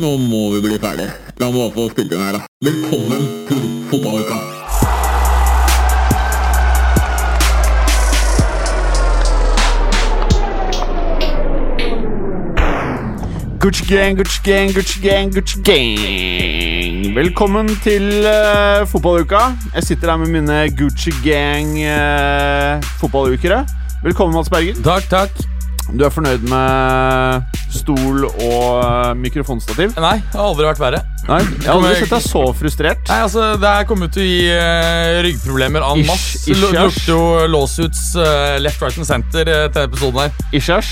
nå 0.00 0.16
må 0.16 0.46
vi 0.54 0.62
bli 0.64 0.78
ferdig. 0.80 1.10
La 1.40 1.50
meg 1.50 1.58
bare 1.60 1.72
få 1.74 1.90
spille 1.92 2.10
den 2.14 2.22
her, 2.24 2.38
da. 2.38 2.46
Velkommen 2.64 3.26
til 3.48 3.60
fotballuka. 3.90 4.38
Gucci 13.60 13.84
gang, 13.90 14.16
Gucci 14.16 14.40
gang, 14.46 14.72
Gucci 14.72 15.02
gang, 15.04 15.34
Gucci 15.34 15.60
gang. 15.68 17.14
Velkommen 17.14 17.68
til 17.84 18.08
uh, 18.24 18.88
fotballuka. 18.88 19.52
Jeg 19.74 19.82
sitter 19.82 20.14
her 20.14 20.16
med 20.16 20.32
mine 20.32 20.62
Gucci 20.78 21.12
gang 21.24 21.76
uh, 21.76 22.80
fotballukere. 23.02 23.66
Velkommen, 24.04 24.36
Mats 24.36 24.48
Berger. 24.48 24.80
Takk, 24.84 25.10
takk. 25.12 25.42
Du 25.92 26.04
er 26.04 26.14
fornøyd 26.14 26.48
med 26.48 27.59
stol 27.74 28.24
og 28.28 28.82
eh, 28.82 29.14
mikrofonstativ? 29.20 29.94
Nei, 30.00 30.16
det 30.30 30.38
har 30.38 30.46
aldri 30.50 30.66
vært 30.68 30.82
verre. 30.82 31.00
Nei, 31.28 31.40
Jeg 31.44 31.68
har 31.68 31.76
aldri 31.76 31.92
sett 32.00 32.12
deg 32.14 32.24
så 32.24 32.42
frustrert. 32.56 33.02
Nei, 33.10 33.18
altså, 33.26 33.44
Det 33.60 33.68
er 33.70 33.84
kommet 33.86 34.14
til 34.16 34.24
å 34.24 34.26
gi 34.26 34.46
uh, 34.56 35.18
ryggproblemer 35.26 35.84
en 35.84 36.00
masse. 36.08 36.40
Det 36.48 36.56
lukter 36.58 37.10
jo 37.12 37.20
lawsuits 37.52 38.00
uh, 38.18 38.56
left, 38.62 38.80
right 38.82 38.96
and 38.98 39.06
center 39.06 39.50
uh, 39.52 39.66
til 39.70 39.84
episoden 39.84 40.22
her. 40.24 40.32
Ishas. 40.56 40.90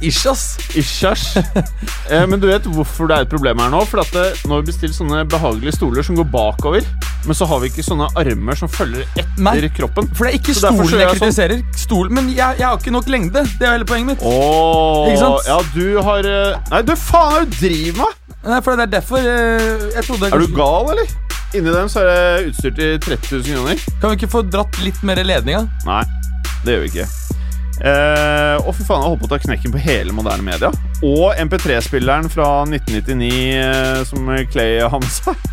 Ish, 0.00 0.24
ass. 0.32 0.46
Ishas. 0.80 1.26
Eh, 1.36 2.24
men 2.26 2.40
du 2.40 2.48
vet 2.48 2.64
hvorfor 2.72 3.10
det 3.10 3.18
er 3.20 3.26
et 3.28 3.32
problem 3.32 3.60
her 3.62 3.70
nå? 3.74 3.84
For 3.90 4.02
at 4.02 4.10
det, 4.16 4.26
nå 4.48 4.56
har 4.56 4.64
vi 4.64 4.72
bestilt 4.72 4.96
sånne 4.96 5.22
behagelige 5.30 5.76
stoler 5.76 6.06
som 6.06 6.18
går 6.18 6.26
bakover. 6.32 6.88
Men 7.26 7.36
så 7.36 7.46
har 7.50 7.60
vi 7.62 7.68
ikke 7.70 7.84
sånne 7.84 8.08
armer 8.18 8.56
som 8.58 8.70
følger 8.72 9.04
etter 9.18 9.42
Nei. 9.44 9.56
kroppen. 9.76 10.08
For 10.16 10.26
det 10.26 10.32
er 10.32 10.40
ikke 10.40 10.54
Så 10.56 10.64
stolen 10.64 10.88
gjør 10.88 11.04
jeg 11.04 11.18
kritiserer. 11.18 11.60
sånn. 11.60 11.76
kritiserer. 11.76 12.14
Men 12.18 12.30
jeg, 12.32 12.58
jeg 12.62 12.66
har 12.66 12.78
ikke 12.80 12.94
nok 12.94 13.10
lengde. 13.12 13.44
Det 13.58 13.66
er 13.68 13.74
hele 13.76 13.88
poenget 13.88 14.14
mitt. 14.14 14.24
Åh, 14.24 15.10
Ikke 15.12 15.20
sant? 15.20 15.48
Ja, 15.50 15.58
du 15.74 16.00
har 16.00 16.07
eh, 16.16 16.58
Nei, 16.72 16.82
du 16.86 16.94
faen, 16.96 17.32
hva 17.34 17.44
du 17.44 17.56
driver 17.58 17.98
med? 18.02 18.36
Nei, 18.48 18.60
for 18.64 18.78
det 18.78 18.86
er 18.86 18.92
derfor 18.96 19.18
eh, 19.20 19.88
jeg 19.96 20.06
trodde 20.06 20.30
Er 20.32 20.44
du 20.44 20.54
gal, 20.56 20.92
eller? 20.94 21.16
Inni 21.56 21.72
dem 21.72 21.88
så 21.88 22.02
er 22.04 22.08
det 22.08 22.50
utstyr 22.50 22.74
til 22.76 22.98
30 23.00 23.30
000 23.32 23.44
kroner. 23.48 23.86
Kan 24.00 24.12
vi 24.12 24.18
ikke 24.18 24.30
få 24.34 24.42
dratt 24.44 24.80
litt 24.84 25.00
mer 25.06 25.20
ledning, 25.24 25.56
da? 25.56 25.88
Nei, 25.88 26.02
det 26.64 26.74
gjør 26.74 26.84
vi 26.84 26.90
ikke. 26.92 27.06
Eh, 27.78 28.56
og 28.64 28.74
fy 28.74 28.84
faen, 28.84 29.04
jeg 29.04 29.12
holdt 29.12 29.22
på 29.22 29.28
å 29.28 29.32
ta 29.32 29.38
knekken 29.44 29.72
på 29.72 29.80
hele 29.80 30.14
moderne 30.16 30.44
media. 30.44 30.72
Og 31.06 31.38
MP3-spilleren 31.40 32.28
fra 32.32 32.48
1999 32.66 33.30
eh, 33.62 34.02
som 34.08 34.28
Clay 34.52 34.82
har 34.84 35.00
med 35.00 35.14
seg. 35.14 35.48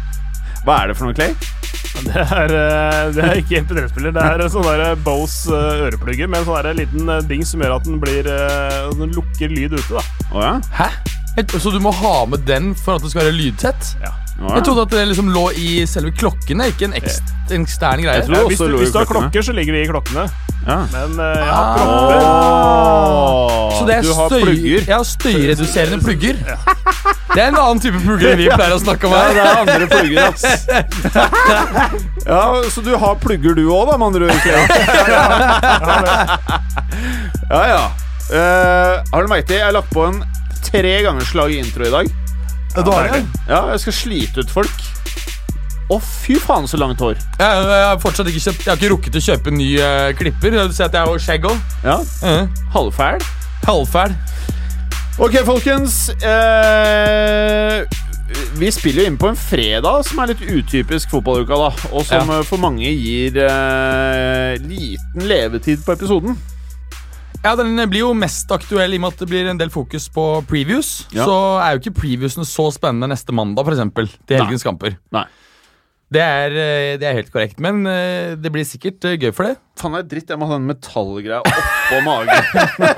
Hva 0.66 0.80
er 0.82 0.90
det 0.90 0.98
for 0.98 1.06
noe, 1.08 1.18
Clay? 1.18 1.36
Det 2.06 2.22
er, 2.22 2.52
eh, 2.52 3.14
det 3.16 3.24
er 3.24 3.38
ikke 3.40 3.62
MP3-spiller. 3.64 4.12
Det 4.14 4.24
er 4.28 4.42
sånn 4.52 4.66
der 4.68 4.98
Bose 5.06 5.54
eh, 5.56 5.86
øreplugger 5.88 6.28
med 6.28 6.42
en 6.42 6.48
sånn 6.50 6.82
liten 6.82 7.12
eh, 7.14 7.22
dings 7.30 7.54
som 7.54 7.64
gjør 7.64 7.78
at 7.78 7.88
den 7.88 8.02
blir 8.04 8.28
eh, 8.30 8.82
Den 9.00 9.14
lukker 9.16 9.54
lyd 9.54 9.78
ute. 9.78 9.88
da 9.94 10.04
oh, 10.36 10.44
ja? 10.44 10.54
Hæ? 10.76 10.90
Så 11.56 11.72
du 11.72 11.80
må 11.84 11.94
ha 11.96 12.18
med 12.30 12.44
den 12.48 12.74
for 12.78 12.98
at 12.98 13.06
det 13.06 13.14
skal 13.14 13.26
være 13.26 13.38
lydtett? 13.40 13.96
ja. 14.04 14.12
Ja. 14.36 14.50
Jeg 14.58 14.66
trodde 14.68 14.84
at 14.84 14.92
det 14.92 15.06
liksom 15.08 15.30
lå 15.32 15.46
i 15.56 15.86
selve 15.88 16.12
klokkene, 16.12 16.66
ikke 16.74 16.86
en 16.90 16.94
ekstern 17.00 17.56
ekstern 17.56 18.02
greie. 18.04 18.20
Jeg 18.20 18.26
tror 18.28 18.36
Ja, 18.36 18.42
også 18.44 18.52
hvis, 18.52 18.60
du, 18.60 18.68
lå 18.68 18.76
i 18.76 18.78
hvis 18.84 18.92
du 18.92 18.98
har 19.00 19.06
klokkene. 19.06 19.32
klokker, 19.32 19.42
så 19.48 19.52
ligger 19.56 19.72
de 19.74 19.80
i 19.82 19.88
klokkene. 19.88 20.28
ja. 20.68 20.76
Men 20.92 21.20
eh, 21.24 21.40
jeg 21.40 21.54
har 21.54 21.56
Ah. 21.56 21.78
propper. 21.78 22.20
Så 23.76 23.82
det 23.88 23.96
er 23.96 24.02
du 24.02 24.14
har 24.18 24.28
støy, 24.30 24.42
plugger. 24.44 24.82
ja, 24.92 25.00
støyreduserende 25.04 26.00
plugger. 26.04 26.36
Det 27.36 27.42
er 27.44 27.48
en 27.48 27.56
annen 27.60 27.80
type 27.84 28.00
plugger 28.04 28.28
enn 28.34 28.40
vi 28.40 28.48
pleier 28.52 28.74
å 28.76 28.80
snakke 28.84 29.06
om 29.08 29.12
Ja, 29.16 29.20
her. 29.24 29.34
det 29.34 29.42
er 29.46 29.56
andre 29.64 29.88
plugger, 29.88 30.22
ass. 30.28 30.44
ja, 32.28 32.62
Så 32.76 32.82
du 32.84 32.92
har 32.98 33.16
plugger 33.24 33.54
du 33.56 33.64
òg, 33.70 33.88
da, 33.92 33.98
med 33.98 34.08
andre 34.08 34.26
ord? 34.26 34.42
Clay? 34.44 34.66
Ja, 37.50 37.68
ja. 37.68 37.92
Eh, 38.34 39.04
har 39.12 39.22
du 39.22 39.28
merket 39.30 39.48
det? 39.52 39.58
Jeg 39.60 39.66
har 39.68 39.74
lagt 39.76 39.92
på 39.94 40.02
en 40.08 40.16
tre 40.66 40.94
ganger 41.06 41.22
slag 41.28 41.52
i 41.54 41.60
intro 41.62 41.86
i 41.86 41.92
dag. 41.94 42.06
Har 42.76 43.08
det? 43.14 43.24
Ja, 43.48 43.62
jeg 43.72 43.80
skal 43.86 43.94
slite 43.94 44.44
ut 44.44 44.50
folk. 44.52 44.84
Å, 45.92 46.00
fy 46.02 46.36
faen, 46.42 46.66
så 46.68 46.78
langt 46.82 47.00
hår. 47.00 47.14
Jeg, 47.40 47.66
jeg 47.70 47.84
har 47.86 48.00
fortsatt 48.02 48.28
ikke 48.32 48.42
kjøpt 48.42 48.64
Jeg 48.66 48.72
har 48.72 48.80
ikke 48.80 48.90
rukket 48.96 49.16
å 49.20 49.22
kjøpe 49.22 49.52
en 49.54 49.58
ny 49.62 49.68
eh, 49.78 50.14
klipper. 50.18 50.56
Du 50.66 50.74
ser 50.74 50.88
at 50.90 50.98
jeg 50.98 51.06
har 51.12 51.20
skjegg 51.28 51.46
òg. 51.46 51.60
Ja, 51.86 52.00
Uh, 52.26 52.48
Halvfæl. 52.74 53.22
halvfæl. 53.68 54.16
Ok, 55.22 55.38
folkens. 55.48 56.10
Eh, 56.20 57.86
vi 58.60 58.72
spiller 58.74 59.06
jo 59.06 59.12
inn 59.12 59.18
på 59.22 59.30
en 59.30 59.38
fredag, 59.40 60.02
som 60.10 60.20
er 60.24 60.34
litt 60.34 60.42
utypisk 60.44 61.14
fotballuka. 61.14 61.56
da 61.56 61.70
Og 61.94 62.06
som 62.06 62.30
Ja. 62.30 62.40
eh, 62.40 62.44
for 62.44 62.58
mange 62.58 62.90
gir 62.90 63.38
eh, 63.46 64.58
liten 64.60 65.22
levetid 65.30 65.86
på 65.86 65.94
episoden. 65.94 66.36
Ja, 67.44 67.56
Den 67.60 67.78
blir 67.90 68.06
jo 68.06 68.14
mest 68.18 68.52
aktuell 68.52 68.96
i 68.96 69.00
og 69.00 69.06
med 69.06 69.16
at 69.16 69.24
det 69.24 69.30
blir 69.30 69.50
en 69.52 69.60
del 69.60 69.72
fokus 69.74 70.08
på 70.14 70.26
previews. 70.50 71.08
Ja. 71.14 71.26
Så 71.28 71.40
er 71.62 71.76
jo 71.76 71.84
ikke 71.84 71.98
previewsene 72.02 72.46
så 72.48 72.70
spennende 72.74 73.10
neste 73.12 73.36
mandag, 73.36 73.68
eksempel, 73.74 74.10
til 74.28 74.42
helgens 74.42 74.66
kamper. 74.66 74.98
Nei. 75.16 75.26
Det 76.16 76.22
er, 76.24 76.54
eh, 76.56 76.94
det 77.02 77.08
er 77.10 77.18
helt 77.18 77.32
korrekt, 77.34 77.58
men 77.64 77.82
eh, 77.92 78.36
det 78.40 78.52
blir 78.56 78.64
sikkert 78.68 79.04
eh, 79.10 79.18
gøy 79.20 79.34
for 79.36 79.50
det. 79.50 79.58
Faen, 79.76 79.92
det 79.98 80.06
er 80.06 80.10
dritt. 80.14 80.30
Jeg 80.32 80.40
må 80.40 80.48
ha 80.48 80.56
den 80.56 80.68
metallgreia 80.70 81.42
oppå 81.44 81.98
magen. 82.06 82.46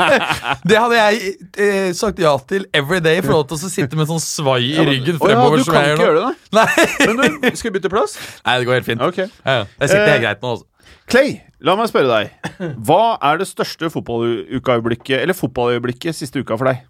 Det 0.69 0.77
hadde 0.77 0.97
jeg 0.99 1.31
eh, 1.57 1.89
sagt 1.97 2.19
ja 2.21 2.35
til 2.47 2.67
every 2.77 2.99
day. 3.03 3.23
For 3.25 3.33
lov 3.39 3.47
til 3.49 3.57
å 3.57 3.71
sitte 3.71 3.97
med 3.97 4.07
sånn 4.11 4.21
svai 4.23 4.61
i 4.75 4.85
ryggen 4.85 5.17
Å 5.17 5.31
ja, 5.31 5.39
fremover. 5.41 5.63
du 5.63 5.71
kan 5.71 5.87
ikke 5.89 5.97
nå. 5.97 6.05
gjøre 6.05 6.21
det, 6.21 6.33
Nei. 6.59 6.85
Men 7.07 7.17
du, 7.41 7.49
skal 7.57 7.71
vi 7.71 7.75
bytte 7.79 7.91
plass? 7.91 8.15
Nei, 8.45 8.55
det 8.61 8.69
går 8.69 8.77
helt 8.79 8.89
fint. 8.91 9.03
Okay. 9.09 9.27
Ja, 9.41 9.57
ja. 9.63 9.65
Jeg 9.81 9.91
sitter 9.91 10.05
Eh, 10.05 10.11
helt 10.13 10.25
greit 10.27 10.45
nå. 10.45 10.53
Altså. 10.55 10.69
Clay, 11.07 11.33
la 11.63 11.73
meg 11.79 11.89
spørre 11.89 12.19
deg. 12.21 12.53
Hva 12.87 13.01
er 13.31 13.41
det 13.41 13.47
største 13.49 13.89
fotballukaøyeblikket 13.93 15.21
Eller 15.23 15.35
fotballøyeblikket 15.37 16.15
siste 16.17 16.43
uka 16.43 16.57
for 16.59 16.69
deg? 16.69 16.83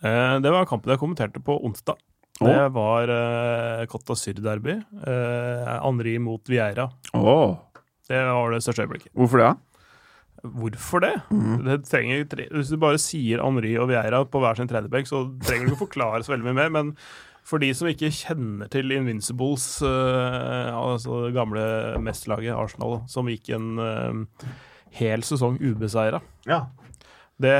Eh, 0.00 0.36
det 0.40 0.52
var 0.54 0.68
kampen 0.70 0.94
jeg 0.94 1.02
kommenterte 1.02 1.42
på 1.44 1.58
onsdag. 1.66 1.98
Det 2.40 2.60
var 2.72 3.10
uh, 3.12 3.86
Cotta 3.90 4.16
Syr-derby. 4.16 4.78
Uh, 5.04 5.66
Henri 5.84 6.16
mot 6.22 6.48
Vieira. 6.48 6.86
Oh. 7.12 7.58
Det 8.08 8.20
var 8.26 8.54
det 8.54 8.62
største 8.64 8.86
øyeblikket. 8.86 9.12
Hvorfor 9.14 9.42
det? 9.42 9.50
Hvorfor 10.40 11.02
det? 11.04 11.12
det 11.66 11.82
trenger, 11.84 12.24
hvis 12.56 12.70
du 12.72 12.78
bare 12.80 13.00
sier 13.02 13.42
Henri 13.44 13.74
og 13.76 13.90
Vieira 13.90 14.22
på 14.24 14.40
hver 14.40 14.56
sin 14.56 14.70
tredjebenk, 14.70 15.06
så 15.10 15.26
trenger 15.44 15.68
du 15.68 15.74
ikke 15.74 15.82
forklare 15.84 16.24
så 16.24 16.32
veldig 16.32 16.48
mye 16.48 16.56
mer. 16.62 16.72
Men 16.72 16.94
for 17.46 17.60
de 17.60 17.68
som 17.76 17.90
ikke 17.90 18.08
kjenner 18.14 18.70
til 18.72 18.92
Invincibles, 18.96 19.66
uh, 19.84 20.72
altså 20.72 21.26
det 21.26 21.36
gamle 21.36 21.62
mesterlaget 22.04 22.56
Arsenal, 22.56 23.02
som 23.10 23.28
gikk 23.28 23.52
en 23.56 23.74
uh, 23.80 24.48
hel 24.96 25.22
sesong 25.26 25.60
ubeseira 25.62 26.18
Ja. 26.48 26.64
det, 27.40 27.54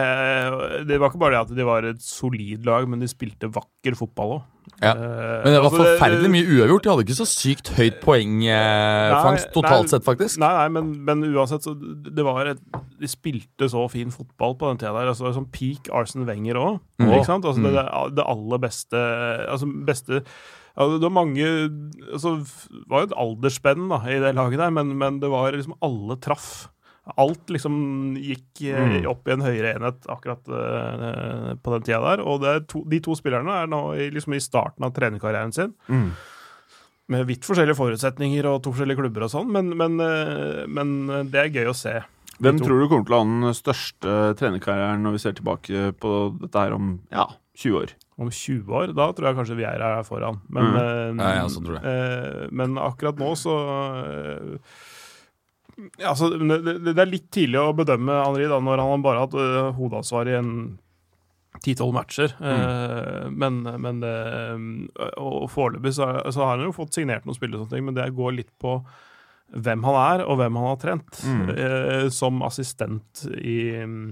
det 0.88 0.98
var 0.98 1.12
ikke 1.12 1.20
bare 1.22 1.36
det 1.36 1.42
at 1.44 1.52
de 1.56 1.68
var 1.68 1.86
et 1.86 2.02
solid 2.02 2.64
lag, 2.66 2.88
men 2.88 3.04
de 3.04 3.08
spilte 3.12 3.52
vakker 3.52 3.98
fotball 3.98 4.38
òg. 4.38 4.48
Ja. 4.80 4.94
Men 4.96 5.52
det 5.52 5.60
var 5.60 5.74
forferdelig 5.74 6.30
mye 6.32 6.46
uavgjort. 6.46 6.84
De 6.84 6.92
hadde 6.92 7.04
ikke 7.04 7.18
så 7.18 7.26
sykt 7.28 7.72
høyt 7.76 7.98
poengfangst 8.04 9.50
Nei, 9.50 9.54
totalt 9.56 9.88
nei. 9.88 9.92
sett, 9.92 10.06
faktisk. 10.06 10.40
Nei, 10.40 10.52
nei, 10.56 10.68
men, 10.76 10.92
men 11.08 11.26
uansett, 11.28 11.66
så 11.66 11.74
det 11.76 12.24
var 12.26 12.48
et, 12.54 12.62
De 13.00 13.10
spilte 13.10 13.68
så 13.72 13.84
fin 13.92 14.14
fotball 14.14 14.56
på 14.60 14.70
den 14.70 14.80
tida 14.80 14.94
der. 14.96 15.12
Altså, 15.12 15.32
sånn 15.36 15.50
peak 15.52 15.90
Arsen 15.92 16.24
Wenger 16.28 16.60
òg. 16.60 16.80
Mm. 17.02 17.12
Altså, 17.18 17.40
det, 17.60 17.74
det, 17.76 17.84
det 18.16 18.26
aller 18.32 18.62
beste 18.62 19.04
Altså, 19.50 19.68
beste 19.86 20.22
altså, 20.22 20.96
det 20.96 21.06
var 21.06 21.16
mange 21.16 21.46
altså, 22.12 22.36
Det 22.70 22.84
var 22.90 23.04
jo 23.04 23.10
et 23.10 23.16
aldersspenn 23.24 23.88
da, 23.92 24.02
i 24.08 24.20
det 24.22 24.34
laget 24.38 24.62
der, 24.62 24.74
men, 24.74 24.94
men 25.00 25.20
det 25.22 25.32
var 25.32 25.52
liksom 25.56 25.76
Alle 25.84 26.16
traff. 26.22 26.68
Alt 27.18 27.46
liksom 27.48 28.16
gikk 28.20 28.62
eh, 28.68 28.78
Mm. 29.00 29.06
opp 29.10 29.26
i 29.28 29.32
en 29.32 29.40
høyere 29.42 29.74
enhet 29.76 30.06
akkurat 30.08 30.46
uh, 30.48 31.54
på 31.62 31.72
den 31.74 31.82
tida 31.82 32.00
der. 32.04 32.22
Og 32.24 32.40
det 32.42 32.48
er 32.54 32.60
to, 32.70 32.84
de 32.88 33.00
to 33.00 33.14
spillerne 33.18 33.50
er 33.62 33.66
nå 33.66 33.80
i, 33.98 34.10
liksom 34.14 34.34
i 34.34 34.40
starten 34.40 34.84
av 34.84 34.92
trenerkarrieren 34.92 35.52
sin 35.52 35.74
Mm. 35.88 36.10
med 37.10 37.26
vidt 37.26 37.42
forskjellige 37.48 37.74
forutsetninger 37.76 38.46
og 38.46 38.62
to 38.62 38.70
forskjellige 38.72 39.00
klubber 39.02 39.24
og 39.26 39.30
sånn, 39.32 39.50
men, 39.50 39.72
men, 39.76 39.98
uh, 40.00 40.66
men 40.70 41.28
det 41.30 41.40
er 41.42 41.50
gøy 41.50 41.70
å 41.72 41.74
se. 41.76 41.96
Hvem 42.40 42.56
tror 42.62 42.80
du 42.80 42.88
kommer 42.88 43.04
til 43.04 43.14
å 43.14 43.18
ha 43.18 43.24
den 43.28 43.54
største 43.58 44.12
trenerkarrieren 44.40 45.02
når 45.04 45.12
vi 45.12 45.18
ser 45.18 45.34
tilbake 45.36 45.90
på 46.00 46.12
dette 46.40 46.56
her 46.62 46.72
om 46.72 46.94
ja, 47.12 47.26
20 47.58 47.74
år? 47.82 47.90
Om 48.20 48.28
20 48.32 48.72
år, 48.76 48.94
da 48.96 49.10
tror 49.12 49.28
jeg 49.30 49.36
kanskje 49.36 49.56
vi 49.58 49.64
er 49.64 49.80
her 49.80 50.02
foran. 50.04 50.40
Men, 50.48 50.64
Mm. 50.70 50.76
uh, 50.76 51.24
Ja, 51.24 51.34
jeg 51.36 51.44
også 51.50 51.62
tror 51.64 51.80
det. 51.80 51.84
eh, 51.90 52.48
men 52.52 52.76
akkurat 52.78 53.16
nå 53.20 53.30
så 53.36 53.54
altså, 56.04 56.30
det, 56.36 56.60
det 56.66 56.94
det 56.94 57.02
er 57.02 57.10
litt 57.10 57.28
tidlig 57.34 57.60
å 57.62 57.74
bedømme 57.76 58.20
Henri 58.24 58.48
da, 58.50 58.60
når 58.62 58.82
han 58.84 59.04
bare 59.04 59.22
har 59.22 59.28
hatt 59.28 59.36
eh, 59.40 59.74
hovedansvar 59.78 60.30
i 60.30 60.38
en 60.38 60.54
ti-tolv 61.64 61.94
matcher. 61.96 62.34
Eh, 62.38 63.28
men 63.30 63.62
men 63.82 64.02
eh, 64.06 65.12
og 65.20 65.48
foreløpig 65.52 65.94
så, 65.96 66.10
så 66.30 66.44
har 66.44 66.56
han 66.56 66.68
jo 66.68 66.76
fått 66.76 66.96
signert 66.96 67.26
noen 67.28 67.38
spillere, 67.38 67.66
og 67.66 67.86
men 67.86 67.96
det 67.98 68.10
går 68.16 68.36
litt 68.38 68.52
på 68.62 68.78
hvem 69.50 69.82
han 69.82 69.98
er, 69.98 70.24
og 70.30 70.38
hvem 70.38 70.58
han 70.60 70.68
har 70.68 70.80
trent. 70.82 71.22
Mm. 71.26 71.46
Eh, 71.54 72.08
som 72.14 72.42
assistent 72.46 73.24
i 73.34 73.60
mm, 73.82 74.10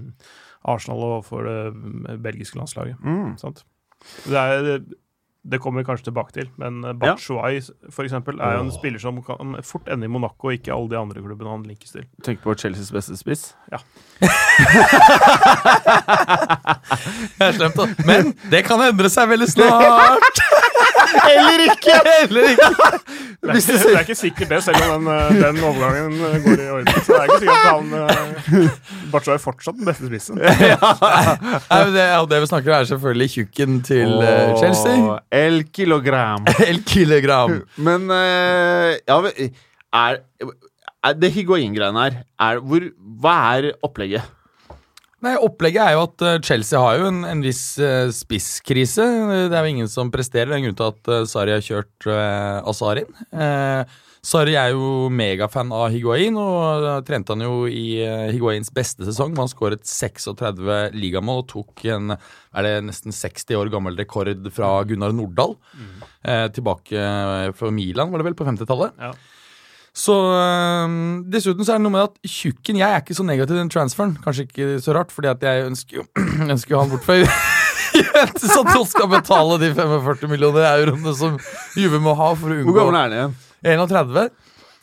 Arsenal 0.69 1.05
og 1.07 1.27
for 1.27 1.47
det 1.47 1.59
mm, 1.75 2.09
belgiske 2.23 2.59
landslaget. 2.59 2.99
Mm. 3.03 3.37
Sant? 3.39 3.63
Det 4.27 4.39
er, 4.39 4.81
Det 5.43 5.59
kommer 5.63 5.79
vi 5.81 5.85
kanskje 5.87 6.09
tilbake 6.09 6.33
til, 6.35 6.49
men 6.59 6.83
eh, 6.83 6.93
Batshuayi 6.99 7.61
for 7.89 8.03
eksempel, 8.03 8.39
er 8.43 8.57
jo 8.57 8.65
en 8.65 8.71
spiller 8.75 8.99
som 8.99 9.21
kan 9.23 9.55
fort 9.63 9.87
ende 9.87 10.05
i 10.05 10.11
Monaco, 10.11 10.49
og 10.49 10.57
ikke 10.57 10.73
alle 10.75 10.89
de 10.91 10.97
andre 10.99 11.21
klubbene 11.23 11.49
han 11.53 11.63
linkes 11.63 11.91
til. 11.95 12.03
Tenk 12.25 12.41
på 12.43 12.53
Chelseas 12.59 12.91
beste 12.91 13.15
spiss. 13.19 13.53
Det 17.39 17.45
er 17.47 17.51
slemt, 17.55 17.75
da. 17.77 17.85
Men 18.05 18.33
det 18.51 18.65
kan 18.67 18.81
endre 18.83 19.09
seg 19.11 19.29
veldig 19.31 19.47
snart. 19.47 20.43
Eller 21.29 21.63
ikke! 21.65 21.95
Eller 22.23 22.53
ikke. 22.53 22.69
Det 23.39 23.49
er, 23.49 23.55
ikke, 23.55 23.73
det 23.73 23.95
er 23.95 24.03
ikke 24.03 24.15
sikkert 24.19 24.49
det, 24.51 24.59
selv 24.63 24.81
om 24.83 25.05
den, 25.05 25.13
eh, 25.13 25.37
den 25.39 25.59
overgangen 25.63 26.15
eh, 26.27 26.37
går 26.43 26.63
i 26.63 26.69
orden. 26.75 26.89
Så 27.05 27.13
det 27.13 27.19
er 27.19 27.27
ikke 27.29 27.39
sikkert 27.43 27.65
at 27.65 27.75
han 27.75 28.63
uh, 28.63 29.11
Batshuayi 29.13 29.37
er 29.37 29.43
fortsatt 29.43 29.77
den 29.79 29.87
beste 29.87 30.09
spissen. 30.09 30.39
Nei, 30.43 31.79
men 31.85 31.93
det, 31.95 32.07
det 32.33 32.41
vi 32.43 32.49
snakker 32.51 32.73
om, 32.73 32.79
er 32.79 32.89
selvfølgelig 32.91 33.29
tjukken 33.35 33.77
til 33.87 34.15
oh, 34.17 34.57
Chelsea. 34.59 35.19
El 35.41 35.61
kilogram. 35.73 36.49
El 36.69 36.83
kilogram. 36.87 37.61
Men 37.79 38.09
eh, 38.15 38.97
ja, 39.07 39.21
er, 40.03 40.19
er 40.99 41.15
det 41.21 41.31
Higuain-greiene 41.37 42.05
her 42.05 42.19
er, 42.49 42.59
hvor, 42.59 42.91
Hva 43.23 43.37
er 43.55 43.71
opplegget? 43.87 44.27
Nei, 45.25 45.35
Opplegget 45.43 45.83
er 45.83 45.95
jo 45.97 46.03
at 46.07 46.23
eh, 46.23 46.41
Chelsea 46.47 46.79
har 46.79 46.99
jo 46.99 47.07
en, 47.09 47.23
en 47.27 47.41
viss 47.43 47.63
eh, 47.83 48.07
spisskrise. 48.15 49.07
Det 49.51 49.55
er 49.55 49.65
jo 49.65 49.73
ingen 49.73 49.89
som 49.91 50.11
presterer. 50.13 50.51
Det 50.51 50.55
er 50.55 50.61
en 50.61 50.69
grunn 50.69 50.77
til 50.79 50.91
at 50.93 51.09
uh, 51.11 51.25
Sarri 51.27 51.55
har 51.57 51.65
kjørt 51.65 52.07
uh, 52.07 52.69
Azar 52.69 53.01
inn. 53.01 53.11
Eh, 53.35 53.97
Sarri 54.29 54.55
er 54.59 54.73
jo 54.75 55.07
megafan 55.11 55.71
av 55.75 55.89
Higuain, 55.93 56.35
og 56.39 56.85
uh, 56.85 56.91
trente 57.07 57.35
han 57.35 57.43
jo 57.43 57.65
i 57.71 57.99
uh, 58.03 58.27
Higuains 58.31 58.71
beste 58.75 59.07
sesong. 59.07 59.35
hvor 59.35 59.45
Han 59.45 59.51
skåret 59.51 59.83
36 59.87 60.95
ligamål 60.95 61.43
og 61.43 61.49
tok 61.51 61.85
en 61.91 62.15
er 62.15 62.65
det 62.65 62.75
nesten 62.87 63.13
60 63.13 63.59
år 63.59 63.69
gammel 63.73 63.97
rekord 63.99 64.31
fra 64.55 64.71
Gunnar 64.87 65.13
Nordahl. 65.15 65.55
Eh, 66.19 66.47
tilbake 66.51 66.95
eh, 66.99 67.51
fra 67.55 67.71
Milan, 67.71 68.11
var 68.11 68.19
det 68.19 68.29
vel, 68.29 68.35
på 68.39 68.47
50-tallet. 68.47 68.97
Ja. 68.99 69.13
Så 69.95 70.15
øh, 70.15 70.97
Dessuten 71.33 71.65
så 71.65 71.73
er 71.75 71.79
det 71.81 71.85
noe 71.87 71.95
med 71.95 72.05
at 72.07 72.29
tjukken 72.29 72.77
Jeg 72.79 72.93
er 72.93 73.01
ikke 73.01 73.17
så 73.17 73.25
negativ 73.25 73.55
til 73.55 73.61
den 73.63 73.71
transferen. 73.73 74.17
Kanskje 74.23 74.45
ikke 74.47 74.67
så 74.83 74.95
rart, 74.95 75.11
fordi 75.11 75.31
at 75.31 75.43
jeg 75.43 75.65
ønsker 75.69 76.01
jo, 76.01 76.05
ønsker 76.53 76.75
jo 76.75 76.83
han 76.83 76.91
bort 76.93 77.07
fra 77.07 77.17
Juventus 77.99 78.53
at 78.53 78.69
han 78.69 78.85
skal 78.85 79.09
betale 79.11 79.57
de 79.63 79.71
45 79.75 80.29
millioner 80.31 80.67
euroene 80.69 81.13
som 81.17 81.39
Juve 81.79 81.99
må 82.03 82.13
ha 82.19 82.29
for 82.37 82.53
å 82.53 82.61
Hvor 82.67 82.77
gammel 82.77 82.99
er 82.99 83.07
han 83.07 83.17
igjen? 83.17 83.35
31. 83.65 84.29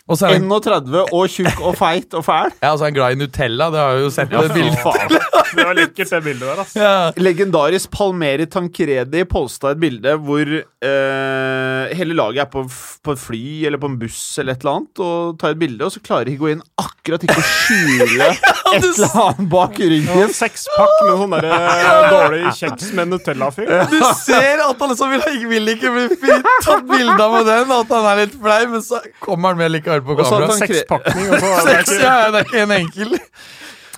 Og 0.07 0.15
så 0.19 0.29
er 0.29 0.37
han, 0.37 0.45
31 0.47 1.01
og 1.11 1.25
tjukk 1.33 1.63
og 1.67 1.73
feit 1.81 2.15
og 2.15 2.23
fæl? 2.27 2.53
ja, 2.63 2.71
og 2.71 2.79
så 2.79 2.85
er 2.87 2.91
han 2.93 2.95
glad 2.99 3.17
i 3.17 3.19
Nutella. 3.19 3.67
Det 3.75 3.81
har 3.83 3.97
jeg 3.97 4.05
jo 4.05 4.11
sett 4.15 4.31
på 4.31 4.43
det 4.47 4.53
bildet. 4.55 4.79
faen. 4.85 5.17
Det 5.57 5.63
var 5.65 5.77
lekkert, 5.79 6.11
det 6.11 6.19
bildet 6.25 6.43
der. 6.43 6.59
Altså. 6.59 6.81
Ja. 6.83 6.95
Legendarisk 7.23 7.91
Palmeri 7.95 8.45
Tancredi 8.51 9.23
posta 9.31 9.71
et 9.73 9.79
bilde 9.81 10.17
hvor 10.27 10.43
eh, 10.51 11.95
hele 11.97 12.17
laget 12.19 12.43
er 12.43 12.49
på, 12.51 12.65
på 13.07 13.15
et 13.15 13.21
fly 13.23 13.43
eller 13.69 13.81
på 13.81 13.89
en 13.93 13.95
buss 14.01 14.19
eller 14.43 14.57
et 14.57 14.65
eller 14.65 14.81
annet 14.81 15.03
og 15.07 15.39
tar 15.41 15.55
et 15.55 15.61
bilde, 15.61 15.87
og 15.87 15.95
så 15.95 16.03
klarer 16.05 16.29
Higuain 16.33 16.61
akkurat 16.83 17.25
ikke 17.25 17.39
å 17.39 17.47
skjule 17.47 18.27
et 18.75 18.89
eller 18.91 19.17
annet 19.23 19.49
bak 19.55 19.79
Ja, 19.81 19.89
ryggen. 19.95 20.35
Sekspakk 20.37 20.97
med 21.07 21.23
sånn 21.23 21.37
derre 21.39 21.61
eh, 21.63 22.09
dårlig 22.17 22.43
kjeks 22.59 22.91
med 22.99 23.13
Nutella-fyr. 23.15 23.73
Du 23.95 23.99
ser 24.19 24.65
at 24.67 24.83
han 24.83 24.93
liksom 24.93 25.15
vil, 25.15 25.47
vil 25.55 25.73
ikke 25.77 25.95
bli 25.95 26.07
fint 26.27 26.51
tatt 26.67 26.85
bilde 26.91 27.17
av 27.23 27.39
med 27.39 27.49
den, 27.49 27.73
at 27.79 27.95
han 27.97 28.11
er 28.13 28.23
litt 28.25 28.37
flau, 28.43 28.61
men 28.75 28.85
så 28.85 29.01
kommer 29.23 29.55
han 29.55 29.63
med 29.63 29.77
likevel 29.79 29.96
på 30.05 30.17
Og 30.17 30.27
så 30.27 30.31
kamera. 30.31 30.57
Sekspakning. 30.59 31.27
Seks, 31.69 31.93
ja, 32.03 32.17
det 32.33 32.43
er 32.43 32.45
ikke 32.45 32.63
en 32.63 32.75
enkel. 32.81 33.19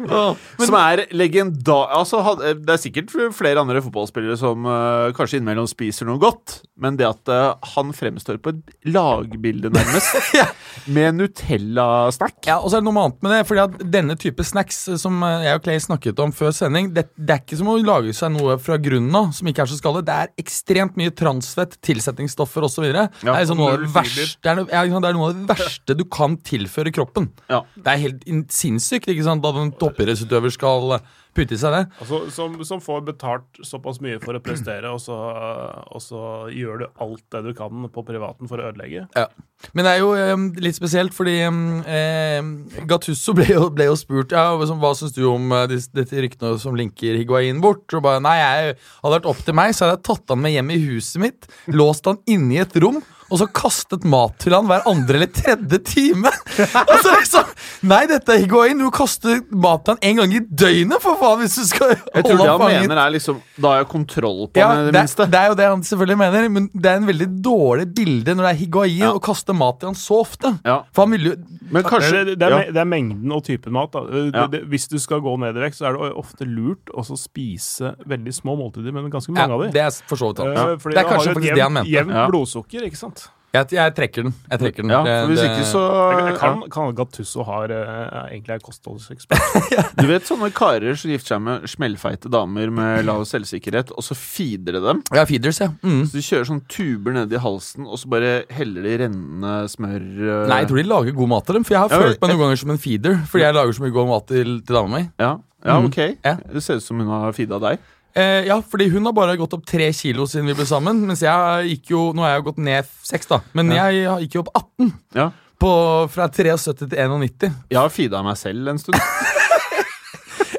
Som 0.07 0.77
er 0.79 1.05
legendar... 1.17 1.89
Altså, 1.99 2.21
det 2.39 2.71
er 2.75 2.81
sikkert 2.81 3.13
flere 3.35 3.61
andre 3.63 3.81
fotballspillere 3.85 4.37
som 4.41 4.67
uh, 4.69 5.09
kanskje 5.17 5.41
innimellom 5.41 5.67
spiser 5.71 6.07
noe 6.09 6.21
godt, 6.23 6.61
men 6.81 6.97
det 7.01 7.07
at 7.09 7.33
uh, 7.33 7.57
han 7.75 7.91
fremstår 7.97 8.39
på 8.45 8.53
et 8.55 8.75
lagbilde, 8.95 9.71
nærmest, 9.75 10.19
Ja. 10.39 10.47
med 10.87 11.17
Nutella-snack 11.19 12.47
Ja, 12.47 12.59
og 12.61 12.71
så 12.71 12.79
er 12.79 12.83
det 12.85 12.89
noe 12.91 13.05
annet 13.09 13.23
med 13.25 13.33
det, 13.35 13.41
fordi 13.49 13.63
at 13.65 13.77
denne 13.95 14.17
type 14.21 14.45
snacks 14.47 14.81
eh, 14.93 14.99
som 15.01 15.19
jeg 15.25 15.57
og 15.59 15.65
Clay 15.65 15.81
snakket 15.83 16.21
om 16.23 16.33
før 16.37 16.53
sending, 16.55 16.91
det, 16.97 17.07
det 17.19 17.35
er 17.37 17.43
ikke 17.43 17.59
som 17.61 17.71
å 17.73 17.77
lage 17.83 18.15
seg 18.17 18.33
noe 18.35 18.59
fra 18.63 18.79
grunnen 18.83 19.15
av 19.19 19.33
som 19.37 19.49
ikke 19.51 19.65
er 19.65 19.71
så 19.73 19.79
skadet. 19.81 20.05
Det 20.09 20.17
er 20.25 20.33
ekstremt 20.45 20.99
mye 21.01 21.13
transfett, 21.19 21.77
tilsetningsstoffer 21.85 22.67
osv. 22.69 22.87
det, 22.95 23.07
er 23.25 23.41
liksom 23.43 23.61
noe 23.61 23.75
av 23.75 23.83
det, 23.85 23.91
verste- 23.95 24.29
det, 24.45 24.53
er 24.53 24.61
noe- 24.61 24.71
ja, 24.73 24.85
det 24.87 25.11
er 25.13 25.19
noe 25.19 25.31
av 25.33 25.39
det 25.41 25.49
verste 25.51 25.97
du 25.99 26.05
kan 26.13 26.37
tilføre 26.47 26.93
kroppen. 26.95 27.31
Ja. 27.51 27.63
Det 27.77 27.95
er 27.95 28.03
helt 28.07 28.27
sinnssykt 28.55 29.11
ikke 29.13 29.27
sant, 29.27 29.43
Da 29.45 29.53
en 29.59 29.73
toppidrettsutøver 29.89 30.55
skal 30.55 30.97
eh, 30.99 31.11
putte 31.37 31.57
i 31.57 31.61
seg 31.61 31.75
det. 31.75 31.83
Altså, 32.03 32.23
som, 32.35 32.57
som 32.67 32.83
får 32.83 33.05
betalt 33.09 33.61
såpass 33.67 34.01
mye 34.05 34.21
for 34.23 34.39
å 34.39 34.43
prestere, 34.45 34.91
og 34.93 35.01
så, 35.03 35.17
og 35.17 36.03
så 36.03 36.23
gjør 36.55 36.83
du 36.83 36.87
alt 37.05 37.25
det 37.35 37.45
du 37.49 37.53
kan 37.59 37.89
på 37.93 38.05
privaten 38.07 38.51
for 38.51 38.61
å 38.61 38.71
ødelegge. 38.71 39.07
Ja. 39.17 39.29
Men 39.75 39.87
det 39.87 39.93
er 39.93 40.03
jo 40.03 40.13
eh, 40.15 40.47
litt 40.63 40.79
spesielt, 40.79 41.15
fordi 41.17 41.37
eh, 41.43 42.51
Gattusso 42.89 43.35
ble 43.37 43.49
jo, 43.51 43.67
ble 43.75 43.89
jo 43.89 43.99
spurt 43.99 44.35
ja, 44.35 44.53
hva 44.55 44.95
syns 44.99 45.17
du 45.17 45.25
om 45.31 45.51
eh, 45.57 45.67
dette 45.97 46.25
ryktene 46.25 46.59
som 46.63 46.79
linker 46.79 47.19
Higuain 47.19 47.63
bort. 47.65 47.87
Og 47.93 48.05
bare, 48.05 48.23
nei, 48.25 48.39
jeg 48.39 48.77
Hadde 49.03 49.15
vært 49.17 49.31
opp 49.31 49.45
til 49.47 49.57
meg, 49.57 49.75
så 49.75 49.87
hadde 49.87 49.99
jeg 49.99 50.07
tatt 50.09 50.35
han 50.35 50.43
med 50.43 50.55
hjem 50.55 50.75
i 50.75 50.81
huset 50.83 51.23
mitt, 51.23 51.49
låst 51.71 52.07
han 52.09 52.21
inne 52.31 52.57
i 52.57 52.61
et 52.63 52.77
rom. 52.83 53.01
Og 53.29 53.43
så 53.43 53.49
kastet 53.53 54.07
mat 54.09 54.39
til 54.41 54.55
han 54.57 54.69
hver 54.69 54.87
andre 54.89 55.19
eller 55.19 55.33
tredje 55.33 55.81
time. 55.85 56.31
altså 56.81 57.13
liksom, 57.13 57.48
Nei, 57.87 58.07
dette 58.11 58.33
er 58.35 58.41
Higuain. 58.43 58.79
Du 58.79 58.89
kaster 58.91 59.39
maten 59.55 59.99
en 60.03 60.17
gang 60.19 60.33
i 60.35 60.41
døgnet, 60.41 60.99
for 61.03 61.15
faen! 61.21 61.39
Hvis 61.45 61.55
du 61.61 61.65
skal 61.69 61.93
holde 61.93 62.11
Jeg 62.19 62.25
tror 62.25 62.39
det 62.41 62.49
han 62.49 62.61
fanget. 62.63 62.81
mener 62.89 63.01
er 63.05 63.13
liksom 63.15 63.39
Da 63.61 63.69
har 63.71 63.77
jeg 63.85 63.89
kontroll 63.93 64.41
på 64.51 64.59
Ja, 64.59 64.69
den, 64.75 64.87
det 64.89 64.93
det, 64.97 65.03
minste. 65.05 65.27
det 65.31 65.39
er 65.39 65.47
jo 65.53 65.57
det 65.61 65.69
han 65.69 65.85
selvfølgelig 65.87 66.19
mener, 66.19 66.49
men 66.57 66.67
det 66.75 66.91
er 66.91 66.97
en 67.03 67.07
veldig 67.07 67.29
dårlig 67.45 67.87
bilde 67.95 68.35
når 68.35 68.49
det 68.49 68.51
er 68.51 68.59
Higuain 68.65 68.97
Ja. 68.99 69.13
å 69.15 69.23
kaste 69.23 69.55
mat 69.55 69.83
i 69.83 69.87
han 69.87 69.95
så 69.99 70.19
ofte. 70.25 70.55
Ja. 70.67 70.81
For 70.93 71.07
han 71.07 71.15
vil 71.15 71.29
jo 71.31 71.35
Men 71.71 71.87
kanskje 71.87 72.25
det, 72.33 72.39
det, 72.41 72.49
er, 72.49 72.57
ja. 72.67 72.73
det 72.73 72.83
er 72.83 72.91
mengden 72.91 73.33
og 73.39 73.45
typen 73.47 73.73
mat. 73.79 73.93
Da. 73.95 74.05
Det, 74.11 74.25
Ja. 74.35 74.47
det, 74.51 74.63
hvis 74.73 74.89
du 74.91 74.99
skal 74.99 75.21
gå 75.23 75.37
ned 75.39 75.57
i 75.57 75.61
vekt, 75.69 75.79
så 75.79 75.89
er 75.91 75.99
det 75.99 76.13
ofte 76.19 76.45
lurt 76.49 76.91
å 76.95 77.05
spise 77.07 77.95
veldig 78.09 78.35
små 78.35 78.57
måltider, 78.59 78.93
men 78.93 79.11
ganske 79.13 79.31
mange 79.33 79.47
ja, 79.49 79.55
av 79.55 79.63
dem. 79.63 79.73
Det 79.73 79.83
er 79.87 79.91
for 80.09 80.17
så 80.19 80.33
vidt 80.33 80.43
sant. 80.43 80.59
Eh, 80.59 80.77
Det 80.91 80.99
er 80.99 81.09
kanskje 81.09 81.35
faktisk 81.35 81.51
jevn, 81.53 81.57
det 81.57 81.63
han 81.69 81.73
mente. 81.79 81.91
Jevnt 81.95 82.15
Ja. 82.19 82.27
blodsukker, 82.29 82.83
ikke 82.89 82.97
sant? 83.07 83.29
Jeg, 83.57 83.65
jeg 83.73 83.93
trekker 83.97 84.27
den. 84.27 84.33
Jeg 84.53 84.61
trekker 84.61 84.85
den. 84.85 84.91
ja, 84.93 84.99
for 85.25 85.31
hvis 85.33 85.41
ikke 85.47 85.63
så 85.71 85.83
Jeg, 86.19 86.35
kan, 86.37 86.59
kan 86.75 86.91
Gattusso 86.99 87.47
har 87.49 87.73
eh, 87.73 88.19
egentlig 88.35 88.53
er 88.59 88.61
kostholdsekspert. 88.67 89.57
Du 90.03 90.05
vet 90.11 90.27
sånne 90.29 90.51
karer 90.53 90.99
som 91.01 91.11
gifter 91.15 91.33
seg 91.37 91.41
med 91.47 91.65
smellfeite 91.73 92.29
damer 92.33 92.69
med 92.77 93.07
lav 93.09 93.25
selvsikkerhet, 93.31 93.95
og 93.97 94.05
så 94.05 94.13
feeder 94.19 94.77
de 94.77 94.83
dem? 94.85 95.01
Ja, 95.17 95.25
feeders, 95.31 95.63
ja. 95.65 95.71
Mm. 95.81 96.03
Så 96.11 96.19
De 96.21 96.25
kjører 96.29 96.51
sånn 96.51 96.63
tuber 96.69 97.17
ned 97.17 97.33
i 97.33 97.41
halsen, 97.41 97.89
og 97.89 97.97
så 98.03 98.13
bare 98.13 98.35
heller 98.53 98.85
de 98.85 98.97
rennende 99.07 99.55
smør 99.73 100.05
eh, 100.05 100.47
Nei, 100.53 100.61
jeg 100.63 100.71
tror 100.75 100.83
de 100.83 100.89
lager 100.93 101.17
god 101.25 101.33
mat 101.33 101.49
til 101.49 101.59
dem. 101.61 101.65
For 101.69 101.79
jeg 101.79 101.85
har 101.87 101.95
Ja, 101.97 102.05
følt 102.05 102.21
meg 102.21 102.35
noen 102.35 102.43
ganger 102.45 102.63
som 102.67 102.75
en 102.77 102.83
feeder. 102.85 103.21
Fordi 103.33 103.47
jeg 103.49 103.57
lager 103.57 103.79
så 103.81 103.87
mye 103.89 103.97
god 103.97 104.11
mat 104.13 104.29
til, 104.29 104.59
til 104.61 104.77
dama 104.83 104.99
mi. 105.01 105.07
Ja, 105.25 105.33
ja 105.65 105.81
Mm. 105.81 105.89
ok. 105.89 105.97
Ja. 106.25 106.37
Det 106.53 106.61
ser 106.63 106.79
ut 106.79 106.85
som 106.85 107.01
hun 107.01 107.09
har 107.11 107.33
feeda 107.35 107.57
deg. 107.65 107.81
Eh, 108.17 108.47
ja, 108.49 108.57
fordi 108.63 108.89
hun 108.91 109.05
har 109.07 109.13
bare 109.15 109.37
gått 109.39 109.53
opp 109.55 109.67
tre 109.69 109.91
kilo 109.95 110.25
siden 110.27 110.47
vi 110.49 110.55
ble 110.59 110.67
sammen. 110.67 111.05
Mens 111.07 111.21
jeg 111.23 111.69
gikk 111.75 111.91
jo 111.93 112.13
Nå 112.17 112.25
har 112.25 112.33
jeg 112.37 112.41
jo 112.43 112.47
gått 112.51 112.59
ned 112.65 112.89
seks, 113.07 113.27
da. 113.31 113.41
Men 113.55 113.71
Ja. 113.71 113.89
jeg 113.93 114.27
gikk 114.29 114.35
jo 114.39 114.41
opp 114.47 114.55
18. 114.57 114.93
Ja. 115.15 115.31
På, 115.59 115.71
fra 116.11 116.29
73 116.31 116.75
til 116.79 116.89
91. 116.95 117.53
Jeg 117.71 117.79
har 117.79 117.89
feeda 117.91 118.23
meg 118.23 118.37
selv 118.39 118.69
en 118.69 118.79
stund. 118.79 118.99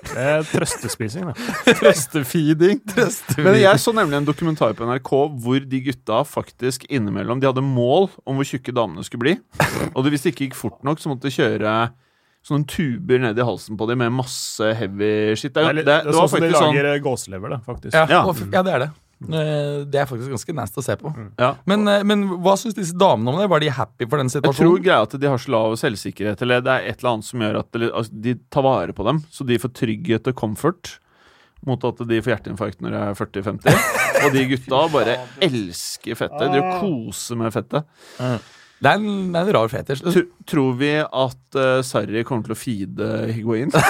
Det 0.10 0.26
er 0.26 0.42
trøstespising, 0.44 1.30
da. 1.30 1.34
Trøstefeeding. 1.80 2.82
Men 3.40 3.56
jeg 3.62 3.80
så 3.80 3.94
nemlig 3.96 4.18
en 4.18 4.26
dokumentar 4.28 4.74
på 4.76 4.84
NRK 4.90 5.12
hvor 5.40 5.64
de 5.70 5.80
gutta 5.86 6.24
faktisk 6.28 6.84
innimellom 6.90 7.40
De 7.40 7.48
hadde 7.48 7.64
mål 7.64 8.10
om 8.28 8.36
hvor 8.40 8.48
tjukke 8.50 8.74
damene 8.76 9.06
skulle 9.06 9.22
bli. 9.24 9.36
Og 9.94 10.04
det, 10.04 10.12
hvis 10.16 10.26
det 10.26 10.34
ikke 10.34 10.48
gikk 10.50 10.58
fort 10.60 10.82
nok, 10.84 11.00
så 11.00 11.12
måtte 11.14 11.30
de 11.30 11.36
kjøre 11.38 11.76
sånne 12.46 12.66
tuber 12.72 13.20
ned 13.20 13.38
i 13.38 13.46
halsen 13.46 13.78
på 13.78 13.88
dem 13.90 14.00
med 14.00 14.12
masse 14.16 14.72
heavy 14.80 15.36
shit. 15.36 15.54
Det, 15.54 15.62
Det 15.62 15.70
er 15.70 15.74
det, 15.74 15.86
det 15.86 15.86
det 15.86 16.00
er 16.00 16.14
var 16.14 16.14
sånn 16.14 16.30
som 16.30 16.40
de 16.40 16.48
faktisk 16.48 16.64
sånn 16.64 16.74
lager 16.76 16.90
eh, 16.94 17.00
gåselever, 17.04 17.50
det, 17.56 17.60
faktisk. 17.68 17.94
Ja, 17.94 18.06
Ja. 18.10 18.24
og 18.26 18.38
ja 18.54 18.64
det 18.64 18.74
er 18.74 18.80
det. 18.86 18.90
Eh, 19.20 19.84
Det 19.92 20.00
er 20.00 20.06
faktisk 20.08 20.32
ganske 20.32 20.54
nasty 20.56 20.80
å 20.80 20.84
se 20.86 20.96
på. 20.96 21.12
ja. 21.38 21.50
Men, 21.68 21.88
eh, 21.88 22.04
men 22.04 22.24
hva 22.40 22.56
syns 22.58 22.74
disse 22.78 22.96
damene 22.96 23.34
om 23.34 23.40
det? 23.42 23.50
Var 23.52 23.60
de 23.60 23.70
happy 23.70 24.06
for 24.08 24.18
den 24.18 24.30
situasjonen? 24.32 24.56
Jeg 24.56 24.64
tror 24.64 24.80
greia 24.86 25.02
at 25.04 25.20
de 25.20 25.28
har 25.28 25.38
så 25.38 25.52
lav 25.52 25.76
selvsikkerhet, 25.76 26.42
eller 26.42 26.62
det 26.62 26.72
er 26.72 26.88
et 26.94 27.00
eller 27.04 27.12
annet 27.18 27.26
som 27.26 27.40
gjør 27.44 27.60
at 27.60 27.72
altså, 27.92 28.22
de 28.22 28.36
tar 28.50 28.64
vare 28.64 28.94
på 28.96 29.04
dem, 29.04 29.20
så 29.30 29.46
de 29.46 29.58
får 29.60 29.74
trygghet 29.76 30.28
og 30.32 30.36
comfort. 30.36 31.00
Mot 31.68 31.84
at 31.84 31.98
de 32.08 32.22
får 32.24 32.32
hjerteinfarkt 32.38 32.80
når 32.80 32.90
de 32.96 33.00
er 33.04 33.16
40-50. 33.20 33.68
Og 34.24 34.32
de 34.32 34.46
gutta 34.48 34.78
bare 34.94 35.18
elsker 35.44 36.16
fettet. 36.16 36.54
De 36.56 36.62
koser 36.80 37.36
med 37.36 37.52
fettet. 37.52 37.84
Det 38.80 38.88
er 38.88 38.96
en, 38.96 39.34
det 39.34 39.42
er 39.42 39.50
en 39.50 39.56
rar 39.58 39.72
fetisj. 39.72 40.06
Tr 40.08 40.26
tror 40.48 40.78
vi 40.80 40.94
at 41.04 41.60
uh, 41.60 41.82
Sarri 41.86 42.24
kommer 42.28 42.48
til 42.48 42.56
å 42.56 42.60
feede 42.60 43.10
Higuain? 43.36 43.74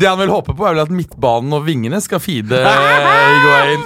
Det 0.00 0.06
han 0.06 0.20
vil 0.20 0.30
håpe 0.30 0.54
på, 0.54 0.64
er 0.64 0.76
vel 0.76 0.84
at 0.84 0.92
midtbanen 0.94 1.52
og 1.56 1.64
vingene 1.66 1.98
skal 2.00 2.20
feede 2.22 2.60
Higuain. 2.62 3.82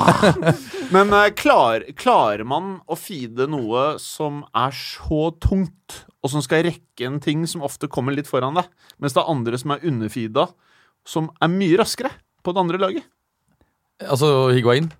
Men 0.94 1.12
uh, 1.14 1.26
klar, 1.34 1.82
klarer 1.98 2.46
man 2.46 2.76
å 2.86 2.96
feede 2.98 3.48
noe 3.50 3.96
som 4.02 4.44
er 4.56 4.74
så 4.76 5.32
tungt, 5.42 6.04
og 6.22 6.32
som 6.32 6.44
skal 6.44 6.64
rekke 6.68 7.08
en 7.08 7.18
ting 7.22 7.42
som 7.50 7.64
ofte 7.66 7.90
kommer 7.90 8.14
litt 8.14 8.30
foran 8.30 8.58
deg, 8.58 8.70
mens 9.02 9.16
det 9.16 9.22
er 9.22 9.34
andre 9.34 9.60
som 9.60 9.74
er 9.74 9.86
underfeeda, 9.90 10.46
som 11.08 11.30
er 11.42 11.52
mye 11.52 11.78
raskere 11.80 12.12
på 12.44 12.54
det 12.54 12.62
andre 12.64 12.80
laget? 12.80 13.06
Altså 14.06 14.50
Higuain. 14.54 14.92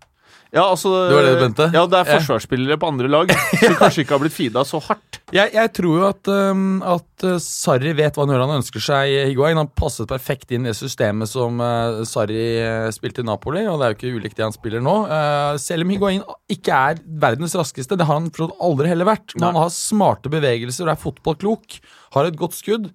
Ja, 0.51 0.65
altså 0.67 0.91
Det 1.07 1.15
var 1.15 1.27
det 1.27 1.35
du 1.37 1.43
mente? 1.45 1.67
Ja, 1.75 1.85
det 1.87 1.99
er 2.01 2.09
forsvarsspillere 2.09 2.77
på 2.81 2.89
andre 2.91 3.11
lag 3.11 3.31
som 3.31 3.77
kanskje 3.79 4.03
ikke 4.03 4.17
har 4.17 4.23
blitt 4.25 4.35
feeda 4.35 4.65
så 4.67 4.81
hardt. 4.83 5.21
Jeg, 5.31 5.53
jeg 5.55 5.71
tror 5.77 6.01
jo 6.01 6.07
at, 6.09 6.31
um, 6.51 6.81
at 6.83 7.27
uh, 7.27 7.37
Sarri 7.43 7.93
vet 7.95 8.19
hva 8.19 8.27
han 8.27 8.57
ønsker 8.57 8.83
seg 8.83 9.13
Higuain. 9.31 9.61
Han 9.61 9.71
passet 9.79 10.11
perfekt 10.11 10.51
inn 10.51 10.67
i 10.67 10.73
det 10.73 10.79
systemet 10.79 11.31
som 11.31 11.63
uh, 11.63 12.03
Sarri 12.09 12.43
uh, 12.65 12.89
spilte 12.95 13.23
i 13.23 13.29
Napoli, 13.29 13.63
og 13.71 13.79
det 13.79 13.87
er 13.87 13.95
jo 13.95 13.99
ikke 14.01 14.19
ulikt 14.19 14.41
det 14.41 14.49
han 14.49 14.57
spiller 14.57 14.83
nå. 14.83 14.97
Uh, 15.07 15.55
selv 15.63 15.87
om 15.87 15.95
Higuain 15.95 16.27
ikke 16.51 16.83
er 16.91 17.05
verdens 17.23 17.55
raskeste, 17.59 17.95
det 17.95 18.09
har 18.11 18.19
han 18.19 18.29
forstått 18.35 18.59
aldri 18.67 18.91
heller 18.91 19.07
vært, 19.13 19.37
men 19.39 19.53
han 19.53 19.63
har 19.63 19.73
smarte 19.75 20.33
bevegelser 20.35 20.89
og 20.89 20.97
er 20.97 21.03
fotballklok, 21.07 21.79
har 22.19 22.27
et 22.27 22.43
godt 22.43 22.59
skudd. 22.59 22.91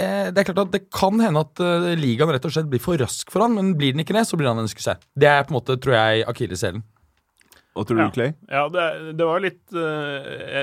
Eh, 0.00 0.30
det 0.34 0.40
er 0.42 0.48
klart 0.48 0.64
at 0.64 0.72
det 0.74 0.82
kan 0.90 1.20
hende 1.22 1.38
at 1.44 1.60
uh, 1.62 1.92
ligaen 1.94 2.32
rett 2.34 2.44
og 2.48 2.50
slett 2.54 2.66
blir 2.72 2.82
for 2.82 2.98
rask 2.98 3.30
for 3.30 3.44
han, 3.44 3.54
men 3.54 3.76
blir 3.78 3.92
den 3.94 4.02
ikke 4.02 4.16
det, 4.16 4.24
så 4.26 4.38
blir 4.40 4.50
han 4.50 4.58
en 4.58 4.70
suksess. 4.70 4.98
Det 5.14 5.28
er 5.30 5.44
på 5.46 5.54
en 5.54 5.58
måte, 5.60 5.76
tror 5.78 5.94
jeg, 5.94 6.24
akilleshælen. 6.32 6.82
Hva 7.74 7.82
tror 7.82 7.98
du, 7.98 8.02
Ja. 8.04 8.10
Clay? 8.14 8.32
Ja, 8.50 8.64
det, 8.70 9.14
det 9.18 9.26
var 9.26 9.40
litt 9.42 9.72
eh, 9.74 10.60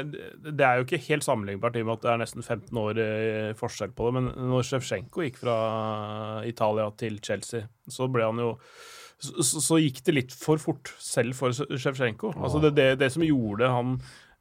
Det 0.47 0.63
er 0.63 0.77
jo 0.79 0.85
ikke 0.85 0.99
helt 1.09 1.25
sammenlignbart 1.25 1.75
i 1.75 1.81
og 1.83 1.89
med 1.89 1.97
at 1.97 2.05
det 2.05 2.11
er 2.13 2.21
nesten 2.21 2.45
15 2.45 2.77
år 2.79 3.01
eh, 3.03 3.49
forskjell 3.59 3.91
på 3.97 4.07
det. 4.07 4.13
Men 4.15 4.29
når 4.51 4.63
Sjevtsjenko 4.69 5.25
gikk 5.25 5.41
fra 5.41 5.57
Italia 6.47 6.87
til 6.99 7.19
Chelsea, 7.23 7.65
så 7.91 8.07
ble 8.11 8.23
han 8.29 8.39
jo 8.39 8.53
så, 9.21 9.43
så- 9.61 9.77
gikk 9.83 9.99
det 10.07 10.15
litt 10.15 10.31
for 10.33 10.57
fort, 10.57 10.93
selv 11.03 11.35
for 11.37 11.51
Sjevtsjenko. 11.53 12.31
Altså 12.39 12.63
det, 12.63 12.71
det, 12.79 12.87
det 13.03 13.11
som 13.13 13.27
gjorde 13.27 13.67
han 13.69 13.97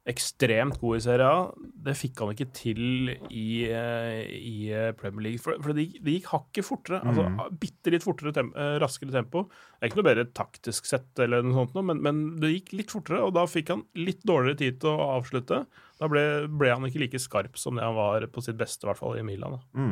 ekstremt 0.09 0.79
god 0.81 0.97
i 0.97 1.01
Serie 1.03 1.25
A, 1.29 1.41
det 1.85 1.93
fikk 1.99 2.23
han 2.23 2.31
ikke 2.33 2.47
til 2.57 3.11
i, 3.29 3.67
eh, 3.69 4.23
i 4.33 4.71
eh, 4.73 4.93
Premier 4.97 5.27
League. 5.27 5.41
For, 5.43 5.59
for 5.61 5.77
det, 5.77 5.85
gikk, 5.85 5.99
de 6.07 6.15
gikk 6.15 6.29
hakket 6.31 6.65
fortere. 6.65 7.01
altså 7.05 7.49
Bitte 7.61 7.93
litt 7.93 8.05
fortere 8.05 8.33
tem 8.33 8.49
eh, 8.57 8.79
raskere 8.81 9.13
tempo. 9.13 9.43
Det 9.51 9.85
er 9.85 9.91
ikke 9.91 9.99
noe 9.99 10.07
bedre 10.09 10.25
taktisk 10.37 10.89
sett, 10.89 11.11
eller 11.21 11.45
noe 11.45 11.53
sånt, 11.59 11.77
men, 11.85 12.01
men 12.01 12.23
det 12.41 12.53
gikk 12.55 12.73
litt 12.79 12.95
fortere, 12.95 13.21
og 13.27 13.35
da 13.37 13.45
fikk 13.49 13.69
han 13.75 13.83
litt 13.99 14.25
dårligere 14.25 14.61
tid 14.63 14.79
til 14.81 14.95
å 14.95 15.11
avslutte. 15.19 15.63
Da 16.01 16.09
ble, 16.09 16.23
ble 16.49 16.71
han 16.73 16.87
ikke 16.89 17.03
like 17.03 17.21
skarp 17.21 17.59
som 17.61 17.77
det 17.77 17.85
han 17.85 17.97
var 17.99 18.25
på 18.33 18.41
sitt 18.41 18.57
beste, 18.57 18.87
i 18.87 18.89
hvert 18.89 19.01
fall 19.01 19.19
i 19.21 19.25
Milan. 19.27 19.59
Da. 19.59 19.83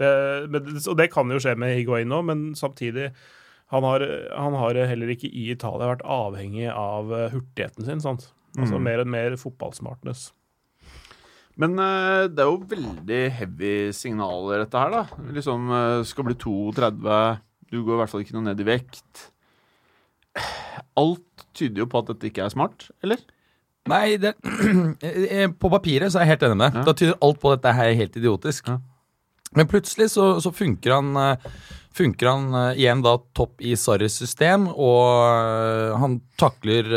Det, 0.00 0.08
men, 0.52 0.72
og 0.80 0.96
det 0.96 1.10
kan 1.12 1.28
jo 1.32 1.40
skje 1.40 1.54
med 1.60 1.76
Higuain 1.76 2.08
nå, 2.08 2.22
men 2.24 2.48
samtidig 2.56 3.10
han 3.72 3.84
har, 3.84 4.00
han 4.32 4.56
har 4.56 4.78
heller 4.88 5.12
ikke 5.12 5.28
i 5.28 5.50
Italia 5.52 5.90
vært 5.90 6.04
avhengig 6.08 6.70
av 6.72 7.12
hurtigheten 7.34 7.84
sin. 7.84 8.00
sant? 8.04 8.30
Altså 8.64 8.80
mer 8.82 9.02
og 9.02 9.10
mer 9.12 9.36
fotballsmartness. 9.40 10.30
Men 11.60 11.78
uh, 11.80 12.26
det 12.28 12.42
er 12.42 12.50
jo 12.50 12.58
veldig 12.68 13.20
heavy 13.38 13.76
signaler, 13.96 14.64
dette 14.64 14.80
her, 14.80 14.92
da. 14.92 15.30
Liksom 15.36 15.70
uh, 15.72 16.02
skal 16.04 16.26
bli 16.28 16.36
32, 16.36 17.20
du 17.72 17.78
går 17.80 17.96
i 17.96 18.00
hvert 18.02 18.12
fall 18.12 18.26
ikke 18.26 18.36
noe 18.36 18.44
ned 18.50 18.60
i 18.60 18.68
vekt. 18.68 19.22
Alt 21.00 21.46
tyder 21.56 21.84
jo 21.84 21.88
på 21.88 22.02
at 22.02 22.12
dette 22.12 22.28
ikke 22.28 22.44
er 22.44 22.52
smart, 22.52 22.90
eller? 23.04 23.22
Nei, 23.88 24.16
det, 24.20 24.34
eh, 25.06 25.46
på 25.48 25.70
papiret 25.72 26.12
så 26.12 26.20
er 26.20 26.26
jeg 26.26 26.34
helt 26.34 26.44
enig 26.48 26.58
med 26.58 26.66
deg. 26.66 26.78
Ja. 26.80 26.84
Da 26.88 26.94
tyder 26.98 27.18
alt 27.22 27.40
på 27.40 27.52
at 27.52 27.62
dette 27.62 27.74
her 27.78 27.90
er 27.92 27.98
helt 28.00 28.18
idiotisk. 28.20 28.68
Ja. 28.68 28.78
Men 29.54 29.68
plutselig 29.70 30.10
så, 30.10 30.40
så 30.40 30.52
funker 30.52 30.96
han 30.96 31.16
eh, 31.16 31.50
Funker 31.96 32.28
han 32.28 32.54
eh, 32.54 32.82
igjen 32.82 33.00
da 33.04 33.14
topp 33.36 33.62
i 33.64 33.72
Sarris 33.80 34.18
system, 34.20 34.66
og 34.68 35.06
eh, 35.30 35.94
han 35.96 36.18
takler 36.36 36.90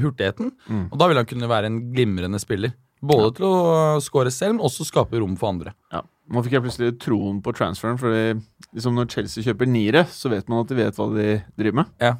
hurtigheten. 0.00 0.54
Mm. 0.68 0.86
Og 0.88 0.96
da 1.00 1.08
vil 1.10 1.20
han 1.20 1.28
kunne 1.28 1.50
være 1.50 1.68
en 1.68 1.82
glimrende 1.92 2.40
spiller. 2.40 2.72
Både 3.02 3.32
til 3.36 3.48
å 3.48 4.00
score 4.00 4.30
selv, 4.32 4.56
men 4.56 4.64
også 4.64 4.86
skape 4.86 5.20
rom 5.20 5.34
for 5.36 5.50
andre. 5.52 5.74
Ja. 5.92 6.04
Nå 6.30 6.40
fikk 6.44 6.54
jeg 6.54 6.62
plutselig 6.62 6.92
troen 7.02 7.40
på 7.42 7.52
transferen, 7.56 7.96
fordi 7.98 8.36
liksom 8.72 8.94
når 8.94 9.08
Chelsea 9.10 9.42
kjøper 9.44 9.66
niere, 9.68 10.04
så 10.08 10.30
vet 10.30 10.46
man 10.48 10.62
at 10.62 10.70
de 10.70 10.76
vet 10.78 10.96
hva 10.96 11.08
de 11.12 11.26
driver 11.58 11.80
med. 11.80 11.90
Ja. 12.00 12.12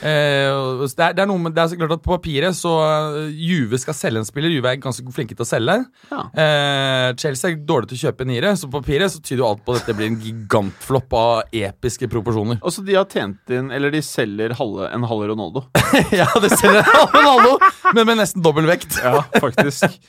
Eh, 0.00 0.48
det, 0.80 1.04
er, 1.04 1.12
det, 1.14 1.22
er 1.22 1.28
med, 1.28 1.52
det 1.54 1.62
er 1.62 1.68
så 1.70 1.78
klart 1.78 1.94
at 1.94 2.02
På 2.04 2.16
papiret 2.16 2.56
så 2.56 2.72
eh, 2.82 3.36
Juve 3.36 3.78
skal 3.80 3.96
selge 3.96 4.22
en 4.22 4.26
spiller. 4.26 4.52
Juve 4.52 4.72
er 4.72 4.80
ganske 4.82 5.14
flinke 5.14 5.36
til 5.36 5.44
å 5.44 5.48
selge. 5.48 5.76
Ja. 6.10 6.24
Eh, 6.32 7.10
Chelsea 7.20 7.52
er 7.52 7.62
dårlig 7.68 7.92
til 7.92 8.00
å 8.00 8.02
kjøpe 8.08 8.28
niere, 8.32 8.56
så 8.58 8.70
på 8.70 8.80
papiret 8.80 9.12
så 9.12 9.22
tyder 9.22 9.44
jo 9.44 9.50
alt 9.52 9.64
på 9.64 9.76
at 9.76 9.84
dette 9.84 9.98
blir 10.00 10.10
en 10.10 10.20
gigantflopp 10.24 11.18
av 11.20 11.56
episke 11.64 12.10
proporsjoner. 12.10 12.62
Og 12.64 12.74
så 12.74 12.84
de 12.86 12.96
har 12.96 13.06
tjent 13.12 13.54
inn 13.54 13.70
Eller 13.74 13.92
de 13.92 14.02
selger 14.04 14.56
halve, 14.58 14.88
en 14.88 15.08
halv 15.12 15.28
Ronaldo. 15.34 15.66
ja, 16.20 16.30
de 16.40 16.50
selger 16.56 16.82
Ronaldo, 17.12 17.58
men 17.92 18.08
med 18.08 18.24
nesten 18.24 18.42
dobbel 18.44 18.72
vekt. 18.72 18.98
Ja, 19.04 19.20
faktisk. 19.36 20.00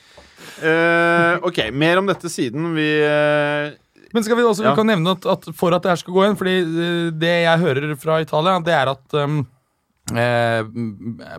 Eh, 0.62 1.38
ok, 1.44 1.58
mer 1.72 1.98
om 2.00 2.06
dette 2.08 2.30
siden. 2.32 2.70
Vi 2.76 2.86
uh, 3.04 3.74
Men 4.14 4.24
skal 4.24 4.38
vi 4.38 4.46
også 4.46 4.64
Ja. 4.64 4.70
vi 4.72 4.80
kan 4.80 4.88
nevne 4.88 5.12
at, 5.12 5.26
at 5.26 5.48
for 5.56 5.74
at 5.76 5.82
det 5.84 5.90
her 5.92 6.00
skal 6.00 6.14
gå 6.14 6.22
igjen 6.24 6.38
Fordi 6.40 6.54
eh, 6.62 7.10
det 7.12 7.34
jeg 7.44 7.58
hører 7.64 7.96
fra 8.00 8.20
Italia, 8.24 8.58
det 8.64 8.72
er 8.72 8.92
at 8.94 9.18
um, 9.20 9.42
eh, 10.14 10.62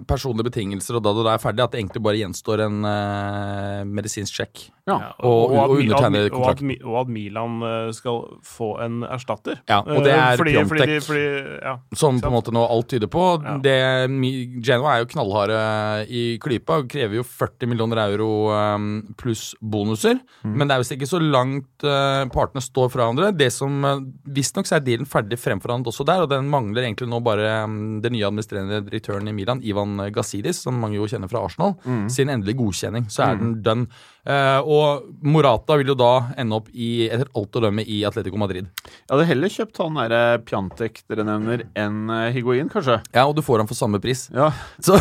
personlige 0.07 0.49
betingelser 0.49 0.97
og 0.99 1.03
da 1.05 1.13
det 1.17 1.31
er 1.35 1.43
ferdig, 1.43 1.63
at 1.63 1.71
det 1.75 1.79
egentlig 1.83 2.03
bare 2.03 2.19
gjenstår 2.19 2.65
en 2.65 2.79
eh, 2.89 3.83
medisinsk 3.87 4.33
sjekk. 4.41 4.65
Ja. 4.87 4.95
Og- 5.19 5.51
og 5.51 5.51
og, 5.51 5.69
og 5.69 5.79
undertegne 5.81 6.29
kontrakt. 6.31 6.61
Og 6.87 6.95
at 7.01 7.07
Milan 7.11 7.61
eh, 7.63 7.91
skal 7.95 8.21
få 8.43 8.69
en 8.85 9.01
erstatter. 9.03 9.59
Ja, 9.67 9.79
og 9.83 10.03
det 10.03 10.13
Eh, 10.13 10.33
er 10.33 10.37
fordi, 10.37 10.53
fordi, 10.63 10.79
Piontek. 10.85 11.03
fordi, 11.03 11.59
ja. 11.63 11.77
Som 11.93 12.19
på 12.21 12.27
en 12.27 12.33
måte 12.33 12.51
nå 12.55 12.63
alt 12.69 12.87
tyder 12.87 13.07
på. 13.11 13.43
Ja. 13.43 13.57
Det, 13.59 13.77
Genoa 14.63 14.95
er 14.95 15.03
jo 15.03 15.09
knallharde 15.11 16.07
i 16.09 16.37
klypa 16.39 16.79
og 16.81 16.87
krever 16.89 17.15
jo 17.19 17.23
40 17.23 17.67
millioner 17.67 17.97
euro 18.07 18.29
um, 18.51 19.13
pluss 19.17 19.53
bonuser. 19.61 20.19
Men 20.43 20.67
det 20.67 20.75
er 20.75 20.79
visst 20.79 20.95
ikke 20.95 21.07
så 21.09 21.19
langt 21.21 21.83
uh, 21.83 22.25
partene 22.31 22.61
står 22.63 22.89
fra 22.89 23.03
hverandre. 23.05 23.31
Det 23.37 23.51
som 23.53 23.83
uh, 23.83 23.99
Visstnok 24.25 24.71
er 24.71 24.79
dealen 24.79 25.05
ferdig 25.05 25.37
fremforhandlet 25.39 25.91
også 25.91 26.05
der, 26.07 26.23
og 26.23 26.29
den 26.31 26.47
mangler 26.49 26.83
egentlig 26.87 27.09
nå 27.11 27.19
bare 27.23 27.63
um, 27.65 27.99
den 28.01 28.13
nye 28.13 28.25
administrerende 28.25 28.56
direktøren 28.65 29.27
i 29.29 29.33
Milan, 29.33 29.61
Ivan 29.63 29.97
Gazidis, 30.13 30.59
som 30.65 30.77
mange 30.81 30.97
jo 30.97 31.05
kjenner 31.07 31.29
fra 31.31 31.43
Arsenal, 31.45 31.75
sin 32.09 32.29
endelige 32.33 32.57
godkjenning. 32.59 33.05
Så 33.13 33.23
er 33.27 33.35
den 33.39 33.57
done. 33.65 33.87
Uh, 34.27 34.59
og 34.67 35.05
Morata 35.23 35.77
vil 35.79 35.87
jo 35.87 35.95
da 35.95 36.33
ende 36.35 36.57
opp 36.57 36.65
i, 36.75 37.07
etter 37.07 37.29
alt 37.37 37.55
å 37.55 37.61
dømme 37.63 37.85
i 37.87 38.01
Atletico 38.03 38.35
Madrid. 38.41 38.67
Jeg 38.83 39.07
hadde 39.13 39.27
heller 39.29 39.53
kjøpt 39.53 39.79
han 39.79 39.95
derre 40.01 40.19
Pjantek 40.43 40.99
dere 41.07 41.23
nevner, 41.23 41.63
enn 41.79 42.09
eh, 42.11 42.25
Higuain, 42.35 42.67
kanskje. 42.73 42.97
Ja, 43.15 43.23
og 43.29 43.37
du 43.37 43.41
får 43.45 43.63
han 43.63 43.69
for 43.69 43.79
samme 43.79 44.01
pris. 44.03 44.25
Ja. 44.35 44.49
Så 44.83 44.97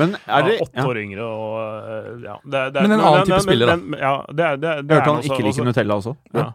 Men 0.00 0.16
er 0.24 0.46
det 0.48 0.56
ja, 0.56 0.64
åtte 0.64 0.80
ja. 0.80 0.86
år 0.88 1.02
yngre 1.02 1.26
og 1.28 1.60
eh, 1.60 2.10
ja. 2.24 2.38
Det, 2.44 2.64
det, 2.78 2.86
Men 2.86 2.96
en 2.96 3.04
annen 3.10 3.28
type 3.28 3.42
spiller, 3.44 3.74
da. 3.74 3.76
men- 3.76 4.00
ja, 4.00 4.14
det 4.32 4.48
det 4.64 4.74
det 4.88 4.94
Jeg 4.96 5.02
hørte 5.02 5.10
han 5.10 5.20
også- 5.20 5.32
ikke 5.36 5.48
liker 5.50 5.68
Nutella 5.68 6.00
også. 6.00 6.16
Ja. 6.32 6.48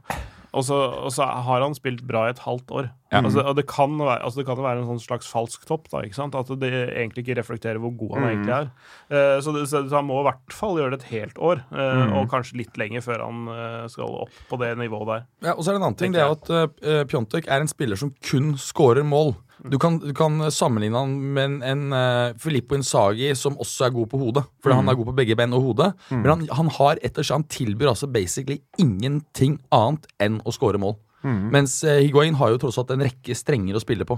Og 0.51 0.65
så, 0.67 0.75
og 0.75 1.11
så 1.15 1.23
har 1.23 1.63
han 1.63 1.75
spilt 1.77 2.01
bra 2.07 2.25
i 2.27 2.33
et 2.33 2.41
halvt 2.43 2.73
år. 2.75 2.89
Ja. 3.11 3.21
Altså, 3.21 3.43
og 3.43 3.55
det 3.55 3.63
kan, 3.71 3.93
være, 3.99 4.17
altså 4.23 4.41
det 4.41 4.45
kan 4.47 4.59
jo 4.59 4.65
være 4.65 4.81
en 4.81 4.89
sånn 4.89 5.03
slags 5.03 5.29
falsk 5.31 5.63
topp. 5.67 5.87
da, 5.91 6.01
ikke 6.03 6.17
sant? 6.17 6.35
At 6.35 6.51
det 6.59 6.71
egentlig 6.73 7.23
ikke 7.23 7.37
reflekterer 7.39 7.79
hvor 7.83 7.93
god 7.99 8.17
han 8.17 8.27
egentlig 8.29 8.55
er. 8.57 8.71
Uh, 9.11 9.37
så, 9.43 9.53
det, 9.55 9.65
så 9.71 9.83
han 9.87 10.07
må 10.09 10.19
i 10.19 10.27
hvert 10.27 10.55
fall 10.55 10.79
gjøre 10.79 10.95
det 10.95 11.01
et 11.01 11.13
helt 11.13 11.39
år, 11.39 11.63
eh, 11.71 12.15
og 12.19 12.27
kanskje 12.31 12.59
litt 12.59 12.79
lenger 12.79 13.03
før 13.05 13.23
han 13.23 13.47
uh, 13.47 13.85
skal 13.91 14.19
opp 14.25 14.41
på 14.49 14.59
det 14.59 14.73
nivået 14.79 15.07
der. 15.13 15.25
Ja, 15.47 15.55
og 15.55 15.63
så 15.63 15.71
er 15.71 15.77
det 15.77 15.81
en 15.81 15.87
annen 15.87 15.99
ting, 16.01 16.15
det 16.15 16.23
er 16.23 16.35
at 16.35 16.51
uh, 16.51 17.03
Pjontek 17.07 17.47
er 17.47 17.63
en 17.63 17.71
spiller 17.71 17.99
som 17.99 18.11
kun 18.27 18.53
scorer 18.59 19.07
mål. 19.07 19.35
Du 19.69 19.77
kan, 19.77 19.99
du 20.01 20.09
kan 20.17 20.41
sammenligne 20.49 20.97
han 20.97 21.11
med 21.35 21.43
en, 21.43 21.57
en 21.61 21.93
uh, 21.93 22.37
Filippo 22.41 22.73
Insagi 22.77 23.29
som 23.37 23.59
også 23.61 23.85
er 23.87 23.93
god 23.93 24.09
på 24.09 24.21
hodet. 24.21 24.45
For 24.63 24.73
han 24.73 24.89
er 24.89 24.97
god 24.97 25.11
på 25.11 25.17
begge 25.19 25.37
ben 25.37 25.53
og 25.53 25.67
hodet. 25.67 25.91
Men 26.09 26.29
han, 26.33 26.43
han 26.57 26.71
har 26.79 27.01
etter 27.05 27.25
seg, 27.25 27.41
han 27.41 27.49
tilbyr 27.51 27.91
altså 27.93 28.09
basically 28.09 28.61
ingenting 28.81 29.59
annet 29.75 30.09
enn 30.23 30.41
å 30.45 30.55
score 30.55 30.81
mål. 30.81 30.97
Mens 31.21 31.83
uh, 31.85 31.99
Higuain 31.99 32.37
har 32.39 32.53
jo 32.53 32.61
tross 32.63 32.79
alt 32.81 32.93
en 32.95 33.05
rekke 33.05 33.37
strenger 33.37 33.77
å 33.77 33.83
spille 33.83 34.07
på. 34.09 34.17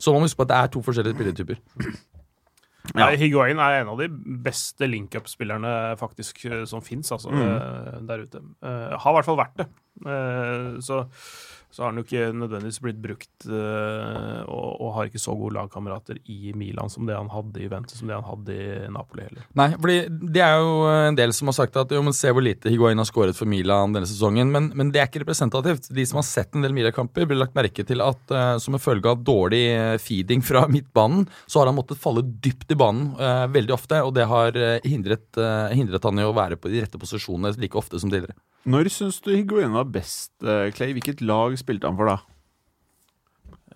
Så 0.00 0.14
man 0.14 0.24
må 0.24 0.30
huske 0.30 0.40
på 0.40 0.48
at 0.48 0.52
det 0.52 0.58
er 0.58 0.72
to 0.74 0.82
forskjellige 0.86 1.18
spilletyper. 1.18 1.60
Ja. 1.84 1.92
Ja. 2.96 3.10
Higuain 3.14 3.60
er 3.60 3.82
en 3.82 3.90
av 3.92 3.98
de 4.00 4.06
beste 4.42 4.86
link-up-spillerne 4.88 5.98
faktisk 6.00 6.40
eh, 6.48 6.62
som 6.66 6.80
fins 6.82 7.12
altså, 7.12 7.28
mm. 7.30 8.06
der 8.08 8.24
ute. 8.24 8.40
Uh, 8.64 8.96
har 8.96 9.12
i 9.12 9.16
hvert 9.18 9.28
fall 9.28 9.38
vært 9.38 9.60
det. 9.60 9.66
Uh, 10.00 10.80
så, 10.82 11.02
så 11.70 11.82
har 11.84 11.92
han 11.92 12.00
jo 12.00 12.06
ikke 12.06 12.30
nødvendigvis 12.34 12.80
blitt 12.82 13.00
brukt 13.02 13.46
eh, 13.46 14.40
og, 14.42 14.68
og 14.82 14.94
har 14.96 15.10
ikke 15.10 15.22
så 15.22 15.34
gode 15.38 15.54
lagkamerater 15.54 16.18
i 16.32 16.54
Milan 16.58 16.90
som 16.90 17.06
det 17.06 17.14
han 17.14 17.30
hadde 17.30 17.60
i 17.60 17.68
Juventus, 17.68 18.00
som 18.00 18.10
det 18.10 18.18
han 18.18 18.26
hadde 18.26 18.56
i 18.56 18.88
Napoli 18.90 19.26
heller. 19.28 19.46
Nei, 19.58 19.68
fordi 19.76 19.98
det 20.34 20.42
er 20.44 20.58
jo 20.58 20.74
en 20.90 21.18
del 21.18 21.34
som 21.36 21.50
har 21.50 21.56
sagt 21.60 21.78
at 21.78 21.94
jo, 21.94 22.02
men 22.04 22.16
se 22.16 22.32
hvor 22.34 22.44
lite 22.44 22.72
Higuain 22.72 22.98
har 22.98 23.08
skåret 23.08 23.38
for 23.38 23.50
Milan 23.50 23.94
denne 23.94 24.08
sesongen. 24.10 24.50
Men, 24.52 24.70
men 24.74 24.90
det 24.90 25.02
er 25.02 25.10
ikke 25.10 25.22
representativt. 25.24 25.90
De 25.94 26.06
som 26.08 26.20
har 26.20 26.26
sett 26.26 26.54
en 26.54 26.66
del 26.66 26.74
Milan-kamper, 26.76 27.28
blir 27.30 27.38
lagt 27.38 27.56
merke 27.58 27.86
til 27.86 28.02
at 28.04 28.34
uh, 28.34 28.56
som 28.62 28.76
en 28.76 28.82
følge 28.82 29.10
av 29.10 29.22
dårlig 29.26 29.62
eh, 29.70 29.96
feeding 30.02 30.42
fra 30.44 30.66
midtbanen, 30.70 31.26
så 31.46 31.62
har 31.62 31.70
han 31.70 31.78
måttet 31.78 32.00
falle 32.02 32.24
dypt 32.26 32.74
i 32.74 32.78
banen 32.78 33.12
uh, 33.20 33.46
veldig 33.52 33.76
ofte. 33.76 34.02
Og 34.06 34.14
det 34.16 34.26
har 34.30 34.56
hindret, 34.86 35.28
uh, 35.38 35.70
hindret 35.74 36.06
han 36.06 36.18
i 36.18 36.26
å 36.26 36.34
være 36.36 36.58
på 36.60 36.72
de 36.72 36.82
rette 36.82 37.00
posisjonene 37.00 37.54
like 37.60 37.78
ofte 37.78 38.00
som 38.02 38.10
tidligere. 38.12 38.38
Når 38.68 38.90
syns 38.92 39.22
du 39.24 39.30
Higuain 39.32 39.72
var 39.72 39.88
best, 39.88 40.34
eh, 40.44 40.68
Clay? 40.76 40.92
Hvilket 40.96 41.22
lag 41.24 41.56
spilte 41.58 41.88
han 41.88 41.96
for 41.96 42.10
da? 42.10 42.18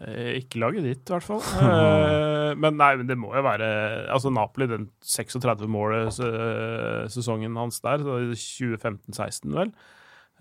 Eh, 0.03 0.41
ikke 0.41 0.61
laget 0.63 0.87
ditt, 0.87 1.03
i 1.07 1.15
hvert 1.15 1.27
fall. 1.27 1.43
Eh, 2.45 2.53
men 2.61 2.77
nei, 2.79 2.91
det 3.09 3.17
må 3.19 3.33
jo 3.35 3.41
være 3.43 3.67
Altså 4.13 4.31
Napoli, 4.31 4.69
den 4.71 4.85
36 5.03 5.65
målet 5.71 6.21
eh, 6.23 7.07
sesongen 7.11 7.57
hans 7.59 7.81
der, 7.83 8.05
så 8.05 8.19
2015-16 8.31 9.57
vel. 9.57 9.73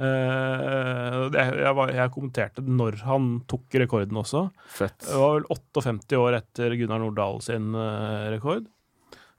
Jeg, 0.04 1.72
var, 1.78 1.92
jeg 1.94 2.12
kommenterte 2.14 2.64
når 2.66 3.00
han 3.08 3.32
tok 3.50 3.78
rekorden 3.82 4.20
også. 4.20 4.44
Fett. 4.74 4.98
Det 5.06 5.18
var 5.22 5.36
vel 5.38 5.48
58 5.54 6.20
år 6.20 6.38
etter 6.42 6.76
Gunnar 6.80 7.02
Nordahl 7.02 7.42
sin 7.46 7.78
rekord. 8.34 8.66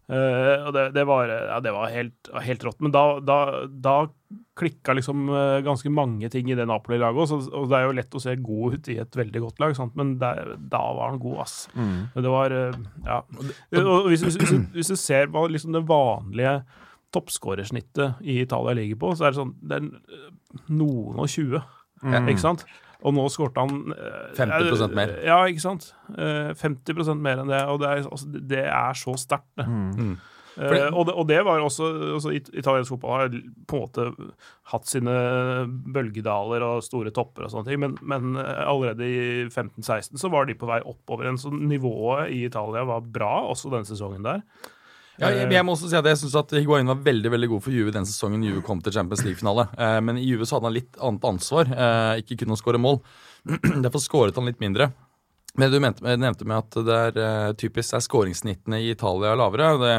Og 0.08 0.70
det, 0.76 0.88
det, 0.94 1.06
var, 1.10 1.30
ja, 1.30 1.58
det 1.62 1.74
var 1.74 1.94
helt, 1.94 2.30
helt 2.46 2.66
rått. 2.70 2.80
Men 2.86 2.94
da, 2.94 3.04
da, 3.22 3.38
da 3.66 3.96
klikka 4.58 4.94
liksom 4.94 5.26
eh, 5.34 5.58
ganske 5.66 5.90
mange 5.90 6.28
ting 6.30 6.48
i 6.50 6.56
det 6.58 6.66
Napoli-laget. 6.70 7.32
Og, 7.34 7.48
og 7.58 7.68
det 7.70 7.78
er 7.80 7.86
jo 7.88 7.96
lett 7.98 8.14
å 8.14 8.22
se 8.22 8.34
god 8.38 8.76
ut 8.78 8.90
i 8.92 8.98
et 9.02 9.18
veldig 9.18 9.42
godt 9.46 9.60
lag, 9.64 9.74
sant? 9.78 9.94
men 9.98 10.14
der, 10.20 10.54
da 10.58 10.82
var 10.98 11.10
han 11.12 11.20
god, 11.22 11.40
ass. 11.46 11.56
Mm. 11.74 11.94
Det 12.14 12.32
var 12.36 12.54
eh, 12.54 12.78
Ja. 13.06 13.20
Og 13.82 14.08
hvis, 14.12 14.22
hvis, 14.26 14.38
hvis, 14.42 14.54
hvis 14.76 14.92
du 14.94 14.96
ser 15.00 15.26
hva 15.34 15.46
liksom 15.50 15.74
det 15.76 15.84
vanlige 15.88 16.60
toppskårersnittet 17.14 18.22
i 18.26 18.40
Italia 18.42 18.74
ligger 18.78 18.98
på, 19.00 19.12
så 19.16 19.26
er 19.28 19.34
det 19.34 19.38
sånn 19.38 19.52
Det 19.62 19.76
er 19.78 19.84
eh, 19.90 20.30
noen 20.74 21.20
og 21.24 21.30
20, 21.30 21.62
Mm. 22.04 22.26
ikke 22.28 22.42
sant? 22.42 22.66
Og 23.06 23.14
nå 23.16 23.22
skårte 23.32 23.62
han 23.62 23.92
eh, 23.94 24.32
50% 24.36 24.92
mer. 24.96 25.12
Ja, 25.24 25.38
ikke 25.48 25.62
sant? 25.62 25.86
Eh, 26.12 26.50
50% 26.58 27.22
mer 27.22 27.40
enn 27.40 27.48
det, 27.48 27.62
og 27.70 27.78
det 27.80 27.88
er, 27.88 28.02
altså, 28.10 28.28
det 28.52 28.60
er 28.66 28.98
så 28.98 29.14
sterkt, 29.20 29.48
det. 29.56 29.64
Mm. 29.70 30.10
Eh, 30.54 30.86
og, 30.92 31.06
det 31.08 31.14
og 31.18 31.26
det 31.26 31.40
var 31.46 31.62
også, 31.62 31.88
også 32.18 32.34
Italiensk 32.34 32.92
fotball 32.92 33.16
har 33.16 33.32
på 33.66 33.78
en 33.78 33.86
måte 33.88 34.28
hatt 34.70 34.86
sine 34.90 35.14
bølgedaler 35.94 36.62
og 36.66 36.84
store 36.86 37.10
topper 37.14 37.46
og 37.46 37.54
sånne 37.54 37.70
ting, 37.70 37.80
men, 37.82 37.96
men 38.06 38.38
eh, 38.40 38.62
allerede 38.62 39.08
i 39.08 39.18
15-16 39.48 40.20
så 40.20 40.30
var 40.32 40.46
de 40.48 40.56
på 40.58 40.68
vei 40.70 40.80
oppover 40.84 41.26
igjen, 41.26 41.40
så 41.42 41.52
nivået 41.54 42.30
i 42.34 42.44
Italia 42.46 42.86
var 42.88 43.04
bra 43.04 43.34
også 43.50 43.72
denne 43.74 43.88
sesongen 43.88 44.26
der. 44.26 44.44
Ja, 45.14 45.28
jeg, 45.30 45.46
jeg 45.54 45.62
må 45.62 45.76
også 45.76 45.86
si 45.90 45.94
at 45.98 46.06
jeg 46.10 46.18
synes 46.18 46.34
at 46.40 46.52
Higuain 46.56 46.90
var 46.90 47.02
veldig 47.06 47.30
veldig 47.30 47.48
god 47.52 47.62
for 47.62 47.74
Juve 47.74 47.92
den 47.94 48.06
sesongen 48.08 48.42
Juve 48.42 48.64
kom 48.66 48.80
til 48.82 48.94
Champions 48.96 49.22
League-finale. 49.22 49.68
Eh, 49.78 49.98
men 50.02 50.18
i 50.18 50.26
Juve 50.26 50.46
så 50.46 50.58
hadde 50.58 50.70
han 50.70 50.74
litt 50.74 50.98
annet 50.98 51.26
ansvar. 51.28 51.70
Eh, 51.70 52.22
ikke 52.24 52.40
kun 52.42 52.56
å 52.56 52.58
skåre 52.58 52.82
mål. 52.82 52.98
Derfor 53.84 54.02
skåret 54.02 54.40
han 54.40 54.50
litt 54.50 54.62
mindre. 54.62 54.90
Men 55.54 55.70
du 55.70 55.78
nevnte 55.78 56.46
med 56.48 56.56
at 56.58 56.78
det 56.82 56.98
er 56.98 57.20
eh, 57.22 57.52
typisk 57.58 57.94
er 57.94 58.02
skåringssnittene 58.02 58.80
i 58.82 58.90
Italia 58.90 59.36
lavere. 59.38 59.68
Det 59.78 59.92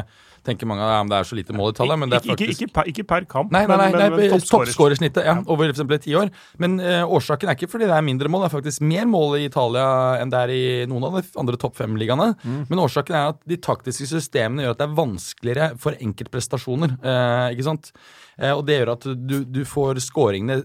tenker 0.46 0.68
mange 0.68 0.86
ja, 0.86 1.02
det 1.10 1.18
er 1.18 1.28
så 1.28 1.36
lite 1.38 1.54
mål 1.56 1.72
i 1.72 1.74
Italia, 1.74 1.96
men 2.00 2.12
det 2.12 2.18
er 2.20 2.24
faktisk... 2.24 2.52
ikke, 2.52 2.66
ikke, 2.66 2.74
per, 2.76 2.90
ikke 2.92 3.04
per 3.10 3.26
kamp, 3.30 3.52
Nei, 3.54 3.64
nei, 3.68 3.76
nei, 3.80 3.88
nei, 3.94 4.06
men, 4.14 4.22
men 4.32 4.44
toppskårersnittet 4.46 5.26
ja, 5.26 5.34
over 5.44 5.66
for 5.66 5.74
eksempel 5.74 6.00
ti 6.02 6.14
år. 6.18 6.30
Men 6.62 6.78
uh, 6.82 7.02
årsaken 7.18 7.50
er 7.50 7.58
ikke 7.58 7.70
fordi 7.72 7.88
det 7.90 7.96
er 7.96 8.06
mindre 8.06 8.30
mål, 8.32 8.46
det 8.46 8.50
er 8.50 8.54
faktisk 8.56 8.86
mer 8.86 9.08
mål 9.10 9.36
i 9.40 9.44
Italia 9.48 9.88
enn 10.22 10.32
det 10.32 10.42
er 10.44 10.54
i 10.54 10.62
noen 10.90 11.08
av 11.08 11.18
de 11.18 11.24
andre 11.42 11.60
topp 11.60 11.76
fem-ligaene. 11.80 12.30
Men 12.70 12.84
årsaken 12.86 13.18
er 13.18 13.34
at 13.34 13.42
de 13.48 13.60
taktiske 13.68 14.08
systemene 14.10 14.64
gjør 14.64 14.76
at 14.76 14.82
det 14.82 14.88
er 14.88 14.96
vanskeligere 15.02 15.68
for 15.82 15.98
enkeltprestasjoner. 16.08 16.96
Uh, 17.02 17.52
ikke 17.54 17.68
sant? 17.68 17.92
Uh, 18.40 18.54
og 18.54 18.64
det 18.68 18.80
gjør 18.80 18.94
at 18.96 19.06
du, 19.16 19.38
du 19.44 19.62
får 19.68 20.02
skåringene 20.04 20.62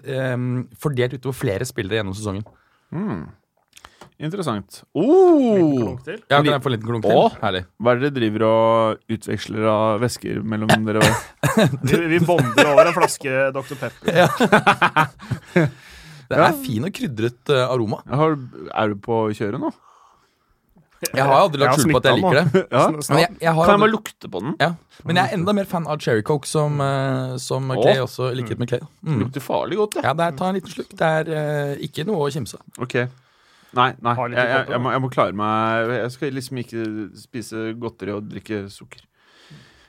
fordelt 0.79 1.15
utover 1.17 1.38
flere 1.38 1.67
spillere 1.67 2.01
gjennom 2.01 2.17
sesongen. 2.17 2.47
Mm. 2.91 3.29
Interessant. 4.21 4.83
Oh! 4.93 5.97
Ja, 6.29 6.37
kan 6.37 6.45
jeg 6.51 6.61
få 6.61 6.69
en 6.69 6.75
liten 6.75 6.87
klunk 6.91 7.05
til? 7.07 7.17
Å, 7.17 7.23
Herlig. 7.41 7.63
Hva 7.81 7.93
er 7.95 7.99
det 8.01 8.09
dere 8.11 8.15
driver 8.19 8.43
og 8.47 9.15
utveksler 9.17 9.65
av 9.71 10.01
væsker 10.03 10.41
mellom 10.45 10.69
dere? 10.87 11.01
Vi, 11.81 12.01
vi 12.13 12.19
bonder 12.27 12.69
over 12.75 12.91
en 12.91 12.97
flaske 12.99 13.37
Dr. 13.55 13.79
Pepper. 13.81 14.11
Det 16.31 16.39
er 16.39 16.53
fin 16.63 16.85
og 16.87 16.93
krydret 16.95 17.49
eh, 17.51 17.65
aroma. 17.67 17.97
Har, 18.07 18.37
er 18.71 18.93
du 18.93 18.99
på 19.03 19.15
kjøret 19.35 19.59
nå? 19.59 19.71
Jeg 21.11 21.25
har 21.25 21.33
aldri 21.41 21.59
lagt 21.63 21.81
skjul 21.81 21.91
på 21.95 21.99
at 21.99 22.05
jeg 22.07 22.19
liker 22.21 22.37
det. 22.37 22.61
Ja. 22.71 22.83
Men 22.93 23.19
jeg, 23.23 23.31
jeg 23.41 23.51
har 23.57 23.65
Kan 23.65 23.73
jeg 23.73 23.73
aldri- 23.73 23.81
bare 23.81 23.91
lukte 23.91 24.29
på 24.31 24.41
den? 24.45 24.53
Ja, 24.61 24.69
men 25.09 25.17
jeg 25.19 25.25
er 25.31 25.35
enda 25.39 25.55
mer 25.57 25.67
fan 25.67 25.87
av 25.89 25.97
cherry 25.99 26.21
coke, 26.23 26.47
som, 26.47 26.77
eh, 26.85 27.33
som. 27.41 27.67
Clay 27.73 27.99
også 28.05 28.29
liker 28.37 28.59
med 28.61 28.69
Clay. 28.71 28.85
Mm. 29.03 29.17
Lukter 29.25 29.43
farlig 29.43 29.79
godt, 29.81 29.97
det. 29.97 30.05
Ja, 30.07 30.13
der, 30.21 30.37
ta 30.39 30.51
en 30.53 30.59
liten 30.61 30.71
slukk. 30.71 30.93
Det 31.01 31.09
er 31.17 31.33
eh, 31.41 31.73
ikke 31.89 32.05
noe 32.07 32.29
å 32.29 32.31
kimse 32.31 32.61
av. 32.61 32.63
Ok. 32.85 32.95
Nei, 33.77 33.91
nei. 34.03 34.15
Jeg, 34.33 34.35
jeg, 34.35 34.65
jeg, 34.73 34.81
må, 34.83 34.91
jeg 34.91 34.99
må 34.99 35.09
klare 35.13 35.35
meg 35.37 35.93
Jeg 35.95 36.11
skal 36.11 36.33
liksom 36.35 36.59
ikke 36.59 36.87
spise 37.15 37.69
godteri 37.79 38.15
og 38.17 38.27
drikke 38.27 38.65
sukker. 38.71 39.05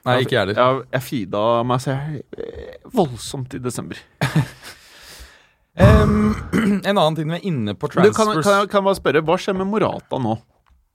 Nei, 0.06 0.20
ikke 0.22 0.36
jeg 0.36 0.44
heller. 0.44 0.84
Jeg, 0.90 1.02
fida 1.06 1.42
meg 1.66 1.82
selv 1.82 2.94
voldsomt 2.94 3.54
i 3.54 3.60
desember. 3.62 3.98
um, 5.82 6.32
en 6.88 6.94
annen 6.94 7.18
ting 7.18 7.30
vi 7.30 7.38
er 7.38 7.50
inne 7.50 7.74
på 7.74 7.90
Du, 7.90 7.98
kan, 7.98 8.10
transfers 8.10 8.46
kan, 8.46 8.56
jeg, 8.60 8.72
kan 8.72 8.82
jeg 8.82 8.88
bare 8.90 9.00
spørre, 9.02 9.26
Hva 9.26 9.38
skjer 9.42 9.58
med 9.58 9.70
Morata 9.70 10.22
nå? 10.22 10.38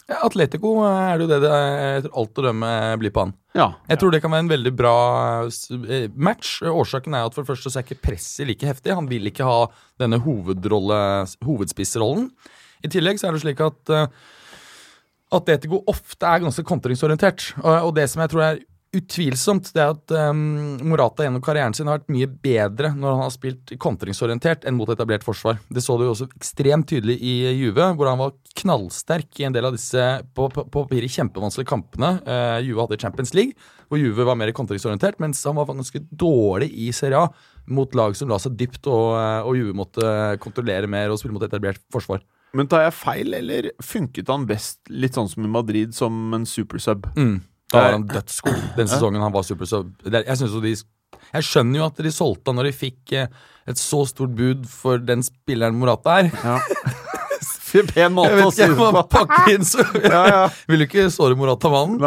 ja, 0.07 0.21
Atletico 0.23 0.71
er 0.88 1.19
det 1.19 1.25
jo 1.25 1.29
det 1.29 1.39
det 1.43 1.55
etter 1.97 2.13
alt 2.19 2.39
å 2.39 2.43
dømme 2.45 2.69
blir 3.01 3.12
på 3.13 3.25
han. 3.25 3.33
Ja. 3.57 3.67
Jeg 3.91 3.99
tror 3.99 4.13
det 4.13 4.21
kan 4.23 4.31
være 4.31 4.45
en 4.45 4.51
veldig 4.53 4.71
bra 4.77 4.97
eh, 5.43 6.07
match. 6.15 6.62
Årsaken 6.63 7.17
er 7.17 7.27
at 7.27 7.35
for 7.35 7.43
det 7.43 7.51
første 7.51 7.71
så 7.73 7.81
er 7.81 7.88
ikke 7.88 8.05
presset 8.07 8.47
like 8.47 8.69
heftig. 8.69 8.95
Han 8.95 9.09
vil 9.12 9.27
ikke 9.27 9.47
ha 9.47 9.65
denne 9.99 10.21
hovedrolle, 10.23 10.99
hovedspissrollen. 11.43 12.29
I 12.85 12.91
tillegg 12.93 13.19
så 13.19 13.29
er 13.29 13.37
det 13.37 13.43
slik 13.43 13.61
at 13.65 13.93
uh, 13.93 14.07
Atletico 15.37 15.83
ofte 15.91 16.27
er 16.29 16.43
ganske 16.45 16.63
kontringsorientert. 16.67 17.51
Og, 17.65 17.93
det 17.97 18.07
som 18.11 18.23
jeg 18.23 18.31
tror 18.33 18.45
er 18.45 18.65
utvilsomt, 18.97 19.67
det 19.75 19.81
er 19.83 19.91
at 19.91 20.13
um, 20.31 20.77
Morata 20.87 21.25
gjennom 21.25 21.41
karrieren 21.43 21.75
sin 21.75 21.89
har 21.89 21.99
vært 21.99 22.13
mye 22.13 22.29
bedre 22.29 22.93
når 22.95 23.17
han 23.17 23.23
har 23.25 23.33
spilt 23.33 23.73
kontringsorientert 23.83 24.63
enn 24.65 24.77
mot 24.77 24.89
etablert 24.93 25.25
forsvar. 25.27 25.59
Det 25.67 25.83
så 25.83 25.97
du 25.99 26.05
jo 26.05 26.13
også 26.13 26.29
ekstremt 26.31 26.87
tydelig 26.89 27.17
i 27.19 27.33
Juve, 27.59 27.89
hvor 27.99 28.09
han 28.09 28.21
var 28.21 28.37
knallsterk 28.57 29.41
i 29.41 29.47
en 29.49 29.57
del 29.57 29.67
av 29.67 29.75
disse 29.75 30.05
på 30.33 30.47
på- 30.55 30.65
papiret 30.73 31.13
kjempevanskelige 31.13 31.69
kampene 31.69 32.13
uh, 32.23 32.57
Juve 32.63 32.85
hadde 32.85 32.97
i 32.97 33.03
Champions 33.03 33.35
League, 33.37 33.59
hvor 33.91 34.01
Juve 34.01 34.25
var 34.27 34.39
mer 34.39 34.55
kontringsorientert, 34.55 35.19
mens 35.23 35.43
han 35.45 35.59
var 35.59 35.67
ganske 35.69 36.01
dårlig 36.07 36.71
i 36.87 36.89
Serie 36.95 37.27
A 37.27 37.27
mot 37.67 37.91
lag 37.99 38.15
som 38.15 38.31
la 38.31 38.39
seg 38.39 38.55
dypt, 38.55 38.87
og, 38.87 39.09
eh, 39.19 39.43
og 39.43 39.57
Juve 39.59 39.75
måtte 39.75 40.09
kontrollere 40.39 40.87
mer 40.87 41.11
og 41.11 41.19
spille 41.19 41.35
mot 41.35 41.43
etablert 41.43 41.81
forsvar. 41.91 42.21
Men 42.57 42.69
tar 42.71 42.85
jeg 42.87 42.95
feil, 42.97 43.33
eller 43.37 43.69
funket 43.85 44.29
han 44.33 44.47
best 44.49 44.79
litt 44.89 45.17
sånn 45.17 45.29
som 45.29 45.45
i 45.45 45.51
Madrid, 45.51 45.93
som 45.97 46.33
en 46.37 46.45
supersub? 46.49 47.05
Mm. 47.17 47.37
Da 47.71 47.81
var 47.83 47.97
han 47.97 48.05
dødsgod 48.07 48.61
den 48.77 48.87
sesongen 48.89 49.21
han 49.21 49.33
var 49.35 49.43
supersub. 49.43 49.89
Det- 50.03 50.23
Jeg, 50.25 50.37
de, 50.63 50.75
jeg 51.33 51.43
skjønner 51.43 51.81
jo 51.81 51.85
at 51.89 51.97
de 52.05 52.11
solgte 52.15 52.47
han 52.51 52.55
når 52.61 52.69
de 52.71 52.77
fikk 52.79 53.13
eh, 53.19 53.27
et 53.67 53.75
så 53.81 54.05
stort 54.07 54.33
bud 54.37 54.65
for 54.71 54.97
den 55.03 55.21
spilleren 55.27 55.75
Morata 55.79 56.21
er. 56.23 56.31
Pen 57.93 58.13
måte 58.15 58.31
Jeg 58.31 58.39
å 58.39 58.45
vet 58.47 58.55
si 58.55 58.61
ikke, 58.63 58.69
det 58.71 58.77
må 58.79 59.01
på. 59.11 59.49
inn 59.51 59.65
så 59.67 59.83
Ja, 60.15 60.21
ja. 60.31 60.43
Vil 60.71 60.81
jo 60.81 60.87
ikke 60.87 61.03
såre 61.13 61.35
Morata-mannen. 61.37 61.99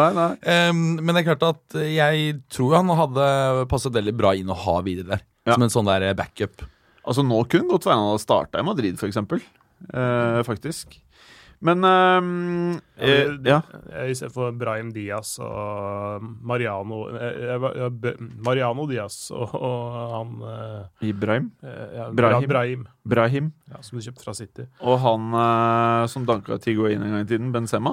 Em, 0.48 0.80
men 1.04 1.12
det 1.14 1.20
er 1.22 1.26
klart 1.36 1.44
at 1.50 1.76
jeg 1.84 2.32
tror 2.50 2.78
han 2.78 2.88
hadde 2.98 3.26
passet 3.70 3.92
veldig 3.94 4.14
bra 4.18 4.32
inn 4.40 4.50
å 4.50 4.56
ha 4.56 4.78
videre 4.86 5.12
der. 5.18 5.22
Ja. 5.46 5.54
Som 5.54 5.66
en 5.68 5.72
sånn 5.76 5.90
der 5.90 6.08
backup. 6.18 6.64
Altså 7.04 7.22
Nå 7.24 7.42
kunne 7.48 7.68
det 7.68 7.74
godt 7.76 7.86
være 7.90 8.00
han 8.00 8.08
hadde 8.10 8.24
starta 8.24 8.60
i 8.64 8.66
Madrid, 8.66 8.98
eksempel. 9.12 9.44
Eh, 9.88 10.43
faktisk. 10.47 11.01
Men 11.61 11.85
ehm, 11.85 12.79
eh, 12.97 13.35
ja. 13.45 13.59
I 14.09 14.14
stedet 14.16 14.33
for 14.33 14.53
Brahim 14.57 14.95
Diaz 14.95 15.35
og 15.45 16.25
Mariano 16.40 17.03
eh, 17.12 17.53
eh, 17.53 18.23
Mariano 18.47 18.87
Diaz 18.88 19.27
og, 19.35 19.53
og 19.59 19.99
han 20.14 20.31
eh, 20.49 21.11
Ibrahim. 21.11 21.51
ja, 21.62 22.09
Brahim. 22.16 22.49
Brahim, 22.49 22.87
Brahim. 23.05 23.53
ja, 23.69 23.83
som 23.85 23.99
du 23.99 24.05
kjøpte 24.07 24.25
fra 24.25 24.35
City. 24.35 24.64
Og 24.81 25.03
han 25.05 26.09
som 26.09 26.25
danka 26.29 26.57
inn 26.64 27.03
en 27.03 27.12
gang 27.12 27.27
i 27.27 27.29
tiden, 27.29 27.53
Benzema. 27.53 27.93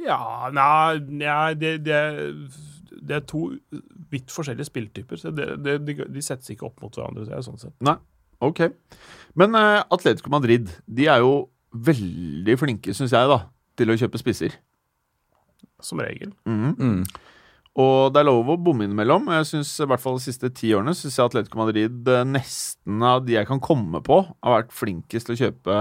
Ja, 0.00 0.50
nei, 0.52 1.00
nei 1.08 1.54
det, 1.54 1.78
det, 1.84 2.00
det 3.00 3.16
er 3.16 3.24
to 3.28 3.46
vidt 4.10 4.32
forskjellige 4.32 4.68
spilltyper. 4.68 5.16
Så 5.16 5.32
det, 5.32 5.64
det, 5.64 5.80
de, 5.86 6.22
settes 6.22 6.52
ikke 6.52 6.68
opp 6.68 6.80
mot 6.84 6.94
hverandre. 6.94 7.24
er 7.32 7.44
sånn 7.44 7.60
sett. 7.60 7.74
Nei, 7.84 7.96
ok. 8.40 8.66
Men 9.38 9.54
uh, 9.54 9.82
Atletico 9.92 10.32
Madrid 10.32 10.70
de 10.86 11.06
er 11.08 11.22
jo 11.22 11.48
veldig 11.70 12.56
flinke, 12.58 12.94
syns 12.96 13.14
jeg, 13.14 13.30
da, 13.30 13.44
til 13.78 13.92
å 13.92 13.98
kjøpe 13.98 14.20
spisser. 14.20 14.56
Som 15.80 16.02
regel. 16.02 16.32
Mm. 16.48 16.72
Mm. 16.76 17.02
Og 17.80 18.10
det 18.12 18.20
er 18.20 18.26
lov 18.26 18.50
å 18.50 18.58
bomme 18.60 18.84
innimellom. 18.84 19.30
Jeg 19.38 19.46
synes, 19.52 19.70
i 19.78 19.86
hvert 19.88 20.02
fall 20.02 20.18
De 20.18 20.24
siste 20.24 20.50
ti 20.52 20.72
årene 20.74 20.92
synes 20.98 21.16
jeg 21.16 21.30
Atletico 21.30 21.60
Madrid 21.60 22.08
eh, 22.10 22.26
nesten 22.26 23.04
av 23.06 23.22
de 23.24 23.36
jeg 23.38 23.48
kan 23.48 23.62
komme 23.62 24.02
på, 24.04 24.24
har 24.42 24.56
vært 24.58 24.74
flinkest 24.74 25.30
til 25.30 25.36
å 25.36 25.40
kjøpe 25.44 25.78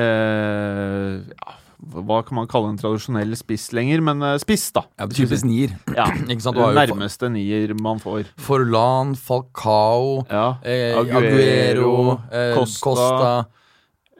eh, 0.00 1.20
ja, 1.28 1.54
Hva 1.92 2.22
kan 2.26 2.36
man 2.38 2.46
kalle 2.50 2.70
en 2.72 2.78
tradisjonell 2.80 3.34
spiss 3.36 3.68
lenger? 3.76 4.00
Men 4.02 4.22
eh, 4.22 4.36
spiss, 4.42 4.70
da. 4.72 4.82
Ja, 4.98 5.06
typisk 5.06 5.44
nier. 5.44 5.74
Ja, 5.94 6.06
Ikke 6.30 6.40
sant? 6.44 6.56
Du 6.56 6.62
Nærmeste 6.76 7.28
nier 7.32 7.74
man 7.80 8.00
får. 8.02 8.24
Forlan, 8.40 9.14
Falcao, 9.18 10.24
Ja. 10.30 10.46
eh, 10.64 10.96
Aguero, 10.98 11.20
Aguero, 11.20 11.94
eh, 12.32 12.54
Costa. 12.56 12.84
Costa. 12.88 13.32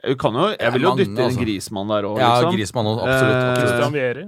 Jeg, 0.05 0.17
kan 0.21 0.35
jo, 0.37 0.49
jeg 0.53 0.73
vil 0.75 0.83
jo 0.85 0.95
dytte 0.99 1.09
inn 1.15 1.21
altså. 1.25 1.41
Grismann 1.41 1.87
der 1.89 2.05
òg, 2.05 2.19
Ja, 2.21 2.33
Grismann 2.45 2.55
Griezmann 2.59 2.89
også, 2.91 3.05
absolutt. 3.09 3.39
Eh. 3.41 3.55
Christian 3.63 3.93
Vieri. 3.95 4.25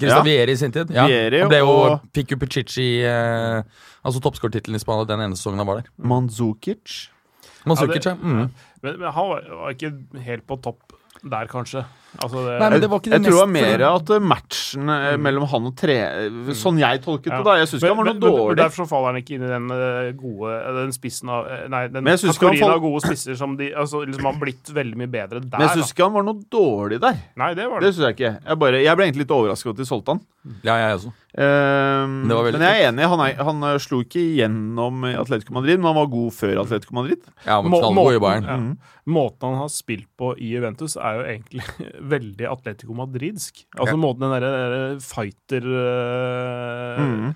Christian 0.00 0.16
Ja. 0.18 0.22
Vieri 0.26 0.52
i 0.52 0.56
sin 0.56 0.72
tid. 0.72 0.90
Ja. 0.90 1.04
Vieri 1.06 1.40
han 1.44 1.48
ble 1.52 1.58
jo, 1.60 1.68
og- 1.70 2.00
jo 2.16 2.36
Pichichi 2.40 2.88
eh, 3.04 3.62
altså 4.02 4.20
toppskårtittelen 4.24 4.74
i 4.74 4.82
Spania 4.82 5.04
den 5.06 5.20
ene 5.20 5.36
sesongen 5.38 5.58
han 5.62 5.66
var 5.68 5.82
der. 5.82 5.90
Mandzukic. 6.02 7.08
Manzukic, 7.66 8.04
Ja, 8.06 8.14
det-. 8.14 8.22
Mm. 8.24 8.50
Men, 8.82 8.98
men 8.98 9.12
han 9.12 9.28
var, 9.28 9.42
var 9.60 9.74
ikke 9.76 9.92
helt 10.24 10.46
på 10.48 10.56
topp 10.64 10.92
der, 11.22 11.46
kanskje. 11.46 11.84
Altså 12.18 12.40
det, 12.42 12.54
Nei, 12.58 12.68
men 12.72 12.82
det 12.82 12.88
var 12.90 12.98
ikke 12.98 13.10
det 13.12 13.18
Jeg 13.20 13.22
tror 13.22 13.36
det 13.36 13.40
var 13.40 13.50
mer 13.54 13.82
at 13.86 14.10
eh, 14.10 14.24
matchen 14.32 14.88
mm. 14.90 15.20
mellom 15.22 15.44
han 15.52 15.68
og 15.68 15.76
tre 15.78 15.98
Sånn 16.58 16.80
jeg 16.80 17.02
tolket 17.04 17.30
det, 17.30 17.38
da. 17.46 17.54
Jeg 17.60 17.70
syns 17.70 17.84
ikke 17.84 17.92
han 17.92 18.00
var 18.00 18.08
noe 18.08 18.16
men, 18.16 18.24
dårlig. 18.24 18.48
men. 18.48 18.60
Derfor 18.64 18.82
så 18.82 18.88
faller 18.90 19.12
han 19.12 19.20
ikke 19.20 19.36
inn 19.36 19.44
i 19.46 19.52
den 19.52 19.70
eh, 19.76 20.10
gode 20.18 20.56
den 20.80 20.96
spissen 20.96 21.30
av 21.30 21.46
eh, 21.46 21.62
Nei, 21.70 21.84
den 21.94 22.10
kategorien 22.10 22.64
fall- 22.64 22.74
av 22.74 22.82
gode 22.82 23.04
spisser 23.06 23.38
som 23.38 23.54
de 23.60 23.70
altså, 23.70 24.02
liksom 24.08 24.26
har 24.26 24.40
blitt 24.42 24.74
veldig 24.74 24.98
mye 25.04 25.12
bedre 25.12 25.44
der. 25.44 25.54
Men 25.54 25.68
jeg 25.68 25.78
syns 25.78 25.94
ikke 25.94 26.08
han 26.08 26.18
var 26.18 26.26
noe 26.26 26.50
dårlig 26.50 27.00
der. 27.06 27.22
Nei, 27.38 27.52
det 27.58 27.70
var 27.70 27.78
Det 27.84 27.92
det. 27.92 27.94
syns 27.96 28.08
jeg 28.08 28.18
ikke. 28.18 28.34
Jeg, 28.42 28.60
bare, 28.64 28.82
jeg 28.82 28.98
ble 28.98 29.08
egentlig 29.08 29.26
litt 29.26 29.36
overrasket 29.38 29.70
over 29.70 29.78
at 29.78 29.84
de 29.84 29.90
solgte 29.92 30.16
han. 30.16 30.24
Ja, 30.64 30.76
jeg 30.80 30.98
også. 30.98 31.10
Um, 31.30 32.14
Det 32.26 32.34
var 32.34 32.46
men 32.50 32.64
jeg 32.64 32.80
er 32.80 32.88
enig. 32.88 33.04
Han, 33.12 33.20
er, 33.22 33.42
han 33.46 33.66
eh, 33.68 33.76
slo 33.82 34.00
ikke 34.02 34.22
gjennom 34.40 35.04
i 35.06 35.12
Atletico 35.20 35.54
Madrid, 35.54 35.78
men 35.78 35.92
han 35.92 35.98
var 36.00 36.08
god 36.10 36.32
før 36.34 36.62
Atletico 36.64 36.96
Madrid. 36.96 37.22
Ja, 37.44 37.60
men 37.62 37.70
Må- 37.70 37.82
måten, 37.94 38.16
i 38.16 38.46
ja. 38.48 38.56
Mm. 38.56 38.72
Måten 39.10 39.48
han 39.52 39.60
har 39.62 39.70
spilt 39.72 40.08
på 40.18 40.32
i 40.38 40.50
Juventus, 40.54 40.96
er 40.96 41.20
jo 41.20 41.26
egentlig 41.28 41.64
veldig 42.00 42.46
Atletico 42.48 42.94
Madridsk. 42.96 43.64
Altså 43.76 43.94
Ja. 43.94 44.00
måten 44.00 44.20
den 44.24 44.32
derre 44.34 44.52
der 44.72 45.00
fighter 45.04 45.66
uh, 45.66 47.00
Mm. 47.00 47.34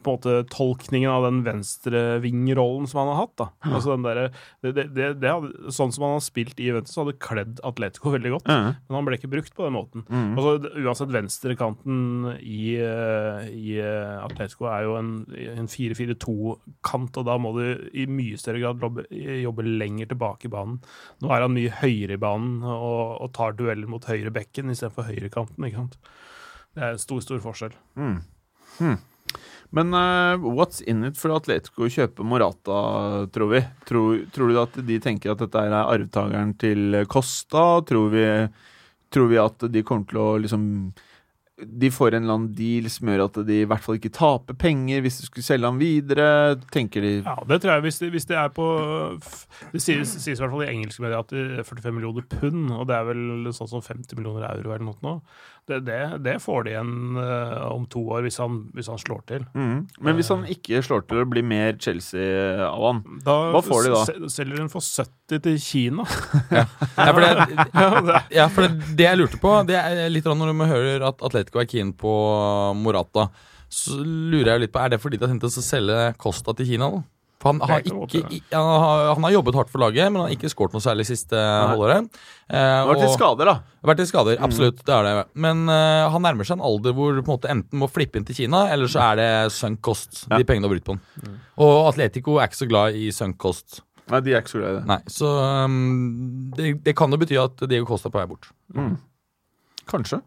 På 0.00 0.14
en 0.14 0.18
måte 0.18 0.36
tolkningen 0.52 1.10
av 1.12 1.26
den 1.26 1.40
venstrevingrollen 1.46 2.88
som 2.90 3.02
han 3.02 3.10
har 3.12 3.18
hatt. 3.22 3.34
da 3.40 3.48
Altså 3.68 3.94
den 3.94 4.06
der, 4.06 4.20
det, 4.64 4.86
det, 4.96 5.08
det, 5.20 5.32
Sånn 5.74 5.92
som 5.92 6.06
han 6.06 6.16
har 6.16 6.24
spilt 6.24 6.60
i 6.60 6.70
Juventus, 6.70 6.96
hadde 6.98 7.16
kledd 7.20 7.60
Atletico 7.66 8.14
veldig 8.14 8.32
godt. 8.36 8.50
Ja. 8.50 8.74
Men 8.88 8.98
han 8.98 9.08
ble 9.08 9.18
ikke 9.20 9.32
brukt 9.32 9.54
på 9.56 9.66
den 9.66 9.76
måten. 9.76 10.06
Mm. 10.08 10.32
Altså, 10.38 10.72
uansett, 10.80 11.12
venstrekanten 11.14 12.00
i, 12.38 12.76
eh, 12.80 13.50
i 13.50 13.76
eh, 13.82 14.16
Atletico 14.24 14.70
er 14.70 14.86
jo 14.88 14.96
en, 15.00 15.12
en 15.56 15.70
4-4-2-kant, 15.70 17.20
og 17.20 17.28
da 17.28 17.36
må 17.42 17.54
du 17.58 17.64
i 17.92 18.06
mye 18.10 18.40
større 18.40 18.62
grad 18.62 18.84
jobbe, 18.84 19.06
jobbe 19.44 19.66
lenger 19.68 20.10
tilbake 20.14 20.48
i 20.48 20.52
banen. 20.52 20.80
Nå 21.20 21.32
er 21.34 21.46
han 21.46 21.56
mye 21.56 21.76
høyere 21.82 22.16
i 22.16 22.22
banen 22.22 22.64
og, 22.66 23.20
og 23.20 23.32
tar 23.36 23.56
dueller 23.58 23.90
mot 23.90 24.04
høyre 24.08 24.32
bekken 24.34 24.72
istedenfor 24.72 25.08
høyrekanten. 25.10 25.66
ikke 25.66 25.84
sant? 25.84 26.00
Det 26.74 26.84
er 26.84 26.94
en 26.94 27.02
stor, 27.02 27.22
stor 27.24 27.40
forskjell. 27.42 27.74
Mm. 27.98 28.20
Men 29.70 29.94
uh, 29.94 30.34
what's 30.50 30.80
in 30.82 31.04
it 31.06 31.18
for 31.18 31.30
Atletico 31.36 31.86
å 31.86 31.92
kjøpe 31.92 32.26
Morata, 32.26 32.80
tror 33.30 33.52
vi? 33.52 33.60
Tror, 33.86 34.24
tror 34.34 34.50
du 34.50 34.58
at 34.58 34.80
de 34.86 34.96
tenker 35.02 35.30
at 35.30 35.44
dette 35.44 35.62
er 35.62 35.76
arvtakeren 35.78 36.56
til 36.58 37.04
Costa? 37.10 37.78
Tror 37.86 38.10
vi, 38.10 38.24
tror 39.14 39.30
vi 39.30 39.38
at 39.38 39.70
de 39.70 39.84
kommer 39.86 40.10
til 40.10 40.18
å 40.18 40.32
liksom 40.42 40.64
De 41.60 41.90
får 41.92 42.16
en 42.16 42.24
eller 42.24 42.34
annen 42.38 42.52
deal 42.56 42.88
som 42.90 43.10
gjør 43.12 43.22
at 43.26 43.38
de 43.46 43.60
i 43.60 43.68
hvert 43.68 43.84
fall 43.84 43.98
ikke 43.98 44.12
taper 44.16 44.56
penger 44.58 45.02
hvis 45.04 45.20
de 45.20 45.28
skulle 45.28 45.46
selge 45.46 45.70
ham 45.70 45.78
videre? 45.78 46.56
Tenker 46.74 47.04
de 47.06 47.12
Ja, 47.20 47.36
det 47.46 47.60
tror 47.60 47.76
jeg. 47.76 47.84
Hvis 47.86 48.00
det, 48.02 48.10
hvis 48.16 48.26
det 48.30 48.38
er 48.40 48.50
på 48.56 48.66
Det 49.70 49.82
sies 49.84 50.16
i 50.18 50.34
hvert 50.34 50.50
fall 50.50 50.64
i 50.66 50.72
engelske 50.72 51.04
medier 51.04 51.20
at 51.22 51.30
det 51.30 51.60
er 51.60 51.68
45 51.68 51.94
millioner 51.94 52.26
pund, 52.26 52.72
og 52.74 52.88
det 52.90 52.98
er 52.98 53.06
vel 53.12 53.52
sånn 53.54 53.70
som 53.70 53.86
50 53.86 54.18
millioner 54.18 54.48
euro 54.50 54.74
eller 54.74 54.88
noe 54.88 54.98
nå. 55.04 55.14
Det, 55.68 55.76
det, 55.86 55.98
det 56.24 56.32
får 56.42 56.64
de 56.66 56.70
igjen 56.72 57.18
eh, 57.20 57.66
om 57.70 57.84
to 57.86 58.00
år, 58.10 58.22
hvis 58.26 58.38
han, 58.42 58.56
hvis 58.74 58.88
han 58.90 58.98
slår 58.98 59.20
til. 59.28 59.44
mm. 59.54 59.76
Men 60.02 60.16
hvis 60.18 60.30
han 60.32 60.42
ikke 60.50 60.80
slår 60.82 61.04
til 61.06 61.20
å 61.22 61.26
bli 61.30 61.42
mer 61.46 61.76
Chelsea 61.78 62.64
av 62.66 62.80
han 62.88 63.02
Da, 63.22 63.36
Hva 63.54 63.60
får 63.62 63.84
de 63.86 63.92
da? 63.94 64.00
se- 64.08 64.32
Selger 64.40 64.56
de 64.56 64.62
den 64.64 64.72
for 64.72 64.80
70 64.82 65.44
til 65.46 65.60
Kina? 65.62 66.06
Ja, 66.50 66.64
for 67.12 67.20
det, 67.22 67.30
ja, 68.40 68.48
for 68.50 68.66
det, 68.66 68.96
det 68.98 69.06
jeg 69.06 69.20
lurte 69.20 69.38
på, 69.42 69.54
det 69.68 69.78
er 69.78 70.10
litt 70.10 70.26
når 70.26 70.52
man 70.58 70.68
hører 70.72 71.04
at 71.12 71.22
Atletico 71.22 71.62
er 71.62 71.70
keen 71.70 71.92
på 71.94 72.10
Morata, 72.80 73.28
så 73.70 74.00
lurer 74.02 74.54
jeg 74.56 74.64
litt 74.64 74.72
på, 74.74 74.82
er 74.82 74.96
det 74.96 74.98
fordi 75.02 75.18
de 75.20 75.26
har 75.28 75.30
tenkt 75.36 75.46
å 75.46 75.52
selge 75.62 76.00
Costa 76.18 76.56
til 76.58 76.66
Kina? 76.72 76.90
da? 76.96 77.04
For 77.40 77.54
han 77.54 77.60
har, 77.64 77.80
ikke, 77.88 78.20
han, 78.52 78.66
har, 78.84 79.02
han 79.16 79.24
har 79.24 79.32
jobbet 79.32 79.56
hardt 79.56 79.70
for 79.72 79.80
laget, 79.80 80.10
men 80.12 80.20
han 80.20 80.26
har 80.28 80.34
ikke 80.34 80.50
skåret 80.52 80.74
noe 80.76 80.84
særlig 80.84 81.06
siste 81.08 81.40
halvåret. 81.40 82.10
Eh, 82.52 82.80
vært 82.90 83.04
i 83.06 83.08
skader, 83.14 83.48
da. 83.48 83.54
Vært 83.88 84.02
i 84.04 84.06
skader, 84.10 84.40
absolutt. 84.44 84.82
det 84.84 84.92
er 84.92 85.06
det 85.08 85.14
Men 85.40 85.62
eh, 85.72 86.04
han 86.12 86.26
nærmer 86.26 86.44
seg 86.44 86.58
en 86.58 86.66
alder 86.68 86.92
hvor 86.98 87.16
du 87.16 87.22
på 87.22 87.30
en 87.30 87.36
måte 87.38 87.52
enten 87.54 87.80
må 87.80 87.88
flippe 87.88 88.20
inn 88.20 88.26
til 88.28 88.36
Kina, 88.42 88.66
eller 88.74 88.92
så 88.92 89.00
er 89.06 89.20
det 89.22 89.30
sunk 89.56 89.80
cost, 89.88 90.26
Ja. 90.28 90.36
de 90.36 90.44
pengene 90.44 90.68
du 90.68 90.68
har 90.68 90.76
brukt 90.76 90.88
på 90.90 90.98
den. 90.98 91.38
Og 91.64 91.88
Atletico 91.88 92.36
er 92.36 92.50
ikke 92.50 92.60
så 92.60 92.68
glad 92.68 93.00
i 93.00 93.08
sunk 93.16 93.40
cost. 93.40 93.80
Nei, 94.10 94.20
de 94.26 94.32
er 94.34 94.42
ikke 94.42 94.52
så 94.52 94.60
glad 94.60 94.70
i 94.74 94.78
det. 94.80 94.86
Nei, 94.90 95.00
Så 95.16 95.28
um, 95.64 96.50
det, 96.56 96.74
det 96.84 96.96
kan 96.98 97.12
jo 97.14 97.18
bety 97.22 97.38
at 97.40 97.62
Diego 97.70 97.86
Costa 97.88 98.10
er 98.10 98.14
på 98.16 98.20
vei 98.20 98.28
bort. 98.34 98.48
Mm. 98.74 98.96
Kanskje. 99.90 100.20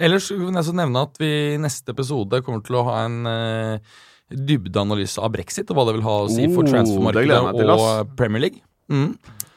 Ellers 0.00 0.26
vil 0.32 0.50
jeg 0.50 0.66
så 0.66 0.74
nevne 0.76 1.02
at 1.06 1.20
vi 1.20 1.28
i 1.54 1.60
neste 1.60 1.94
episode 1.94 2.42
kommer 2.44 2.64
til 2.66 2.80
å 2.80 2.86
ha 2.90 2.96
en 3.06 3.20
uh, 3.28 4.00
dybdeanalyse 4.32 5.22
av 5.22 5.32
brexit, 5.34 5.70
og 5.70 5.78
hva 5.78 5.86
det 5.88 5.96
vil 5.98 6.06
ha 6.06 6.18
å 6.24 6.28
si 6.32 6.48
for 6.52 6.64
Oh, 6.64 6.72
transfermarkedet 6.72 7.70
ass. 7.72 7.86
og 7.86 8.16
Premier 8.18 8.46
League. 8.48 8.62
Mm. 8.92 9.14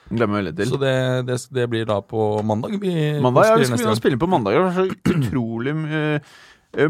Så 0.10 0.78
det, 0.78 0.96
det, 1.26 1.38
det 1.50 1.68
blir 1.68 1.86
da 1.90 1.98
på 2.02 2.42
mandag. 2.46 2.78
Vi 2.82 3.20
Mandag, 3.22 3.48
ja, 3.48 3.56
vi 3.58 3.66
skal 3.66 3.80
begynne 3.80 3.96
å 3.96 4.00
spille 4.00 4.20
på 4.22 4.30
mandag. 4.30 4.54
Det 4.54 4.62
er 4.62 4.76
så 4.76 5.16
utrolig 5.16 5.74
eh, 5.74 6.36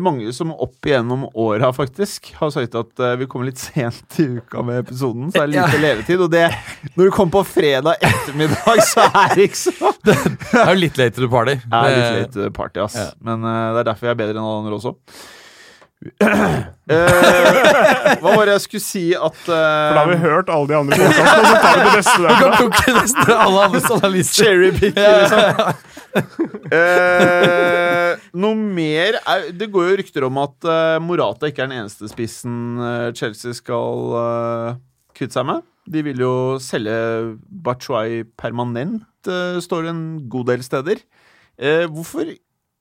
mange 0.02 0.34
som 0.34 0.52
opp 0.52 0.86
igjennom 0.86 1.24
åra 1.34 1.70
faktisk 1.74 2.34
har 2.40 2.52
sagt 2.52 2.76
at 2.76 3.00
uh, 3.00 3.14
vi 3.20 3.28
kommer 3.30 3.50
litt 3.50 3.62
sent 3.62 4.20
i 4.20 4.28
uka 4.40 4.64
med 4.66 4.82
episoden, 4.84 5.30
så 5.32 5.44
er 5.44 5.48
det 5.52 5.62
lite 5.62 5.82
levetid. 5.84 6.26
Og 6.26 6.32
det, 6.34 6.50
når 6.96 7.08
du 7.08 7.14
kommer 7.16 7.38
på 7.38 7.44
fredag 7.56 8.04
ettermiddag, 8.04 8.84
så 8.90 9.08
er 9.08 9.38
det 9.38 9.50
ikke 9.52 9.62
sånn! 9.62 9.98
Det 10.06 10.62
er 10.62 10.74
jo 10.74 10.82
litt 10.82 11.00
late 11.00 11.16
to 11.16 11.26
the 11.26 11.32
party. 11.32 11.56
Det 11.64 11.82
er 11.82 11.96
litt 11.96 12.36
late 12.36 12.52
party, 12.56 12.84
ass. 12.84 13.00
Ja. 13.00 13.10
Men 13.26 13.46
uh, 13.46 13.72
det 13.76 13.86
er 13.86 13.92
derfor 13.94 14.10
jeg 14.10 14.18
er 14.18 14.22
bedre 14.26 14.40
enn 14.40 14.46
alle 14.46 14.64
andre 14.66 14.80
også. 14.82 14.96
Eh, 16.86 18.18
hva 18.22 18.30
var 18.36 18.46
det 18.46 18.54
jeg 18.60 18.64
skulle 18.66 18.84
si 18.84 19.04
at 19.18 19.38
for 19.42 19.56
da 19.96 20.04
har 20.04 20.10
vi 20.12 20.18
uh, 20.20 20.22
hørt 20.22 20.52
alle 20.54 20.68
de 20.70 20.76
andre 20.78 20.98
podkastene, 21.00 21.40
og 21.42 21.46
så 21.48 21.56
tar 21.64 21.80
vi 21.80 21.86
det 21.86 21.94
neste 21.96 22.16
Du 22.16 22.26
derfra. 22.26 22.42
kan 22.44 22.52
plukke 22.60 22.94
nesten 23.00 23.32
alle 23.34 23.64
andres 23.64 23.88
analyser. 23.96 24.38
Cherrypick, 24.44 25.00
liksom. 25.00 25.42
uh, 26.76 28.12
noe 28.38 28.56
mer 28.78 29.18
er, 29.24 29.48
Det 29.58 29.72
går 29.74 29.90
jo 29.90 29.98
rykter 30.04 30.28
om 30.30 30.38
at 30.44 30.70
uh, 30.70 30.98
Morata 31.02 31.50
ikke 31.50 31.66
er 31.66 31.72
den 31.72 31.80
eneste 31.82 32.12
spissen 32.12 32.56
Chelsea 33.18 33.56
skal 33.58 33.98
kvitte 35.16 35.40
seg 35.40 35.50
med. 35.50 35.66
De 35.90 36.06
vil 36.06 36.22
jo 36.22 36.34
selge 36.62 36.96
Bachuay 37.66 38.24
permanent, 38.38 39.06
står 39.26 39.86
det 39.86 39.92
en 39.96 40.06
god 40.30 40.54
del 40.54 40.62
steder. 40.66 41.02
Eh, 41.56 41.86
hvorfor 41.88 42.28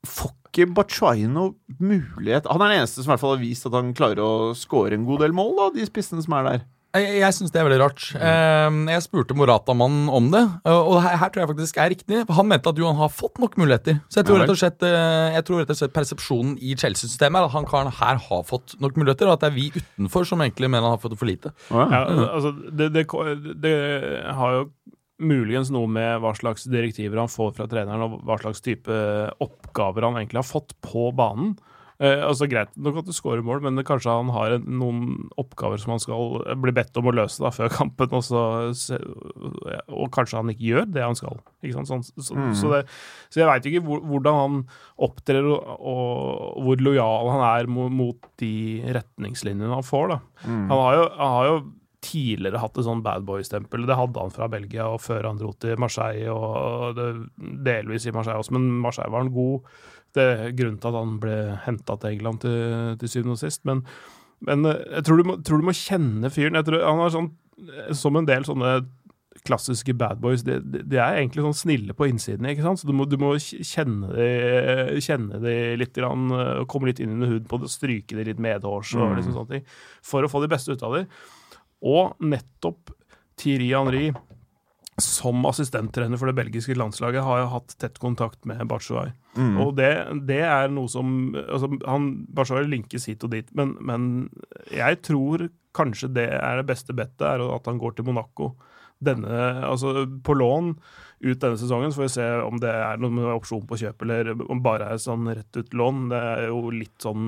får 0.09 0.35
ikke 0.55 0.69
Bachuay 0.77 1.25
noe 1.27 1.57
mulighet 1.83 2.47
Han 2.47 2.62
er 2.62 2.71
den 2.71 2.85
eneste 2.85 3.03
som 3.03 3.11
i 3.11 3.12
hvert 3.14 3.25
fall 3.25 3.35
har 3.35 3.43
vist 3.43 3.67
at 3.67 3.75
han 3.75 3.90
klarer 3.97 4.23
å 4.23 4.53
skåre 4.59 4.95
en 4.95 5.09
god 5.09 5.25
del 5.27 5.35
mål, 5.35 5.57
da, 5.59 5.73
de 5.75 5.88
spissene 5.88 6.23
som 6.23 6.37
er 6.38 6.49
der. 6.51 6.64
Jeg, 6.95 7.17
jeg 7.19 7.35
syns 7.35 7.51
det 7.51 7.59
er 7.59 7.64
veldig 7.67 7.79
rart. 7.81 8.03
Eh, 8.14 8.77
jeg 8.95 9.03
spurte 9.03 9.35
Morata-mannen 9.35 10.07
om 10.14 10.29
det, 10.31 10.43
og 10.71 10.93
og 10.93 11.01
her, 11.03 11.17
her 11.19 11.33
tror 11.33 11.43
jeg 11.43 11.51
faktisk 11.51 11.81
er 11.83 11.90
riktig. 11.90 12.21
Han 12.37 12.47
mente 12.47 12.71
at 12.71 12.79
Johan 12.79 13.01
har 13.01 13.11
fått 13.11 13.40
nok 13.43 13.57
muligheter. 13.59 13.99
Så 14.07 14.21
jeg 14.21 14.29
tror 14.29 14.38
rett 14.45 14.53
og 14.53 14.61
slett, 14.61 14.85
eh, 14.87 15.35
jeg 15.35 15.47
tror 15.49 15.62
rett 15.62 15.73
og 15.75 15.81
slett 15.81 15.97
persepsjonen 15.97 16.55
i 16.62 16.77
Chelsea-systemet 16.79 17.40
er 17.40 17.49
at 17.49 17.57
han 17.57 17.67
karen 17.67 17.90
her 17.99 18.21
har 18.29 18.47
fått 18.47 18.77
nok 18.85 19.01
muligheter, 19.01 19.27
og 19.27 19.35
at 19.35 19.43
det 19.43 19.51
er 19.51 19.57
vi 19.57 19.67
utenfor 19.75 20.29
som 20.31 20.45
egentlig 20.45 20.71
mener 20.71 20.87
han 20.87 20.95
har 20.95 21.03
fått 21.03 21.19
for 21.19 21.27
lite. 21.33 21.51
Ja, 21.75 22.05
altså, 22.29 22.55
det, 22.71 22.93
det, 22.95 23.09
det 23.64 23.75
har 24.38 24.61
jo 24.61 24.62
muligens 25.22 25.70
noe 25.70 25.87
med 25.87 26.18
hva 26.24 26.33
slags 26.35 26.64
direktiver 26.66 27.20
han 27.22 27.31
får 27.31 27.55
fra 27.59 27.68
treneren, 27.70 28.03
og 28.09 28.24
hva 28.27 28.38
slags 28.42 28.64
type 28.64 28.90
oppgaver 29.44 30.09
han 30.09 30.18
egentlig 30.18 30.42
har 30.42 30.48
fått 30.48 30.74
på 30.83 31.11
banen. 31.14 31.55
Eh, 32.03 32.18
altså 32.27 32.48
Greit 32.50 32.72
nok 32.74 32.96
at 32.98 33.07
du 33.07 33.12
scorer 33.14 33.44
mål, 33.46 33.61
men 33.62 33.79
kanskje 33.87 34.11
han 34.11 34.33
har 34.35 34.57
en, 34.57 34.64
noen 34.81 35.29
oppgaver 35.38 35.79
som 35.79 35.92
han 35.94 36.03
skal 36.03 36.40
bli 36.59 36.72
bedt 36.74 36.98
om 36.98 37.07
å 37.07 37.12
løse 37.14 37.38
da, 37.44 37.53
før 37.55 37.70
kampen, 37.70 38.16
og, 38.18 38.24
så, 38.27 38.42
og 39.94 40.11
kanskje 40.16 40.40
han 40.40 40.50
ikke 40.50 40.66
gjør 40.72 40.88
det 40.90 41.05
han 41.07 41.14
skal. 41.18 41.38
Sånn, 41.87 42.03
så, 42.03 42.35
Mm. 42.35 42.50
så, 42.59 42.72
det, 42.74 42.83
så 43.31 43.40
jeg 43.44 43.48
veit 43.53 43.70
ikke 43.70 43.85
hvor, 43.87 44.03
hvordan 44.11 44.40
han 44.40 44.59
opptrer, 45.07 45.46
og, 45.46 45.70
og 45.79 46.66
hvor 46.66 46.83
lojal 46.83 47.31
han 47.37 47.46
er 47.53 47.70
mot, 47.70 47.94
mot 47.94 48.29
de 48.42 48.83
retningslinjene 48.98 49.70
han 49.79 49.87
får. 49.87 50.16
da. 50.16 50.20
Mm. 50.48 50.61
Han 50.74 50.79
har 50.83 50.98
jo, 50.98 51.07
han 51.22 51.35
har 51.38 51.50
jo 51.53 51.57
tidligere 52.05 52.61
hatt 52.62 52.79
et 52.79 52.87
sånn 52.87 53.03
bad 53.05 53.25
boy-stempel. 53.29 53.87
Det 53.88 53.99
hadde 53.99 54.23
han 54.23 54.33
fra 54.35 54.49
Belgia 54.53 54.87
og 54.93 55.03
før 55.05 55.31
han 55.31 55.40
dro 55.40 55.53
til 55.61 55.81
Marseille, 55.81 56.31
og 56.31 57.01
delvis 57.64 58.09
i 58.09 58.14
Marseille 58.14 58.43
også, 58.43 58.57
men 58.57 58.69
Marseille 58.85 59.12
var 59.12 59.25
han 59.25 59.35
god. 59.35 59.71
Det 60.14 60.25
er 60.25 60.53
grunnen 60.55 60.81
til 60.81 60.90
at 60.90 61.01
han 61.01 61.14
ble 61.23 61.38
henta 61.64 61.97
til 61.99 62.14
England 62.14 62.45
til, 62.45 62.59
til 63.01 63.11
syvende 63.11 63.35
og 63.35 63.40
sist. 63.40 63.64
Men, 63.67 63.83
men 64.47 64.69
eh, 64.71 64.83
jeg 64.99 65.09
tror 65.09 65.19
du, 65.19 65.31
må, 65.31 65.38
tror 65.43 65.62
du 65.62 65.71
må 65.71 65.75
kjenne 65.79 66.31
fyren. 66.31 66.61
Jeg 66.61 66.69
tror 66.69 66.85
han 66.87 67.03
har 67.03 67.14
sånn, 67.14 67.33
Som 67.95 68.19
en 68.19 68.29
del 68.29 68.47
sånne 68.47 68.79
klassiske 69.45 69.93
bad 69.99 70.21
boys, 70.23 70.43
de, 70.47 70.57
de, 70.62 70.97
er 70.97 71.19
egentlig 71.19 71.45
sånn 71.45 71.57
snille 71.57 71.95
på 71.97 72.07
innsiden. 72.09 72.47
ikke 72.49 72.64
sant? 72.64 72.81
Så 72.81 72.88
du 72.88 72.95
må, 72.97 73.05
du 73.09 73.19
må 73.21 73.35
kjenne 73.37 74.09
de, 74.14 75.01
kjenne 75.05 75.40
de 75.43 75.57
litt, 75.81 75.93
grann, 75.97 76.31
eh, 76.33 76.62
komme 76.71 76.88
litt 76.88 77.03
inn 77.03 77.17
under 77.19 77.35
huden 77.35 77.49
på 77.51 77.61
det, 77.61 77.73
stryke 77.73 78.17
de 78.17 78.29
litt 78.31 78.43
medhårs 78.43 78.95
og 78.97 79.19
liksom 79.19 79.37
sånne 79.37 79.57
ting, 79.57 79.67
for 80.05 80.25
å 80.25 80.31
få 80.33 80.45
de 80.45 80.51
beste 80.55 80.73
ut 80.73 80.87
av 80.87 80.97
dem. 80.97 81.11
Og 81.85 82.14
nettopp 82.25 82.92
Thierry 83.40 83.73
Henry, 83.75 84.07
som 85.03 85.42
assistenttrener 85.49 86.20
for 86.20 86.31
det 86.31 86.37
belgiske 86.38 86.77
landslaget, 86.79 87.25
har 87.27 87.42
jo 87.42 87.51
hatt 87.57 87.75
tett 87.83 87.99
kontakt 88.03 88.44
med 88.47 88.62
Batshuayi. 88.70 89.11
Mm. 89.35 89.57
Og 89.64 89.75
det, 89.79 89.90
det 90.29 90.40
er 90.47 90.70
noe 90.70 90.88
som 90.90 91.35
altså 91.42 91.73
han, 91.83 92.12
Batshuayi 92.31 92.70
linkes 92.70 93.09
hit 93.11 93.27
og 93.27 93.35
dit, 93.35 93.51
men, 93.59 93.75
men 93.83 94.07
jeg 94.70 95.03
tror 95.05 95.49
kanskje 95.75 96.12
det 96.14 96.29
er 96.38 96.61
det 96.61 96.68
beste 96.70 96.94
bettet, 96.94 97.27
er 97.27 97.42
at 97.51 97.66
han 97.66 97.81
går 97.83 97.99
til 97.99 98.07
Monaco. 98.07 98.55
denne, 99.05 99.40
altså 99.66 100.07
på 100.25 100.37
lån 100.38 100.75
ut 101.25 101.40
denne 101.40 101.59
sesongen. 101.59 101.92
Så 101.92 102.01
får 102.01 102.07
vi 102.07 102.14
se 102.14 102.29
om 102.44 102.61
det 102.62 102.70
er 102.70 103.01
noen 103.01 103.18
opsjon 103.35 103.66
på 103.68 103.79
kjøp, 103.81 104.05
eller 104.07 104.33
om 104.47 104.62
bare 104.64 104.92
er 104.94 105.03
sånn 105.03 105.29
rett 105.29 105.59
ut 105.59 105.75
lån. 105.75 106.09
Det 106.12 106.20
er 106.31 106.47
jo 106.49 106.70
litt 106.75 106.97
sånn 107.03 107.27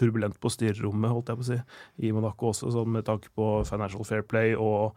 turbulent 0.00 0.40
på 0.40 0.52
styrerommet, 0.52 1.12
holdt 1.12 1.32
jeg 1.32 1.40
på 1.40 1.46
å 1.46 1.50
si, 1.50 1.60
i 2.06 2.14
Monaco 2.16 2.50
også, 2.54 2.72
sånn 2.74 2.96
med 2.96 3.06
tanke 3.08 3.32
på 3.36 3.60
Financial 3.68 4.06
Fair 4.08 4.26
Play 4.26 4.56
og 4.56 4.96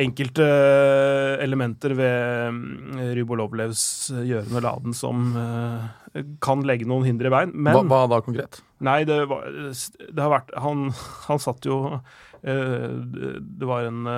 enkelte 0.00 0.44
eh, 0.44 1.42
elementer 1.44 1.94
ved 1.98 2.56
mm, 2.56 3.00
Rybolovlevs 3.18 3.84
gjørende 4.24 4.62
laden 4.64 4.96
som 4.96 5.32
eh, 5.36 6.22
kan 6.44 6.64
legge 6.68 6.88
noen 6.88 7.06
hindre 7.08 7.28
i 7.28 7.34
veien. 7.34 7.52
Men 7.54 7.76
Hva, 7.76 7.84
hva 7.90 8.02
da 8.14 8.20
konkret? 8.24 8.62
Nei, 8.84 9.02
det, 9.08 9.22
var, 9.30 9.48
det 9.52 10.18
har 10.18 10.32
vært 10.32 10.52
Han, 10.58 10.88
han 11.28 11.38
satt 11.40 11.68
jo 11.68 11.76
eh, 11.92 12.88
Det 12.90 13.68
var 13.68 13.86
en 13.86 14.08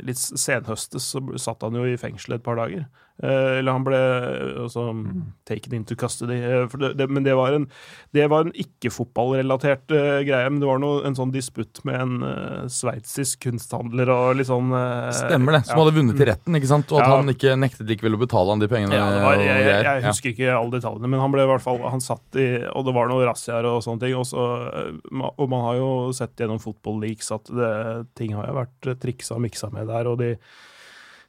Litt 0.00 0.22
senhøstes 0.22 1.10
så 1.12 1.22
satt 1.40 1.66
han 1.66 1.76
jo 1.76 1.84
i 1.88 1.98
fengsel 2.00 2.38
et 2.38 2.46
par 2.46 2.58
dager. 2.60 2.86
Eh, 3.22 3.58
Eller 3.60 3.76
han 3.76 3.84
ble 3.86 3.98
altså, 4.64 4.88
taken 5.46 5.76
into 5.78 5.94
custody. 5.94 6.34
eh, 6.42 6.66
det, 6.80 6.94
det, 6.98 7.06
men 7.06 7.22
det 7.22 7.36
var 7.38 7.54
en, 7.54 7.68
det 8.16 8.26
var 8.32 8.46
en 8.46 8.54
ikke-fotballrelatert 8.58 9.94
uh, 9.94 10.18
greie. 10.26 10.50
Men 10.50 10.58
det 10.62 10.66
var 10.66 10.80
noe, 10.82 11.04
en 11.06 11.14
sånn 11.14 11.30
disputt 11.34 11.82
med 11.86 12.00
en 12.00 12.16
uh, 12.26 12.64
sveitsisk 12.66 13.44
kunsthandler 13.46 14.10
og 14.10 14.40
litt 14.40 14.50
sånn 14.50 14.72
uh, 14.74 15.12
Stemmer 15.14 15.58
det. 15.58 15.62
Som 15.68 15.78
ja. 15.78 15.84
hadde 15.84 15.96
vunnet 16.00 16.24
i 16.24 16.28
retten, 16.32 16.58
ikke 16.58 16.72
sant? 16.72 16.90
og 16.90 17.00
at 17.00 17.06
Ja. 17.06 17.20
han 17.20 17.30
ikke 17.30 17.54
nektet 17.60 17.86
likevel 17.90 18.18
å 18.18 18.22
betale 18.24 18.56
han 18.56 18.64
de 18.64 18.70
pengene. 18.72 18.98
Ja, 18.98 19.06
var, 19.22 19.38
jeg, 19.38 19.54
og 19.54 19.70
jeg, 19.70 19.86
jeg 19.86 20.06
husker 20.08 20.34
ikke 20.34 20.50
alle 20.58 20.76
detaljene, 20.78 21.12
men 21.14 21.22
han 21.22 21.34
ble 21.34 21.46
i 21.46 21.50
hvert 21.52 21.64
fall 21.64 21.80
Han 21.84 22.02
satt 22.02 22.38
i 22.40 22.48
Og 22.72 22.84
det 22.86 22.94
var 22.96 23.08
noe 23.10 23.24
razziaer 23.28 23.66
og 23.68 23.82
sånne 23.84 24.06
ting. 24.06 24.18
Og, 24.18 24.26
så, 24.28 24.44
eh, 24.74 25.24
og 25.30 25.46
man 25.50 25.66
har 25.68 25.78
jo 25.78 25.90
sett 26.16 26.38
gjennom 26.40 26.60
Football 26.62 27.02
Leaks 27.04 27.30
at 27.34 27.50
det, 27.50 27.72
ting 28.18 28.34
har 28.34 28.50
jo 28.50 28.58
vært 28.58 28.90
eh, 28.90 28.98
triksa 29.00 29.38
og 29.38 29.44
miksa 29.46 29.70
med 29.74 29.90
der, 29.90 30.10
og 30.10 30.18
de 30.22 30.34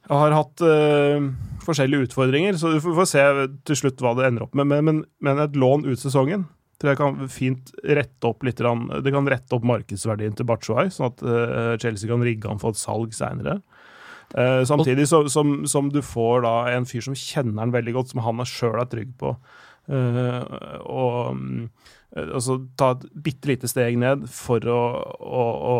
har 0.10 0.36
hatt 0.36 0.62
uh, 0.66 1.30
forskjellige 1.66 2.10
utfordringer, 2.10 2.60
så 2.60 2.76
vi 2.76 2.82
får, 2.84 3.08
se 3.10 3.24
til 3.66 3.80
slutt 3.80 4.04
hva 4.04 4.14
det 4.18 4.28
ender 4.30 4.46
opp 4.46 4.58
med. 4.58 4.70
Men, 4.70 4.86
men, 4.86 5.02
men 5.26 5.42
et 5.42 5.58
lån 5.58 5.88
ut 5.88 6.02
sesongen 6.02 6.48
tror 6.76 6.92
jeg 6.92 7.00
kan 7.00 7.30
fint 7.32 7.70
rette 7.88 8.28
opp 8.28 8.44
litt 8.44 8.60
Det 8.60 9.12
kan 9.16 9.30
rette 9.32 9.56
opp 9.56 9.64
markedsverdien 9.64 10.34
til 10.36 10.48
Batshuay, 10.50 10.92
sånn 10.92 11.14
at 11.14 11.24
uh, 11.24 11.74
Chelsea 11.82 12.12
kan 12.12 12.26
rigge 12.26 12.52
han 12.52 12.60
for 12.62 12.76
et 12.76 12.82
salg 12.82 13.16
seinere. 13.16 13.62
Uh, 14.36 14.66
samtidig 14.68 15.06
så, 15.08 15.24
som, 15.32 15.62
som 15.70 15.88
du 15.94 16.02
får 16.04 16.44
da 16.44 16.56
en 16.74 16.88
fyr 16.90 17.06
som 17.06 17.16
kjenner 17.16 17.64
han 17.64 17.74
veldig 17.76 17.96
godt, 17.96 18.12
som 18.12 18.26
han 18.26 18.44
sjøl 18.50 18.82
er 18.82 18.92
trygg 18.92 19.16
på. 19.22 19.38
Eh, 19.86 20.46
og 20.90 21.38
eh, 22.16 22.30
altså 22.34 22.58
ta 22.78 22.96
et 22.96 23.06
bitte 23.28 23.52
lite 23.52 23.70
steg 23.70 24.00
ned 24.02 24.26
for 24.32 24.64
å, 24.72 24.80
å, 25.22 25.44
å 25.74 25.76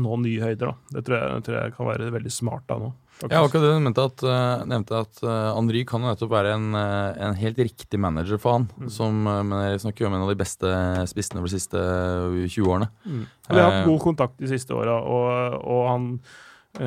nå 0.00 0.18
nye 0.24 0.50
høyder. 0.50 0.72
Da. 0.72 0.96
Det 0.96 1.04
tror 1.06 1.18
jeg, 1.20 1.44
tror 1.46 1.58
jeg 1.60 1.76
kan 1.76 1.90
være 1.92 2.10
veldig 2.16 2.34
smart 2.34 2.66
da 2.70 2.80
nå. 2.82 2.90
Faktisk. 3.20 3.36
Ja, 3.36 3.44
akkurat 3.44 3.64
det 3.64 3.70
du 3.72 3.84
nevnte 3.84 4.04
at, 4.08 4.24
uh, 4.24 4.66
nevnte 4.68 5.00
at 5.04 5.22
uh, 5.24 5.52
Henry 5.54 5.84
kan 5.88 6.02
jo 6.02 6.10
nettopp 6.10 6.32
være 6.32 6.54
en, 6.56 6.68
eh, 6.76 7.22
en 7.26 7.38
helt 7.38 7.58
riktig 7.60 8.00
manager 8.00 8.40
for 8.40 8.58
han. 8.58 8.68
Mm. 8.80 8.90
Som, 8.92 9.24
uh, 9.28 9.64
jeg 9.68 9.82
snakker 9.84 10.08
om 10.08 10.16
en 10.16 10.26
av 10.26 10.32
de 10.32 10.38
beste 10.40 10.74
spissene 11.10 11.40
over 11.40 11.50
de 11.50 11.58
siste 11.58 11.80
uh, 11.80 12.44
20 12.46 12.70
årene. 12.70 12.90
Mm. 13.04 13.24
Vi 13.50 13.58
har 13.58 13.66
hatt 13.68 13.88
god 13.88 14.04
kontakt 14.04 14.38
de 14.40 14.50
siste 14.50 14.76
åra, 14.76 15.00
og, 15.00 15.58
og 15.60 15.82
han 15.90 16.06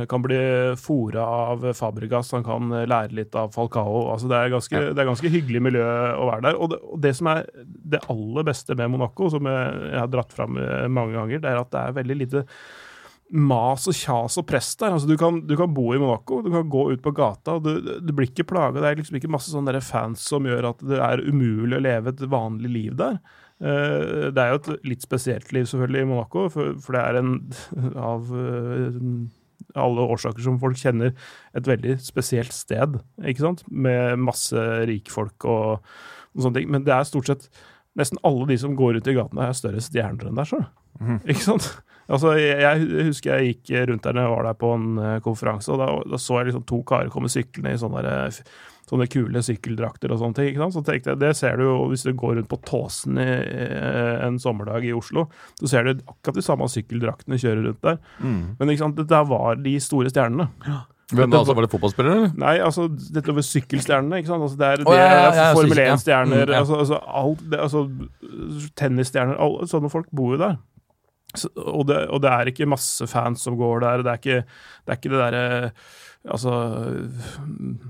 kan 0.07 0.21
bli 0.23 0.37
fora 0.79 1.25
av 1.51 1.65
Fabregas, 1.75 2.29
han 2.31 2.45
kan 2.45 2.69
lære 2.87 3.17
litt 3.17 3.33
av 3.35 3.49
Falcao. 3.51 4.05
Altså 4.13 4.29
det, 4.31 4.37
er 4.37 4.53
ganske, 4.53 4.79
det 4.95 5.01
er 5.01 5.09
ganske 5.09 5.31
hyggelig 5.33 5.59
miljø 5.65 5.83
å 5.83 6.29
være 6.29 6.45
der. 6.45 6.55
Og 6.55 6.71
det, 6.71 6.77
og 6.87 7.01
det 7.03 7.11
som 7.17 7.27
er 7.33 7.49
det 7.91 7.99
aller 8.13 8.47
beste 8.47 8.77
med 8.79 8.93
Monaco, 8.93 9.27
som 9.33 9.49
jeg, 9.51 9.81
jeg 9.89 9.99
har 9.99 10.07
dratt 10.13 10.31
fram 10.31 10.55
mange 10.87 11.17
ganger, 11.17 11.43
det 11.43 11.51
er 11.51 11.59
at 11.59 11.75
det 11.75 11.81
er 11.81 11.99
veldig 11.99 12.17
lite 12.21 12.45
mas 13.33 13.87
og 13.89 13.95
kjas 13.97 14.37
og 14.37 14.45
press 14.49 14.73
der. 14.77 14.93
Altså, 14.93 15.09
du, 15.09 15.15
kan, 15.17 15.39
du 15.49 15.55
kan 15.57 15.71
bo 15.73 15.87
i 15.95 15.99
Monaco, 16.01 16.41
du 16.45 16.51
kan 16.53 16.67
gå 16.69 16.85
ut 16.93 17.03
på 17.03 17.13
gata, 17.17 17.57
og 17.57 17.65
du, 17.65 17.93
du 18.03 18.11
blir 18.13 18.29
ikke 18.29 18.45
plaga. 18.49 18.79
Det 18.79 18.89
er 18.89 18.99
liksom 18.99 19.17
ikke 19.17 19.31
masse 19.33 19.53
sånne 19.53 19.81
fans 19.81 20.25
som 20.29 20.45
gjør 20.47 20.69
at 20.73 20.83
det 20.85 20.99
er 21.01 21.23
umulig 21.25 21.79
å 21.79 21.83
leve 21.83 22.13
et 22.13 22.25
vanlig 22.29 22.73
liv 22.73 22.97
der. 22.99 23.17
Uh, 23.63 24.29
det 24.33 24.41
er 24.41 24.51
jo 24.51 24.59
et 24.59 24.71
litt 24.91 25.05
spesielt 25.05 25.53
liv 25.55 25.65
selvfølgelig 25.69 26.03
i 26.03 26.09
Monaco, 26.09 26.47
for, 26.53 26.75
for 26.83 26.97
det 26.97 27.03
er 27.03 27.19
en 27.21 27.33
av 28.11 28.29
uh, 28.29 28.99
alle 29.79 30.07
årsaker 30.13 30.45
som 30.45 30.59
folk 30.61 30.77
kjenner, 30.77 31.13
et 31.57 31.69
veldig 31.69 31.97
spesielt 32.03 32.53
sted, 32.53 32.99
ikke 33.25 33.45
sant? 33.47 33.63
Med 33.71 34.19
masse 34.21 34.67
rikfolk 34.89 35.47
og, 35.49 35.95
og 36.35 36.45
sånne 36.45 36.59
ting. 36.59 36.69
Men 36.75 36.85
det 36.85 36.93
er 36.93 37.09
stort 37.09 37.31
sett 37.31 37.49
nesten 37.97 38.21
alle 38.25 38.45
de 38.49 38.57
som 38.61 38.77
går 38.77 38.99
ut 38.99 39.09
i 39.09 39.17
gatene, 39.17 39.47
er 39.47 39.57
større 39.57 39.81
stjerner 39.81 40.29
enn 40.29 40.37
deg 40.37 40.49
sjøl. 40.49 40.65
Ikke 41.29 41.45
sant? 41.45 41.71
Altså, 42.09 42.33
jeg, 42.35 42.59
jeg 42.59 43.07
husker 43.07 43.37
jeg 43.39 43.53
gikk 43.55 43.71
rundt 43.89 44.03
der 44.03 44.13
når 44.17 44.25
jeg 44.27 44.33
var 44.35 44.43
der 44.49 44.57
på 44.59 44.73
en 44.75 44.87
eh, 44.99 45.17
konferanse, 45.23 45.71
og 45.71 45.79
da, 45.79 45.87
da 46.11 46.19
så 46.19 46.41
jeg 46.41 46.49
liksom 46.51 46.65
to 46.67 46.81
karer 46.89 47.09
komme 47.13 47.29
syklende 47.31 47.71
i 47.73 47.79
sånne, 47.79 48.01
der, 48.03 48.39
sånne 48.89 49.07
kule 49.07 49.39
sykkeldrakter 49.47 50.11
og 50.11 50.19
sånne 50.19 50.35
ting. 50.35 50.49
ikke 50.51 50.65
sant? 50.65 50.75
Så 50.75 50.83
tenkte 50.83 51.13
jeg, 51.13 51.21
Det 51.23 51.29
ser 51.39 51.55
du 51.57 51.63
jo 51.69 51.77
hvis 51.93 52.03
du 52.03 52.11
går 52.19 52.35
rundt 52.41 52.49
på 52.51 52.59
Tåsen 52.67 53.17
i, 53.23 53.27
eh, 53.29 54.25
en 54.27 54.39
sommerdag 54.43 54.83
i 54.85 54.91
Oslo. 54.93 55.29
Så 55.61 55.71
ser 55.71 55.87
du 55.87 55.93
akkurat 56.03 56.35
de 56.35 56.43
samme 56.43 56.67
sykkeldraktene 56.69 57.39
kjøre 57.39 57.63
rundt 57.69 57.81
der. 57.87 58.01
Men 58.19 58.73
ikke 58.73 58.83
sant, 58.83 58.99
det 58.99 59.07
der 59.13 59.23
var 59.31 59.55
de 59.63 59.77
store 59.81 60.11
stjernene. 60.11 60.49
Hvem 61.13 61.29
da, 61.29 61.39
altså, 61.43 61.53
Var 61.55 61.65
det 61.65 61.69
fotballspillere, 61.71 62.13
eller? 62.19 62.29
Nei, 62.41 62.53
altså 62.63 62.87
dette 62.89 63.33
var 63.35 63.43
sykkelstjernene, 63.45 64.19
ikke 64.21 64.31
sant. 64.31 64.43
Altså, 64.47 64.57
det 64.57 64.67
er, 64.69 64.83
oh, 64.87 64.93
ja, 64.97 65.07
ja, 65.07 65.25
ja, 65.37 65.47
Formel 65.53 65.81
1-stjerner, 65.83 66.45
Mm, 66.47 66.53
ja. 66.55 66.59
altså, 66.63 66.79
altså, 66.83 66.99
alt, 67.21 67.43
altså 67.59 67.83
tennisstjerner 68.79 69.67
Sånne 69.69 69.91
folk 69.93 70.07
bor 70.15 70.33
jo 70.35 70.39
der. 70.41 70.55
Så, 71.33 71.49
og, 71.57 71.87
det, 71.89 71.99
og 72.13 72.21
det 72.23 72.31
er 72.31 72.51
ikke 72.51 72.69
masse 72.69 73.07
fans 73.09 73.43
som 73.45 73.57
går 73.57 73.83
der. 73.83 74.03
Det 74.05 74.11
er 74.11 74.21
ikke 74.21 74.41
det, 74.43 74.89
er 74.89 74.99
ikke 74.99 75.13
det 75.13 75.21
derre 75.21 75.45
Altså 76.23 76.51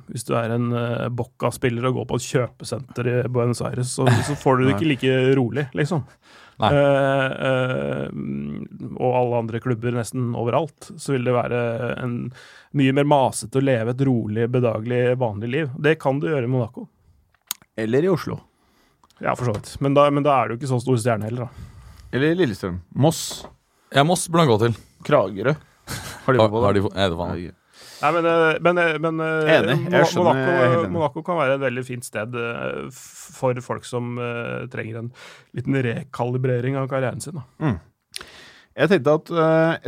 Hvis 0.10 0.26
du 0.26 0.32
er 0.34 0.56
en 0.56 0.72
uh, 0.74 1.10
Bocca-spiller 1.14 1.86
og 1.86 2.00
går 2.00 2.08
på 2.10 2.18
et 2.18 2.30
kjøpesenter 2.32 3.10
i 3.12 3.18
Buenos 3.30 3.62
Aires, 3.62 3.92
så, 3.94 4.08
så 4.26 4.38
får 4.40 4.58
du 4.58 4.64
det 4.66 4.72
ikke 4.78 4.90
like 4.90 5.18
rolig, 5.38 5.68
liksom. 5.78 6.02
Uh, 6.64 6.70
eh, 6.70 8.08
og 8.94 9.16
alle 9.18 9.40
andre 9.42 9.60
klubber 9.62 9.96
nesten 9.98 10.32
overalt, 10.38 10.92
så 11.02 11.16
vil 11.16 11.26
det 11.28 11.34
være 11.36 11.60
en 12.04 12.16
mye 12.78 12.94
mer 12.96 13.08
masete 13.10 13.60
å 13.60 13.66
leve 13.66 13.94
et 13.94 14.04
rolig, 14.08 14.48
bedagelig, 14.54 15.02
vanlig 15.22 15.50
liv. 15.50 15.74
Det 15.82 15.98
kan 16.02 16.22
du 16.22 16.30
gjøre 16.30 16.48
i 16.48 16.54
Monaco. 16.54 16.88
Eller 17.78 18.06
i 18.06 18.12
Oslo. 18.14 18.40
Ja, 19.20 19.36
for 19.36 19.50
så 19.50 19.58
vidt. 19.58 19.76
Men 19.82 19.98
da, 19.98 20.08
men 20.14 20.26
da 20.26 20.40
er 20.40 20.50
du 20.50 20.58
ikke 20.58 20.70
så 20.70 20.82
stor 20.82 20.98
stjerne 21.02 21.30
heller, 21.30 21.50
da. 21.50 21.73
Eller 22.14 22.38
Lillestrøm. 22.38 22.78
Moss. 22.94 23.44
Ja, 23.94 24.06
Moss 24.06 24.28
burde 24.30 24.46
han 24.46 24.54
gå 24.54 24.60
til. 24.68 24.80
Kragerø. 25.08 25.56
Har 26.24 26.34
de 26.34 26.40
på 26.40 26.46
fotball? 26.46 26.66
har 26.68 26.78
de, 26.78 26.82
nei, 26.94 27.10
det 27.10 27.20
var 27.20 27.32
han. 27.34 27.54
Nei, 28.04 28.12
men, 28.18 28.28
eh, 28.28 28.58
men, 28.64 28.80
eh, 28.82 28.98
men 29.00 29.24
eh, 29.24 29.52
Enig. 29.56 29.78
Jeg 29.94 30.10
Monaco. 30.20 30.84
Monaco 30.92 31.24
kan 31.24 31.40
være 31.40 31.56
et 31.58 31.64
veldig 31.64 31.84
fint 31.88 32.06
sted 32.06 32.36
for 32.94 33.64
folk 33.64 33.88
som 33.88 34.18
trenger 34.74 35.00
en 35.00 35.10
liten 35.56 35.80
rekalibrering 35.88 36.78
av 36.80 36.90
karrieren 36.92 37.24
sin. 37.24 37.40
Da. 37.40 37.74
Jeg 38.74 38.92
tenkte 38.92 39.18
at 39.20 39.34